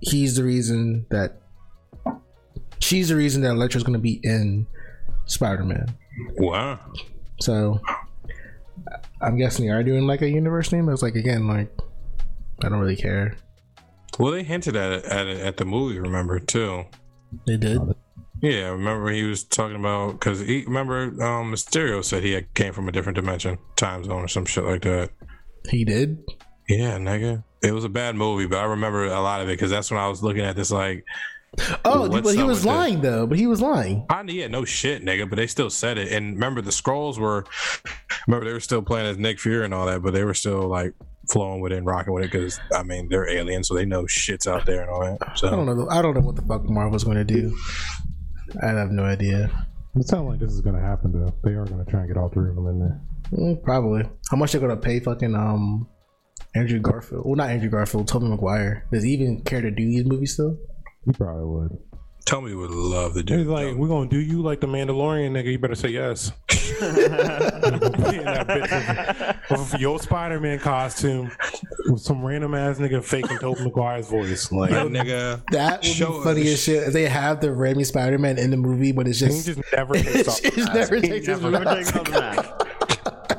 He's 0.00 0.36
the 0.36 0.44
reason 0.44 1.06
that 1.10 1.40
she's 2.78 3.08
the 3.08 3.16
reason 3.16 3.42
that 3.42 3.50
Electro's 3.50 3.82
going 3.82 3.94
to 3.94 3.98
be 3.98 4.20
in 4.22 4.66
Spider-Man. 5.24 5.96
Wow. 6.36 6.78
So 7.40 7.80
I'm 9.20 9.36
guessing 9.36 9.66
they 9.66 9.72
are 9.72 9.82
doing 9.82 10.06
like 10.06 10.22
a 10.22 10.28
universe 10.28 10.70
name. 10.70 10.88
It's 10.88 11.02
like 11.02 11.16
again, 11.16 11.48
like 11.48 11.72
I 12.62 12.68
don't 12.68 12.78
really 12.78 12.96
care. 12.96 13.36
Well, 14.18 14.32
they 14.32 14.42
hinted 14.42 14.76
at 14.76 14.92
it 14.92 15.04
at, 15.06 15.26
it, 15.26 15.40
at 15.40 15.56
the 15.56 15.64
movie. 15.64 15.98
Remember 15.98 16.38
too. 16.38 16.84
They 17.46 17.56
did. 17.56 17.80
Yeah, 18.40 18.68
remember 18.68 19.10
he 19.10 19.24
was 19.24 19.42
talking 19.42 19.76
about 19.76 20.12
because 20.12 20.40
he 20.40 20.64
remember 20.64 21.04
um, 21.24 21.52
Mysterio 21.52 22.04
said 22.04 22.22
he 22.22 22.40
came 22.54 22.72
from 22.72 22.88
a 22.88 22.92
different 22.92 23.16
dimension, 23.16 23.58
time 23.76 24.04
zone, 24.04 24.24
or 24.24 24.28
some 24.28 24.44
shit 24.44 24.64
like 24.64 24.82
that. 24.82 25.10
He 25.68 25.84
did. 25.84 26.22
Yeah, 26.68 26.98
nigga. 26.98 27.44
It 27.62 27.72
was 27.72 27.84
a 27.84 27.88
bad 27.88 28.14
movie, 28.14 28.46
but 28.46 28.58
I 28.58 28.64
remember 28.64 29.06
a 29.06 29.20
lot 29.20 29.40
of 29.40 29.48
it 29.48 29.52
because 29.52 29.70
that's 29.70 29.90
when 29.90 29.98
I 30.00 30.08
was 30.08 30.22
looking 30.22 30.44
at 30.44 30.54
this 30.56 30.70
like, 30.70 31.04
Oh, 31.84 32.08
but 32.08 32.34
he 32.34 32.42
was 32.42 32.58
with 32.58 32.62
that? 32.64 32.68
lying 32.68 33.00
though. 33.00 33.26
But 33.26 33.38
he 33.38 33.46
was 33.46 33.60
lying. 33.60 34.04
I 34.10 34.22
yeah, 34.22 34.48
no 34.48 34.64
shit, 34.64 35.02
nigga. 35.04 35.28
But 35.28 35.36
they 35.36 35.46
still 35.46 35.70
said 35.70 35.98
it. 35.98 36.12
And 36.12 36.34
remember, 36.34 36.60
the 36.60 36.70
scrolls 36.72 37.18
were, 37.18 37.46
remember 38.26 38.46
they 38.46 38.52
were 38.52 38.60
still 38.60 38.82
playing 38.82 39.06
as 39.06 39.16
Nick 39.18 39.40
Fury 39.40 39.64
and 39.64 39.72
all 39.72 39.86
that, 39.86 40.02
but 40.02 40.12
they 40.12 40.24
were 40.24 40.34
still 40.34 40.68
like 40.68 40.92
flowing 41.30 41.60
with 41.60 41.72
it 41.72 41.76
and 41.78 41.86
rocking 41.86 42.12
with 42.12 42.24
it 42.24 42.30
because 42.32 42.60
I 42.74 42.82
mean 42.82 43.08
they're 43.08 43.28
aliens, 43.28 43.68
so 43.68 43.74
they 43.74 43.86
know 43.86 44.06
shit's 44.06 44.46
out 44.46 44.66
there 44.66 44.82
and 44.82 44.90
all 44.90 45.00
that. 45.00 45.38
So 45.38 45.48
I 45.48 45.50
don't 45.52 45.66
know. 45.66 45.88
I 45.90 46.02
don't 46.02 46.14
know 46.14 46.20
what 46.20 46.36
the 46.36 46.42
fuck 46.42 46.64
Marvel's 46.68 47.04
going 47.04 47.16
to 47.16 47.24
do. 47.24 47.56
I 48.62 48.66
have 48.68 48.90
no 48.90 49.04
idea. 49.04 49.50
It 49.96 50.06
sounds 50.06 50.28
like 50.28 50.38
this 50.38 50.52
is 50.52 50.60
gonna 50.60 50.80
happen 50.80 51.12
though. 51.12 51.34
They 51.42 51.54
are 51.54 51.64
gonna 51.64 51.84
try 51.86 52.00
and 52.00 52.08
get 52.08 52.16
all 52.18 52.28
three 52.28 52.50
of 52.50 52.54
them 52.56 52.66
in 52.68 52.78
there. 52.78 53.00
Mm, 53.32 53.62
probably. 53.62 54.04
How 54.30 54.36
much 54.36 54.52
they're 54.52 54.60
going 54.60 54.74
to 54.74 54.80
pay 54.80 55.00
fucking 55.00 55.34
um 55.34 55.88
Andrew 56.54 56.78
Garfield? 56.80 57.24
Well, 57.26 57.36
not 57.36 57.50
Andrew 57.50 57.68
Garfield. 57.70 58.08
Tobey 58.08 58.26
Maguire. 58.26 58.86
Does 58.92 59.02
he 59.04 59.10
even 59.12 59.42
care 59.42 59.60
to 59.60 59.70
do 59.70 59.84
these 59.84 60.04
movies 60.04 60.34
still? 60.34 60.56
He 61.04 61.12
probably 61.12 61.44
would. 61.44 61.78
tell 62.26 62.40
me, 62.40 62.54
would 62.54 62.70
love 62.70 63.14
to 63.14 63.22
do. 63.22 63.38
He's 63.38 63.46
like, 63.46 63.74
we're 63.74 63.88
gonna 63.88 64.08
do 64.10 64.18
you 64.18 64.42
like 64.42 64.60
the 64.60 64.66
Mandalorian, 64.66 65.30
nigga. 65.32 65.52
You 65.52 65.58
better 65.58 65.74
say 65.74 65.88
yes. 65.90 66.32
In 66.80 66.84
that 68.24 68.46
bitch 68.46 69.50
with, 69.50 69.72
with 69.72 69.80
your 69.80 69.98
Spider-Man 69.98 70.58
costume 70.60 71.30
with 71.86 72.00
some 72.02 72.24
random 72.24 72.54
ass 72.54 72.78
nigga 72.78 73.02
faking 73.02 73.38
Tobey 73.38 73.62
Maguire's 73.64 74.08
voice. 74.08 74.52
Like, 74.52 74.70
Like, 74.70 74.86
nigga, 74.88 75.42
That 75.50 75.78
would 75.82 75.84
Show- 75.86 76.18
be 76.18 76.24
funny 76.24 76.48
as 76.52 76.62
shit. 76.62 76.92
They 76.92 77.08
have 77.08 77.40
the 77.40 77.48
Raimi 77.48 77.84
Spider 77.86 78.18
Man 78.18 78.38
in 78.38 78.50
the 78.50 78.56
movie, 78.56 78.92
but 78.92 79.08
it's 79.08 79.20
he 79.20 79.26
just, 79.28 79.46
just 79.46 79.60
never 79.74 79.94
takes 79.94 80.28
off. 80.28 80.44
it 80.44 80.54
just 80.54 80.74
never 80.74 80.96
He 80.96 81.08
takes 81.08 81.26
never- 81.28 81.50
Never 81.50 81.64
takes 81.74 81.94
off 81.96 82.04
the 82.04 82.10
mask. 82.12 82.50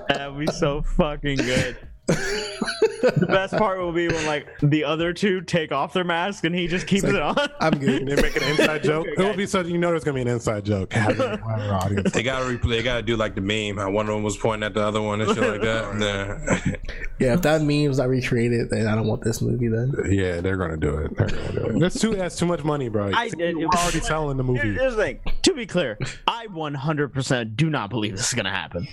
That'd 0.10 0.38
be 0.40 0.48
so 0.48 0.82
fucking 0.82 1.38
good. 1.38 1.78
the 3.02 3.26
best 3.28 3.56
part 3.56 3.80
will 3.80 3.92
be 3.92 4.08
when 4.08 4.26
like 4.26 4.48
the 4.62 4.84
other 4.84 5.14
two 5.14 5.42
take 5.42 5.72
off 5.72 5.94
their 5.94 6.04
mask 6.04 6.44
and 6.44 6.54
he 6.56 6.68
just 6.68 6.88
keeps 6.88 7.04
it 7.06 7.16
on. 7.22 7.36
I'm 7.60 7.78
good. 7.80 8.06
They 8.08 8.16
make 8.16 8.36
an 8.36 8.44
inside 8.44 8.84
joke. 8.84 9.08
It 9.08 9.18
will 9.20 9.36
be 9.36 9.46
something 9.46 9.72
you 9.74 9.80
know 9.80 9.90
there's 9.90 10.04
gonna 10.04 10.16
be 10.16 10.22
an 10.22 10.28
inside 10.28 10.66
joke. 10.66 10.94
Have 10.94 11.20
it 11.20 11.40
for 11.40 11.46
our 11.46 11.74
audience. 11.76 12.12
they 12.12 12.24
gotta 12.24 12.46
replay. 12.46 12.70
They 12.70 12.84
gotta 12.84 13.02
do 13.02 13.16
like 13.16 13.36
the 13.36 13.42
meme. 13.42 13.78
How 13.78 13.90
one 13.92 14.08
of 14.08 14.14
them 14.16 14.24
was 14.24 14.38
pointing 14.38 14.66
at 14.66 14.74
the 14.74 14.82
other 14.82 15.02
one 15.02 15.22
and 15.22 15.34
shit 15.36 15.44
like 15.48 15.62
that. 15.62 15.96
Nah. 16.00 16.74
Yeah, 17.20 17.34
if 17.34 17.42
that 17.42 17.62
meme's 17.62 17.98
not 17.98 18.08
recreated, 18.08 18.70
then 18.70 18.88
I 18.88 18.96
don't 18.96 19.06
want 19.06 19.22
this 19.24 19.42
movie. 19.42 19.68
Then 19.68 19.94
Yeah, 20.10 20.40
they're 20.40 20.56
gonna 20.56 20.78
do 20.78 20.96
it. 21.00 21.18
They're 21.18 21.28
gonna 21.28 21.52
do 21.52 21.66
it. 21.76 21.80
That's 21.80 22.00
too. 22.00 22.16
That's 22.16 22.38
too 22.38 22.46
much 22.46 22.64
money, 22.64 22.88
bro. 22.88 23.12
I- 23.14 23.30
We're 23.38 23.66
already 23.68 24.00
selling 24.00 24.38
the 24.38 24.44
movie. 24.44 24.60
Here's 24.72 24.96
the 24.96 25.02
thing. 25.04 25.20
To 25.44 25.54
be 25.54 25.66
clear, 25.66 25.98
I 26.28 26.48
100% 26.48 27.56
do 27.58 27.70
not 27.70 27.90
believe 27.90 28.16
this 28.16 28.28
is 28.30 28.34
gonna 28.34 28.50
happen. 28.54 28.88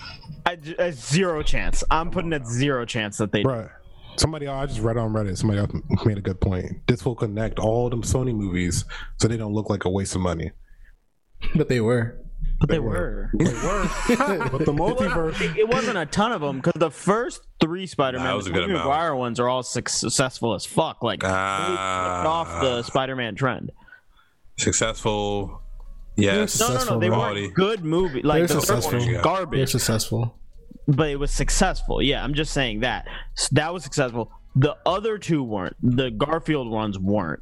I, 0.45 0.57
j- 0.57 0.75
a 0.79 0.93
zero 0.93 1.43
chance. 1.43 1.85
I'm 1.91 2.11
putting 2.11 2.33
it 2.33 2.47
zero 2.47 2.85
chance 2.85 3.17
that 3.19 3.31
they. 3.33 3.45
Bruh, 3.45 3.71
somebody 4.21 4.47
I 4.47 4.67
just 4.67 4.81
read 4.81 4.97
on 4.97 5.12
Reddit. 5.12 5.37
Somebody 5.39 5.61
else 5.61 5.71
made 6.05 6.19
a 6.19 6.21
good 6.21 6.41
point. 6.41 6.87
This 6.87 7.05
will 7.05 7.14
connect 7.14 7.59
all 7.59 7.89
them 7.91 8.03
Sony 8.03 8.35
movies 8.35 8.85
so 9.19 9.29
they 9.29 9.37
don't 9.37 9.53
look 9.53 9.71
like 9.71 9.85
a 9.85 9.91
waste 9.91 10.14
of 10.14 10.21
money. 10.21 10.51
but 11.55 11.69
they 11.69 11.81
were. 11.81 12.19
But 12.61 12.69
they 12.71 12.77
they 12.77 12.79
were. 12.79 13.31
Were. 13.35 13.45
They 13.45 13.45
were. 13.53 13.89
but 14.51 14.64
the 14.64 14.73
multiverse, 14.73 15.41
It 15.43 15.59
it 15.59 15.69
wasn't 15.69 15.99
a 15.99 16.07
ton 16.07 16.33
of 16.33 16.41
them 16.41 16.57
because 16.57 16.73
the 16.79 16.91
first 16.91 17.43
three 17.61 17.87
Spider-Man, 17.87 18.27
Nah, 18.27 18.33
it 18.33 18.37
was 18.37 18.47
a 18.47 18.51
good 18.51 18.61
Tobey 18.61 18.73
amount. 18.73 18.87
Maguire 18.89 19.14
ones 19.14 19.39
are 19.41 19.49
all 19.49 19.62
successful 19.62 20.55
as 20.55 20.64
fuck. 20.64 21.03
Like 21.03 21.21
they 21.21 21.29
Ah. 21.31 22.27
off 22.27 22.61
the 22.62 22.83
Spider-Man 22.83 23.35
trend. 23.35 23.73
Successful. 24.59 25.61
Yes. 26.17 26.59
No, 26.59 26.69
no, 26.69 26.85
no, 26.85 26.99
they 26.99 27.09
Quality. 27.09 27.43
weren't 27.43 27.55
good 27.55 27.85
movie. 27.85 28.23
Like 28.23 28.39
They're 28.41 28.47
the 28.47 28.55
first 28.55 28.67
successful. 28.69 28.93
one 28.93 28.97
was 29.01 29.07
Yeah. 29.07 29.12
They're 29.12 29.23
garbage, 29.23 29.71
successful. 29.71 30.39
But 30.89 31.11
it 31.11 31.16
was 31.18 31.30
successful. 31.30 32.01
Yeah, 32.03 32.22
I'm 32.22 32.34
just 32.34 32.53
saying 32.53 32.80
that 32.80 33.07
S- 33.37 33.49
that 33.51 33.72
was 33.72 33.82
successful. 33.84 34.30
The 34.55 34.76
other 34.87 35.18
two 35.18 35.43
weren't. 35.43 35.76
The 35.82 36.11
Garfield 36.11 36.68
ones 36.70 36.99
weren't. 36.99 37.41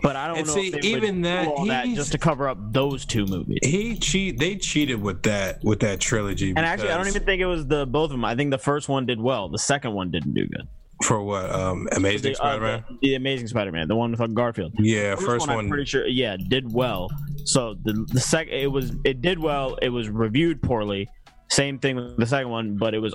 But 0.00 0.14
I 0.14 0.28
don't 0.28 0.38
And 0.38 0.46
know 0.46 0.54
see, 0.54 0.72
even 0.82 1.22
that, 1.22 1.48
that 1.66 1.86
just 1.88 2.12
to 2.12 2.18
cover 2.18 2.48
up 2.48 2.56
those 2.72 3.04
two 3.04 3.26
movies. 3.26 3.58
He 3.64 3.96
cheat. 3.96 4.38
They 4.38 4.54
cheated 4.56 5.02
with 5.02 5.24
that 5.24 5.62
with 5.64 5.80
that 5.80 5.98
trilogy. 5.98 6.50
And 6.50 6.60
actually, 6.60 6.90
I 6.90 6.96
don't 6.96 7.08
even 7.08 7.24
think 7.24 7.42
it 7.42 7.46
was 7.46 7.66
the 7.66 7.84
both 7.84 8.04
of 8.04 8.10
them. 8.10 8.24
I 8.24 8.36
think 8.36 8.50
the 8.52 8.58
first 8.58 8.88
one 8.88 9.06
did 9.06 9.20
well. 9.20 9.48
The 9.48 9.58
second 9.58 9.94
one 9.94 10.10
didn't 10.12 10.34
do 10.34 10.46
good. 10.46 10.68
for 11.02 11.20
what 11.22 11.50
um 11.50 11.88
Amazing 11.92 12.32
The, 12.32 12.32
uh, 12.32 12.34
Spider-Man. 12.36 12.84
the, 13.02 13.08
the 13.08 13.14
Amazing 13.16 13.48
Spider-Man, 13.48 13.88
the 13.88 13.96
one 13.96 14.12
with 14.12 14.20
uh, 14.20 14.26
Garfield. 14.28 14.72
yeah, 14.78 15.14
First, 15.16 15.26
first 15.26 15.46
one, 15.48 15.56
one. 15.56 15.64
I'm 15.64 15.68
pretty 15.68 15.84
sure, 15.84 16.06
yeah, 16.06 16.36
did 16.36 16.72
well. 16.72 17.10
So 17.44 17.74
the 17.82 18.04
the 18.12 18.20
second, 18.20 18.54
it 18.54 18.70
was 18.70 18.92
it 19.04 19.20
did 19.20 19.40
well. 19.40 19.76
It 19.82 19.88
was 19.88 20.08
reviewed 20.08 20.62
poorly. 20.62 21.08
Same 21.50 21.78
thing 21.78 21.96
with 21.96 22.16
the 22.16 22.26
second 22.26 22.50
one, 22.50 22.76
but 22.76 22.94
it 22.94 22.98
was 23.00 23.14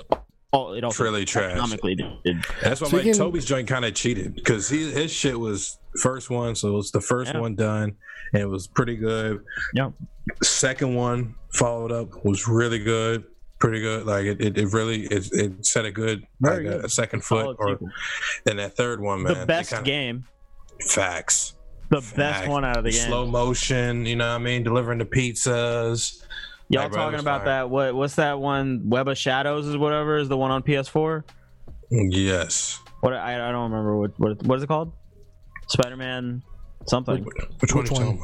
all 0.52 0.74
it 0.74 0.84
all 0.84 0.92
Really 0.98 1.24
trash. 1.24 1.50
economically 1.52 1.94
did, 1.96 2.22
did 2.24 2.36
That's 2.62 2.80
why 2.80 2.88
Speaking- 2.88 3.12
like 3.12 3.16
Tobey's 3.18 3.44
joint 3.44 3.66
kind 3.68 3.84
of 3.84 3.94
cheated 3.94 4.34
because 4.34 4.68
he 4.68 4.90
his 4.90 5.12
shit 5.12 5.38
was 5.38 5.78
first 6.00 6.30
one, 6.30 6.54
so 6.54 6.68
it 6.68 6.72
was 6.72 6.90
the 6.90 7.00
first 7.00 7.32
Yeah. 7.34 7.40
one 7.40 7.54
done, 7.54 7.94
and 8.32 8.42
it 8.42 8.46
was 8.48 8.66
pretty 8.66 8.96
good. 8.96 9.40
yeah. 9.74 9.90
Second 10.42 10.94
one 10.94 11.34
followed 11.52 11.92
up 11.92 12.24
was 12.24 12.48
really 12.48 12.78
good, 12.78 13.24
pretty 13.58 13.80
good. 13.80 14.06
Like 14.06 14.24
it, 14.26 14.40
it, 14.40 14.58
it 14.58 14.72
really 14.72 15.02
it, 15.06 15.28
it 15.32 15.66
set 15.66 15.84
a 15.84 15.90
good 15.92 16.24
Very 16.40 16.64
like 16.66 16.76
good. 16.76 16.84
a 16.84 16.88
second 16.88 17.24
foot. 17.24 17.56
Or 17.58 17.70
sequel. 17.72 17.88
then 18.44 18.56
that 18.56 18.76
third 18.76 19.00
one, 19.00 19.22
man, 19.22 19.38
the 19.38 19.46
best 19.46 19.70
kinda- 19.70 19.84
game, 19.84 20.24
Facts. 20.88 21.54
the 21.90 22.02
best 22.16 22.48
one 22.48 22.64
out 22.64 22.76
of 22.78 22.84
the 22.84 22.90
game. 22.90 23.06
Slow 23.08 23.26
motion, 23.26 24.06
you 24.06 24.16
know 24.16 24.28
what 24.28 24.34
I 24.34 24.38
mean? 24.38 24.62
Delivering 24.62 24.98
the 24.98 25.04
pizzas. 25.04 26.22
Y'all 26.74 26.82
Like, 26.84 26.92
talking 26.92 27.20
about 27.20 27.40
sorry. 27.40 27.50
that? 27.50 27.70
What 27.70 27.94
what's 27.94 28.14
that 28.16 28.38
one? 28.38 28.88
Web 28.88 29.08
of 29.08 29.16
Shadows 29.18 29.66
is 29.66 29.76
whatever 29.76 30.16
is 30.18 30.28
the 30.28 30.36
one 30.36 30.50
on 30.50 30.62
PS4. 30.62 31.24
Yes. 31.90 32.80
What 33.00 33.12
I, 33.12 33.34
I 33.48 33.52
don't 33.52 33.70
remember 33.70 33.96
what 33.96 34.18
what 34.18 34.42
what 34.44 34.56
is 34.56 34.62
it 34.64 34.66
called? 34.66 34.92
Spider 35.68 35.96
Man 35.96 36.42
something. 36.86 37.24
Which, 37.60 37.74
one 37.74 37.82
Which 37.84 37.90
one? 37.90 38.18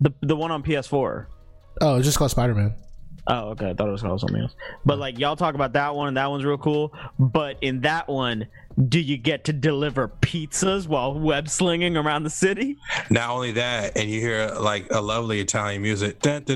The 0.00 0.12
the 0.22 0.36
one 0.36 0.50
on 0.50 0.62
PS4. 0.62 1.26
Oh, 1.80 1.96
it's 1.96 2.06
just 2.06 2.18
called 2.18 2.30
Spider 2.30 2.54
Man. 2.54 2.74
Oh, 3.26 3.50
okay. 3.50 3.70
I 3.70 3.74
thought 3.74 3.88
it 3.88 3.92
was 3.92 4.02
called 4.02 4.20
something 4.20 4.40
else. 4.40 4.54
But 4.86 4.98
like 4.98 5.18
y'all 5.18 5.36
talk 5.36 5.54
about 5.54 5.72
that 5.74 5.94
one, 5.94 6.08
and 6.08 6.16
that 6.16 6.30
one's 6.30 6.44
real 6.44 6.58
cool. 6.58 6.92
But 7.18 7.58
in 7.60 7.82
that 7.82 8.08
one, 8.08 8.46
do 8.86 9.00
you 9.00 9.16
get 9.16 9.44
to 9.44 9.52
deliver 9.52 10.08
pizzas 10.08 10.86
while 10.86 11.18
web 11.18 11.48
slinging 11.48 11.96
around 11.96 12.24
the 12.24 12.30
city? 12.30 12.76
Not 13.10 13.30
only 13.30 13.52
that, 13.52 13.96
and 13.96 14.10
you 14.10 14.20
hear 14.20 14.48
like 14.48 14.86
a 14.90 15.00
lovely 15.00 15.40
Italian 15.40 15.82
music. 15.82 16.20
Come 16.20 16.32
on, 16.32 16.52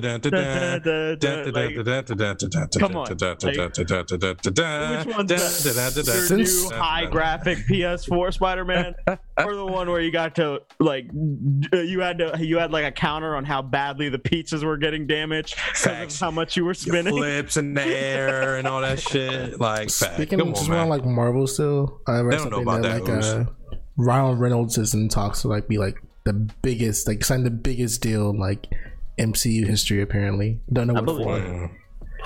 Which 5.06 5.16
one's 6.30 6.70
high 6.70 7.06
graphic 7.06 7.58
PS4 7.68 8.34
Spider-Man, 8.34 8.94
or 9.38 9.54
the 9.54 9.66
one 9.66 9.88
where 9.90 10.00
you 10.00 10.12
got 10.12 10.34
to 10.36 10.62
like 10.78 11.06
you 11.12 12.00
had 12.00 12.18
to 12.18 12.36
you 12.40 12.58
had 12.58 12.72
like 12.72 12.84
a 12.84 12.92
counter 12.92 13.36
on 13.36 13.44
how 13.44 13.62
badly 13.62 14.08
the 14.08 14.18
pizzas 14.18 14.62
were 14.64 14.76
getting 14.76 15.06
damaged 15.06 15.56
because 15.72 16.14
of 16.14 16.20
how 16.20 16.30
much 16.30 16.56
you 16.56 16.64
were 16.64 16.74
spinning? 16.74 17.12
flips 17.22 17.56
in 17.56 17.74
the 17.74 17.82
air 17.82 18.56
and 18.56 18.66
all 18.66 18.80
that 18.80 19.00
shit. 19.00 19.60
Like, 19.60 19.90
fact. 19.90 20.14
Speaking 20.14 20.40
of 20.40 20.48
just 20.48 20.68
on, 20.68 20.76
around 20.76 20.88
like 20.88 21.04
Marvel 21.04 21.46
still, 21.46 22.00
I 22.12 22.20
read 22.20 22.32
They 22.32 22.36
don't 22.44 22.50
know 22.50 22.56
something 22.56 22.62
about 22.62 22.82
that, 22.82 23.04
that, 23.04 23.38
like 23.40 23.46
uh, 23.48 23.78
Ryan 23.96 24.38
Reynolds 24.38 24.78
is 24.78 24.94
in 24.94 25.08
talks 25.08 25.42
to 25.42 25.48
like 25.48 25.68
be 25.68 25.78
like 25.78 25.96
the 26.24 26.32
biggest, 26.32 27.06
like 27.08 27.24
sign 27.24 27.44
the 27.44 27.50
biggest 27.50 28.00
deal 28.02 28.30
in 28.30 28.38
like 28.38 28.66
MCU 29.18 29.66
history. 29.66 30.00
Apparently, 30.02 30.60
don't 30.72 30.86
know 30.86 30.94
I 30.96 31.00
what 31.00 31.22
for. 31.22 31.38
it. 31.38 31.44
Mm. 31.44 31.70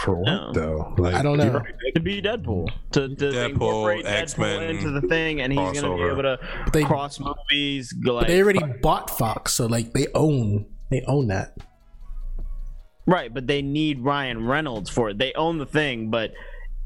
For 0.00 0.14
what 0.14 0.26
No. 0.26 0.52
though? 0.52 0.94
Like, 0.98 1.14
I 1.14 1.22
don't 1.22 1.38
know. 1.38 1.62
to 1.94 2.00
be 2.00 2.20
Deadpool 2.20 2.68
to, 2.92 3.08
to 3.08 3.14
Deadpool, 3.16 3.48
incorporate 3.50 4.04
X-Men, 4.04 4.62
into 4.64 4.90
the 4.90 5.00
thing, 5.08 5.40
and 5.40 5.50
he's 5.50 5.80
gonna 5.80 5.96
be 5.96 6.02
able 6.02 6.22
to 6.22 6.38
They- 6.72 6.84
cross 6.84 7.18
movies. 7.18 7.94
Like, 8.04 8.22
But 8.22 8.28
they 8.28 8.42
already 8.42 8.60
bought 8.82 9.08
Fox, 9.16 9.54
so 9.54 9.64
like 9.66 9.92
they 9.94 10.06
own 10.14 10.66
they 10.90 11.02
own 11.06 11.28
that. 11.28 11.56
right, 13.06 13.32
but 13.32 13.46
they 13.46 13.62
need 13.62 14.00
Ryan 14.00 14.46
Reynolds 14.46 14.90
for 14.90 15.10
it. 15.10 15.18
They 15.18 15.32
own 15.34 15.58
the 15.58 15.66
thing, 15.66 16.10
but 16.10 16.32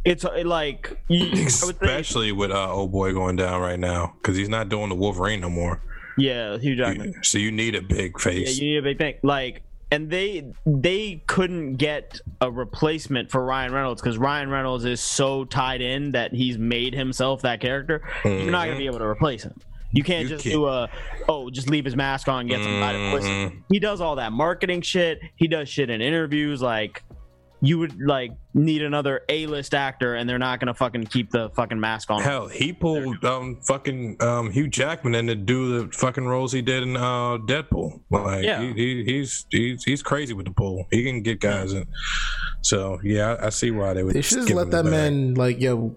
it's 0.04 0.24
uh, 0.24 0.42
like 0.44 0.96
you, 1.08 1.30
think, 1.34 1.48
Especially 1.48 2.32
with 2.32 2.50
uh, 2.50 2.72
old 2.72 2.92
boy 2.92 3.12
going 3.12 3.36
down 3.36 3.60
right 3.60 3.78
now 3.78 4.14
because 4.18 4.36
he's 4.36 4.48
not 4.48 4.68
doing 4.68 4.88
the 4.88 4.94
Wolverine 4.94 5.40
no 5.40 5.50
more. 5.50 5.80
yeah, 6.16 6.56
Hugh 6.58 6.76
Jackman. 6.76 7.14
So 7.22 7.38
you 7.38 7.50
need 7.52 7.74
a 7.74 7.82
big 7.82 8.12
Yeah, 8.18 8.22
face. 8.24 8.58
you 8.58 8.70
need 8.72 8.76
a 8.78 8.82
big 8.82 8.98
thing. 8.98 9.14
Like, 9.22 9.62
and 9.92 10.08
they 10.08 10.52
they 10.64 11.22
couldn't 11.26 11.74
get 11.76 12.20
a 12.40 12.50
replacement 12.50 13.30
for 13.30 13.44
Ryan 13.44 13.72
Reynolds 13.72 14.00
because 14.00 14.18
Ryan 14.18 14.48
Reynolds 14.48 14.84
is 14.84 15.00
so 15.00 15.44
tied 15.44 15.80
in 15.80 16.12
that 16.12 16.32
he's 16.32 16.56
made 16.58 16.94
himself 16.94 17.42
that 17.42 17.60
character. 17.60 18.00
You're 18.24 18.50
not 18.52 18.66
gonna 18.66 18.78
be 18.78 18.86
able 18.86 18.98
to 19.00 19.06
replace 19.06 19.42
him. 19.42 19.54
You 19.92 20.04
can't 20.04 20.22
You 20.22 20.28
just 20.28 20.44
can't. 20.44 20.54
do 20.54 20.66
a 20.68 20.88
oh, 21.28 21.50
just 21.50 21.68
leave 21.68 21.84
his 21.84 21.96
mask 21.96 22.28
on, 22.28 22.42
and 22.42 22.48
get 22.48 22.62
somebody 22.62 22.98
to 22.98 23.10
voice 23.10 23.24
him. 23.24 23.64
He 23.68 23.80
does 23.80 24.00
all 24.00 24.14
that 24.16 24.30
marketing 24.32 24.82
shit. 24.82 25.18
He 25.34 25.48
does 25.48 25.68
shit 25.68 25.90
in 25.90 26.00
interviews. 26.00 26.62
Like, 26.62 27.02
you 27.62 27.78
would 27.78 28.00
like 28.00 28.32
need 28.54 28.82
another 28.82 29.20
A-list 29.28 29.74
actor, 29.74 30.14
and 30.14 30.28
they're 30.28 30.38
not 30.38 30.60
gonna 30.60 30.74
fucking 30.74 31.04
keep 31.04 31.30
the 31.30 31.50
fucking 31.50 31.78
mask 31.78 32.10
on. 32.10 32.22
Hell, 32.22 32.48
he 32.48 32.72
pulled 32.72 33.24
um 33.24 33.60
fucking 33.66 34.16
um 34.22 34.50
Hugh 34.50 34.68
Jackman 34.68 35.14
in 35.14 35.26
to 35.26 35.34
do 35.34 35.80
the 35.86 35.92
fucking 35.92 36.24
roles 36.26 36.52
he 36.52 36.62
did 36.62 36.82
in 36.82 36.96
uh 36.96 37.36
Deadpool. 37.38 38.00
Like 38.10 38.44
Yeah. 38.44 38.62
he, 38.62 38.72
he, 38.72 39.04
he's 39.04 39.46
he's 39.50 39.84
he's 39.84 40.02
crazy 40.02 40.32
with 40.34 40.46
the 40.46 40.52
pull. 40.52 40.86
He 40.90 41.04
can 41.04 41.22
get 41.22 41.40
guys 41.40 41.72
in. 41.72 41.86
So 42.62 42.98
yeah, 43.04 43.34
I, 43.40 43.46
I 43.46 43.48
see 43.50 43.70
why 43.70 43.94
they 43.94 44.02
would. 44.02 44.14
They 44.14 44.22
should 44.22 44.36
just 44.38 44.48
give 44.48 44.56
let 44.56 44.70
that 44.70 44.84
man 44.84 45.34
like 45.34 45.60
yo, 45.60 45.96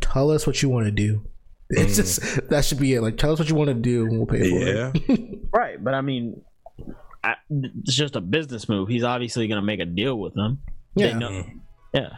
tell 0.00 0.30
us 0.30 0.46
what 0.46 0.60
you 0.62 0.68
want 0.68 0.86
to 0.86 0.92
do. 0.92 1.22
It's 1.70 1.94
Mm. 1.94 1.96
just 1.96 2.48
that 2.50 2.64
should 2.64 2.78
be 2.78 2.94
it. 2.94 3.00
Like 3.00 3.16
tell 3.16 3.32
us 3.32 3.38
what 3.40 3.48
you 3.48 3.54
want 3.56 3.68
to 3.68 3.74
do, 3.74 4.06
and 4.06 4.16
we'll 4.18 4.26
pay 4.26 4.38
for 4.50 4.56
it. 4.56 4.76
Yeah, 4.76 5.14
it. 5.14 5.38
Right, 5.52 5.82
but 5.82 5.94
I 5.94 6.00
mean, 6.00 6.42
I, 7.24 7.34
it's 7.50 7.94
just 7.94 8.14
a 8.14 8.20
business 8.20 8.68
move. 8.68 8.88
He's 8.88 9.02
obviously 9.02 9.48
gonna 9.48 9.62
make 9.62 9.80
a 9.80 9.84
deal 9.84 10.16
with 10.18 10.34
them. 10.34 10.60
They 10.96 11.08
Yeah. 11.10 11.18
know- 11.18 11.44
Yeah. 11.94 12.08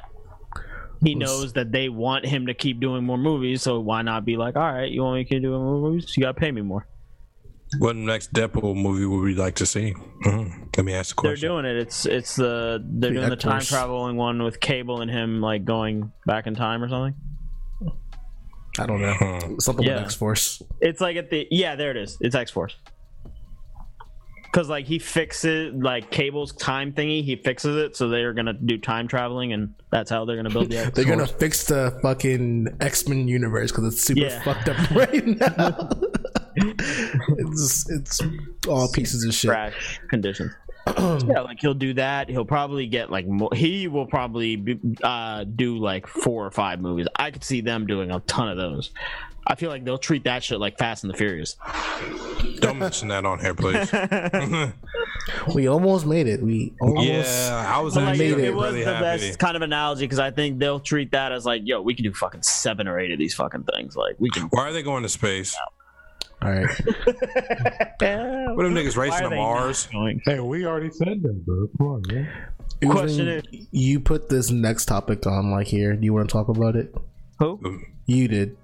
He 1.04 1.14
knows 1.14 1.52
that 1.52 1.70
they 1.70 1.88
want 1.88 2.26
him 2.26 2.46
to 2.46 2.54
keep 2.54 2.80
doing 2.80 3.04
more 3.04 3.18
movies, 3.18 3.62
so 3.62 3.78
why 3.78 4.02
not 4.02 4.24
be 4.24 4.36
like, 4.36 4.56
all 4.56 4.72
right, 4.72 4.90
you 4.90 5.02
want 5.02 5.16
me 5.16 5.24
to 5.24 5.28
keep 5.30 5.42
doing 5.42 5.62
more 5.62 5.80
movies? 5.80 6.12
You 6.16 6.22
gotta 6.24 6.34
pay 6.40 6.50
me 6.50 6.62
more. 6.62 6.86
what 7.80 7.94
next 7.94 8.32
Deadpool 8.32 8.74
movie 8.74 9.04
would 9.04 9.20
we 9.22 9.34
like 9.34 9.54
to 9.56 9.66
see? 9.66 9.92
Mhm. 10.24 10.74
Let 10.74 10.86
me 10.86 10.94
ask 10.94 11.10
the 11.14 11.20
question. 11.20 11.40
They're 11.40 11.50
doing 11.62 11.64
it. 11.66 11.76
It's 11.76 12.06
it's 12.06 12.34
the 12.36 12.82
they're 12.82 13.10
The 13.12 13.16
doing 13.18 13.28
the 13.28 13.36
time 13.36 13.60
traveling 13.60 14.16
one 14.16 14.42
with 14.42 14.58
Cable 14.58 15.02
and 15.02 15.10
him 15.10 15.42
like 15.42 15.66
going 15.66 16.10
back 16.24 16.46
in 16.46 16.54
time 16.54 16.82
or 16.82 16.88
something. 16.88 17.14
I 18.78 18.86
don't 18.86 19.02
know 19.02 19.12
Hmm. 19.12 19.58
something 19.58 19.84
Yeah. 19.84 19.96
with 19.96 20.04
X 20.04 20.14
Force. 20.14 20.62
It's 20.80 21.00
like 21.02 21.16
at 21.18 21.28
the 21.28 21.46
yeah, 21.50 21.76
there 21.76 21.90
it 21.90 21.98
is. 21.98 22.16
It's 22.22 22.34
X 22.34 22.50
Force. 22.50 22.74
Cause 24.52 24.68
like 24.70 24.86
he 24.86 24.98
fixes 24.98 25.74
like 25.74 26.10
Cable's 26.10 26.52
time 26.52 26.92
thingy, 26.92 27.22
he 27.22 27.36
fixes 27.36 27.76
it, 27.76 27.94
so 27.96 28.08
they're 28.08 28.32
gonna 28.32 28.54
do 28.54 28.78
time 28.78 29.06
traveling, 29.06 29.52
and 29.52 29.74
that's 29.90 30.10
how 30.10 30.24
they're 30.24 30.36
gonna 30.36 30.48
build 30.50 30.70
the 30.70 30.78
X 30.78 30.90
They're 30.94 31.04
gonna 31.04 31.26
fix 31.26 31.64
the 31.66 31.98
fucking 32.02 32.68
X 32.80 33.06
Men 33.06 33.28
universe 33.28 33.70
because 33.70 33.92
it's 33.92 34.02
super 34.02 34.20
Yeah. 34.22 34.42
fucked 34.42 34.68
up 34.70 34.90
right 34.92 35.26
now. 35.26 35.90
it's 36.56 37.88
it's 37.90 38.20
all 38.68 38.88
pieces 38.92 39.24
of 39.24 39.34
shit. 39.34 39.50
crash 39.50 40.00
conditions. 40.08 40.52
yeah, 40.98 41.40
like 41.42 41.60
he'll 41.60 41.74
do 41.74 41.92
that. 41.94 42.30
He'll 42.30 42.46
probably 42.46 42.86
get 42.86 43.10
like 43.10 43.26
more. 43.26 43.50
He 43.54 43.88
will 43.88 44.06
probably 44.06 44.56
be, 44.56 44.78
uh, 45.02 45.44
do 45.44 45.76
like 45.78 46.06
four 46.06 46.46
or 46.46 46.50
five 46.50 46.80
movies. 46.80 47.06
I 47.16 47.30
could 47.30 47.44
see 47.44 47.60
them 47.60 47.86
doing 47.86 48.10
a 48.10 48.20
ton 48.20 48.48
of 48.48 48.56
those. 48.56 48.90
I 49.50 49.54
feel 49.54 49.70
like 49.70 49.84
they'll 49.84 49.98
treat 49.98 50.24
that 50.24 50.44
shit 50.44 50.60
like 50.60 50.78
Fast 50.78 51.04
and 51.04 51.12
the 51.12 51.16
Furious. 51.16 51.56
Don't 52.60 52.78
mention 52.78 53.08
that 53.08 53.24
on 53.24 53.38
here, 53.40 53.54
please. 53.54 53.90
We 55.54 55.68
almost 55.68 56.06
made 56.06 56.26
it. 56.26 56.42
We 56.42 56.74
almost. 56.80 57.06
yeah, 57.06 57.64
I 57.66 57.80
was 57.80 57.96
like, 57.96 58.18
made 58.18 58.32
it, 58.32 58.38
it. 58.38 58.44
it 58.46 58.54
was 58.54 58.72
really 58.72 58.84
the 58.84 58.94
happy. 58.94 59.26
best 59.26 59.38
kind 59.38 59.56
of 59.56 59.62
analogy 59.62 60.04
because 60.04 60.18
I 60.18 60.30
think 60.30 60.58
they'll 60.58 60.80
treat 60.80 61.12
that 61.12 61.32
as 61.32 61.44
like, 61.44 61.62
yo, 61.64 61.82
we 61.82 61.94
can 61.94 62.04
do 62.04 62.12
fucking 62.12 62.42
seven 62.42 62.88
or 62.88 62.98
eight 62.98 63.12
of 63.12 63.18
these 63.18 63.34
fucking 63.34 63.64
things. 63.64 63.96
Like 63.96 64.16
we 64.18 64.30
can. 64.30 64.44
Why 64.44 64.68
are 64.68 64.72
they 64.72 64.82
going 64.82 65.02
to 65.02 65.08
space? 65.08 65.56
All 66.42 66.50
right. 66.50 66.68
What 68.00 68.64
them 68.64 68.74
niggas 68.74 68.96
racing 68.96 69.28
to 69.28 69.36
Mars? 69.36 69.88
not? 69.92 70.14
Hey, 70.24 70.40
we 70.40 70.64
already 70.66 70.90
said 70.90 71.22
that, 71.22 71.46
bro. 71.46 71.68
Come 71.76 71.86
on, 71.86 72.02
man. 72.08 72.28
Question 72.84 73.26
Usually, 73.26 73.68
You 73.70 74.00
put 74.00 74.28
this 74.28 74.50
next 74.50 74.86
topic 74.86 75.26
on 75.26 75.50
like 75.50 75.66
here. 75.66 75.94
Do 75.94 76.04
you 76.04 76.12
want 76.12 76.28
to 76.28 76.32
talk 76.32 76.48
about 76.48 76.74
it? 76.74 76.92
Who? 77.38 77.58
Mm. 77.58 77.80
You 78.06 78.26
did. 78.26 78.56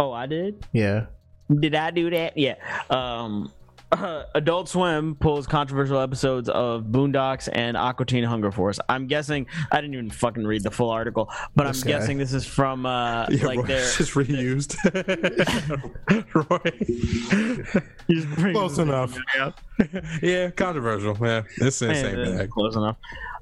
Oh, 0.00 0.12
I 0.12 0.26
did. 0.26 0.64
Yeah. 0.72 1.06
Did 1.54 1.74
I 1.74 1.90
do 1.90 2.08
that? 2.10 2.38
Yeah. 2.38 2.54
Um, 2.88 3.52
Adult 4.34 4.68
Swim 4.68 5.16
pulls 5.16 5.46
controversial 5.48 5.98
episodes 5.98 6.48
of 6.48 6.84
Boondocks 6.84 7.48
and 7.52 7.76
Aqua 7.76 8.06
Teen 8.06 8.22
Hunger 8.24 8.50
Force. 8.52 8.78
I'm 8.88 9.06
guessing 9.08 9.46
I 9.72 9.80
didn't 9.80 9.94
even 9.94 10.10
fucking 10.10 10.46
read 10.46 10.62
the 10.62 10.70
full 10.70 10.90
article, 10.90 11.28
but 11.56 11.66
This 11.66 11.82
I'm 11.82 11.88
guy. 11.90 11.98
guessing 11.98 12.16
this 12.18 12.32
is 12.32 12.46
from 12.46 12.86
uh, 12.86 13.26
Yeah, 13.30 13.46
like 13.46 13.58
Roy 13.58 13.66
their. 13.66 13.80
just 13.96 14.12
reused. 14.12 14.76
Roy. 16.34 17.82
He's 18.06 18.24
Close 18.52 18.78
enough. 18.78 19.14
thing 19.14 20.02
yeah, 20.22 20.50
controversial. 20.50 21.16
Yeah, 21.20 21.42
it's 21.58 21.82
in 21.82 21.88
the 21.88 21.94
same 21.94 22.18
Yeah, 22.18 22.38
bag. 22.38 22.50
Close 22.50 22.76
enough. 22.76 22.96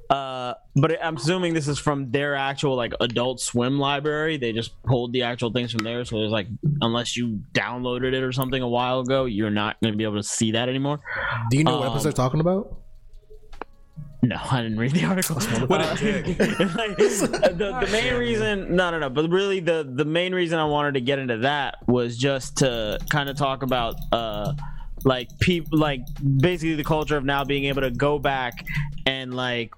Uh, 0.09 0.55
but 0.75 0.97
I'm 1.03 1.17
assuming 1.17 1.53
this 1.53 1.67
is 1.67 1.77
from 1.77 2.09
their 2.11 2.33
actual 2.35 2.75
like 2.75 2.93
Adult 2.99 3.39
Swim 3.39 3.77
library. 3.77 4.37
They 4.37 4.51
just 4.53 4.81
pulled 4.83 5.13
the 5.13 5.21
actual 5.23 5.51
things 5.51 5.71
from 5.71 5.83
there. 5.83 6.03
So 6.05 6.17
there's 6.19 6.31
like, 6.31 6.47
unless 6.81 7.15
you 7.15 7.41
downloaded 7.53 8.13
it 8.13 8.23
or 8.23 8.31
something 8.31 8.61
a 8.61 8.67
while 8.67 9.01
ago, 9.01 9.25
you're 9.25 9.51
not 9.51 9.79
going 9.81 9.93
to 9.93 9.97
be 9.97 10.03
able 10.03 10.15
to 10.17 10.23
see 10.23 10.51
that 10.53 10.67
anymore. 10.67 10.99
Do 11.51 11.57
you 11.57 11.63
know 11.63 11.77
what 11.77 11.87
Um, 11.87 11.91
episode 11.93 12.03
they're 12.05 12.13
talking 12.13 12.39
about? 12.39 12.75
No, 14.21 14.35
I 14.51 14.63
didn't 14.63 14.79
read 14.79 14.91
the 14.93 15.05
article. 15.05 15.35
What 15.67 15.79
Uh, 15.81 15.93
a 15.93 15.97
dick. 15.97 16.39
like, 16.39 16.97
the, 16.97 17.77
the 17.85 17.89
main 17.91 18.13
reason, 18.15 18.75
no, 18.75 18.89
no, 18.91 18.99
no, 18.99 19.09
but 19.09 19.29
really 19.29 19.59
the 19.59 19.87
the 19.89 20.05
main 20.05 20.33
reason 20.33 20.57
I 20.59 20.65
wanted 20.65 20.95
to 20.95 21.01
get 21.01 21.19
into 21.19 21.37
that 21.37 21.87
was 21.87 22.17
just 22.17 22.57
to 22.57 22.97
kind 23.09 23.29
of 23.29 23.37
talk 23.37 23.63
about 23.63 23.95
uh 24.11 24.53
like 25.03 25.27
people 25.39 25.77
like 25.77 26.01
basically 26.37 26.75
the 26.75 26.83
culture 26.83 27.17
of 27.17 27.23
now 27.23 27.43
being 27.43 27.65
able 27.65 27.81
to 27.81 27.91
go 27.91 28.19
back 28.19 28.65
and 29.05 29.33
like 29.33 29.73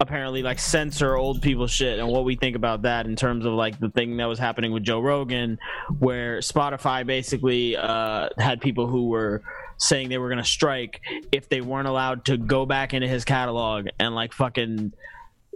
apparently 0.00 0.42
like 0.42 0.58
censor 0.58 1.16
old 1.16 1.40
people 1.40 1.66
shit 1.66 1.98
and 1.98 2.06
what 2.08 2.24
we 2.24 2.36
think 2.36 2.54
about 2.54 2.82
that 2.82 3.06
in 3.06 3.16
terms 3.16 3.46
of 3.46 3.52
like 3.52 3.78
the 3.80 3.88
thing 3.90 4.16
that 4.18 4.26
was 4.26 4.38
happening 4.38 4.72
with 4.72 4.82
Joe 4.82 5.00
Rogan 5.00 5.58
where 5.98 6.38
Spotify 6.40 7.06
basically 7.06 7.76
uh 7.76 8.28
had 8.38 8.60
people 8.60 8.86
who 8.86 9.08
were 9.08 9.42
saying 9.78 10.08
they 10.08 10.18
were 10.18 10.28
going 10.28 10.42
to 10.42 10.48
strike 10.48 11.00
if 11.32 11.48
they 11.48 11.60
weren't 11.60 11.88
allowed 11.88 12.24
to 12.26 12.36
go 12.36 12.66
back 12.66 12.94
into 12.94 13.08
his 13.08 13.24
catalog 13.24 13.88
and 13.98 14.14
like 14.14 14.32
fucking 14.32 14.92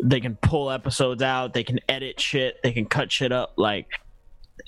they 0.02 0.20
can 0.20 0.36
pull 0.36 0.70
episodes 0.70 1.22
out 1.22 1.52
they 1.52 1.64
can 1.64 1.78
edit 1.88 2.18
shit 2.18 2.62
they 2.62 2.72
can 2.72 2.86
cut 2.86 3.12
shit 3.12 3.32
up 3.32 3.52
like 3.56 3.88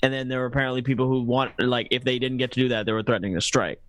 and 0.03 0.13
then 0.13 0.27
there 0.27 0.39
were 0.39 0.45
apparently 0.45 0.81
people 0.81 1.07
who 1.07 1.23
want 1.23 1.51
like 1.59 1.87
if 1.89 2.03
they 2.03 2.19
didn't 2.19 2.37
get 2.37 2.51
to 2.51 2.59
do 2.59 2.69
that 2.69 2.85
they 2.85 2.91
were 2.91 3.03
threatening 3.03 3.33
to 3.33 3.41
strike 3.41 3.81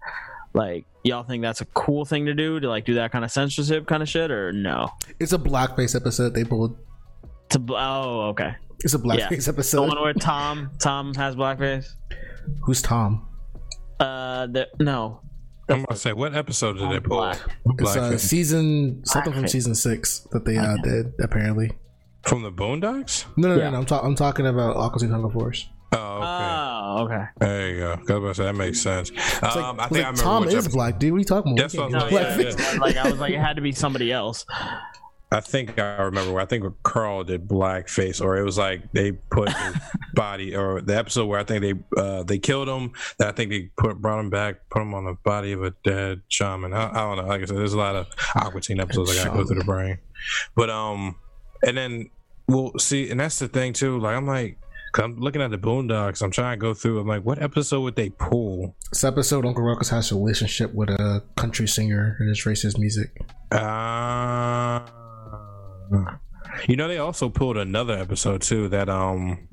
like 0.54 0.86
y'all 1.02 1.22
think 1.24 1.42
that's 1.42 1.60
a 1.60 1.64
cool 1.66 2.04
thing 2.04 2.26
to 2.26 2.34
do 2.34 2.58
to 2.60 2.68
like 2.68 2.84
do 2.84 2.94
that 2.94 3.12
kind 3.12 3.24
of 3.24 3.30
censorship 3.30 3.86
kind 3.86 4.02
of 4.02 4.08
shit 4.08 4.30
or 4.30 4.52
no 4.52 4.88
It's 5.20 5.32
a 5.32 5.38
blackface 5.38 5.94
episode. 5.94 6.32
They 6.34 6.44
pulled. 6.44 6.76
to 7.50 7.58
bl- 7.58 7.76
oh 7.76 8.28
okay 8.30 8.54
It's 8.80 8.94
a 8.94 8.98
blackface 8.98 9.44
the 9.46 9.52
episode. 9.52 9.88
one 9.88 10.00
where 10.00 10.14
tom 10.14 10.70
tom 10.78 11.12
has 11.14 11.34
blackface 11.36 11.88
Who's 12.62 12.80
Tom? 12.82 13.26
uh 14.00 14.46
the, 14.46 14.68
no 14.80 15.20
I'm 15.68 15.82
gonna 15.84 15.96
say, 15.96 16.12
what 16.12 16.34
episode 16.34 16.74
did 16.76 16.90
they 16.90 17.00
pull? 17.00 17.16
Black. 17.20 17.38
It's 17.78 17.96
uh, 17.96 18.18
season 18.18 19.02
something 19.06 19.32
from 19.32 19.48
season 19.48 19.74
six 19.74 20.20
that 20.32 20.44
they 20.44 20.58
uh, 20.58 20.76
did 20.84 21.14
apparently. 21.22 21.70
From 22.24 22.42
the 22.42 22.52
Boondocks? 22.52 23.24
No, 23.38 23.48
no, 23.48 23.54
Yeah. 23.56 23.64
no, 23.64 23.70
no. 23.70 23.78
I'm, 23.78 23.86
ta- 23.86 24.00
I'm 24.02 24.14
talking 24.14 24.46
about 24.46 24.76
Aqua 24.76 25.00
Teen 25.00 25.08
Hunger 25.08 25.30
Force. 25.30 25.66
Oh, 25.94 26.18
okay. 26.22 26.24
oh 26.26 27.04
okay 27.04 27.24
there 27.40 27.68
you 27.70 27.78
go. 27.80 27.96
'Cause 27.96 28.10
I 28.10 28.14
about 28.16 28.28
to 28.28 28.34
say, 28.34 28.44
that 28.44 28.54
makes 28.54 28.80
sense. 28.80 29.10
It's 29.10 29.42
like, 29.42 29.56
um, 29.56 29.80
I 29.80 29.88
think 29.88 29.92
like 29.92 30.04
I 30.04 30.08
remember 30.08 30.22
Tom 30.22 30.48
is 30.48 30.54
episode- 30.54 30.72
black, 30.72 30.98
dude. 30.98 31.12
What 31.12 31.16
are 31.16 31.20
you 31.20 31.24
talking 31.24 31.52
about? 31.52 31.62
That's 31.62 31.74
We 31.74 31.80
what 31.80 31.90
can't 31.92 32.02
I'm 32.04 32.38
do 32.38 32.44
yeah, 32.44 32.78
like 32.80 32.96
I 32.96 33.10
was 33.10 33.20
like, 33.20 33.32
it 33.32 33.40
had 33.40 33.56
to 33.56 33.62
be 33.62 33.72
somebody 33.72 34.12
else. 34.12 34.44
I 35.32 35.40
think 35.40 35.80
I 35.80 36.02
remember. 36.02 36.32
Where 36.32 36.42
I 36.42 36.46
think 36.46 36.64
Carl 36.84 37.24
did 37.24 37.48
blackface, 37.48 38.22
or 38.24 38.36
it 38.36 38.44
was 38.44 38.56
like 38.56 38.92
they 38.92 39.10
put 39.12 39.48
his 39.48 39.74
body, 40.14 40.54
or 40.54 40.80
the 40.80 40.96
episode 40.96 41.26
where 41.26 41.40
I 41.40 41.44
think 41.44 41.60
they 41.62 42.00
uh, 42.00 42.22
they 42.22 42.38
killed 42.38 42.68
him. 42.68 42.92
That 43.18 43.28
I 43.28 43.32
think 43.32 43.50
they 43.50 43.62
put 43.76 44.00
brought 44.00 44.20
him 44.20 44.30
back, 44.30 44.68
put 44.70 44.82
him 44.82 44.94
on 44.94 45.04
the 45.06 45.14
body 45.24 45.50
of 45.50 45.64
a 45.64 45.72
dead 45.82 46.20
shaman. 46.28 46.72
I, 46.72 46.88
I 46.90 46.94
don't 46.94 47.16
know. 47.16 47.26
Like 47.26 47.42
I 47.42 47.46
said, 47.46 47.56
there's 47.56 47.72
a 47.72 47.78
lot 47.78 47.96
of 47.96 48.06
Aqua 48.36 48.60
Teen 48.60 48.78
episodes 48.78 49.10
I 49.10 49.24
gotta 49.24 49.36
go 49.36 49.44
through 49.44 49.58
the 49.58 49.64
brain. 49.64 49.98
But 50.54 50.70
um, 50.70 51.16
and 51.66 51.76
then 51.76 52.10
we'll 52.46 52.78
see, 52.78 53.10
and 53.10 53.18
that's 53.18 53.40
the 53.40 53.48
thing 53.48 53.72
too. 53.72 53.98
Like 53.98 54.14
I'm 54.16 54.28
like, 54.28 54.56
i 54.62 54.63
I'm 54.98 55.18
looking 55.18 55.42
at 55.42 55.50
the 55.50 55.58
Boondocks. 55.58 56.22
I'm 56.22 56.30
trying 56.30 56.58
to 56.58 56.60
go 56.60 56.74
through. 56.74 57.00
I'm 57.00 57.06
like, 57.06 57.24
what 57.24 57.42
episode 57.42 57.80
would 57.80 57.96
they 57.96 58.10
pull? 58.10 58.76
This 58.90 59.04
episode, 59.04 59.44
Uncle 59.44 59.64
Ruckus 59.64 59.88
has 59.90 60.12
a 60.12 60.14
relationship 60.14 60.72
with 60.74 60.90
a 60.90 61.22
country 61.36 61.66
singer 61.66 62.16
and 62.20 62.28
his 62.28 62.40
racist 62.44 62.78
music. 62.78 63.10
Uh, 63.50 64.80
you 66.68 66.76
know, 66.76 66.88
they 66.88 66.98
also 66.98 67.28
pulled 67.28 67.56
another 67.56 67.94
episode 67.98 68.42
too. 68.42 68.68
That 68.68 68.88
um, 68.88 69.48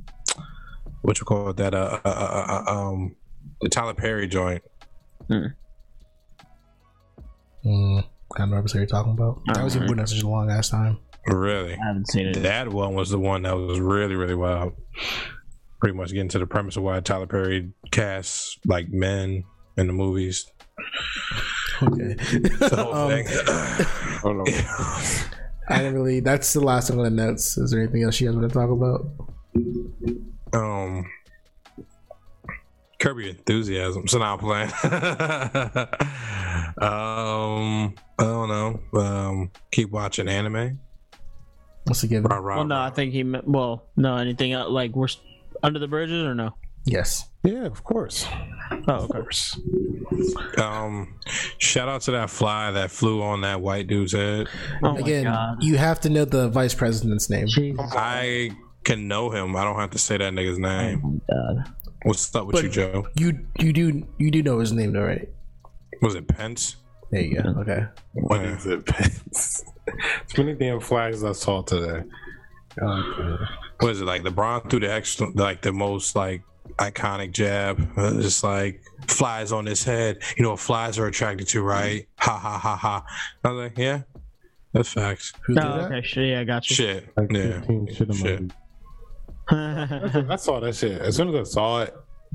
what 1.02 1.20
you 1.20 1.26
call 1.26 1.50
it? 1.50 1.58
That 1.58 1.74
uh, 1.74 2.00
uh, 2.06 2.10
uh, 2.10 2.64
uh 2.68 2.72
um, 2.72 3.16
the 3.62 3.70
Tyler 3.70 3.94
Perry 3.94 4.28
joint. 4.28 4.64
Mm, 7.66 8.04
kind 8.36 8.54
of 8.54 8.60
episode 8.60 8.80
you're 8.80 8.88
talking 8.88 9.14
about. 9.14 9.42
That 9.54 9.64
was 9.64 9.76
even 9.76 9.88
putting 9.88 10.06
such 10.06 10.22
a 10.22 10.28
long 10.28 10.50
ass 10.50 10.70
time. 10.70 11.00
Really, 11.28 11.74
I 11.74 11.86
haven't 11.88 12.08
seen 12.10 12.28
it. 12.28 12.42
that 12.44 12.70
one 12.70 12.94
was 12.96 13.10
the 13.12 13.20
one 13.20 13.44
that 13.44 13.56
was 13.56 13.80
really, 13.80 14.16
really 14.16 14.36
wild. 14.36 14.74
Pretty 15.80 15.96
much 15.96 16.12
getting 16.12 16.30
to 16.30 16.40
the 16.40 16.48
premise 16.48 16.78
of 16.78 16.84
why 16.84 17.00
Tyler 17.00 17.28
Perry 17.28 17.72
casts 17.92 18.58
like 18.66 18.90
men 18.90 19.44
in 19.78 19.88
the 19.88 19.94
movies. 19.94 20.46
Okay. 21.84 22.14
The 22.16 22.76
whole 22.76 22.94
Um, 23.04 23.10
thing. 23.10 23.28
No. 24.24 24.44
I 25.70 25.78
didn't 25.80 25.94
really. 25.96 26.20
That's 26.20 26.54
the 26.54 26.60
last 26.60 26.90
thing 26.90 26.98
on 27.00 27.04
the 27.06 27.10
notes. 27.10 27.58
Is 27.58 27.72
there 27.72 27.82
anything 27.82 28.04
else 28.04 28.20
you 28.20 28.28
guys 28.28 28.36
want 28.36 28.50
to 28.52 28.54
talk 28.54 28.70
about? 28.70 29.06
um 30.54 31.06
Kirby 33.00 33.30
enthusiasm. 33.30 34.08
So 34.08 34.20
now 34.20 34.34
I'm 34.34 34.40
playing. 34.40 34.72
um, 36.78 37.94
I 38.20 38.24
don't 38.24 38.50
know. 38.50 39.00
Um, 39.00 39.52
keep 39.72 39.90
watching 39.92 40.28
anime. 40.28 40.80
Once 41.88 42.04
again, 42.04 42.24
Rah, 42.24 42.38
rah, 42.38 42.58
Well, 42.58 42.66
no, 42.68 42.76
rah. 42.76 42.86
I 42.86 42.90
think 42.92 43.12
he. 43.14 43.24
meant- 43.24 43.48
Well, 43.48 43.86
no, 43.98 44.18
anything 44.18 44.54
else, 44.54 44.70
like 44.70 44.96
we're 44.96 45.08
under 45.64 45.80
the 45.80 45.88
bridges 45.88 46.24
or 46.24 46.36
no? 46.36 46.56
yes. 46.86 47.28
Yeah, 47.44 47.66
of 47.66 47.84
course. 47.84 48.28
Oh, 48.88 48.94
of 48.94 49.04
okay. 49.10 49.20
Course. 49.20 49.60
Um, 50.60 51.16
shout 51.58 51.88
out 51.90 52.02
to 52.02 52.12
that 52.12 52.30
fly 52.30 52.70
that 52.72 52.92
flew 52.92 53.22
on 53.24 53.42
that 53.42 53.62
white 53.62 53.88
dude's 53.88 54.14
head. 54.14 54.48
Oh 54.84 54.96
Again, 54.96 55.26
you 55.60 55.78
have 55.78 56.00
to 56.02 56.10
know 56.10 56.24
the 56.26 56.50
vice 56.50 56.76
president's 56.76 57.30
name. 57.32 57.48
Jesus. 57.48 57.84
I 57.94 58.52
can 58.84 59.08
know 59.08 59.32
him. 59.32 59.56
I 59.56 59.64
don't 59.64 59.78
have 59.78 59.90
to 59.92 59.98
say 59.98 60.18
that 60.18 60.34
nigga's 60.34 60.58
Oh 60.58 60.62
name. 60.62 61.22
my 61.28 61.36
god. 61.36 61.74
What's 62.04 62.34
up 62.36 62.46
with 62.46 62.56
But- 62.58 62.64
you, 62.66 62.70
Joe? 62.70 63.08
You 63.16 63.40
you 63.60 63.74
do 63.74 64.04
you 64.20 64.30
do 64.32 64.44
know 64.44 64.60
his 64.60 64.72
name 64.72 64.94
though, 64.94 65.04
right? 65.06 65.28
Was 66.04 66.14
it 66.16 66.28
Pence? 66.28 66.76
There 67.12 67.22
you 67.22 67.42
go. 67.42 67.50
Okay. 67.62 67.86
What 68.14 68.42
is 68.46 68.66
it? 68.68 68.88
Too 70.28 70.44
many 70.44 70.58
damn 70.58 70.80
flags 70.80 71.24
I 71.24 71.32
saw 71.34 71.62
today. 71.62 72.04
God, 72.80 73.40
What 73.80 73.92
is 73.92 74.02
it 74.02 74.06
like? 74.06 74.22
LeBron 74.24 74.70
threw 74.70 74.80
the 74.80 74.92
extra, 74.92 75.30
like 75.32 75.62
the 75.62 75.74
most 75.74 76.16
like 76.16 76.44
iconic 76.78 77.32
jab. 77.32 77.92
Uh, 77.98 78.14
Just 78.22 78.44
like 78.44 78.82
flies 79.08 79.52
on 79.52 79.66
his 79.66 79.84
head. 79.84 80.22
You 80.38 80.44
know 80.44 80.52
what 80.52 80.60
flies 80.60 80.98
are 81.00 81.08
attracted 81.08 81.48
to, 81.50 81.62
right? 81.62 82.08
Ha 82.20 82.38
ha 82.38 82.58
ha 82.58 82.76
ha. 82.76 83.06
I 83.44 83.52
was 83.52 83.64
like, 83.64 83.78
yeah, 83.78 84.02
that's 84.72 84.94
facts. 84.94 85.34
Who 85.48 85.56
did 85.56 85.64
Oh, 85.66 85.78
that? 85.78 85.92
okay. 85.92 86.02
Shit, 86.08 86.30
yeah, 86.30 86.40
I 86.40 86.44
got 86.46 86.70
you. 86.70 86.76
Shit. 86.76 87.18
like 87.18 87.32
Yeah. 87.32 87.62
shit 87.94 88.16
Shit. 88.16 88.52
I 89.50 90.36
saw 90.38 90.60
that 90.62 90.76
shit. 90.76 91.02
As 91.02 91.16
soon 91.18 91.30
as 91.36 91.36
I 91.50 91.52
saw 91.52 91.82
it, 91.82 91.94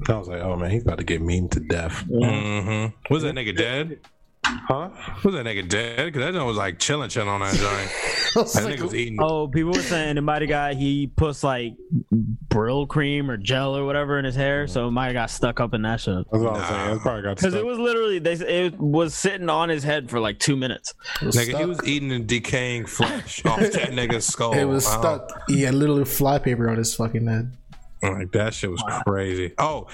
I 0.08 0.18
was 0.18 0.28
like, 0.28 0.42
"Oh 0.42 0.56
man, 0.56 0.70
he's 0.70 0.82
about 0.82 0.98
to 0.98 1.04
get 1.04 1.22
memed 1.22 1.52
to 1.52 1.60
death." 1.60 2.04
Mm-hmm. 2.08 3.12
Was 3.14 3.22
that 3.22 3.34
nigga 3.34 3.56
dead? 3.56 4.00
Huh? 4.48 4.90
Was 5.24 5.34
that 5.34 5.44
nigga 5.46 5.68
dead? 5.68 6.06
Because 6.06 6.20
that 6.20 6.32
joint 6.34 6.46
was 6.46 6.56
like 6.56 6.78
chilling, 6.78 7.08
chilling 7.10 7.28
on 7.28 7.40
that 7.40 7.54
joint. 8.34 8.54
That 8.54 8.64
like, 8.64 8.74
nigga 8.78 8.82
was 8.82 8.94
eating. 8.94 9.16
Oh, 9.20 9.48
people 9.48 9.72
were 9.72 9.82
saying 9.82 10.16
it 10.16 10.20
might 10.20 10.42
have 10.42 10.48
got 10.48 10.74
he 10.74 11.06
puts 11.08 11.42
like 11.42 11.74
Brylcreem 12.48 13.28
or 13.28 13.36
gel 13.36 13.76
or 13.76 13.84
whatever 13.84 14.18
in 14.18 14.24
his 14.24 14.34
hair, 14.34 14.66
so 14.66 14.88
it 14.88 14.90
might 14.90 15.06
have 15.06 15.14
got 15.14 15.30
stuck 15.30 15.60
up 15.60 15.74
in 15.74 15.82
that 15.82 16.00
shit. 16.00 16.24
That's 16.30 16.42
what 16.42 16.54
I 16.54 16.58
was 16.58 16.60
Nah. 16.60 16.68
saying. 16.68 16.96
It 16.96 17.00
probably 17.00 17.22
got 17.22 17.36
Because 17.36 17.54
it 17.54 17.64
was 17.64 17.78
literally 17.78 18.18
they 18.18 18.32
it 18.34 18.78
was 18.78 19.14
sitting 19.14 19.48
on 19.48 19.68
his 19.68 19.82
head 19.82 20.10
for 20.10 20.20
like 20.20 20.38
two 20.38 20.56
minutes. 20.56 20.94
it 21.20 21.26
was 21.26 21.36
Nigga, 21.36 21.58
he 21.58 21.64
was 21.64 21.80
eating 21.84 22.08
the 22.08 22.18
decaying 22.18 22.86
flesh 22.86 23.44
off 23.44 23.58
that 23.60 23.72
nigga's 23.90 24.26
skull. 24.26 24.52
It 24.52 24.64
was 24.64 24.84
Wow. 24.86 25.00
stuck. 25.00 25.42
He 25.48 25.62
had 25.62 25.74
literally 25.74 26.04
fly 26.04 26.38
paper 26.38 26.68
on 26.68 26.76
his 26.76 26.94
fucking 26.94 27.26
head. 27.26 27.56
Like 28.02 28.32
that 28.32 28.54
shit 28.54 28.70
was 28.70 28.82
crazy. 29.06 29.52
Oh, 29.58 29.86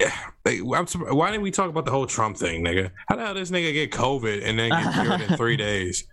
I'm. 0.46 0.86
Why 0.86 1.30
didn't 1.30 1.42
we 1.42 1.50
talk 1.50 1.68
about 1.68 1.84
the 1.84 1.90
whole 1.90 2.06
Trump 2.06 2.36
thing, 2.36 2.64
nigga? 2.64 2.90
How 3.08 3.16
the 3.16 3.24
hell 3.24 3.34
this 3.34 3.50
nigga 3.50 3.72
get 3.72 3.90
COVID 3.90 4.42
and 4.44 4.58
then 4.58 4.70
get 4.70 4.94
cured 4.94 5.20
in 5.20 5.36
three 5.36 5.56
days? 5.68 6.04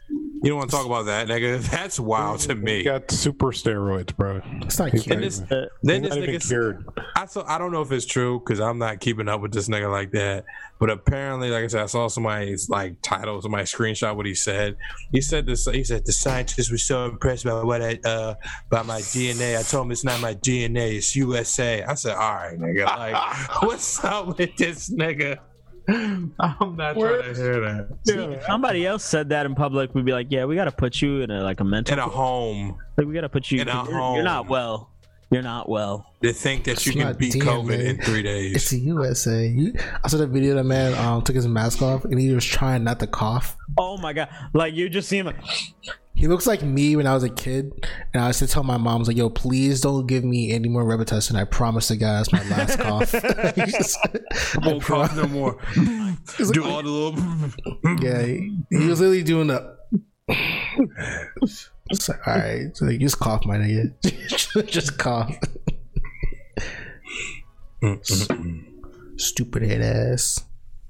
You 0.45 0.51
don't 0.51 0.59
want 0.59 0.69
to 0.69 0.75
talk 0.77 0.85
about 0.85 1.07
that, 1.07 1.27
nigga? 1.27 1.59
That's 1.71 1.99
wild 1.99 2.39
to 2.41 2.53
He 2.53 2.61
me. 2.61 2.83
got 2.83 3.09
super 3.09 3.47
steroids, 3.47 4.15
bro. 4.15 4.41
It's 4.61 4.77
not 4.77 4.91
He's 4.91 5.01
cute. 5.01 5.15
And 5.15 5.23
this, 5.23 5.41
Uh, 5.41 5.65
then 5.81 6.03
this 6.03 6.13
nigga, 6.15 6.47
cured. 6.47 6.85
I 7.15 7.25
saw. 7.25 7.43
I 7.47 7.57
don't 7.57 7.71
know 7.71 7.81
if 7.81 7.91
it's 7.91 8.05
true 8.05 8.39
because 8.39 8.59
I'm 8.59 8.77
not 8.77 8.99
keeping 8.99 9.27
up 9.27 9.41
with 9.41 9.53
this 9.53 9.67
nigga 9.67 9.91
like 9.91 10.11
that. 10.11 10.45
But 10.79 10.91
apparently, 10.91 11.49
like 11.49 11.63
I 11.63 11.67
said, 11.67 11.81
I 11.81 11.85
saw 11.87 12.07
somebody's 12.09 12.69
like 12.69 13.01
title, 13.01 13.41
somebody 13.41 13.63
screenshot 13.63 14.15
what 14.15 14.27
he 14.27 14.35
said. 14.35 14.77
He 15.11 15.19
said 15.21 15.47
this. 15.47 15.65
He 15.65 15.83
said 15.83 16.05
the 16.05 16.13
scientists 16.13 16.69
were 16.69 16.77
so 16.77 17.05
impressed 17.05 17.43
by 17.45 17.63
what 17.63 17.81
I 17.81 17.97
uh 18.05 18.35
by 18.69 18.83
my 18.83 18.99
DNA. 19.01 19.57
I 19.57 19.63
told 19.63 19.87
him 19.87 19.91
it's 19.93 20.03
not 20.03 20.21
my 20.21 20.35
DNA, 20.35 20.97
it's 20.97 21.15
USA. 21.15 21.81
I 21.81 21.95
said, 21.95 22.13
all 22.13 22.35
right, 22.35 22.59
nigga. 22.59 22.85
Like, 22.85 23.15
what's 23.63 24.03
up 24.03 24.37
with 24.37 24.55
this 24.57 24.91
nigga? 24.91 25.39
I'm 25.89 26.75
not 26.75 26.97
trying 26.97 27.33
to 27.33 27.33
hear 27.35 27.59
that. 27.61 28.43
somebody 28.47 28.85
else 28.85 29.03
said 29.03 29.29
that 29.29 29.45
in 29.45 29.55
public, 29.55 29.93
we'd 29.93 30.05
be 30.05 30.11
like, 30.13 30.27
"Yeah, 30.29 30.45
we 30.45 30.55
got 30.55 30.65
to 30.65 30.71
put 30.71 31.01
you 31.01 31.21
in 31.21 31.31
a 31.31 31.43
like 31.43 31.59
a 31.59 31.63
mental. 31.63 31.93
In 31.93 31.99
a 31.99 32.07
home, 32.07 32.77
like, 32.97 33.07
we 33.07 33.13
got 33.13 33.21
to 33.21 33.29
put 33.29 33.51
you. 33.51 33.61
in 33.61 33.67
a 33.67 33.71
'cause 33.71 33.89
you're, 33.89 34.15
you're 34.15 34.23
not 34.23 34.47
well. 34.47 34.89
You're 35.31 35.43
not 35.43 35.69
well." 35.69 36.11
to 36.23 36.33
think 36.33 36.63
that 36.63 36.83
you 36.85 36.93
can 36.93 37.01
not 37.01 37.19
beat 37.19 37.33
COVID 37.35 37.79
in 37.79 38.01
three 38.01 38.23
days. 38.23 38.55
It's 38.55 38.69
the 38.71 38.79
USA. 38.79 39.47
You, 39.47 39.73
I 40.03 40.07
saw 40.07 40.17
the 40.17 40.27
video 40.27 40.55
that 40.55 40.63
man 40.63 40.95
um, 40.95 41.21
took 41.21 41.35
his 41.35 41.47
mask 41.47 41.81
off 41.81 42.03
and 42.05 42.19
he 42.19 42.33
was 42.33 42.45
trying 42.45 42.83
not 42.83 42.99
to 42.99 43.07
cough. 43.07 43.55
Oh 43.77 43.97
my 43.97 44.13
god! 44.13 44.29
Like 44.53 44.73
you 44.73 44.89
just 44.89 45.07
see 45.07 45.19
him. 45.19 45.27
Like, 45.27 45.37
He 46.17 46.27
looks 46.27 46.47
like 46.47 46.63
me 46.63 46.95
when 46.95 47.07
I 47.07 47.13
was 47.13 47.23
a 47.23 47.29
kid, 47.29 47.85
and 48.13 48.23
I 48.23 48.27
used 48.27 48.39
to 48.39 48.47
tell 48.47 48.63
my 48.63 48.77
mom, 48.77 48.95
I 48.95 48.99
was 48.99 49.07
like, 49.09 49.17
"Yo, 49.17 49.29
please 49.29 49.81
don't 49.81 50.07
give 50.07 50.23
me 50.23 50.51
any 50.53 50.69
more 50.69 50.83
Robitussin. 50.85 51.35
I 51.35 51.43
promise 51.43 51.89
to 51.89 51.97
God, 51.97 52.21
it's 52.21 52.31
my 52.31 52.41
last 52.49 52.79
cough." 52.79 53.11
Just- 53.55 53.99
Won't 54.63 54.81
cough 54.83 55.15
no 55.17 55.27
more. 55.27 55.59
Do 56.53 56.63
all 56.63 56.81
the 56.81 56.89
little. 56.89 58.01
yeah, 58.01 58.21
he, 58.23 58.57
he 58.71 58.85
was 58.87 58.99
literally 59.01 59.23
doing 59.23 59.47
the. 59.47 59.75
It's 61.91 62.09
like, 62.09 62.25
all 62.27 62.35
right, 62.37 62.75
so 62.75 62.85
like, 62.85 62.99
just 62.99 63.19
cough, 63.19 63.45
my 63.45 63.57
nigga. 63.57 63.93
just 64.67 64.97
cough. 64.97 65.35
Mm-hmm. 67.83 69.17
Stupid 69.17 69.61
head 69.63 69.81
ass. 69.81 70.44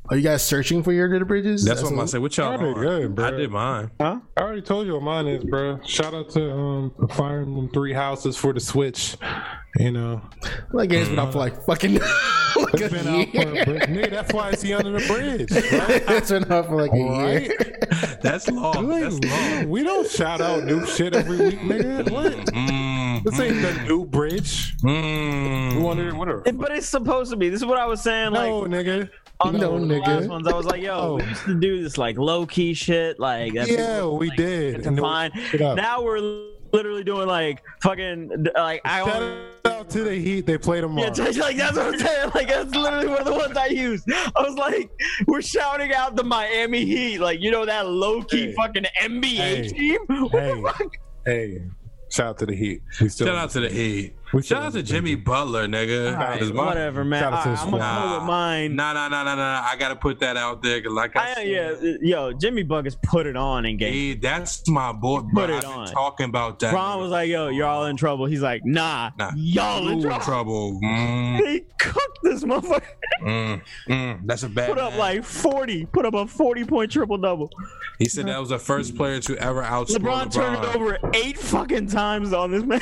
Are 0.08 0.16
you 0.16 0.22
guys 0.22 0.46
searching 0.46 0.84
for 0.84 0.94
your 0.94 1.08
good 1.08 1.28
bridges? 1.28 1.66
That's 1.66 1.82
what 1.82 1.90
I'm 1.90 1.96
gonna 1.96 2.08
say. 2.08 2.20
What 2.20 2.38
y'all 2.38 2.54
I 2.54 2.58
did 2.58 2.76
good, 2.76 3.16
bro. 3.16 3.26
I 3.26 3.32
did 3.32 3.50
mine. 3.50 3.92
Huh? 4.00 4.20
I 4.38 4.42
already 4.42 4.62
told 4.62 4.86
you 4.86 4.94
what 4.94 5.02
mine 5.02 5.26
is, 5.28 5.44
bro. 5.44 5.80
Shout 5.84 6.14
out 6.14 6.30
to 6.32 6.52
um 6.52 6.94
Fire 7.10 7.42
Emblem 7.42 7.70
Three 7.70 7.94
Houses 7.94 8.38
for 8.38 8.54
the 8.54 8.60
Switch. 8.60 9.18
You 9.78 9.92
know, 9.92 10.22
Like 10.72 10.90
game's 10.92 11.10
been 11.10 11.18
out 11.20 11.32
for 11.34 11.40
like 11.40 11.60
fucking 11.66 11.94
like 12.56 12.74
it's 12.76 12.82
a 12.84 12.90
been 12.90 13.08
out 13.08 13.30
for 13.30 13.38
a 13.42 13.54
year. 13.56 13.66
bridge. 13.66 13.82
Nigga, 13.90 14.10
that's 14.12 14.32
why 14.34 14.50
it's 14.52 14.64
under 14.64 14.92
the 15.00 15.08
bridge, 15.08 15.52
right? 15.74 16.04
it's 16.18 16.30
been 16.30 16.52
out 16.52 16.68
for 16.68 16.76
like 16.82 16.92
a 16.94 17.04
Right? 17.04 17.42
year. 17.42 17.72
That's 18.22 18.48
long. 18.50 18.88
That's 18.88 19.20
long. 19.20 19.70
We 19.70 19.84
don't 19.84 20.10
shout 20.10 20.42
out 20.42 20.64
new 20.64 20.86
shit 20.88 21.16
every 21.16 21.38
week, 21.38 21.60
nigga. 21.60 22.10
What? 22.12 22.34
Mm, 22.48 23.24
This 23.24 23.40
ain't 23.40 23.62
the 23.62 23.84
new 23.88 24.06
bridge. 24.06 24.76
mm. 24.78 25.76
We 25.76 25.82
wanted 25.82 26.14
whatever. 26.14 26.42
But 26.54 26.72
it's 26.72 26.88
supposed 26.90 27.30
to 27.32 27.38
be. 27.38 27.50
This 27.50 27.60
is 27.62 27.66
what 27.66 27.78
I 27.78 27.86
was 27.86 28.02
saying. 28.02 28.32
Like 28.32 28.50
No, 28.50 28.62
nigga. 28.64 29.10
On 29.42 29.58
No, 29.58 29.78
the 29.80 29.86
nigga. 29.96 30.08
last 30.08 30.28
ones, 30.30 30.48
I 30.48 30.54
was 30.54 30.66
like, 30.66 30.82
"Yo, 30.82 30.94
oh. 30.98 31.16
we 31.16 31.24
Oh. 31.24 31.26
used 31.26 31.46
to 31.46 31.56
do 31.60 31.84
this 31.84 31.98
like 31.98 32.18
low 32.18 32.46
key 32.46 32.74
shit, 32.74 33.20
like 33.20 33.54
that 33.54 33.68
Yeah, 33.68 33.96
people, 33.98 34.18
we 34.18 34.30
like, 34.30 34.38
did. 34.38 34.76
get 34.78 34.86
And 34.86 34.98
to 34.98 35.02
it 35.04 35.06
find. 35.06 35.76
Now 35.78 36.02
we're 36.04 36.20
literally 36.74 37.04
doing 37.04 37.28
like 37.28 37.62
fucking 37.84 38.48
like 38.56 38.82
I 38.86 39.04
Shout 39.06 39.20
don't. 39.64 39.74
out 39.74 39.90
to 39.92 40.04
the 40.04 40.16
Heat. 40.16 40.46
They 40.46 40.58
played 40.58 40.84
them 40.84 40.98
Yeah, 40.98 41.06
all. 41.08 41.12
just 41.14 41.38
like 41.40 41.58
that's 41.58 41.76
what 41.78 41.94
I'm 41.94 42.00
saying. 42.00 42.32
Like 42.36 42.48
that's 42.48 42.74
literally 42.76 43.08
one 43.08 43.20
of 43.20 43.26
the 43.26 43.34
ones 43.34 43.56
I 43.58 43.68
used. 43.68 44.10
I 44.12 44.32
was 44.42 44.56
like, 44.56 44.90
we're 45.28 45.42
shouting 45.42 45.94
out 45.94 46.16
the 46.16 46.24
Miami 46.24 46.86
Heat, 46.86 47.20
like 47.20 47.40
you 47.42 47.52
know 47.52 47.66
that 47.66 47.88
low 47.88 48.24
key 48.24 48.48
Hey. 48.48 48.54
fucking 48.54 48.86
NBA 49.02 49.36
Hey. 49.36 49.68
team. 49.68 49.98
What 50.10 50.32
Hey. 50.44 50.62
the 50.62 50.62
fuck? 50.78 50.92
Hey, 51.26 51.62
shout 52.12 52.28
out 52.28 52.38
to 52.40 52.46
the 52.46 52.56
Heat. 52.56 52.82
We 53.02 53.10
still 53.10 53.28
Shout 53.28 53.36
out 53.38 53.50
to 53.52 53.60
the 53.62 53.70
Heat. 53.70 54.16
We 54.34 54.42
Shout 54.42 54.64
out 54.64 54.74
to 54.74 54.84
Jimmy 54.84 55.16
Butler, 55.16 55.68
nigga. 55.68 56.12
All 56.12 56.18
right, 56.18 56.40
'Cause 56.40 56.52
my- 56.52 56.66
whatever, 56.66 57.06
man. 57.06 57.22
shout 57.22 57.34
out 57.34 57.44
to 57.44 57.50
right, 57.52 57.60
I'm 57.60 57.72
gonna 57.72 57.84
squad. 57.84 58.08
go 58.10 58.16
with 58.20 58.28
mine. 58.28 58.76
Nah, 58.76 58.92
nah, 58.94 59.08
nah, 59.08 59.24
nah, 59.24 59.36
nah. 59.36 59.62
I 59.64 59.76
gotta 59.78 59.96
put 59.96 60.20
that 60.20 60.36
out 60.36 60.62
there. 60.64 60.82
'cause 60.82 60.92
like 60.92 61.16
I, 61.16 61.32
I, 61.32 61.34
said, 61.36 61.48
yeah, 61.48 61.94
yo, 62.02 62.34
Jimmy 62.34 62.64
Buckets 62.64 62.98
put 63.04 63.28
it 63.28 63.38
on 63.38 63.66
in 63.66 63.78
game. 63.78 63.94
he- 63.94 64.14
that's 64.16 64.68
my 64.68 64.92
boy. 64.92 65.22
Bro, 65.22 65.46
Put 65.46 65.50
it 65.52 65.64
I've 65.64 65.66
on. 65.66 65.88
talking 65.88 66.26
about 66.26 66.60
that. 66.60 66.74
Ron 66.74 66.98
nigga. 66.98 67.02
was 67.02 67.12
like, 67.12 67.30
"Yo, 67.30 67.48
you're 67.50 67.68
all 67.68 67.86
in 67.86 67.96
trouble." 67.98 68.26
He's 68.26 68.42
like, 68.42 68.62
"Nah, 68.66 69.12
Nah. 69.18 69.32
y'all 69.36 69.88
in 69.90 70.02
trouble." 70.02 70.20
trouble. 70.26 70.80
Mm, 70.84 71.38
He 71.48 71.60
cooked 71.78 72.20
this 72.24 72.44
motherfucker. 72.44 72.82
mm, 73.22 73.62
mm. 73.88 74.20
That's 74.26 74.44
a 74.44 74.50
bad. 74.50 74.70
Put 74.70 74.80
up 74.80 74.92
man. 74.94 75.00
like 75.00 75.24
40. 75.24 75.86
Put 75.86 76.06
up 76.06 76.16
a 76.16 76.26
40 76.28 76.66
point 76.66 76.92
triple 76.92 77.18
double. 77.18 77.50
He 78.00 78.06
said 78.10 78.26
that 78.28 78.40
was 78.40 78.50
the 78.50 78.60
first 78.60 78.98
player 78.98 79.20
to 79.22 79.38
ever 79.38 79.62
outscore 79.64 79.98
LeBron, 80.00 80.26
LeBron. 80.26 80.32
turned 80.34 80.64
it 80.66 80.76
over 80.76 80.98
eight 81.14 81.38
fucking 81.38 81.88
times 81.88 82.34
on 82.34 82.52
this 82.52 82.64
man. 82.64 82.82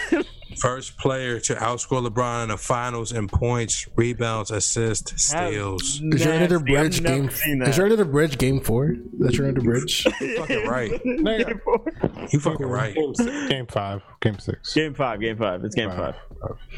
First 0.57 0.97
player 0.99 1.32
to 1.39 1.55
outscore 1.55 2.05
LeBron 2.05 2.43
in 2.43 2.49
the 2.49 2.57
finals 2.57 3.11
in 3.11 3.27
points, 3.27 3.87
rebounds, 3.95 4.51
assists, 4.51 5.23
steals. 5.25 6.01
Is 6.01 6.23
your 6.25 6.33
under 6.33 6.47
the 6.47 6.59
bridge 6.59 7.01
never 7.01 7.15
game? 7.21 7.29
seen 7.29 7.61
Is 7.61 7.67
that. 7.69 7.77
your 7.77 7.85
under 7.85 7.95
the 7.95 8.05
bridge 8.05 8.37
game 8.37 8.59
four? 8.61 8.95
That's 9.19 9.37
your 9.37 9.47
under 9.47 9.61
the 9.61 9.65
bridge. 9.65 10.05
You 10.21 10.37
fucking 10.37 10.67
right. 10.67 10.91
Nigga. 11.05 12.31
You 12.33 12.39
fucking 12.39 12.65
right. 12.65 12.95
Game, 12.95 13.15
six, 13.15 13.47
game 13.49 13.67
five, 13.67 14.01
game 14.21 14.39
six. 14.39 14.73
Game 14.73 14.93
five, 14.93 15.19
game 15.19 15.37
five. 15.37 15.63
It's 15.65 15.75
game 15.75 15.89
five. 15.91 16.15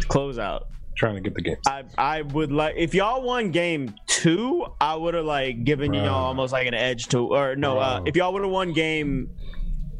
Close 0.07 0.37
out. 0.39 0.67
Trying 0.95 1.15
to 1.15 1.21
get 1.21 1.33
the 1.33 1.41
game. 1.41 1.57
I 1.67 1.83
I 1.97 2.21
would 2.21 2.51
like 2.53 2.75
if 2.77 2.93
y'all 2.93 3.21
won 3.21 3.51
game 3.51 3.93
two, 4.07 4.65
I 4.79 4.95
would 4.95 5.13
have 5.13 5.25
like 5.25 5.65
given 5.65 5.91
Bruh. 5.91 6.05
y'all 6.05 6.25
almost 6.25 6.53
like 6.53 6.67
an 6.67 6.73
edge 6.73 7.07
to 7.09 7.33
or 7.35 7.55
no, 7.57 7.77
uh, 7.79 8.01
if 8.05 8.15
y'all 8.15 8.31
would 8.31 8.43
have 8.43 8.51
won 8.51 8.71
game 8.71 9.29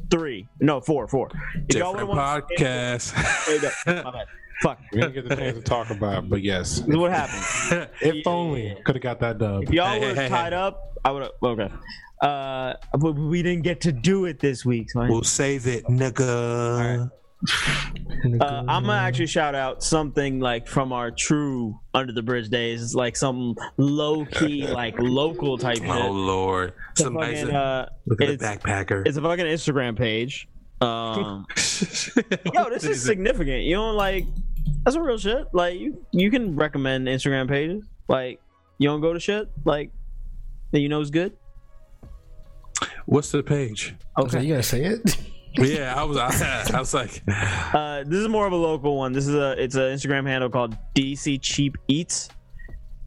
three, 0.09 0.47
no 0.61 0.79
four, 0.79 1.07
four. 1.09 1.29
If 1.67 1.75
y'all 1.75 1.91
Different 1.91 1.95
would've 1.95 2.09
won 2.09 2.17
podcast. 2.17 3.47
Wait, 3.47 3.61
no, 3.87 4.03
my 4.03 4.11
bad. 4.11 4.27
Fuck. 4.61 4.79
We 4.91 5.01
didn't 5.01 5.13
get 5.13 5.29
the 5.29 5.35
chance 5.35 5.57
to 5.57 5.63
talk 5.63 5.89
about, 5.89 6.23
it, 6.25 6.29
but 6.29 6.41
yes, 6.41 6.79
This 6.79 6.87
is 6.89 6.97
what 6.97 7.11
happened. 7.11 7.89
if 8.01 8.25
only 8.27 8.75
could 8.85 8.95
have 8.95 9.03
got 9.03 9.19
that 9.19 9.37
dub. 9.37 9.63
If 9.63 9.69
y'all 9.71 9.87
Hey, 9.87 9.99
hey, 9.99 10.23
were 10.23 10.29
tied 10.29 10.53
up, 10.53 10.97
I 11.03 11.11
would 11.11 11.23
have. 11.23 11.31
Okay. 11.43 11.69
Uh, 12.21 12.73
but 12.97 13.13
we 13.13 13.43
didn't 13.43 13.63
get 13.63 13.81
to 13.81 13.91
do 13.91 14.25
it 14.25 14.39
this 14.39 14.65
week. 14.65 14.89
So 14.91 15.01
I- 15.01 15.09
we'll 15.09 15.23
save 15.23 15.67
it, 15.67 15.83
nigga. 15.85 17.11
Uh, 18.41 18.63
I'm 18.67 18.85
gonna 18.85 18.93
actually 18.93 19.27
shout 19.27 19.53
out 19.53 19.83
something 19.83 20.39
like 20.39 20.67
from 20.67 20.91
our 20.91 21.11
true 21.11 21.79
under 21.93 22.11
the 22.13 22.23
bridge 22.23 22.49
days. 22.49 22.81
It's 22.81 22.95
like 22.95 23.15
some 23.15 23.55
low 23.77 24.25
key, 24.25 24.65
like 24.71 24.95
local 24.97 25.57
type 25.57 25.77
shit. 25.77 25.87
Oh 25.89 26.11
lord, 26.11 26.73
It's 26.91 27.01
a 27.01 27.03
some 27.03 27.13
nice. 27.15 27.41
fucking, 27.41 27.55
uh, 27.55 27.89
Look 28.07 28.21
at 28.21 28.29
it's, 28.29 28.41
the 28.41 28.47
backpacker. 28.49 29.05
it's 29.05 29.17
a 29.17 29.21
fucking 29.21 29.45
Instagram 29.45 29.97
page. 29.97 30.47
Um, 30.81 31.45
yo, 32.53 32.69
this 32.69 32.83
is 32.83 33.01
significant. 33.01 33.63
You 33.63 33.75
don't 33.77 33.95
like 33.95 34.25
that's 34.85 34.95
a 34.95 35.01
real 35.01 35.17
shit. 35.17 35.47
Like 35.51 35.79
you, 35.79 36.05
you 36.11 36.31
can 36.31 36.55
recommend 36.55 37.07
Instagram 37.07 37.49
pages. 37.49 37.83
Like 38.07 38.39
you 38.77 38.87
don't 38.87 39.01
go 39.01 39.13
to 39.13 39.19
shit 39.19 39.49
like 39.65 39.91
that 40.71 40.79
you 40.79 40.89
know 40.89 41.01
is 41.01 41.09
good. 41.09 41.33
What's 43.05 43.31
the 43.31 43.43
page? 43.43 43.95
Okay, 44.17 44.43
you 44.43 44.53
gotta 44.53 44.63
say 44.63 44.83
it. 44.85 45.17
Yeah, 45.57 45.93
I 45.95 46.03
was. 46.03 46.17
I, 46.17 46.65
I 46.73 46.79
was 46.79 46.93
like, 46.93 47.23
Uh, 47.73 48.03
this 48.05 48.19
is 48.19 48.27
more 48.27 48.45
of 48.45 48.51
a 48.51 48.57
local 48.57 48.97
one. 48.97 49.13
This 49.13 49.25
is 49.25 49.35
a 49.35 49.51
it's 49.51 49.75
an 49.75 49.83
Instagram 49.83 50.27
handle 50.27 50.49
called 50.49 50.75
DC 50.95 51.41
Cheap 51.41 51.77
Eats, 51.87 52.27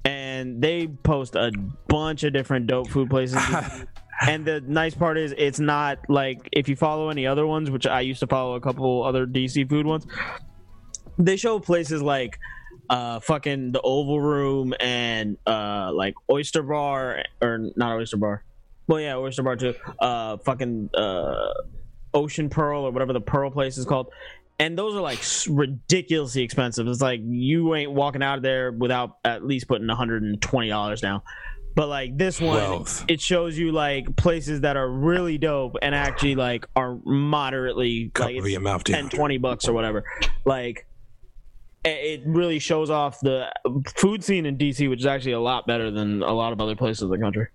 and 0.06 0.58
they 0.62 0.86
post 0.86 1.34
a 1.34 1.52
bunch 1.88 2.24
of 2.24 2.32
different 2.32 2.66
dope 2.66 2.88
food 2.88 3.10
places. 3.10 3.36
and 4.26 4.46
the 4.46 4.62
nice 4.62 4.94
part 4.94 5.18
is 5.18 5.34
it's 5.36 5.60
not 5.60 5.98
like 6.08 6.38
if 6.52 6.70
you 6.70 6.76
follow 6.76 7.10
any 7.10 7.26
other 7.26 7.46
ones, 7.46 7.70
which 7.70 7.86
I 7.86 8.00
used 8.00 8.20
to 8.20 8.26
follow 8.26 8.54
a 8.54 8.60
couple 8.62 9.02
other 9.02 9.26
DC 9.26 9.68
food 9.68 9.84
ones. 9.84 10.06
They 11.18 11.36
show 11.36 11.58
places 11.60 12.02
like 12.02 12.38
uh 12.88 13.20
fucking 13.20 13.72
the 13.72 13.80
Oval 13.82 14.20
Room 14.20 14.72
and 14.80 15.36
uh 15.46 15.90
like 15.92 16.14
Oyster 16.30 16.62
Bar 16.62 17.24
or 17.42 17.70
not 17.76 17.96
Oyster 17.96 18.16
Bar. 18.16 18.44
Well, 18.88 19.00
yeah, 19.00 19.16
Oyster 19.16 19.42
Bar 19.42 19.56
too. 19.56 19.74
Uh, 20.00 20.38
fucking 20.38 20.88
uh, 20.94 21.52
Ocean 22.14 22.48
Pearl 22.48 22.84
or 22.84 22.90
whatever 22.90 23.12
the 23.12 23.20
Pearl 23.20 23.50
place 23.50 23.76
is 23.76 23.84
called. 23.84 24.10
And 24.58 24.76
those 24.78 24.94
are 24.96 25.02
like 25.02 25.20
ridiculously 25.46 26.42
expensive. 26.42 26.88
It's 26.88 27.02
like 27.02 27.20
you 27.22 27.74
ain't 27.74 27.92
walking 27.92 28.22
out 28.22 28.38
of 28.38 28.42
there 28.42 28.72
without 28.72 29.18
at 29.26 29.44
least 29.44 29.68
putting 29.68 29.86
$120 29.86 31.00
down. 31.00 31.20
But 31.76 31.88
like 31.88 32.16
this 32.16 32.40
one, 32.40 32.56
Wealth. 32.56 33.04
it 33.08 33.20
shows 33.20 33.56
you 33.56 33.70
like 33.70 34.16
places 34.16 34.62
that 34.62 34.76
are 34.76 34.88
really 34.90 35.38
dope 35.38 35.76
and 35.80 35.94
actually 35.94 36.34
like 36.34 36.66
are 36.74 36.98
moderately 37.04 38.10
cover 38.14 38.32
like 38.32 38.50
your 38.50 38.60
mouth, 38.60 38.82
10, 38.82 39.04
dude. 39.04 39.12
20 39.12 39.38
bucks 39.38 39.68
or 39.68 39.74
whatever. 39.74 40.02
Like 40.44 40.87
it- 41.84 41.88
it 41.88 42.22
really 42.26 42.58
shows 42.58 42.90
off 42.90 43.20
the 43.20 43.50
food 43.96 44.22
scene 44.24 44.46
in 44.46 44.56
DC, 44.56 44.88
which 44.88 45.00
is 45.00 45.06
actually 45.06 45.32
a 45.32 45.40
lot 45.40 45.66
better 45.66 45.90
than 45.90 46.22
a 46.22 46.32
lot 46.32 46.52
of 46.52 46.60
other 46.60 46.76
places 46.76 47.02
in 47.02 47.10
the 47.10 47.18
country. 47.18 47.46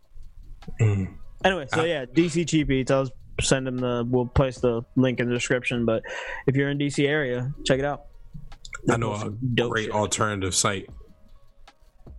Mm. 0.82 1.14
Anyway, 1.44 1.68
so 1.74 1.84
yeah, 1.84 2.06
DC 2.06 2.48
cheap 2.48 2.72
eats. 2.72 2.90
I'll 2.92 3.10
send 3.42 3.68
them 3.68 3.78
the. 3.78 4.08
We'll 4.10 4.28
place 4.28 4.60
the 4.60 4.84
link 4.96 5.20
in 5.20 5.28
the 5.28 5.34
description. 5.34 5.86
But 5.86 6.04
if 6.48 6.56
you're 6.56 6.70
in 6.70 6.78
DC 6.78 7.06
area, 7.08 7.52
check 7.66 7.80
it 7.80 7.86
out. 7.86 8.04
I 8.90 8.98
know 8.98 9.14
a 9.14 9.30
great 9.30 9.86
shit. 9.86 9.94
alternative 9.94 10.56
site. 10.56 10.90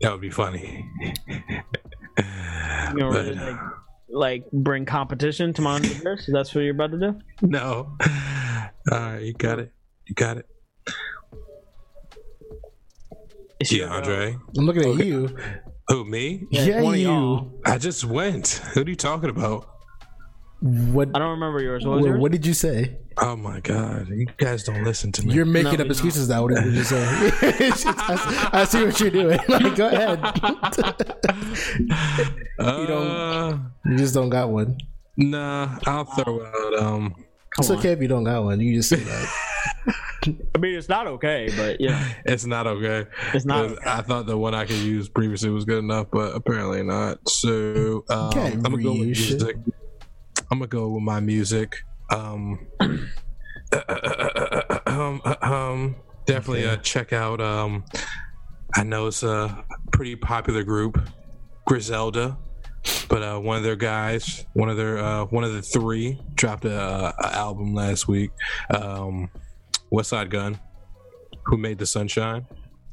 That 0.01 0.13
would 0.13 0.21
be 0.21 0.31
funny. 0.31 0.87
You 2.19 3.01
know, 3.01 3.11
But- 3.11 3.25
really, 3.27 3.35
like, 3.37 3.57
like 4.11 4.51
bring 4.53 4.85
competition 4.85 5.53
to 5.55 5.63
my 5.63 5.79
universe. 5.79 6.29
That's 6.33 6.55
what 6.55 6.63
you're 6.63 6.75
about 6.75 6.93
to 6.93 6.99
do. 6.99 7.19
no. 7.47 7.97
All 8.93 8.99
right, 8.99 9.21
you 9.23 9.33
got 9.33 9.59
it. 9.59 9.73
You 10.07 10.15
got 10.15 10.37
it. 10.37 10.47
DeAndre. 13.69 14.39
I'm 14.57 14.67
looking 14.67 14.83
at 14.99 15.05
you. 15.07 15.37
Who, 15.89 16.05
me? 16.05 16.47
Yeah, 16.51 16.81
one 16.83 16.95
of 16.95 17.01
you. 17.01 17.09
y'all. 17.09 17.61
I 17.65 17.79
just 17.79 18.05
went. 18.05 18.49
Who 18.75 18.83
are 18.83 18.89
you 18.89 18.97
talking 18.97 19.31
about? 19.31 19.69
What? 20.61 21.11
I 21.15 21.19
don't 21.19 21.33
remember 21.33 21.61
yours. 21.61 21.85
What 21.85 21.97
was 21.97 22.01
What, 22.03 22.09
yours? 22.09 22.21
what 22.21 22.33
did 22.33 22.47
you 22.47 22.55
say? 22.55 22.97
Oh 23.19 23.37
my 23.37 23.61
God. 23.61 24.09
You 24.09 24.25
guys 24.39 24.65
don't 24.65 24.83
listen 24.83 25.12
to 25.12 25.27
me. 25.27 25.35
You're 25.35 25.45
making 25.45 25.79
No, 25.79 25.85
up 25.85 25.91
excuses 25.91 26.29
now. 26.29 26.43
What 26.45 26.55
did 26.55 26.73
you 26.75 26.83
say? 26.85 27.05
It's 27.43 27.85
just- 27.85 27.99
I, 27.99 28.49
I 28.53 28.65
see 28.65 28.85
what 28.85 28.99
you're 28.99 29.11
doing. 29.11 29.39
Like, 29.49 29.77
go 29.77 29.89
ahead. 29.89 30.21
uh, 32.59 32.87
don't- 32.87 33.71
you 33.87 33.97
just 33.99 34.15
don't 34.15 34.31
got 34.31 34.49
one. 34.51 34.79
Nah, 35.17 35.79
I'll 35.87 36.05
throw 36.07 36.45
out. 36.45 36.83
Um, 36.83 37.15
It's 37.59 37.71
on. 37.71 37.77
okay 37.79 37.93
if 37.93 38.01
you 38.01 38.09
don't 38.09 38.25
got 38.25 38.43
one. 38.45 38.59
You 38.61 38.75
just 38.77 38.89
say 38.89 38.97
that. 38.97 39.29
I 40.55 40.59
mean, 40.59 40.75
it's 40.75 40.89
not 40.89 41.07
okay, 41.07 41.49
but 41.57 41.81
yeah, 41.81 42.12
it's 42.25 42.47
not 42.47 42.66
okay. 42.66 43.09
it's 43.33 43.45
not. 43.45 43.68
'Cause 43.68 43.79
I 43.87 44.03
thought 44.03 44.27
the 44.27 44.37
one 44.39 44.55
I 44.55 44.64
could 44.64 44.77
use 44.77 45.09
previously 45.09 45.51
was 45.51 45.64
good 45.64 45.79
enough, 45.79 46.07
but 46.12 46.35
apparently 46.35 46.83
not. 46.83 47.29
So 47.29 48.05
um, 48.09 48.31
I'm 48.35 48.61
gonna 48.62 48.83
go 48.83 48.93
with 48.93 49.09
reuse 49.09 49.16
shit. 49.16 49.31
music. 49.41 49.57
I'm 50.51 50.59
gonna 50.59 50.66
go 50.68 50.89
with 50.91 51.03
my 51.03 51.20
music. 51.20 51.77
Um, 52.11 52.66
um, 54.87 55.20
um, 55.43 55.97
definitely 56.27 56.66
uh, 56.66 56.77
check 56.77 57.12
out. 57.12 57.41
Um, 57.41 57.85
I 58.75 58.83
know 58.83 59.07
it's 59.07 59.22
a 59.22 59.64
pretty 59.93 60.16
popular 60.16 60.62
group, 60.64 61.01
Griselda, 61.66 62.37
but 63.09 63.22
uh, 63.22 63.39
one 63.39 63.57
of 63.57 63.62
their 63.62 63.77
guys, 63.77 64.47
one 64.55 64.68
of 64.68 64.77
their 64.77 64.99
uh, 64.99 65.25
one 65.27 65.45
of 65.45 65.53
the 65.53 65.62
three, 65.62 66.20
dropped 66.35 66.64
a, 66.64 67.14
a 67.18 67.37
album 67.37 67.75
last 67.75 68.09
week. 68.09 68.31
Um, 68.70 69.31
Westside 69.95 70.30
Gunn, 70.30 70.59
who 71.45 71.57
made 71.57 71.78
the 71.78 71.86
Sunshine. 71.86 72.47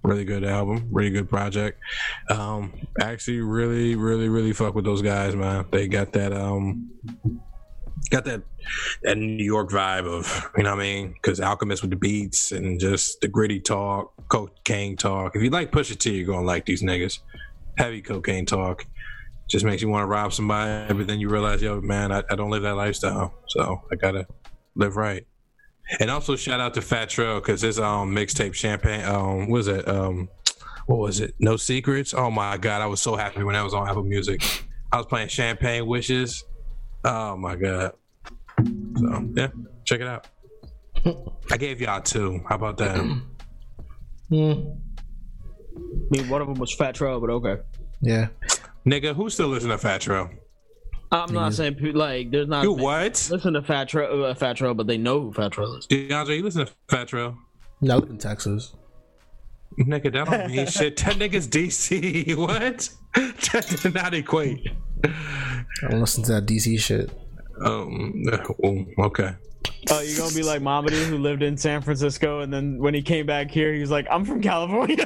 Really 0.03 0.25
good 0.25 0.43
album, 0.43 0.87
really 0.91 1.11
good 1.11 1.29
project. 1.29 1.79
Um, 2.29 2.73
actually, 2.99 3.41
really, 3.41 3.95
really, 3.95 4.29
really 4.29 4.51
fuck 4.51 4.73
with 4.73 4.83
those 4.83 5.01
guys, 5.01 5.35
man. 5.35 5.65
They 5.71 5.87
got 5.87 6.13
that 6.13 6.33
um, 6.33 6.89
got 8.09 8.25
that 8.25 8.41
that 9.03 9.17
New 9.17 9.43
York 9.43 9.69
vibe 9.69 10.07
of 10.07 10.49
you 10.57 10.63
know 10.63 10.71
what 10.71 10.79
I 10.79 10.83
mean? 10.83 11.13
Because 11.13 11.39
Alchemist 11.39 11.83
with 11.83 11.91
the 11.91 11.97
beats 11.97 12.51
and 12.51 12.79
just 12.79 13.21
the 13.21 13.27
gritty 13.27 13.59
talk, 13.59 14.13
cocaine 14.27 14.97
talk. 14.97 15.35
If 15.35 15.43
you 15.43 15.51
like 15.51 15.71
Pusha 15.71 15.97
T, 15.97 16.17
you're 16.17 16.27
gonna 16.27 16.45
like 16.45 16.65
these 16.65 16.81
niggas. 16.81 17.19
Heavy 17.77 18.01
cocaine 18.01 18.45
talk 18.45 18.85
just 19.47 19.65
makes 19.65 19.81
you 19.81 19.89
want 19.89 20.03
to 20.03 20.07
rob 20.07 20.33
somebody, 20.33 20.93
but 20.93 21.07
then 21.07 21.19
you 21.19 21.29
realize, 21.29 21.61
yo, 21.61 21.81
man, 21.81 22.11
I, 22.11 22.23
I 22.29 22.35
don't 22.35 22.49
live 22.49 22.63
that 22.63 22.75
lifestyle, 22.75 23.33
so 23.49 23.81
I 23.91 23.95
gotta 23.95 24.25
live 24.75 24.95
right. 24.95 25.25
And 25.99 26.09
also 26.09 26.35
shout 26.35 26.59
out 26.59 26.73
to 26.75 26.81
Fat 26.81 27.09
Trel 27.09 27.39
because 27.39 27.61
his 27.61 27.79
um 27.79 28.15
mixtape 28.15 28.53
champagne 28.53 29.03
um 29.05 29.49
what 29.49 29.49
was 29.49 29.67
it? 29.67 29.87
Um 29.87 30.29
what 30.87 30.99
was 30.99 31.19
it? 31.19 31.35
No 31.39 31.57
Secrets? 31.57 32.13
Oh 32.13 32.31
my 32.31 32.57
god 32.57 32.81
I 32.81 32.85
was 32.85 33.01
so 33.01 33.15
happy 33.15 33.43
when 33.43 33.53
that 33.53 33.63
was 33.63 33.73
on 33.73 33.87
Apple 33.87 34.03
Music. 34.03 34.41
I 34.91 34.97
was 34.97 35.05
playing 35.05 35.27
Champagne 35.29 35.85
Wishes. 35.85 36.43
Oh 37.03 37.35
my 37.35 37.55
god. 37.55 37.93
So 38.97 39.29
yeah 39.35 39.47
check 39.85 40.01
it 40.01 40.07
out. 40.07 40.27
I 41.51 41.57
gave 41.57 41.81
y'all 41.81 42.01
two. 42.01 42.41
How 42.47 42.55
about 42.55 42.77
that? 42.77 42.97
Mm, 44.31 44.77
I 45.75 45.79
mean, 46.09 46.29
one 46.29 46.41
of 46.41 46.47
them 46.47 46.57
was 46.57 46.73
Fat 46.73 46.95
Tro, 46.95 47.19
but 47.19 47.29
okay. 47.29 47.57
yeah. 48.01 48.27
nigga 48.85 49.15
who 49.15 49.29
still 49.29 49.47
listen 49.47 49.69
to 49.69 49.77
Fat 49.77 50.01
Trel 50.01 50.29
I'm 51.11 51.33
not 51.33 51.53
saying 51.53 51.75
pe- 51.75 51.91
like 51.91 52.31
there's 52.31 52.47
not 52.47 52.63
you 52.63 52.71
what 52.73 53.27
listen 53.31 53.53
to 53.53 53.61
Fat 53.61 53.89
Tro, 53.89 54.23
uh, 54.23 54.33
Fat 54.33 54.57
Tro, 54.57 54.73
but 54.73 54.87
they 54.87 54.97
know 54.97 55.19
who 55.21 55.33
Fat 55.33 55.51
Tro 55.51 55.75
is. 55.75 55.87
DeAndre 55.87 56.37
you 56.37 56.43
listen 56.43 56.65
to 56.65 56.71
Fat 56.87 57.09
Trel 57.09 57.37
No, 57.81 57.95
I 57.95 57.97
live 57.97 58.09
in 58.09 58.17
Texas. 58.17 58.73
Nigga, 59.79 60.11
that 60.13 60.25
don't 60.29 60.51
mean 60.51 60.65
shit. 60.67 60.97
That 60.97 61.15
nigga's 61.15 61.47
DC. 61.47 62.35
What? 62.37 62.89
That 63.51 63.79
did 63.81 63.93
not 63.93 64.13
equate. 64.13 64.69
I 65.03 65.89
don't 65.89 65.99
listen 65.99 66.23
to 66.23 66.33
that 66.33 66.45
DC 66.45 66.79
shit. 66.79 67.09
Um. 67.63 68.23
oh, 68.63 68.85
Okay. 69.05 69.35
Oh, 69.91 69.99
you're 70.01 70.17
gonna 70.17 70.33
be 70.33 70.43
like 70.43 70.61
Mamadi 70.61 71.05
who 71.07 71.17
lived 71.17 71.43
in 71.43 71.57
San 71.57 71.81
Francisco, 71.81 72.39
and 72.39 72.51
then 72.53 72.77
when 72.79 72.93
he 72.93 73.01
came 73.01 73.25
back 73.25 73.51
here, 73.51 73.73
he 73.73 73.79
was 73.81 73.91
like, 73.91 74.07
"I'm 74.09 74.25
from 74.25 74.41
California." 74.41 75.05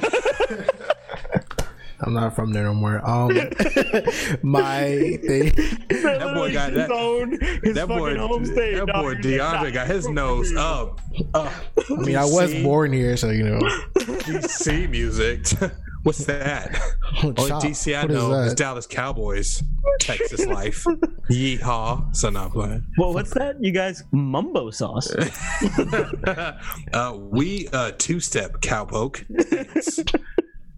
I'm 2.00 2.12
not 2.12 2.34
from 2.36 2.52
there 2.52 2.64
no 2.64 2.74
more. 2.74 2.98
Um, 3.08 3.28
my 4.42 5.18
thing, 5.24 5.52
That 5.88 6.32
boy 6.34 6.52
got 6.52 6.72
his 6.72 6.88
that. 6.88 6.90
own, 6.92 7.38
his 7.62 7.74
That 7.74 7.88
boy. 7.88 8.10
fucking 8.14 8.28
home 8.28 8.44
state. 8.46 8.74
That 8.76 8.86
dog. 8.86 9.02
boy 9.02 9.14
DeAndre 9.16 9.72
got 9.72 9.86
his 9.86 10.06
I'm 10.06 10.14
nose 10.14 10.50
here." 10.50 10.58
up. 10.58 11.00
Up. 11.34 11.52
I 11.90 11.94
mean, 12.02 12.16
I 12.16 12.24
was 12.24 12.54
born 12.62 12.92
here, 12.92 13.16
so 13.16 13.30
you 13.30 13.44
know. 13.44 13.58
DC 13.96 14.88
music. 14.90 15.46
What's 16.02 16.24
that? 16.26 16.78
Only 17.24 17.32
DC 17.50 17.96
I 17.96 18.02
What 18.02 18.10
is 18.10 18.16
know 18.16 18.32
is 18.42 18.50
that? 18.50 18.58
Dallas 18.58 18.86
Cowboys. 18.86 19.62
Texas 19.98 20.44
life. 20.46 20.84
Yeehaw. 21.30 22.14
So 22.14 22.28
not 22.30 22.52
playing. 22.52 22.86
Well, 22.98 23.14
what's 23.14 23.32
that? 23.34 23.56
You 23.60 23.72
guys 23.72 24.04
mumbo 24.12 24.70
sauce? 24.70 25.10
uh, 26.92 27.16
we 27.18 27.68
uh 27.72 27.92
two 27.98 28.20
step 28.20 28.60
cowpoke. 28.60 29.24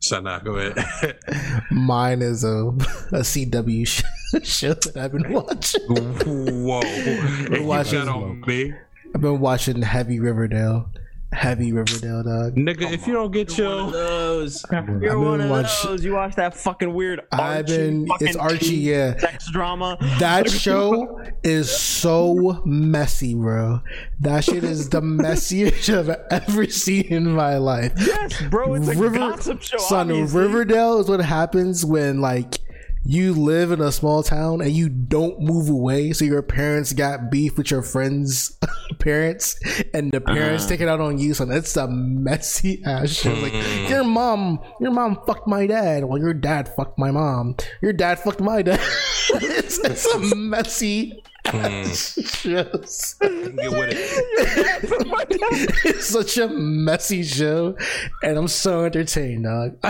So 0.09 0.21
not 0.21 0.45
go 0.45 0.57
ahead. 0.57 1.19
Mine 1.71 2.23
is 2.23 2.45
a 2.45 2.49
a 2.49 3.23
CW 3.23 3.87
show 4.43 4.75
that 4.75 4.97
I've 4.97 5.13
been 5.13 5.33
watching. 5.33 5.83
Whoa. 5.87 6.81
And 6.81 7.57
you 7.57 7.65
watching 7.65 8.05
got 8.05 8.09
on 8.09 8.41
me. 8.47 8.75
I've 9.15 9.21
been 9.21 9.41
watching 9.41 9.83
Heavy 9.83 10.19
Riverdale. 10.21 10.91
Heavy 11.33 11.73
Riverdale, 11.73 12.23
dog. 12.23 12.55
Nigga, 12.57 12.91
if 12.91 13.07
you 13.07 13.13
don't 13.13 13.31
get 13.31 13.51
one 13.51 13.59
your 13.59 13.69
of 13.73 13.93
those. 13.93 14.65
You're 14.73 15.19
one 15.19 15.43
of 15.43 15.51
watch- 15.51 15.83
those. 15.83 16.03
You 16.03 16.15
watch 16.15 16.35
that 16.37 16.57
fucking 16.57 16.93
weird. 16.95 17.21
I've 17.31 17.67
been- 17.67 18.09
it's 18.21 18.35
Archie, 18.35 18.77
yeah. 18.77 19.17
Sex 19.19 19.51
drama. 19.53 19.99
That 20.21 20.51
show 20.51 21.21
is 21.45 21.71
so 21.71 22.63
messy, 22.65 23.35
bro. 23.35 23.81
That 24.21 24.43
shit 24.45 24.65
is 24.65 24.89
the 24.89 25.03
messiest 25.03 25.95
I've 25.99 26.09
ever 26.49 26.67
seen 26.67 27.05
in 27.09 27.31
my 27.35 27.59
life. 27.59 27.93
Yes, 27.99 28.41
bro. 28.49 28.75
It's 28.75 28.89
a 28.89 28.95
gossip 29.11 29.61
show. 29.61 29.77
son, 29.79 30.11
obviously. 30.11 30.41
Riverdale 30.41 30.99
is 31.01 31.09
what 31.11 31.21
happens 31.21 31.85
when 31.85 32.23
like 32.23 32.57
you 33.05 33.33
live 33.33 33.73
in 33.73 33.81
a 33.81 33.91
small 33.93 34.23
town 34.23 34.61
and 34.61 34.73
you 34.73 34.89
don't 34.89 35.41
move 35.41 35.69
away. 35.69 36.13
So 36.13 36.25
your 36.25 36.43
parents 36.43 36.93
got 36.93 37.31
beef 37.31 37.57
with 37.57 37.71
your 37.71 37.83
friends' 37.83 38.59
parents, 38.99 39.59
and 39.95 40.13
the 40.13 40.21
parents 40.21 40.65
Uh-huh. 40.65 40.71
take 40.71 40.81
it 40.81 40.89
out 40.89 41.01
on 41.01 41.19
you. 41.19 41.35
So 41.35 41.49
it's 41.51 41.77
a 41.77 41.87
messy 41.89 42.83
ass 42.87 43.11
shit. 43.11 43.39
Like 43.43 43.53
Mm. 43.53 43.89
your 43.89 44.05
mom, 44.05 44.61
your 44.81 44.91
mom 44.91 45.19
fucked 45.27 45.47
my 45.49 45.67
dad. 45.67 46.05
Well, 46.05 46.19
your 46.19 46.35
dad 46.35 46.69
fucked 46.69 46.99
my 46.99 47.11
mom. 47.11 47.57
Your 47.83 47.93
dad 47.93 48.19
fucked 48.19 48.41
my 48.41 48.63
dad. 48.63 48.81
it's, 49.31 49.79
it's 49.79 50.07
a 50.07 50.35
messy. 50.37 51.23
Hmm. 51.51 51.57
ass 51.65 52.19
shit. 52.25 52.73
get 52.73 53.71
with 53.71 53.91
it. 53.93 55.75
it's 55.85 56.07
such 56.07 56.37
a 56.39 56.49
messy 56.49 57.23
show, 57.23 57.77
and 58.23 58.37
I'm 58.37 58.49
so 58.49 58.85
entertained, 58.85 59.45
dog. 59.45 59.79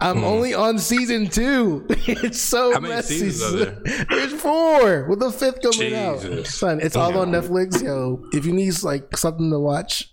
I'm 0.00 0.18
hmm. 0.18 0.24
only 0.24 0.54
on 0.54 0.78
season 0.78 1.28
two. 1.28 1.86
It's 1.88 2.40
so. 2.40 2.72
How 2.72 2.80
messy. 2.80 3.28
there? 3.28 3.82
There's 4.08 4.32
four 4.34 5.08
with 5.08 5.20
the 5.20 5.32
fifth 5.32 5.62
coming 5.62 5.94
out. 5.94 6.20
Son, 6.46 6.80
it's 6.80 6.96
all 6.96 7.16
on 7.18 7.30
Netflix. 7.30 7.82
Yo, 7.82 8.22
if 8.32 8.46
you 8.46 8.52
need 8.52 8.82
like 8.82 9.16
something 9.16 9.50
to 9.50 9.58
watch, 9.58 10.12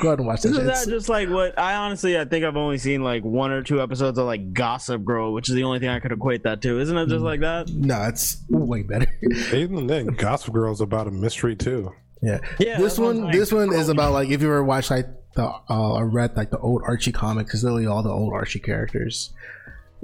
go 0.00 0.08
ahead 0.08 0.18
and 0.18 0.26
watch 0.28 0.42
that. 0.42 0.50
Isn't 0.50 0.64
that 0.66 0.70
It's- 0.72 0.86
just 0.86 1.08
like 1.08 1.28
what 1.28 1.58
I 1.58 1.74
honestly 1.74 2.18
I 2.18 2.24
think 2.24 2.44
I've 2.44 2.56
only 2.56 2.78
seen 2.78 3.02
like 3.02 3.22
one 3.24 3.50
or 3.52 3.62
two 3.62 3.80
episodes 3.80 4.18
of 4.18 4.26
like 4.26 4.52
Gossip 4.52 5.04
Girl, 5.04 5.32
which 5.32 5.48
is 5.48 5.54
the 5.54 5.64
only 5.64 5.78
thing 5.78 5.88
I 5.88 6.00
could 6.00 6.12
equate 6.12 6.42
that 6.44 6.60
to. 6.62 6.80
Isn't 6.80 6.96
it 6.96 7.08
just 7.08 7.22
Mm. 7.22 7.24
like 7.24 7.40
that? 7.40 7.68
no, 7.70 8.02
it's 8.04 8.42
way 8.50 8.82
better. 8.82 9.06
Even 9.52 9.86
then, 9.86 10.06
Gossip 10.06 10.52
Girl 10.54 10.72
is 10.72 10.80
about 10.80 11.06
a 11.06 11.10
mystery 11.10 11.56
too. 11.56 11.92
yeah. 12.22 12.38
Yeah, 12.58 12.78
This 12.78 12.96
that's 12.96 12.98
what 12.98 13.08
I'm 13.10 13.16
one, 13.22 13.24
saying. 13.32 13.40
this 13.40 13.52
one 13.52 13.72
is 13.72 13.88
about 13.88 14.12
like 14.12 14.28
if 14.30 14.40
you 14.42 14.48
ever 14.48 14.64
watched 14.64 14.90
like 14.90 15.06
the 15.34 15.44
uh, 15.46 15.92
or 15.94 16.06
read 16.08 16.36
like 16.36 16.50
the 16.50 16.58
old 16.58 16.82
Archie 16.84 17.12
comics, 17.12 17.54
it's 17.54 17.62
literally 17.64 17.86
all 17.86 18.02
the 18.02 18.10
old 18.10 18.32
Archie 18.32 18.60
characters. 18.60 19.32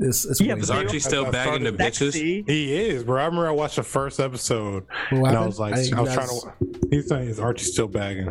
It's, 0.02 0.24
it's 0.24 0.40
Yeah, 0.40 0.54
way 0.54 0.54
but 0.54 0.62
Is 0.62 0.68
they 0.68 0.74
better. 0.74 0.86
Archie 0.86 0.98
still 1.00 1.26
I 1.26 1.30
bagging 1.30 1.64
the 1.64 1.72
bitches? 1.72 2.12
Sexy. 2.12 2.42
He 2.46 2.74
is, 2.88 3.04
bro. 3.04 3.20
I 3.20 3.26
remember 3.26 3.46
I 3.48 3.50
watched 3.52 3.76
the 3.76 3.82
first 3.82 4.18
episode, 4.18 4.86
What 5.10 5.18
and 5.18 5.26
I 5.26 5.30
happened? 5.30 5.46
was 5.46 5.58
like, 5.60 5.74
I 5.74 5.78
I, 5.78 5.82
didn't 5.82 5.98
was 6.00 6.14
trying 6.14 6.28
to. 6.28 6.88
He's 6.90 7.08
saying 7.08 7.28
is 7.28 7.38
Archie 7.38 7.64
still 7.64 7.86
bagging? 7.88 8.28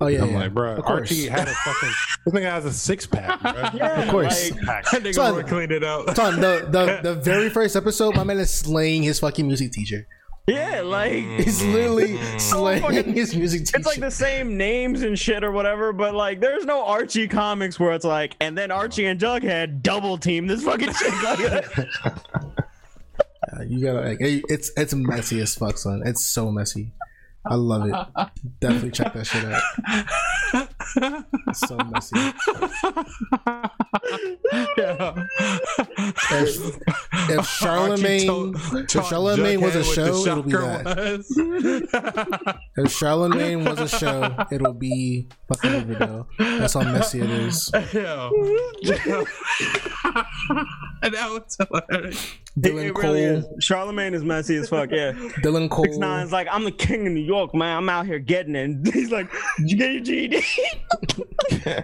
Oh 0.00 0.06
yeah, 0.08 0.22
I'm 0.22 0.30
yeah. 0.30 0.38
like, 0.38 0.54
bro, 0.54 0.76
Of 0.76 0.84
course. 0.84 1.10
Archie 1.10 1.28
had 1.28 1.46
a 1.48 1.52
fucking. 1.54 1.90
This 2.26 2.34
nigga 2.34 2.50
has 2.50 2.64
a 2.66 2.72
six 2.72 3.06
pack. 3.06 3.40
Bro. 3.40 3.52
Yeah, 3.74 4.02
Of 4.02 4.08
course. 4.10 4.50
like, 4.50 4.60
Pack. 4.62 4.84
That 4.90 5.02
nigga 5.02 5.14
Son. 5.14 5.32
wanna 5.36 5.48
clean 5.48 5.70
it 5.72 5.82
out. 5.82 6.14
Son, 6.16 6.38
the, 6.40 6.66
the 6.70 7.00
the 7.02 7.14
very 7.22 7.48
first 7.48 7.76
episode, 7.76 8.14
my 8.14 8.24
man 8.24 8.38
is 8.38 8.50
slaying 8.50 9.02
his 9.02 9.20
fucking 9.20 9.46
music 9.46 9.72
teacher. 9.72 10.06
Yeah, 10.50 10.80
like 10.82 11.12
He's 11.44 11.62
literally 11.62 12.18
Mm. 12.18 12.40
slaying 12.40 12.82
fucking- 12.82 13.12
his 13.14 13.34
music 13.34 13.60
teacher. 13.66 13.76
it's 13.78 13.86
like 13.86 14.00
the 14.00 14.10
same 14.10 14.56
names 14.56 15.02
and 15.02 15.18
shit 15.18 15.44
or 15.44 15.52
whatever, 15.52 15.92
but 15.92 16.14
like 16.14 16.40
there's 16.40 16.64
no 16.64 16.84
Archie 16.84 17.28
comics 17.28 17.78
where 17.80 17.92
it's 17.92 18.04
like, 18.04 18.36
and 18.40 18.56
then 18.58 18.70
Archie 18.70 19.06
and 19.06 19.20
Jughead 19.20 19.82
double 19.82 20.18
team 20.18 20.46
this 20.46 20.62
fucking 20.64 20.92
shit. 20.92 21.12
Like, 21.74 21.88
Uh, 23.52 23.62
you 23.66 23.80
gotta 23.84 24.00
like, 24.00 24.20
it- 24.20 24.44
it's 24.48 24.70
it's 24.76 24.94
messy 24.94 25.40
as 25.40 25.54
fuck, 25.54 25.78
son. 25.78 26.02
It's 26.04 26.24
so 26.24 26.50
messy. 26.50 26.92
I 27.46 27.54
love 27.54 27.88
it. 27.88 27.94
Definitely 28.60 28.90
check 28.90 29.12
that 29.14 29.26
shit 29.26 29.44
out. 29.44 29.62
So 31.54 31.76
messy. 31.90 32.16
If, 36.32 36.56
if 37.30 37.46
Charlamagne, 37.60 38.54
if 38.54 39.04
Charlamagne 39.04 39.60
was 39.62 39.76
a 39.76 39.84
show, 39.84 40.16
it'll 40.26 40.42
be 40.42 40.52
that. 40.52 41.24
If 42.76 42.86
Charlamagne 42.98 43.68
was 43.68 43.78
a 43.80 43.88
show, 43.88 44.34
it'll 44.50 44.72
be 44.72 45.28
fucking 45.48 45.72
Riverdale. 45.72 46.26
That's 46.38 46.74
how 46.74 46.82
messy 46.82 47.20
it 47.20 47.30
is. 47.30 47.70
and 47.74 47.84
that 51.14 51.28
was 51.30 51.56
hilarious. 51.58 52.36
Dylan 52.58 52.84
it 52.88 52.94
Cole. 52.94 53.02
really 53.02 53.22
is. 53.22 53.44
Charlamagne 53.60 54.14
is 54.14 54.24
messy 54.24 54.56
as 54.56 54.68
fuck. 54.68 54.90
Yeah. 54.90 55.12
Dylan 55.42 55.70
Cole. 55.70 55.84
Six 55.84 55.98
Nine's 55.98 56.32
like, 56.32 56.48
I'm 56.50 56.64
the 56.64 56.72
king 56.72 57.06
of 57.06 57.12
New 57.12 57.20
York, 57.20 57.54
man. 57.54 57.76
I'm 57.76 57.88
out 57.88 58.06
here 58.06 58.18
getting 58.18 58.56
it. 58.56 58.64
And 58.64 58.86
he's 58.92 59.10
like, 59.12 59.30
Did 59.58 59.70
you 59.70 59.76
get 59.76 59.92
your 59.92 60.02
GED? 60.02 60.44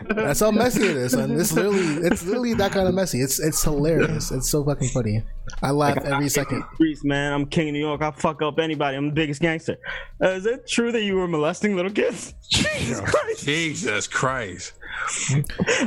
That's 0.09 0.41
how 0.41 0.51
messy 0.51 0.85
it 0.87 0.97
is, 0.97 1.15
and 1.15 1.39
it's 1.39 1.53
literally 1.53 2.07
it's 2.07 2.25
literally 2.25 2.55
that 2.55 2.73
kind 2.73 2.89
of 2.89 2.95
messy. 2.95 3.21
It's 3.21 3.39
it's 3.39 3.63
hilarious. 3.63 4.31
It's 4.31 4.49
so 4.49 4.65
fucking 4.65 4.89
funny. 4.89 5.23
I 5.63 5.71
laugh 5.71 5.99
every 5.99 6.29
second. 6.29 6.65
Streets, 6.75 7.05
man. 7.05 7.33
I'm 7.33 7.47
king 7.47 7.69
of 7.69 7.73
New 7.75 7.81
York. 7.81 8.03
I 8.03 8.11
fuck 8.11 8.43
up 8.43 8.59
anybody. 8.59 8.97
I'm 8.97 9.09
the 9.09 9.15
biggest 9.15 9.41
gangster. 9.41 9.77
Uh, 10.23 10.31
is 10.31 10.47
it 10.47 10.67
true 10.67 10.93
that 10.93 11.03
you 11.03 11.17
were 11.17 11.29
molesting 11.29 11.77
little 11.77 11.91
kids? 11.93 12.35
Jesus 12.51 13.01
Christ. 13.01 13.45
Jesus 13.45 14.07
Christ. 14.07 14.73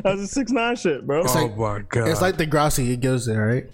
That's 0.04 0.22
a 0.22 0.28
six 0.28 0.52
nine 0.52 0.76
shit, 0.76 1.06
bro. 1.06 1.22
It's 1.22 1.36
oh 1.36 1.46
like- 1.46 1.58
my 1.58 1.80
god. 1.90 2.08
It's 2.10 2.22
like 2.22 2.38
the 2.38 2.46
Degrassi. 2.48 2.90
It 2.92 3.02
goes 3.02 3.26
there, 3.26 3.46
right? 3.46 3.70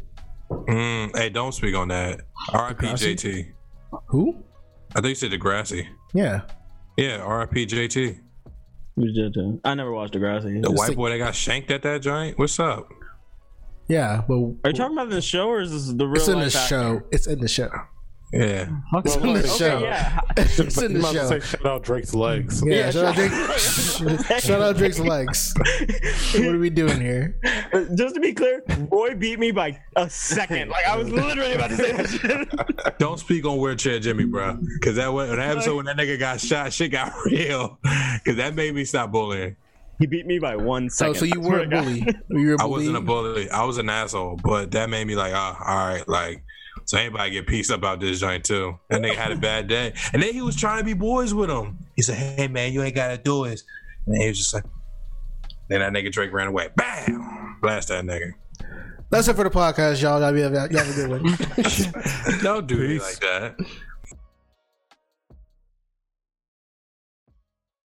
Mm, 0.49 1.16
hey, 1.18 1.30
don't 1.30 1.52
speak 1.53 1.76
on 1.76 1.88
that. 1.90 2.22
R.I.P. 2.53 2.86
JT. 2.88 3.52
Who? 4.07 4.44
I 4.91 5.02
think 5.02 5.10
you 5.10 5.16
said 5.16 5.32
Degrassi. 5.32 5.88
Yeah. 6.14 6.41
Yeah, 6.98 7.18
R.I.P. 7.18 7.66
JT. 7.66 8.20
We 8.96 9.12
did, 9.12 9.34
too. 9.34 9.60
I 9.66 9.74
never 9.74 9.92
watched 9.92 10.14
Degrassi. 10.14 10.62
The 10.62 10.70
It's 10.72 10.80
white 10.80 10.88
like- 10.90 10.98
boy 10.98 11.10
that 11.10 11.18
got 11.18 11.36
shanked 11.36 11.70
at 11.72 11.82
that 11.84 12.02
joint. 12.02 12.38
What's 12.40 12.60
up? 12.60 12.90
Yeah, 13.88 14.24
but 14.28 14.36
Are 14.36 14.70
you 14.70 14.74
talking 14.74 14.98
about 14.98 15.10
the 15.10 15.22
show 15.22 15.48
or 15.50 15.62
is 15.62 15.72
this 15.72 15.94
the 15.94 16.08
real 16.08 16.16
it's 16.16 16.28
in 16.28 16.40
the 16.40 16.46
life 16.46 16.56
actor? 16.56 16.68
show. 16.68 17.02
It's 17.12 17.28
in 17.28 17.40
the 17.40 17.48
show. 17.48 17.70
Yeah. 18.34 18.68
It's 18.95 19.15
in 19.15 19.22
the 19.34 19.39
Okay, 19.39 19.47
show. 19.47 19.80
yeah. 19.80 20.19
It's 20.35 20.77
in 20.81 20.91
You 20.93 20.97
the 20.97 20.99
might 20.99 21.10
as 21.10 21.15
well 21.15 21.30
show. 21.31 21.39
say 21.39 21.57
shout 21.57 21.65
out 21.65 21.84
Drake's 21.84 22.14
legs. 22.14 22.61
Yeah, 22.65 22.76
Yeah, 22.76 22.91
shout, 22.91 23.06
out 23.06 23.15
Drake, 23.15 24.39
shout 24.41 24.61
out 24.61 24.77
Drake's 24.77 24.99
legs. 24.99 25.53
What 26.34 26.43
are 26.56 26.60
we 26.60 26.69
doing 26.69 26.99
here? 26.99 27.38
Just 27.95 28.15
to 28.15 28.22
be 28.22 28.34
clear, 28.34 28.61
Roy 28.91 29.15
beat 29.15 29.39
me 29.39 29.52
by 29.52 29.80
a 29.95 30.10
second. 30.10 30.69
Like 30.69 30.85
I 30.85 30.97
was 30.97 31.10
literally 31.10 31.53
about 31.53 31.69
to 31.69 31.77
say 31.77 31.91
that 31.93 32.10
shit. 32.10 32.97
Don't 32.99 33.19
speak 33.19 33.45
on 33.45 33.57
wheelchair 33.60 33.99
Jimmy, 33.99 34.26
bro. 34.26 34.57
Because 34.80 34.95
that 34.97 35.14
was, 35.14 35.30
that 35.30 35.39
episode 35.39 35.77
when 35.77 35.85
that 35.85 35.95
nigga 35.97 36.19
got 36.19 36.41
shot, 36.41 36.73
shit 36.73 36.91
got 36.91 37.14
real. 37.26 37.80
Because 38.15 38.35
that 38.38 38.53
made 38.56 38.73
me 38.76 38.84
stop 38.85 39.11
bullying. 39.11 39.56
He 39.97 40.07
beat 40.07 40.26
me 40.26 40.39
by 40.39 40.57
one 40.57 40.85
oh, 40.85 40.89
So, 40.89 41.14
second. 41.14 41.19
so 41.19 41.26
you 41.26 41.34
I 41.35 41.38
were 41.38 41.43
swear 41.45 41.60
a 41.60 41.64
to 41.64 41.69
God. 41.69 41.84
bully. 41.85 42.15
You 42.41 42.47
were 42.47 42.53
a 42.56 42.56
I 42.56 42.64
bully. 42.64 42.72
wasn't 42.72 42.97
a 42.97 43.02
bully. 43.02 43.49
I 43.49 43.64
was 43.64 43.77
an 43.77 43.89
asshole. 43.89 44.39
But 44.43 44.72
that 44.72 44.89
made 44.89 45.07
me 45.07 45.15
like, 45.15 45.31
oh, 45.34 45.56
all 45.65 45.88
right, 45.88 46.06
like. 46.07 46.43
So 46.86 46.98
anybody 46.98 47.32
get 47.32 47.48
pieced 47.48 47.72
up 47.72 47.84
out 47.84 47.99
this 47.99 48.20
joint 48.20 48.44
too. 48.44 48.80
That 48.90 49.02
nigga 49.02 49.16
had 49.16 49.32
a 49.32 49.36
bad 49.36 49.68
day, 49.68 49.94
and 50.14 50.22
then 50.22 50.34
he 50.34 50.41
was 50.41 50.56
trying 50.56 50.80
to 50.80 50.86
be 50.86 50.94
boys 50.94 51.34
with 51.34 51.49
him. 51.49 51.80
He 51.95 52.02
said, 52.02 52.16
"Hey 52.16 52.48
man, 52.48 52.74
you 52.74 52.84
ain't 52.84 52.95
gotta 52.95 53.18
do 53.18 53.45
this." 53.48 53.64
And 54.06 54.22
he 54.22 54.28
was 54.28 54.38
just 54.38 54.53
like, 54.53 54.64
then 55.68 55.80
that 55.80 55.91
nigga 55.94 56.12
Drake 56.12 56.32
ran 56.32 56.48
away. 56.48 56.70
Bam, 56.76 57.57
blast 57.62 57.88
that 57.88 58.06
nigga. 58.06 58.34
That's 59.10 59.28
it 59.28 59.36
for 59.36 59.44
the 59.44 59.49
podcast, 59.49 60.02
y'all. 60.02 60.20
Y'all, 60.20 60.34
be, 60.34 60.41
y'all 60.41 60.52
have 60.52 60.90
a 60.90 60.94
good 60.94 61.10
one. 61.10 61.24
Don't 62.41 62.68
do 62.68 62.78
me 62.78 62.99
like 62.99 63.20
that. 63.20 63.56